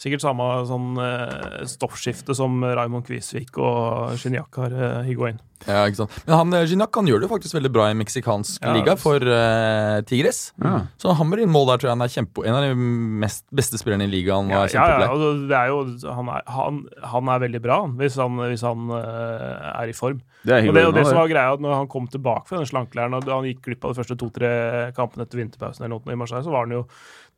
sikkert 0.00 0.24
samme 0.24 0.46
sånn 0.68 0.96
eh, 1.00 1.64
stoffskifte 1.70 2.36
som 2.36 2.60
Raymond 2.64 3.06
Kvisvik 3.08 3.56
og 3.56 4.16
Gignac 4.20 4.60
har 4.60 4.74
uh, 4.76 5.02
Higuain. 5.06 5.40
Ja, 5.64 5.86
ikke 5.88 6.02
sant. 6.02 6.16
Men 6.26 6.34
han, 6.36 6.52
eh, 6.54 6.66
Gignac 6.68 6.94
han 6.94 7.08
gjør 7.08 7.22
det 7.22 7.26
jo 7.26 7.32
faktisk 7.32 7.56
veldig 7.56 7.70
bra 7.72 7.86
i 7.90 7.96
meksikansk 7.96 8.60
Ja, 8.62 8.74
liga 8.76 8.96
for 9.00 9.22
uh, 9.24 10.02
Tigres. 10.06 10.52
Ja. 10.62 10.82
Så 11.00 11.14
han 11.16 11.32
blir 11.32 11.46
inn 11.46 11.52
mål 11.52 11.70
der, 11.70 11.80
tror 11.80 11.90
jeg 11.90 11.96
han 11.96 12.04
er 12.04 12.12
kjempe, 12.12 12.44
en 12.44 12.58
av 12.58 12.66
de 12.66 12.76
mest, 13.24 13.46
beste 13.56 13.80
spillerne 13.80 14.06
i 14.06 14.12
ligaen. 14.12 14.52
Ja, 14.52 14.66
ja, 14.68 14.86
ja, 15.00 15.08
altså, 15.08 15.32
det 15.48 15.58
er 15.58 15.72
jo, 15.72 15.82
han, 16.20 16.30
er, 16.36 16.46
han, 16.58 16.80
han 17.16 17.32
er 17.32 17.44
veldig 17.46 17.62
bra 17.64 17.80
hvis 17.96 18.20
han, 18.20 18.40
hvis 18.52 18.64
han 18.66 18.92
uh, 18.92 19.72
er 19.72 19.92
i 19.92 19.96
form. 19.96 20.20
Det 20.46 20.60
er 20.60 20.68
Og 20.68 20.76
det, 20.76 20.86
og 20.92 20.94
det 20.94 21.06
som 21.08 21.18
var 21.18 21.32
greia, 21.32 21.56
at 21.56 21.62
når 21.64 21.78
han 21.80 21.90
kom 21.90 22.06
tilbake 22.12 22.50
fra 22.50 22.60
den 22.60 22.68
slankelæren, 22.68 23.16
og 23.16 23.30
han 23.32 23.48
gikk 23.48 23.64
glipp 23.64 23.86
av 23.86 23.94
de 23.94 24.02
første 24.02 24.18
to-tre 24.20 24.50
kampene 24.96 25.26
etter 25.26 25.40
vinterpausen, 25.40 25.86
eller 25.86 25.96
noe 25.96 26.14
i 26.14 26.20
Marseille, 26.20 26.44
så 26.44 26.52
var 26.52 26.68
han 26.68 26.76
jo 26.76 26.84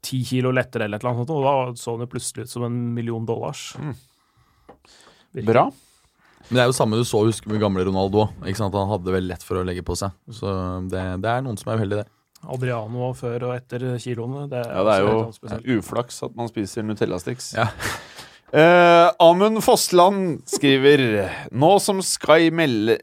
ti 0.04 0.20
kilo 0.26 0.52
lettere, 0.54 0.86
eller 0.86 0.98
et 0.98 1.04
eller 1.04 1.14
annet, 1.14 1.28
sånt, 1.28 1.36
og 1.36 1.46
da 1.46 1.80
så 1.82 1.94
han 1.94 2.04
jo 2.06 2.10
plutselig 2.12 2.46
ut 2.46 2.52
som 2.52 2.66
en 2.68 2.78
million 2.94 3.26
dollars. 3.26 3.72
Bra. 5.44 5.68
Men 6.48 6.56
det 6.56 6.62
er 6.62 6.70
jo 6.70 6.76
samme 6.76 6.96
du 6.96 7.04
så 7.04 7.20
husker 7.26 7.50
med 7.52 7.60
gamle 7.60 7.84
Ronaldo 7.84 8.22
òg. 8.24 8.46
Han 8.46 8.92
hadde 8.94 9.12
veldig 9.12 9.32
lett 9.34 9.44
for 9.44 9.60
å 9.60 9.66
legge 9.66 9.84
på 9.84 9.96
seg. 9.98 10.14
Så 10.32 10.48
det, 10.88 11.02
det 11.24 11.32
er 11.32 11.44
noen 11.44 11.58
som 11.60 11.72
er 11.72 11.82
uheldige 11.82 12.04
det. 12.04 12.12
Adriano 12.48 13.10
før 13.18 13.48
og 13.48 13.56
etter 13.56 13.84
kiloene. 14.00 14.46
Det 14.50 14.62
er, 14.62 14.70
Ja, 14.70 14.84
det 14.86 14.94
er 14.94 15.66
jo 15.66 15.80
uflaks 15.82 16.22
at 16.24 16.36
man 16.38 16.50
spiser 16.50 16.86
Nutella-sticks. 16.86 17.52
Ja. 17.58 17.68
Eh, 18.48 19.10
Amund 19.20 19.60
Fossland 19.60 20.38
skriver 20.48 21.02
Nå 21.52 21.68
som 21.84 21.98
Sky 22.00 22.46
melder 22.48 22.96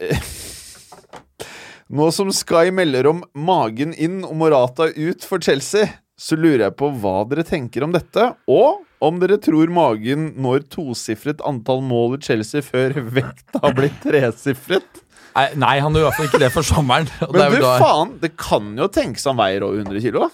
Nå 1.94 2.08
som 2.10 2.32
Sky 2.34 2.72
melder 2.74 3.06
om 3.12 3.20
magen 3.38 3.92
inn 3.94 4.24
og 4.26 4.34
Morata 4.40 4.88
ut 4.90 5.22
for 5.22 5.38
Chelsea, 5.38 5.86
så 6.16 6.36
lurer 6.38 6.66
jeg 6.66 6.76
på 6.80 6.88
hva 7.02 7.18
dere 7.28 7.44
tenker 7.44 7.84
om 7.84 7.92
dette, 7.92 8.30
og 8.48 8.82
om 9.04 9.18
dere 9.20 9.36
tror 9.42 9.68
magen 9.72 10.30
når 10.40 10.64
tosifret 10.72 11.42
antall 11.44 11.82
mål 11.84 12.16
i 12.16 12.22
Chelsea 12.24 12.64
før 12.64 12.96
vekta 13.18 13.60
har 13.62 13.76
blitt 13.76 13.98
tresifret. 14.04 15.02
Nei, 15.36 15.50
nei, 15.60 15.74
han 15.84 15.92
gjør 15.92 16.06
i 16.06 16.08
hvert 16.08 16.16
fall 16.16 16.28
ikke 16.30 16.40
det 16.40 16.52
for 16.54 16.64
sommeren. 16.64 17.08
og 17.26 17.34
det 17.36 17.42
Men 17.42 17.58
du, 17.58 17.60
da- 17.66 17.76
faen, 17.82 18.14
det 18.22 18.32
kan 18.40 18.70
jo 18.80 18.88
tenkes 18.88 19.26
han 19.28 19.36
veier 19.36 19.66
over 19.66 19.82
100 19.84 20.00
kilo? 20.06 20.30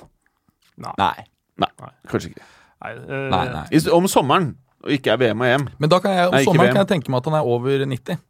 Nei. 0.82 1.14
Nei, 1.58 1.70
kanskje 2.10 2.30
ikke. 2.30 2.46
Nei, 2.82 2.92
øh... 3.02 3.24
Nei, 3.32 3.42
nei. 3.50 3.64
Om 3.98 4.06
sommeren, 4.10 4.52
og 4.82 4.94
ikke 4.94 5.12
er 5.16 5.18
VM 5.20 5.42
og 5.42 5.50
EM. 5.50 5.66
Men 5.82 5.90
da 5.90 5.98
kan 6.02 6.14
jeg, 6.14 6.30
om 6.30 6.36
Nei, 6.38 6.44
sommeren 6.46 6.70
kan 6.70 6.84
jeg 6.84 6.90
tenke 6.94 7.10
meg 7.12 7.22
at 7.22 7.30
han 7.32 7.38
er 7.40 7.50
over 7.50 7.84
90. 7.90 8.22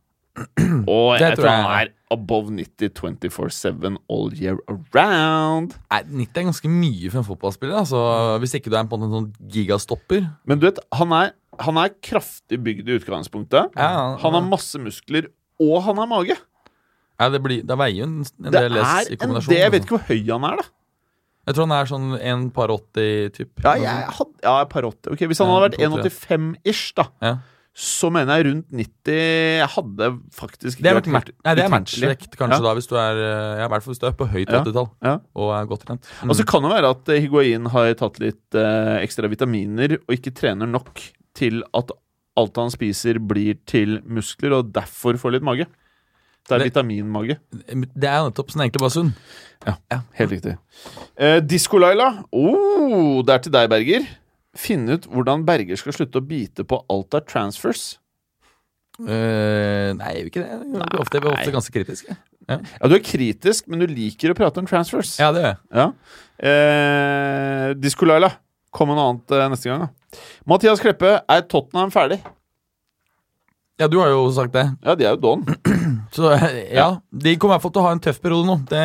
Og 0.89 1.19
Det 1.21 1.27
jeg 1.27 1.37
tror 1.37 1.49
han 1.51 1.67
er 1.83 1.91
above 2.13 2.53
90 2.57 2.93
24-7 2.97 3.97
all 4.11 4.31
year 4.37 4.57
around. 4.71 5.75
Nei, 5.93 6.01
90 6.25 6.41
er 6.41 6.47
ganske 6.49 6.71
mye 6.73 7.11
for 7.13 7.21
en 7.21 7.27
fotballspiller. 7.29 7.77
Altså, 7.83 8.01
hvis 8.41 8.55
ikke 8.57 8.73
du 8.73 8.77
er 8.81 8.89
på 8.89 8.97
en 9.01 9.13
sånn 9.13 9.29
gigastopper. 9.53 10.25
Men 10.49 10.61
du 10.63 10.67
vet, 10.71 10.81
han 10.97 11.13
er, 11.19 11.33
han 11.61 11.81
er 11.83 11.93
kraftig 12.05 12.61
bygd 12.65 12.89
i 12.89 12.97
utgangspunktet. 13.01 13.77
Ja, 13.77 13.91
han- 13.93 14.19
Han 14.25 14.33
har 14.39 14.49
masse 14.49 14.81
muskler, 14.81 15.29
og 15.61 15.83
han 15.85 15.97
har 16.01 16.07
mage. 16.07 16.37
Ja, 17.21 17.29
det, 17.29 17.43
blir, 17.45 17.63
det 17.63 17.77
veier 17.79 17.99
jo 18.01 18.05
en, 18.09 18.21
en 18.25 18.51
Det 18.51 18.61
del 18.65 18.79
er 18.81 19.13
i 19.13 19.17
kombinasjon. 19.21 19.53
det, 19.53 19.59
Jeg 19.61 19.71
vet 19.73 19.85
ikke 19.85 19.99
hvor 19.99 20.09
høy 20.09 20.33
han 20.33 20.45
er, 20.49 20.57
da. 20.63 20.65
Jeg 21.47 21.55
tror 21.57 21.67
han 21.69 21.77
er 21.77 21.87
sånn 21.91 22.21
en 22.23 22.51
par 22.55 22.69
80-typ. 22.71 23.51
Ja, 23.65 23.75
jeg 23.75 24.09
hadde, 24.17 24.35
ja, 24.43 24.65
par 24.65 24.83
80. 24.89 25.13
Okay, 25.13 25.27
Hvis 25.27 25.39
han 25.43 25.49
Ja, 25.49 25.61
hadde 25.61 25.77
vært 25.77 25.81
1,85-ish, 26.09 26.95
da, 26.97 27.05
Ja. 27.21 27.37
Så 27.75 28.11
mener 28.13 28.37
jeg 28.37 28.47
rundt 28.51 28.67
90 28.77 29.15
Jeg 29.17 29.69
hadde 29.73 30.09
faktisk 30.37 30.83
Det 30.83 30.91
er, 30.91 30.99
vært, 31.01 31.07
nei, 31.09 31.55
det 31.57 31.63
er 31.65 31.71
matchvekt, 31.73 32.37
kanskje, 32.37 32.59
Ja. 32.59 32.67
da, 32.67 32.75
hvis 32.77 32.87
du 32.91 32.97
er 33.01 33.17
eh, 33.23 33.61
ja, 33.63 33.69
hvert 33.73 33.83
fall 33.87 33.95
hvis 33.95 34.03
du 34.03 34.07
er 34.11 34.13
på 34.19 34.29
høyt 34.29 34.49
80-tall 34.53 34.89
Ja. 35.03 35.15
og 35.35 35.53
er 35.57 35.67
godt 35.71 35.87
trent. 35.89 36.05
Mm. 36.23 36.31
Og 36.31 36.37
så 36.37 36.45
kan 36.45 36.63
det 36.67 36.71
være 36.75 36.91
at 36.93 37.09
eh, 37.09 37.21
Higuain 37.25 37.67
har 37.73 37.95
tatt 37.95 38.21
litt 38.21 38.55
eh, 38.61 38.99
ekstra 39.01 39.31
vitaminer 39.33 39.97
og 40.03 40.13
ikke 40.19 40.35
trener 40.37 40.69
nok 40.69 41.01
til 41.35 41.63
at 41.73 41.91
alt 42.37 42.57
han 42.61 42.71
spiser, 42.73 43.19
blir 43.21 43.57
til 43.69 44.01
muskler, 44.09 44.53
og 44.59 44.71
derfor 44.73 45.17
får 45.21 45.33
litt 45.39 45.43
mage. 45.45 45.67
Det 46.49 46.53
er 46.57 46.59
Det- 46.59 46.73
vitaminmage. 46.73 47.39
Det 47.53 48.05
er 48.09 48.19
jo 48.21 48.29
nettopp 48.31 48.51
sånn 48.53 48.65
egentlig 48.67 48.81
bare 48.85 48.91
sunn. 48.91 49.15
Ja, 49.67 50.01
Helt 50.19 50.31
riktig. 50.33 50.59
Eh, 51.17 51.41
Disko-Laila. 51.41 52.25
Oh, 52.33 53.23
det 53.23 53.31
er 53.35 53.39
til 53.39 53.53
deg, 53.53 53.69
Berger. 53.71 54.09
Finne 54.59 54.99
ut 54.99 55.09
hvordan 55.09 55.47
Berger 55.49 55.79
skal 55.81 55.97
slutte 55.97 56.21
å 56.21 56.27
bite 56.27 56.67
på 56.69 56.83
alt 56.93 57.17
av 57.17 57.25
transfers. 57.29 57.95
Uh, 59.01 59.97
nei, 59.97 60.11
jeg 60.13 60.19
gjør 60.19 60.29
ikke 60.29 60.43
det. 60.43 60.51
Jeg 60.53 60.83
er 60.83 61.01
ofte, 61.01 61.17
jeg 61.17 61.25
blir 61.25 61.33
ofte 61.33 61.55
ganske 61.55 61.75
kritisk. 61.79 62.11
Ja. 62.11 62.19
Ja, 62.51 62.89
Du 62.91 62.97
er 62.97 63.05
kritisk, 63.07 63.69
men 63.71 63.81
du 63.81 63.87
liker 63.89 64.35
å 64.35 64.37
prate 64.37 64.61
om 64.61 64.69
transfers. 64.69 65.15
Ja, 65.23 65.31
det 65.33 65.45
gjør 65.45 65.55
jeg. 65.55 65.63
Ja. 65.81 65.89
Uh, 66.43 67.67
Disko-Laila. 67.81 68.35
Kom 68.73 68.89
med 68.89 68.99
noe 68.99 69.11
annet 69.13 69.35
uh, 69.37 69.49
neste 69.53 69.69
gang, 69.69 69.87
da. 69.87 70.23
Mathias 70.49 70.81
Kleppe, 70.83 71.17
er 71.29 71.45
Tottenham 71.49 71.93
ferdig? 71.95 72.21
Ja, 73.81 73.89
du 73.89 73.99
har 74.03 74.13
jo 74.13 74.27
sagt 74.35 74.53
det. 74.55 74.67
Ja, 74.85 74.95
de 74.99 75.07
er 75.09 75.17
jo 75.17 75.21
don. 75.23 75.43
Så 76.15 76.29
ja, 76.29 76.49
ja, 76.77 76.89
de 77.11 77.33
kommer 77.41 77.55
i 77.55 77.57
hvert 77.57 77.65
fall 77.65 77.73
til 77.75 77.83
å 77.83 77.87
ha 77.87 77.93
en 77.97 78.03
tøff 78.05 78.21
periode 78.23 78.47
nå. 78.47 78.59
Det, 78.69 78.83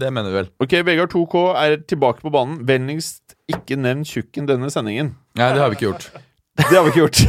det 0.00 0.10
mener 0.10 0.32
vi 0.32 0.38
vel. 0.40 0.48
Ok, 0.64 0.78
Vegard 0.88 1.12
2K 1.12 1.42
er 1.60 1.76
tilbake 1.84 2.24
på 2.24 2.32
banen. 2.32 2.62
Vennligst 2.66 3.23
ikke 3.50 3.76
nevn 3.80 4.04
tjukken 4.08 4.46
denne 4.48 4.70
sendingen. 4.72 5.14
Nei, 5.36 5.50
det 5.52 5.60
har 5.60 5.72
vi 5.72 5.76
ikke 5.78 5.88
gjort. 5.90 6.06
Det 6.60 6.70
har 6.72 6.84
vi 6.86 6.92
ikke 6.94 7.02
gjort. 7.04 7.24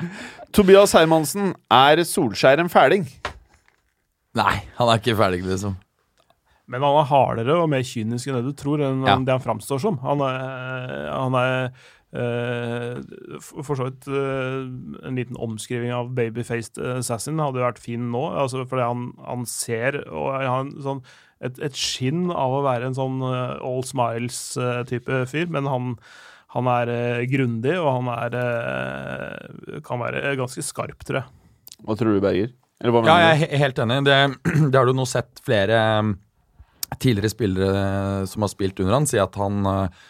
Tobias 0.56 0.94
Hermansen, 0.96 1.52
er 1.70 2.02
Solskjær 2.08 2.58
en 2.62 2.72
fæling? 2.72 3.04
Nei, 4.38 4.56
han 4.78 4.90
er 4.90 4.98
ikke 5.00 5.14
ferdig, 5.18 5.44
liksom. 5.46 5.76
Men 6.70 6.84
han 6.86 7.00
er 7.00 7.08
hardere 7.10 7.56
og 7.64 7.70
mer 7.72 7.82
kynisk 7.86 8.30
enn 8.30 8.36
det 8.40 8.44
du 8.52 8.52
tror, 8.58 8.82
enn 8.86 9.00
Ja. 9.06 9.16
det 9.26 9.34
han 9.34 9.42
framstår 9.42 9.80
som. 9.82 9.96
Han 10.04 10.20
er, 10.22 11.08
han 11.10 11.34
er 11.38 11.56
eh, 12.14 13.00
for 13.50 13.74
så 13.78 13.88
vidt 13.88 14.06
eh, 14.06 15.06
En 15.08 15.18
liten 15.18 15.38
omskriving 15.38 15.90
av 15.94 16.12
babyfaced 16.14 16.78
assassin 17.00 17.42
hadde 17.42 17.58
jo 17.58 17.66
vært 17.66 17.82
fin 17.82 18.06
nå. 18.12 18.22
Altså 18.38 18.62
fordi 18.70 18.86
han, 18.86 19.08
han 19.26 19.46
ser 19.50 19.98
og 20.06 20.30
han 20.46 20.70
sånn, 20.82 21.02
et, 21.40 21.60
et 21.64 21.76
skinn 21.76 22.28
av 22.30 22.58
å 22.58 22.64
være 22.66 22.90
en 22.90 22.96
sånn 22.96 23.20
eh, 23.24 23.56
all 23.64 23.84
smiles-type 23.86 25.22
fyr, 25.30 25.50
men 25.52 25.68
han, 25.70 25.92
han 26.56 26.70
er 26.72 26.92
uh, 26.92 27.26
grundig, 27.30 27.76
og 27.80 27.90
han 27.98 28.10
er 28.14 28.38
eh, 28.40 29.76
kan 29.86 30.02
være 30.02 30.36
ganske 30.40 30.64
skarp, 30.66 31.04
tror 31.06 31.22
jeg. 31.22 31.36
Hva 31.86 31.96
tror 31.96 32.16
du, 32.16 32.22
Berger? 32.22 32.52
Eller 32.80 32.94
hva 32.94 33.04
Ja, 33.04 33.14
mener 33.14 33.44
jeg 33.44 33.48
er 33.48 33.62
helt 33.64 33.80
enig. 33.84 34.00
Det, 34.08 34.18
det 34.72 34.76
har 34.76 34.88
du 34.88 34.96
nå 34.96 35.06
sett 35.08 35.42
flere 35.44 35.80
um, 36.00 36.14
tidligere 36.98 37.32
spillere 37.32 37.82
eh, 37.82 38.24
som 38.30 38.44
har 38.44 38.52
spilt 38.52 38.80
under 38.80 38.96
han, 38.98 39.08
si 39.08 39.20
at 39.20 39.36
han 39.38 39.66
eh, 39.68 40.00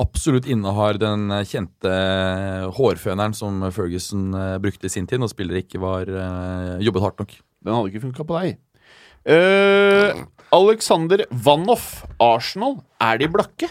absolutt 0.00 0.48
innehar 0.48 0.98
den 1.00 1.28
eh, 1.34 1.44
kjente 1.48 1.90
eh, 1.90 2.66
hårføneren 2.78 3.36
som 3.36 3.60
Ferguson 3.74 4.30
eh, 4.34 4.56
brukte 4.62 4.88
i 4.88 4.92
sin 4.92 5.08
tid, 5.10 5.20
når 5.22 5.34
spillere 5.34 5.64
ikke 5.64 5.82
var 5.82 6.08
eh, 6.08 6.80
jobbet 6.86 7.06
hardt 7.06 7.22
nok. 7.24 7.36
Den 7.60 7.76
hadde 7.76 7.92
ikke 7.92 8.06
funka 8.06 8.26
på 8.26 8.38
deg. 8.40 8.60
Eh, 9.26 10.24
Alexander 10.52 11.26
Vanhoff, 11.30 12.04
Arsenal, 12.18 12.80
er 13.00 13.20
de 13.20 13.28
blakke? 13.30 13.68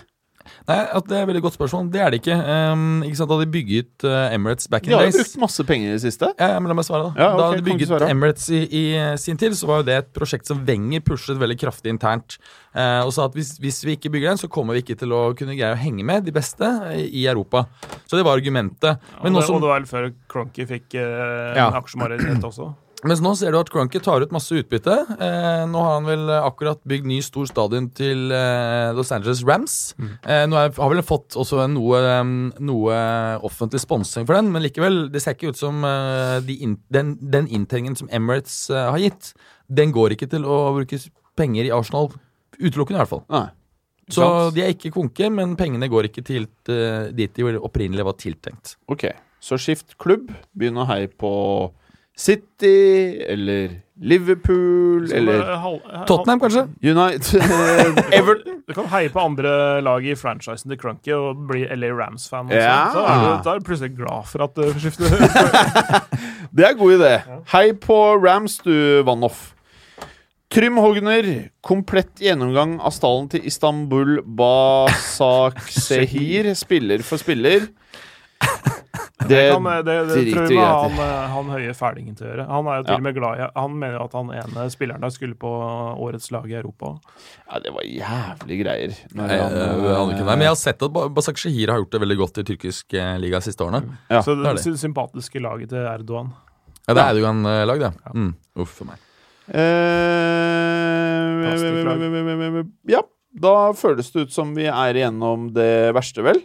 Nei, 0.70 0.78
at 0.94 1.06
Det 1.10 1.16
er 1.18 1.24
et 1.24 1.28
veldig 1.30 1.42
godt 1.42 1.56
spørsmål. 1.58 1.88
Det 1.94 2.02
er 2.02 2.12
det 2.14 2.20
ikke. 2.22 2.36
Um, 2.38 3.02
ikke 3.06 3.18
sant, 3.18 3.30
Da 3.32 3.38
de 3.42 3.48
bygget 3.50 4.06
uh, 4.06 4.34
Emirates 4.36 4.68
back 4.70 4.86
in 4.86 4.92
De 4.92 4.98
har 4.98 5.08
jo 5.08 5.16
brukt 5.18 5.38
masse 5.42 5.66
penger 5.66 5.90
i 5.90 5.96
det 5.96 6.02
siste. 6.04 6.30
Ja, 6.38 6.50
ja, 6.54 6.60
men 6.62 6.70
la 6.70 6.76
meg 6.78 6.86
svare, 6.86 7.08
da. 7.10 7.12
Ja, 7.18 7.30
okay, 7.34 7.42
da 7.42 7.58
de 7.58 7.66
bygget? 7.66 8.06
Emirates 8.10 8.46
i, 8.54 8.62
i 8.70 8.84
eh, 8.98 9.16
sin 9.22 9.38
tid, 9.42 9.56
så 9.58 9.70
var 9.70 9.82
jo 9.82 9.88
det 9.90 9.96
et 10.04 10.12
prosjekt 10.14 10.50
som 10.50 10.62
Wenger 10.68 11.02
pushet 11.06 11.40
veldig 11.42 11.58
kraftig 11.62 11.94
internt. 11.94 12.38
Uh, 12.76 13.02
og 13.08 13.14
sa 13.16 13.26
at 13.30 13.38
hvis, 13.38 13.56
hvis 13.62 13.82
vi 13.88 13.96
ikke 13.98 14.12
bygger 14.14 14.36
den, 14.36 14.42
så 14.42 14.50
kommer 14.52 14.78
vi 14.78 14.84
ikke 14.86 14.98
til 15.02 15.14
å 15.18 15.24
kunne 15.38 15.58
greie 15.58 15.74
å 15.74 15.80
henge 15.80 16.06
med 16.06 16.28
de 16.30 16.34
beste 16.36 16.70
i, 17.02 17.26
Europa. 17.30 17.66
Så 18.06 18.20
det 18.20 18.26
var 18.28 18.38
argumentet. 18.38 19.02
Men 19.24 19.34
og, 19.34 19.42
det, 19.42 19.48
som- 19.50 19.58
og 19.58 19.66
det 19.66 19.72
var 19.74 19.82
vel 19.82 19.90
før 19.90 20.12
Cronky 20.30 20.70
fikk 20.70 21.00
uh, 21.02 21.58
Ja. 21.58 21.72
aksjemajoritet 21.82 22.46
også. 22.46 22.70
Mens 23.08 23.22
nå 23.24 23.32
ser 23.40 23.54
du 23.54 23.60
at 23.62 23.70
Cronky 23.72 24.02
tar 24.04 24.24
ut 24.26 24.34
masse 24.36 24.52
utbytte. 24.60 24.96
Eh, 25.16 25.62
nå 25.72 25.84
har 25.86 25.94
han 25.96 26.08
vel 26.10 26.32
akkurat 26.36 26.82
bygd 26.90 27.08
ny 27.08 27.20
stor 27.24 27.48
stadion 27.48 27.88
til 27.96 28.34
eh, 28.36 28.90
Los 28.98 29.14
Angeles 29.16 29.44
Rams. 29.48 29.78
Eh, 30.00 30.44
nå 30.52 30.58
er, 30.60 30.74
har 30.76 30.92
vel 30.92 31.04
fått 31.08 31.38
også 31.40 31.64
noe, 31.72 32.02
noe 32.60 32.98
offentlig 33.48 33.80
sponsing 33.86 34.28
for 34.28 34.36
den, 34.36 34.52
men 34.52 34.66
likevel, 34.66 35.06
det 35.14 35.24
ser 35.24 35.38
ikke 35.38 35.54
ut 35.54 35.62
som 35.62 35.80
eh, 35.88 36.40
de 36.44 36.60
in, 36.66 36.76
den, 36.92 37.16
den 37.22 37.48
inntjeningen 37.48 37.96
som 38.00 38.12
Emirates 38.12 38.66
eh, 38.74 38.90
har 38.92 39.00
gitt, 39.00 39.32
den 39.72 39.96
går 39.96 40.18
ikke 40.18 40.28
til 40.34 40.44
å 40.44 40.60
bruke 40.76 41.00
penger 41.40 41.70
i 41.70 41.74
Arsenal. 41.74 42.12
Utelukkende, 42.60 43.00
i 43.00 43.04
hvert 43.06 43.14
fall. 43.16 43.26
Nei. 43.32 43.48
Så 44.12 44.26
de 44.52 44.64
er 44.66 44.74
ikke 44.74 44.92
konke, 44.92 45.30
men 45.32 45.54
pengene 45.56 45.88
går 45.88 46.10
ikke 46.10 46.24
til 46.26 46.50
eh, 46.74 47.12
dit 47.16 47.32
de 47.32 47.56
opprinnelig 47.62 48.08
var 48.08 48.18
tiltenkt. 48.20 48.76
Ok, 48.92 49.08
så 49.40 49.60
skift 49.62 49.96
klubb. 50.02 50.34
Begynn 50.58 50.82
å 50.82 50.88
heie 50.90 51.08
på 51.08 51.32
City 52.20 53.16
eller 53.32 53.70
Liverpool 54.02 55.08
Så 55.10 55.16
eller 55.16 55.42
Tottenham, 56.08 56.40
kanskje? 56.40 56.68
United 56.84 57.42
Everton. 58.20 58.56
Du 58.68 58.74
kan 58.76 58.86
heie 58.92 59.10
på 59.12 59.20
andre 59.24 59.82
lag 59.84 60.06
i 60.06 60.16
franchisen 60.20 60.70
til 60.72 60.80
Crunky 60.80 61.12
og 61.16 61.36
bli 61.50 61.62
LA 61.68 61.88
Rams-fan. 61.96 62.50
Ja. 62.52 62.90
Så 62.94 63.00
er 63.04 63.16
du, 63.24 63.30
da 63.46 63.50
er 63.54 63.58
du 63.60 63.64
plutselig 63.70 63.96
glad 63.98 64.24
for 64.32 64.40
at 64.46 64.52
du 64.56 64.80
skifter. 64.80 65.06
Det 66.56 66.64
er 66.66 66.70
en 66.74 66.80
god 66.80 66.94
idé. 66.98 67.14
Hei 67.54 67.68
på 67.78 67.98
Rams, 68.24 68.58
du, 68.66 68.76
Vanoff. 69.08 69.40
Trym 70.50 70.78
Hogner, 70.82 71.26
komplett 71.62 72.18
gjennomgang 72.26 72.80
av 72.82 72.90
stallen 72.96 73.28
til 73.30 73.46
Istanbul 73.46 74.24
Basaksehir, 74.40 76.50
spiller 76.66 77.00
for 77.06 77.18
spiller. 77.22 77.68
Det, 79.20 79.28
Det, 79.36 79.52
kan, 79.52 79.64
det, 79.64 79.84
det 79.86 80.16
driter 80.16 80.38
tror 80.40 80.48
vi 80.48 80.56
jeg 80.56 80.66
han, 80.66 80.94
eh, 81.04 81.26
han 81.34 81.50
høye 81.52 81.74
fælingen 81.76 82.16
til 82.18 82.26
å 82.26 82.30
gjøre. 82.32 82.46
Han 82.50 82.68
er 82.72 82.78
jo 82.80 82.84
til 82.88 82.94
Ja. 82.94 82.98
og 82.98 83.04
med 83.04 83.16
glad 83.18 83.42
i 83.44 83.48
Han 83.60 83.74
mener 83.78 83.98
jo 84.00 84.06
at 84.08 84.14
han 84.16 84.30
ene 84.40 84.64
spilleren 84.72 85.04
der 85.04 85.12
skulle 85.14 85.36
på 85.38 85.52
årets 86.08 86.32
lag 86.32 86.48
i 86.50 86.56
Europa. 86.58 86.94
Ja, 87.52 87.60
det 87.62 87.74
var 87.76 87.84
jævlig 87.86 88.58
greier. 88.64 88.96
Nei, 89.20 89.28
han, 89.28 89.58
jeg 89.60 89.98
aner 90.00 90.14
ikke. 90.16 90.24
Nei, 90.24 90.38
men 90.40 90.46
jeg 90.48 90.54
har 90.56 90.62
sett 90.62 90.82
at 90.88 90.96
Basak 91.20 91.38
Shahir 91.38 91.70
har 91.76 91.84
gjort 91.84 91.92
det 91.98 92.02
veldig 92.06 92.18
godt 92.24 92.40
i 92.42 92.46
tyrkisk 92.48 92.96
eh, 92.98 93.12
liga 93.22 93.44
de 93.44 93.50
siste 93.52 93.68
årene. 93.68 93.84
Ja, 94.10 94.24
så 94.26 94.34
det 94.34 94.42
det, 94.48 94.56
er 94.56 94.62
det. 94.62 94.66
sy- 94.66 94.80
sympatiske 94.88 95.44
laget 95.44 95.70
til 95.76 95.84
Erdogan. 95.84 96.32
Ja, 96.88 96.96
det 96.98 97.04
er 97.04 97.14
det 97.14 97.22
jo 97.22 97.30
en 97.30 97.44
eh, 97.46 97.66
lag, 97.70 97.84
det. 97.86 97.92
Mm. 98.16 98.32
Uff 98.64 98.72
for 98.80 98.90
meg. 98.90 98.98
Eh, 99.52 99.60
ja, 102.96 103.02
da 103.46 103.54
føles 103.78 104.10
det 104.14 104.28
ut 104.30 104.34
som 104.34 104.54
vi 104.58 104.66
er 104.72 104.98
igjennom 104.98 105.50
det 105.56 105.70
verste, 105.98 106.24
vel? 106.26 106.40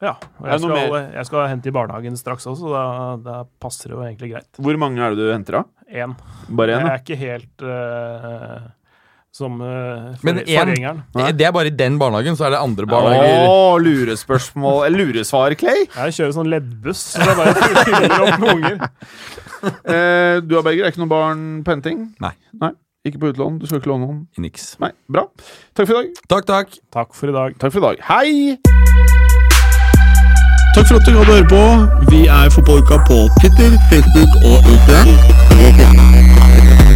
Ja. 0.00 0.14
Og 0.40 0.46
Er 0.48 0.54
jeg 0.54 0.60
skal, 0.64 0.92
jeg 1.18 1.26
skal 1.28 1.48
hente 1.50 1.68
i 1.68 1.72
barnehagen 1.76 2.14
straks 2.16 2.46
også, 2.48 2.70
så 2.70 2.72
da, 2.72 2.84
da 3.20 3.38
passer 3.60 3.90
det 3.92 3.98
jo 3.98 4.04
egentlig 4.06 4.30
greit. 4.32 4.48
Hvor 4.56 4.78
mange 4.80 5.02
er 5.04 5.12
det 5.12 5.20
du 5.20 5.32
henter 5.32 5.58
av? 5.60 5.66
Én. 5.90 6.14
Bare 6.48 6.76
én? 6.78 6.86
Jeg 6.86 6.94
er 6.94 7.02
ikke 7.02 7.18
helt 7.20 7.64
uh, 7.66 8.68
som 9.34 9.60
uh, 9.60 10.14
Men 10.24 10.40
én- 10.40 10.48
forgjengeren. 10.56 11.02
Det, 11.18 11.26
det 11.36 11.46
er 11.50 11.52
bare 11.52 11.68
i 11.68 11.76
den 11.76 11.98
barnehagen, 12.00 12.38
så 12.38 12.48
er 12.48 12.54
det 12.56 12.62
andre 12.64 12.88
barnehager. 12.88 13.44
Å, 13.50 13.76
lurespørsmål 13.84 14.86
Eller 14.88 15.04
luresvar, 15.04 15.54
Clay. 15.60 15.84
Jeg 15.84 16.16
kjører 16.16 16.36
sånn 16.38 16.50
leddbuss, 16.54 17.04
så 17.18 17.28
det 17.28 17.36
bare 17.36 17.84
fyller 17.84 18.16
opp 18.24 18.40
med 18.40 18.52
unger. 18.56 18.80
uh, 19.84 20.36
du 20.48 20.56
har 20.56 20.64
begge, 20.64 20.86
er 20.86 20.94
ikke 20.94 21.04
noen 21.04 21.12
barn 21.12 21.44
på 21.66 21.76
henting? 21.76 22.06
Nei. 22.24 22.32
Nei. 22.62 22.72
Ikke 23.04 23.20
på 23.20 23.30
utlån? 23.32 23.60
Du 23.60 23.68
skal 23.68 23.80
ikke 23.80 23.92
låne 23.92 24.04
noen? 24.08 24.18
Niks. 24.40 24.74
Nei. 24.80 24.92
Bra. 25.08 25.24
Takk 25.76 25.88
for 25.88 25.96
i 25.96 26.00
dag. 26.02 26.20
Takk, 26.32 26.48
takk. 26.52 26.76
Takk 26.92 27.16
for 27.16 27.32
i 27.32 27.36
dag. 27.36 27.56
Takk 27.60 27.76
for 27.76 27.80
i 27.80 27.88
dag. 27.90 28.04
Hei! 28.12 29.19
Takk 30.74 30.88
for 30.88 30.96
at 30.96 31.06
du 31.06 31.10
hadde 31.18 31.32
høre 31.32 31.48
på. 31.48 31.62
Vi 32.10 32.26
er 32.26 32.50
Fotballuka 32.50 32.96
på 33.10 33.16
Twitter, 33.40 33.70
Facebook 33.90 34.30
og 34.44 34.56
Instagram. 34.72 36.89